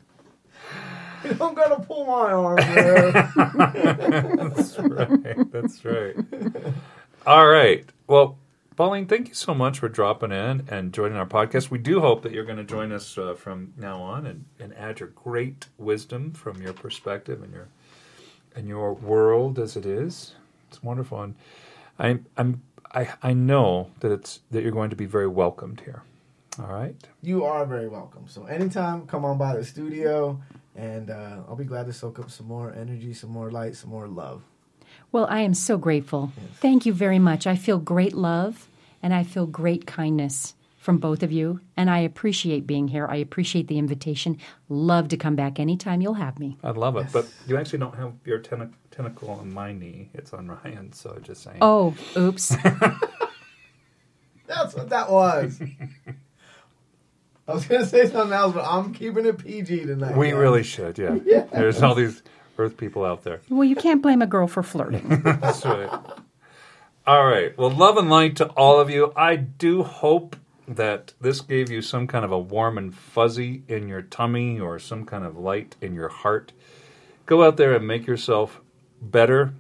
you 1.25 1.35
don't 1.35 1.57
gotta 1.57 1.81
pull 1.83 2.07
my 2.07 2.31
arm 2.33 2.57
there. 2.57 3.13
That's 4.37 4.79
right. 4.79 5.53
That's 5.53 5.85
right. 5.85 6.15
All 7.27 7.49
right. 7.49 7.85
Well, 8.07 8.39
Pauline, 8.77 9.07
thank 9.07 9.29
you 9.29 9.35
so 9.35 9.53
much 9.53 9.81
for 9.81 9.89
dropping 9.89 10.31
in 10.33 10.67
and 10.71 10.93
joining 10.93 11.19
our 11.19 11.27
podcast. 11.27 11.69
We 11.71 11.79
do 11.79 12.01
hope 12.01 12.23
that 12.23 12.33
you're 12.33 12.45
going 12.47 12.57
to 12.59 12.65
join 12.65 12.93
us 12.93 13.19
uh, 13.19 13.35
from 13.35 13.75
now 13.77 14.01
on 14.01 14.25
and, 14.27 14.45
and 14.59 14.73
add 14.75 15.01
your 15.01 15.11
great 15.11 15.67
wisdom 15.77 16.31
from 16.33 16.63
your 16.63 16.73
perspective 16.73 17.43
and 17.43 17.53
your 17.53 17.69
and 18.57 18.67
your 18.69 18.95
world 18.95 19.59
as 19.59 19.77
it 19.77 19.85
is. 19.85 20.35
It's 20.69 20.83
wonderful, 20.83 21.23
and 21.23 21.35
I, 21.99 22.21
I'm 22.39 22.63
I 22.93 23.09
I 23.23 23.33
know 23.33 23.91
that 24.01 24.13
it's 24.13 24.41
that 24.51 24.63
you're 24.63 24.73
going 24.73 24.91
to 24.91 24.97
be 24.97 25.07
very 25.07 25.29
welcomed 25.29 25.83
here. 25.85 26.03
All 26.59 26.67
right. 26.67 26.95
you 27.23 27.45
are 27.45 27.65
very 27.65 27.89
welcome. 27.89 28.25
So 28.27 28.45
anytime, 28.45 29.07
come 29.07 29.25
on 29.25 29.39
by 29.39 29.57
the 29.57 29.65
studio, 29.65 30.39
and 30.75 31.09
uh, 31.09 31.39
I'll 31.49 31.57
be 31.57 31.65
glad 31.65 31.87
to 31.87 31.93
soak 31.93 32.19
up 32.19 32.31
some 32.31 32.47
more 32.47 32.75
energy, 32.75 33.15
some 33.15 33.31
more 33.31 33.51
light, 33.51 33.77
some 33.77 33.91
more 33.91 34.09
love. 34.09 34.43
Well, 35.13 35.27
I 35.31 35.41
am 35.41 35.55
so 35.55 35.79
grateful. 35.79 36.33
Thank 36.57 36.87
you 36.87 36.93
very 36.93 37.19
much. 37.19 37.47
I 37.47 37.57
feel 37.57 37.79
great 37.79 38.15
love 38.15 38.69
and 39.03 39.15
I 39.15 39.23
feel 39.25 39.47
great 39.47 39.87
kindness 39.87 40.55
from 40.79 40.99
both 40.99 41.23
of 41.23 41.31
you. 41.33 41.61
And 41.77 41.91
I 41.91 41.99
appreciate 41.99 42.67
being 42.67 42.89
here. 42.89 43.07
I 43.07 43.17
appreciate 43.17 43.69
the 43.69 43.79
invitation. 43.79 44.39
Love 44.69 45.09
to 45.09 45.17
come 45.17 45.37
back 45.37 45.59
anytime 45.61 46.01
you'll 46.01 46.15
have 46.15 46.39
me. 46.39 46.57
I'd 46.63 46.77
love 46.77 46.97
it, 46.97 47.07
but 47.13 47.27
you 47.47 47.57
actually 47.57 47.81
don't 47.81 47.97
have 47.97 48.15
your 48.25 48.39
tentac 48.39 48.73
tentacle 49.01 49.31
on 49.31 49.53
my 49.53 49.73
knee. 49.73 50.11
It's 50.15 50.33
on 50.33 50.49
Ryan's. 50.49 51.01
So 51.01 51.15
I'm 51.17 51.23
just 51.23 51.43
saying. 51.43 51.59
Oh, 51.61 51.95
oops. 52.17 52.49
That's 54.47 54.75
what 54.75 54.89
that 54.91 55.11
was. 55.11 55.61
I 57.49 57.55
was 57.55 57.65
gonna 57.65 57.87
say 57.87 58.07
something 58.09 58.33
else, 58.33 58.55
but 58.55 58.65
I'm 58.65 58.93
keeping 58.93 59.27
it 59.27 59.39
PG 59.39 59.87
tonight. 59.87 60.17
We 60.17 60.31
guys. 60.31 60.37
really 60.39 60.63
should, 60.63 60.99
yeah. 61.25 61.45
There's 61.53 61.83
all 61.83 61.95
these 61.95 62.23
Earth 62.59 62.77
people 62.77 63.05
out 63.05 63.25
there. 63.25 63.41
well, 63.49 63.65
you 63.65 63.75
can't 63.75 64.03
blame 64.03 64.23
a 64.23 64.27
girl 64.27 64.47
for 64.47 64.63
flirting. 64.63 65.23
That's 65.25 65.65
right. 65.65 65.91
All 67.07 67.25
right. 67.25 67.57
Well, 67.57 67.71
love 67.71 67.97
and 67.97 68.11
light 68.11 68.37
to 68.37 68.47
all 68.51 68.79
of 68.79 68.91
you. 68.91 69.13
I 69.17 69.37
do 69.37 69.83
hope 69.83 70.37
that 70.69 71.15
this 71.21 71.41
gave 71.41 71.71
you 71.71 71.83
some 71.83 72.07
kind 72.07 72.25
of 72.25 72.31
a 72.31 72.39
warm 72.39 72.79
and 72.79 72.95
fuzzy 72.95 73.63
in 73.67 73.89
your 73.89 74.03
tummy 74.03 74.61
or 74.61 74.79
some 74.79 75.05
kind 75.07 75.25
of 75.25 75.37
light 75.37 75.75
in 75.81 75.95
your 75.95 76.09
heart. 76.09 76.53
Go 77.27 77.43
out 77.43 77.57
there 77.57 77.75
and 77.75 77.87
make 77.87 78.07
yourself 78.07 78.61
better. 79.01 79.55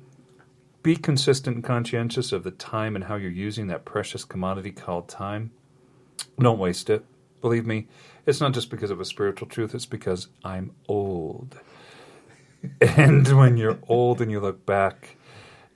Be 0.83 0.97
consistent 0.97 1.57
and 1.57 1.65
conscientious 1.65 2.33
of 2.33 2.43
the 2.43 2.51
time 2.51 2.97
and 2.97 3.05
how 3.05 3.17
you're 3.17 3.31
using 3.31 3.67
that 3.67 3.85
precious 3.85 4.25
commodity 4.25 4.71
called 4.71 5.09
time. 5.09 5.51
Don't 6.39 6.59
waste 6.59 6.89
it. 6.89 7.05
Believe 7.41 7.67
me, 7.67 7.87
it's 8.27 8.41
not 8.41 8.53
just 8.53 8.71
because 8.71 8.91
of 8.91 9.01
a 9.01 9.05
spiritual 9.05 9.49
truth, 9.49 9.75
it's 9.75 9.87
because 9.87 10.29
I'm 10.45 10.73
old. 10.89 11.59
and 12.81 13.27
when 13.37 13.57
you're 13.57 13.79
old 13.89 14.21
and 14.21 14.31
you 14.31 14.41
look 14.41 14.65
back, 14.67 15.17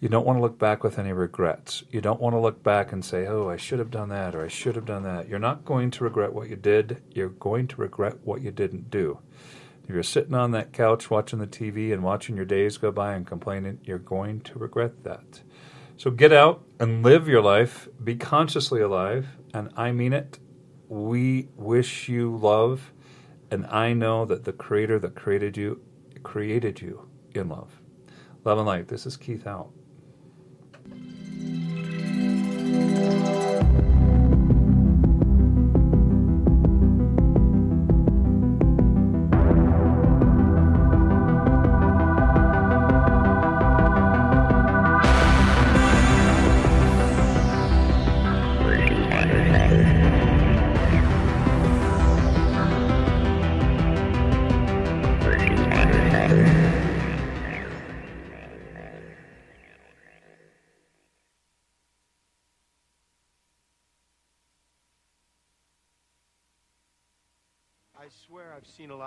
you 0.00 0.08
don't 0.08 0.26
want 0.26 0.36
to 0.36 0.42
look 0.42 0.58
back 0.58 0.84
with 0.84 0.98
any 0.98 1.12
regrets. 1.12 1.82
You 1.90 2.02
don't 2.02 2.20
want 2.20 2.34
to 2.34 2.38
look 2.38 2.62
back 2.62 2.92
and 2.92 3.02
say, 3.02 3.26
oh, 3.26 3.48
I 3.48 3.56
should 3.56 3.78
have 3.78 3.90
done 3.90 4.10
that 4.10 4.34
or 4.34 4.44
I 4.44 4.48
should 4.48 4.76
have 4.76 4.84
done 4.84 5.02
that. 5.04 5.28
You're 5.28 5.38
not 5.38 5.64
going 5.64 5.90
to 5.92 6.04
regret 6.04 6.34
what 6.34 6.50
you 6.50 6.56
did. 6.56 7.02
You're 7.10 7.30
going 7.30 7.68
to 7.68 7.80
regret 7.80 8.18
what 8.22 8.42
you 8.42 8.50
didn't 8.50 8.90
do. 8.90 9.18
If 9.84 9.90
you're 9.90 10.02
sitting 10.02 10.34
on 10.34 10.52
that 10.52 10.72
couch 10.72 11.10
watching 11.10 11.38
the 11.38 11.46
TV 11.46 11.92
and 11.92 12.02
watching 12.02 12.36
your 12.36 12.46
days 12.46 12.78
go 12.78 12.90
by 12.90 13.14
and 13.14 13.26
complaining, 13.26 13.80
you're 13.84 13.98
going 13.98 14.40
to 14.40 14.58
regret 14.58 15.04
that. 15.04 15.42
So 15.96 16.10
get 16.10 16.32
out 16.32 16.64
and 16.80 17.02
live 17.02 17.28
your 17.28 17.42
life. 17.42 17.88
Be 18.02 18.16
consciously 18.16 18.80
alive. 18.80 19.28
And 19.52 19.70
I 19.76 19.92
mean 19.92 20.12
it. 20.12 20.38
We 20.88 21.48
wish 21.54 22.08
you 22.08 22.34
love. 22.34 22.92
And 23.50 23.66
I 23.66 23.92
know 23.92 24.24
that 24.24 24.44
the 24.44 24.52
Creator 24.52 24.98
that 25.00 25.14
created 25.14 25.56
you 25.56 25.80
created 26.22 26.80
you 26.80 27.08
in 27.34 27.50
love. 27.50 27.80
Love 28.44 28.58
and 28.58 28.66
light. 28.66 28.88
This 28.88 29.04
is 29.04 29.16
Keith 29.16 29.46
out. 29.46 29.70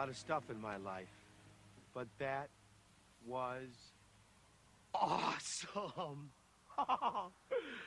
Lot 0.08 0.12
of 0.12 0.18
stuff 0.18 0.44
in 0.50 0.62
my 0.62 0.78
life, 0.78 1.10
but 1.94 2.08
that 2.18 2.48
was 3.26 3.68
awesome. 4.94 6.30